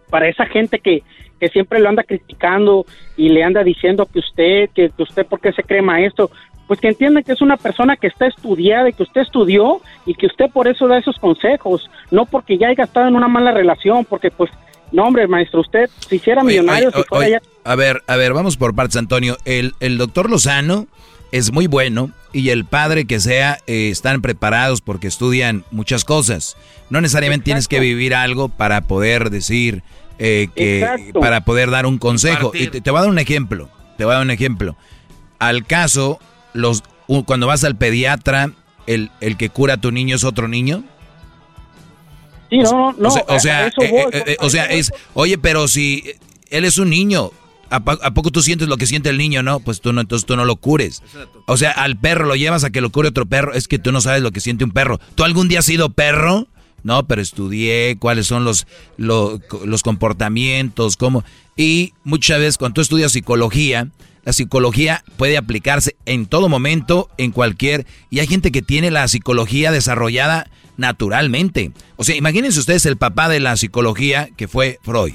para 0.09 0.29
esa 0.29 0.45
gente 0.45 0.79
que, 0.79 1.03
que 1.41 1.49
siempre 1.49 1.79
lo 1.79 1.89
anda 1.89 2.03
criticando 2.03 2.85
y 3.17 3.27
le 3.27 3.43
anda 3.43 3.61
diciendo 3.61 4.05
que 4.05 4.19
usted, 4.19 4.69
que, 4.73 4.91
que 4.95 5.03
usted, 5.03 5.25
¿por 5.25 5.41
qué 5.41 5.51
se 5.51 5.63
cree 5.63 5.81
maestro? 5.81 6.31
Pues 6.65 6.79
que 6.79 6.88
entiendan 6.88 7.23
que 7.23 7.33
es 7.33 7.41
una 7.41 7.57
persona 7.57 7.97
que 7.97 8.07
está 8.07 8.27
estudiada 8.27 8.88
y 8.88 8.93
que 8.93 9.03
usted 9.03 9.21
estudió 9.21 9.81
y 10.05 10.13
que 10.13 10.27
usted 10.27 10.49
por 10.53 10.69
eso 10.69 10.88
da 10.88 10.99
esos 10.99 11.19
consejos, 11.19 11.89
no 12.11 12.25
porque 12.25 12.57
ya 12.57 12.69
haya 12.69 12.85
estado 12.85 13.09
en 13.09 13.15
una 13.17 13.27
mala 13.27 13.51
relación, 13.51 14.05
porque 14.05 14.31
pues, 14.31 14.51
no 14.93 15.03
hombre, 15.03 15.27
maestro, 15.27 15.59
usted 15.59 15.89
si 16.07 16.15
hiciera 16.15 16.43
Oye, 16.43 16.61
millonario, 16.61 16.89
oye, 16.89 16.97
si 16.97 17.03
fuera 17.03 17.25
oye, 17.25 17.31
ya 17.31 17.41
a 17.69 17.75
ver, 17.75 18.03
a 18.07 18.15
ver, 18.15 18.33
vamos 18.33 18.57
por 18.57 18.73
partes, 18.73 18.95
Antonio. 18.95 19.38
El, 19.45 19.75
el 19.80 19.99
doctor 19.99 20.27
Lozano 20.27 20.88
es 21.31 21.51
muy 21.51 21.67
bueno 21.67 22.09
y 22.33 22.49
el 22.49 22.65
padre 22.65 23.06
que 23.06 23.19
sea 23.19 23.59
eh, 23.67 23.89
están 23.91 24.23
preparados 24.23 24.81
porque 24.81 25.07
estudian 25.07 25.64
muchas 25.69 26.03
cosas. 26.03 26.57
No 26.89 26.99
necesariamente 26.99 27.45
tienes 27.45 27.67
que 27.67 27.80
vivir 27.80 28.15
algo 28.15 28.49
para 28.49 28.81
poder 28.81 29.30
decir 29.30 29.83
eh, 30.17 30.48
que 30.56 30.80
Exacto. 30.80 31.19
para 31.19 31.45
poder 31.45 31.69
dar 31.69 31.85
un 31.85 31.99
consejo. 31.99 32.53
Y 32.56 32.69
te, 32.69 32.81
te 32.81 32.89
voy 32.89 32.98
a 32.98 33.01
dar 33.01 33.11
un 33.11 33.19
ejemplo. 33.19 33.69
Te 33.99 34.03
voy 34.03 34.14
a 34.14 34.15
dar 34.15 34.25
un 34.25 34.31
ejemplo. 34.31 34.75
Al 35.38 35.67
caso, 35.67 36.19
los 36.53 36.81
cuando 37.27 37.45
vas 37.45 37.64
al 37.64 37.75
pediatra, 37.75 38.51
el, 38.88 39.11
el 39.22 39.38
que 39.38 39.51
cura 39.51 39.75
a 39.75 39.77
tu 39.77 39.91
niño 39.91 40.15
es 40.15 40.23
otro 40.23 40.48
niño. 40.48 40.83
Sí, 42.49 42.57
no, 42.57 42.93
no, 42.93 43.09
O 43.09 43.11
sea, 43.11 43.25
o 43.27 43.39
sea, 43.39 43.67
eh, 43.67 43.73
voy, 43.77 44.06
eh, 44.11 44.38
o 44.39 44.49
sea, 44.49 44.65
es, 44.65 44.91
oye, 45.14 45.38
pero 45.38 45.67
si 45.67 46.03
él 46.49 46.65
es 46.65 46.80
un 46.80 46.89
niño, 46.89 47.31
¿a, 47.69 47.80
po- 47.83 47.99
a 48.01 48.14
poco 48.14 48.31
tú 48.31 48.41
sientes 48.41 48.67
lo 48.67 48.77
que 48.77 48.85
siente 48.88 49.09
el 49.09 49.17
niño? 49.17 49.43
No, 49.43 49.59
pues 49.59 49.81
tú 49.81 49.93
no, 49.93 50.01
entonces 50.01 50.25
tú 50.25 50.35
no 50.35 50.45
lo 50.45 50.56
cures. 50.56 51.01
O 51.48 51.57
sea, 51.57 51.72
al 51.72 51.98
perro 51.98 52.25
lo 52.25 52.35
llevas 52.35 52.64
a 52.64 52.69
que 52.69 52.81
lo 52.81 52.89
cure 52.91 53.09
otro 53.09 53.25
perro, 53.25 53.53
es 53.53 53.67
que 53.67 53.80
tú 53.80 53.91
no 53.91 54.01
sabes 54.01 54.22
lo 54.22 54.31
que 54.31 54.39
siente 54.41 54.64
un 54.64 54.72
perro. 54.72 54.99
¿Tú 55.15 55.23
algún 55.23 55.48
día 55.48 55.59
has 55.59 55.65
sido 55.65 55.89
perro? 55.89 56.48
No, 56.83 57.07
pero 57.07 57.22
estudié 57.22 57.98
cuáles 57.99 58.27
son 58.27 58.45
los, 58.45 58.65
lo- 58.98 59.39
los 59.65 59.83
comportamientos, 59.83 60.95
cómo. 60.98 61.23
Y 61.57 61.93
muchas 62.03 62.39
veces 62.39 62.57
cuando 62.57 62.75
tú 62.75 62.81
estudias 62.81 63.11
psicología, 63.11 63.89
la 64.23 64.33
psicología 64.33 65.03
puede 65.17 65.38
aplicarse 65.38 65.95
en 66.06 66.25
todo 66.25 66.49
momento, 66.49 67.09
en 67.17 67.31
cualquier... 67.31 67.85
Y 68.09 68.19
hay 68.19 68.27
gente 68.27 68.51
que 68.51 68.61
tiene 68.61 68.91
la 68.91 69.07
psicología 69.07 69.72
desarrollada 69.72 70.49
naturalmente. 70.77 71.72
O 71.98 72.03
sea, 72.03 72.15
imagínense 72.15 72.59
ustedes 72.59 72.85
el 72.85 72.98
papá 72.98 73.27
de 73.30 73.39
la 73.39 73.56
psicología, 73.57 74.30
que 74.38 74.48
fue 74.48 74.80
Freud. 74.83 75.14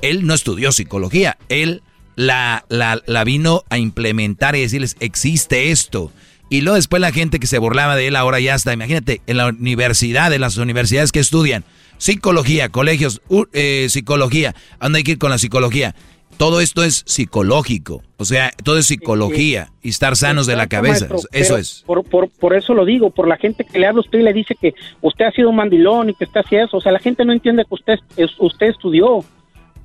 Él 0.00 0.26
no 0.26 0.34
estudió 0.34 0.72
psicología, 0.72 1.38
él 1.48 1.82
la, 2.16 2.64
la, 2.68 3.00
la 3.06 3.24
vino 3.24 3.62
a 3.70 3.78
implementar 3.78 4.56
y 4.56 4.60
decirles, 4.60 4.96
existe 5.00 5.70
esto. 5.70 6.12
Y 6.48 6.60
luego 6.60 6.76
después 6.76 7.00
la 7.00 7.12
gente 7.12 7.40
que 7.40 7.46
se 7.46 7.58
burlaba 7.58 7.96
de 7.96 8.08
él 8.08 8.16
ahora 8.16 8.38
ya 8.38 8.54
está, 8.54 8.72
imagínate, 8.72 9.22
en 9.26 9.38
la 9.38 9.46
universidad, 9.46 10.32
en 10.32 10.42
las 10.42 10.58
universidades 10.58 11.10
que 11.10 11.20
estudian, 11.20 11.64
psicología, 11.96 12.68
colegios, 12.68 13.22
uh, 13.28 13.44
eh, 13.54 13.86
psicología, 13.88 14.54
¿a 14.78 14.84
dónde 14.84 14.98
hay 14.98 15.04
que 15.04 15.12
ir 15.12 15.18
con 15.18 15.30
la 15.30 15.38
psicología? 15.38 15.94
Todo 16.36 16.60
esto 16.60 16.82
es 16.82 17.04
psicológico, 17.06 18.02
o 18.16 18.24
sea, 18.24 18.52
todo 18.64 18.78
es 18.78 18.86
psicología 18.86 19.70
y 19.82 19.90
estar 19.90 20.16
sanos 20.16 20.46
de 20.46 20.56
la 20.56 20.66
cabeza, 20.66 21.06
maestro, 21.08 21.28
eso 21.30 21.56
es. 21.56 21.84
Por, 21.86 22.04
por, 22.04 22.30
por 22.30 22.56
eso 22.56 22.74
lo 22.74 22.84
digo, 22.84 23.10
por 23.10 23.28
la 23.28 23.36
gente 23.36 23.64
que 23.64 23.78
le 23.78 23.86
habla 23.86 23.98
a 23.98 24.00
usted 24.00 24.18
y 24.18 24.22
le 24.22 24.32
dice 24.32 24.56
que 24.60 24.74
usted 25.02 25.26
ha 25.26 25.30
sido 25.30 25.50
un 25.50 25.56
mandilón 25.56 26.10
y 26.10 26.14
que 26.14 26.24
usted 26.24 26.40
hacía 26.40 26.64
eso. 26.64 26.78
O 26.78 26.80
sea, 26.80 26.90
la 26.90 26.98
gente 26.98 27.24
no 27.24 27.32
entiende 27.32 27.64
que 27.64 27.74
usted, 27.74 27.98
usted 28.38 28.66
estudió, 28.66 29.24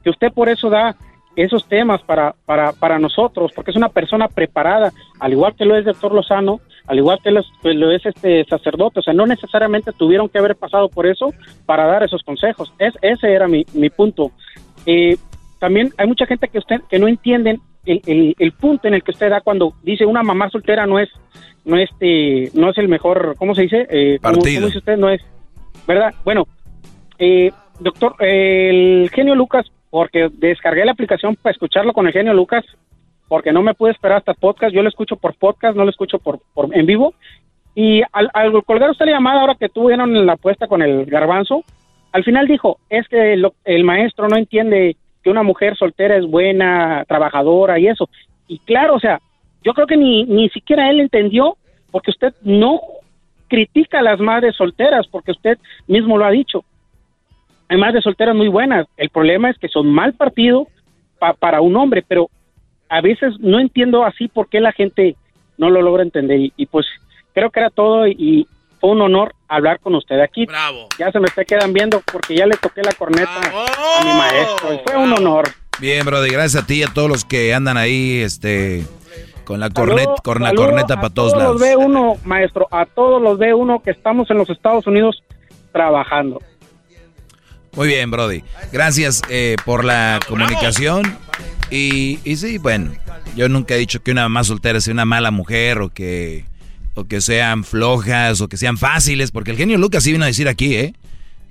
que 0.04 0.10
usted 0.10 0.32
por 0.34 0.50
eso 0.50 0.70
da 0.70 0.96
esos 1.38 1.66
temas 1.68 2.02
para, 2.02 2.36
para, 2.46 2.74
para 2.74 3.00
nosotros, 3.00 3.52
porque 3.56 3.72
es 3.72 3.78
una 3.78 3.90
persona 3.90 4.28
preparada, 4.28 4.92
al 5.20 5.32
igual 5.32 5.56
que 5.56 5.66
lo 5.66 5.76
es 5.78 5.86
doctor 5.86 6.12
Lozano, 6.14 6.60
al 6.88 6.98
igual 6.98 7.20
que 7.24 7.32
lo 7.32 7.40
es, 7.42 7.46
que 7.62 7.74
lo 7.74 7.92
es 7.92 8.06
este 8.06 8.44
sacerdote. 8.46 9.00
O 9.00 9.04
sea, 9.04 9.14
no 9.14 9.26
necesariamente 9.26 9.92
tuvieron 9.94 10.30
que 10.30 10.40
haber 10.40 10.56
pasado 10.56 10.90
por 10.90 11.06
eso 11.08 11.34
para 11.66 11.86
dar 11.86 12.04
esos 12.04 12.24
consejos. 12.24 12.74
Es, 12.80 12.94
ese 13.02 13.32
era 13.34 13.48
mi, 13.48 13.66
mi 13.74 13.90
punto. 13.90 14.32
Eh, 14.86 15.16
también 15.60 15.92
hay 15.98 16.08
mucha 16.08 16.26
gente 16.26 16.48
que 16.48 16.60
usted 16.60 16.82
que 16.90 17.00
no 17.00 17.08
entienden 17.08 17.60
el, 17.86 18.02
el, 18.06 18.36
el 18.38 18.52
punto 18.54 18.88
en 18.88 18.94
el 18.96 19.04
que 19.04 19.12
usted 19.12 19.30
da 19.30 19.42
cuando 19.42 19.74
dice 19.84 20.06
una 20.06 20.22
mamá 20.24 20.50
soltera 20.50 20.86
no 20.86 21.00
es 21.00 21.10
no 21.66 21.78
este 21.78 22.52
no 22.54 22.70
es 22.70 22.78
el 22.78 22.88
mejor 22.88 23.36
cómo 23.38 23.56
se 23.56 23.64
dice 23.64 23.88
eh, 23.90 24.20
¿cómo- 24.22 24.36
Partido. 24.36 24.56
cómo 24.62 24.66
dice 24.68 24.78
usted 24.80 24.98
no 24.98 25.10
es 25.10 25.22
verdad 25.88 26.14
bueno 26.26 26.46
eh, 27.18 27.52
doctor 27.80 28.16
el 28.20 29.10
genio 29.14 29.36
Lucas 29.36 29.66
porque 29.90 30.30
descargué 30.34 30.86
la 30.86 30.92
aplicación 30.92 31.36
para 31.36 31.52
escucharlo 31.54 31.94
con 31.94 32.08
el 32.08 32.14
genio 32.14 32.34
Lucas 32.34 32.64
porque 33.28 33.52
no 33.52 33.62
me 33.62 33.74
pude 33.74 33.92
esperar 33.92 34.20
hasta 34.20 34.34
podcast 34.34 34.74
yo 34.74 34.82
lo 34.82 34.90
escucho 34.90 35.16
por 35.18 35.36
podcast 35.36 35.76
no 35.78 35.84
lo 35.84 35.90
escucho 35.90 36.20
por, 36.20 36.40
en 36.74 36.86
vivo 36.86 37.14
y 37.76 38.02
al, 38.12 38.30
al 38.34 38.64
colgar 38.64 38.90
usted 38.90 39.06
la 39.06 39.12
llamada 39.14 39.42
ahora 39.42 39.56
que 39.56 39.70
tuvieron 39.70 40.26
la 40.26 40.34
apuesta 40.34 40.68
con 40.68 40.82
el 40.82 41.06
garbanzo 41.06 41.64
al 42.14 42.24
final 42.24 42.48
dijo, 42.48 42.80
es 42.90 43.08
que 43.10 43.36
lo- 43.36 43.54
el 43.66 43.84
maestro 43.84 44.28
no 44.28 44.38
entiende 44.38 44.96
que 45.22 45.30
una 45.30 45.44
mujer 45.44 45.76
soltera 45.76 46.16
es 46.16 46.26
buena, 46.26 47.04
trabajadora 47.08 47.78
y 47.78 47.88
eso. 47.88 48.10
Y 48.48 48.60
claro, 48.60 48.96
o 48.96 49.00
sea, 49.00 49.20
yo 49.62 49.74
creo 49.74 49.86
que 49.86 49.98
ni, 49.98 50.24
ni 50.24 50.50
siquiera 50.50 50.90
él 50.90 51.02
entendió, 51.02 51.58
porque 51.92 52.12
usted 52.12 52.34
no 52.42 52.80
critica 53.50 54.00
a 54.00 54.04
las 54.04 54.20
madres 54.20 54.56
solteras, 54.56 55.06
porque 55.08 55.32
usted 55.32 55.58
mismo 55.86 56.18
lo 56.18 56.26
ha 56.26 56.32
dicho. 56.32 56.64
Hay 57.70 57.78
madres 57.78 58.04
solteras 58.04 58.36
muy 58.36 58.48
buenas. 58.48 58.88
El 58.98 59.10
problema 59.10 59.50
es 59.50 59.58
que 59.58 59.68
son 59.68 59.88
mal 59.94 60.14
partido 60.14 60.68
pa- 61.20 61.34
para 61.34 61.62
un 61.62 61.76
hombre, 61.76 62.04
pero 62.08 62.30
a 62.90 63.02
veces 63.02 63.34
no 63.40 63.60
entiendo 63.60 64.06
así 64.06 64.28
por 64.28 64.48
qué 64.50 64.60
la 64.62 64.72
gente 64.72 65.16
no 65.58 65.70
lo 65.70 65.82
logra 65.82 66.04
entender. 66.04 66.40
Y, 66.40 66.54
y 66.56 66.66
pues 66.68 66.86
creo 67.34 67.50
que 67.50 67.60
era 67.60 67.70
todo 67.70 68.08
y 68.08 68.48
fue 68.80 68.92
un 68.92 69.02
honor 69.02 69.34
hablar 69.48 69.80
con 69.80 69.96
usted 69.96 70.20
aquí. 70.22 70.46
Bravo. 70.46 70.88
Ya 71.00 71.12
se 71.12 71.20
me 71.20 71.26
está 71.26 71.44
quedan 71.44 71.74
viendo 71.74 72.02
porque 72.12 72.36
ya 72.36 72.46
le 72.46 72.56
toqué 72.58 72.82
la 72.84 72.94
corneta 72.94 73.32
a 73.36 74.04
mi 74.06 74.12
maestro. 74.12 74.74
Y 74.74 74.78
fue 74.86 74.96
un 74.98 75.14
honor. 75.14 75.50
Bien, 75.82 76.06
Brody, 76.06 76.30
gracias 76.30 76.64
a 76.64 76.66
ti 76.68 76.76
y 76.80 76.84
a 76.84 76.88
todos 76.94 77.10
los 77.10 77.26
que 77.26 77.54
andan 77.54 77.78
ahí, 77.78 78.20
este, 78.22 78.84
con 79.44 79.60
la 79.60 79.70
cornet, 79.70 80.06
Saludo- 80.06 80.22
con 80.24 80.42
la 80.42 80.54
corneta 80.54 80.94
a 80.96 81.02
para 81.02 81.14
todos 81.14 81.34
todos 81.34 81.44
lados. 81.44 81.60
los 81.60 81.70
ve 81.70 81.76
uno, 81.76 82.16
maestro, 82.24 82.68
a 82.72 82.86
todos 82.86 83.22
los 83.22 83.38
ve 83.38 83.54
uno 83.54 83.82
que 83.84 83.92
estamos 83.92 84.30
en 84.32 84.38
los 84.38 84.50
Estados 84.50 84.88
Unidos 84.88 85.22
trabajando. 85.72 86.42
Muy 87.78 87.88
bien, 87.90 88.10
Brody. 88.10 88.42
Gracias 88.74 89.22
eh, 89.30 89.56
por 89.64 89.86
la 89.86 90.20
comunicación. 90.28 91.16
Y, 91.70 92.18
y 92.24 92.36
sí, 92.38 92.58
bueno, 92.58 92.92
yo 93.36 93.50
nunca 93.50 93.76
he 93.76 93.78
dicho 93.78 94.02
que 94.02 94.10
una 94.10 94.24
mamá 94.24 94.44
soltera 94.44 94.82
sea 94.82 94.94
una 94.94 95.06
mala 95.06 95.30
mujer 95.30 95.82
o 95.82 95.90
que, 95.90 96.46
o 96.96 97.04
que 97.04 97.22
sean 97.22 97.64
flojas 97.64 98.42
o 98.42 98.48
que 98.48 98.58
sean 98.58 98.80
fáciles, 98.80 99.30
porque 99.30 99.52
el 99.52 99.58
genio 99.58 99.78
Lucas 99.78 100.04
sí 100.04 100.12
vino 100.12 100.24
a 100.24 100.28
decir 100.28 100.48
aquí, 100.48 100.76
¿eh? 100.76 100.96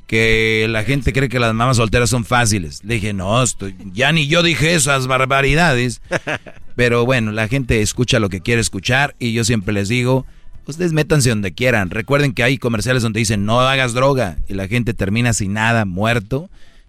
Que 0.09 0.67
la 0.69 0.83
gente 0.83 1.13
cree 1.13 1.29
que 1.29 1.39
las 1.39 1.55
mamás 1.55 1.77
solteras 1.77 2.11
son 2.11 2.25
fáciles. 2.25 2.83
Le 2.83 2.95
dije, 2.95 3.13
no, 3.13 3.41
estoy, 3.41 3.77
ya 3.93 4.11
ni 4.11 4.27
yo 4.27 4.43
dije 4.43 4.75
esas 4.75 5.07
barbaridades. 5.07 6.03
Pero 6.75 7.07
bueno, 7.07 7.31
la 7.31 7.47
gente 7.47 7.83
escucha 7.83 8.19
lo 8.19 8.31
que 8.31 8.41
quiere 8.41 8.61
escuchar 8.61 9.15
y 9.21 9.33
yo 9.33 9.45
siempre 9.45 9.73
les 9.73 9.89
digo, 9.89 10.27
ustedes 10.73 10.93
métanse 10.93 11.29
donde 11.31 11.53
quieran. 11.53 11.91
Recuerden 11.91 12.33
que 12.33 12.43
hay 12.43 12.59
comerciales 12.59 13.03
donde 13.03 13.21
dicen 13.21 13.45
no 13.45 13.61
hagas 13.61 13.93
droga 13.95 14.37
y 14.49 14.55
la 14.55 14.69
gente 14.69 14.95
termina 14.95 15.33
sin 15.33 15.53
nada, 15.53 15.85
muerto. 15.85 16.49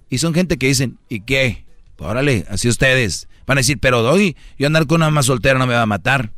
Y 0.10 0.20
son 0.20 0.34
gente 0.34 0.58
que 0.58 0.68
dicen, 0.68 0.98
¿y 1.10 1.22
qué? 1.22 1.66
Pues 1.96 2.10
órale, 2.10 2.46
así 2.50 2.68
ustedes. 2.70 3.28
Van 3.46 3.58
a 3.58 3.62
decir, 3.62 3.78
pero 3.80 4.02
Doggy, 4.04 4.36
yo 4.58 4.68
andar 4.68 4.88
con 4.88 5.02
una 5.02 5.10
más 5.10 5.26
soltera 5.26 5.58
no 5.60 5.68
me 5.68 5.74
va 5.74 5.82
a 5.82 5.86
matar. 5.86 6.32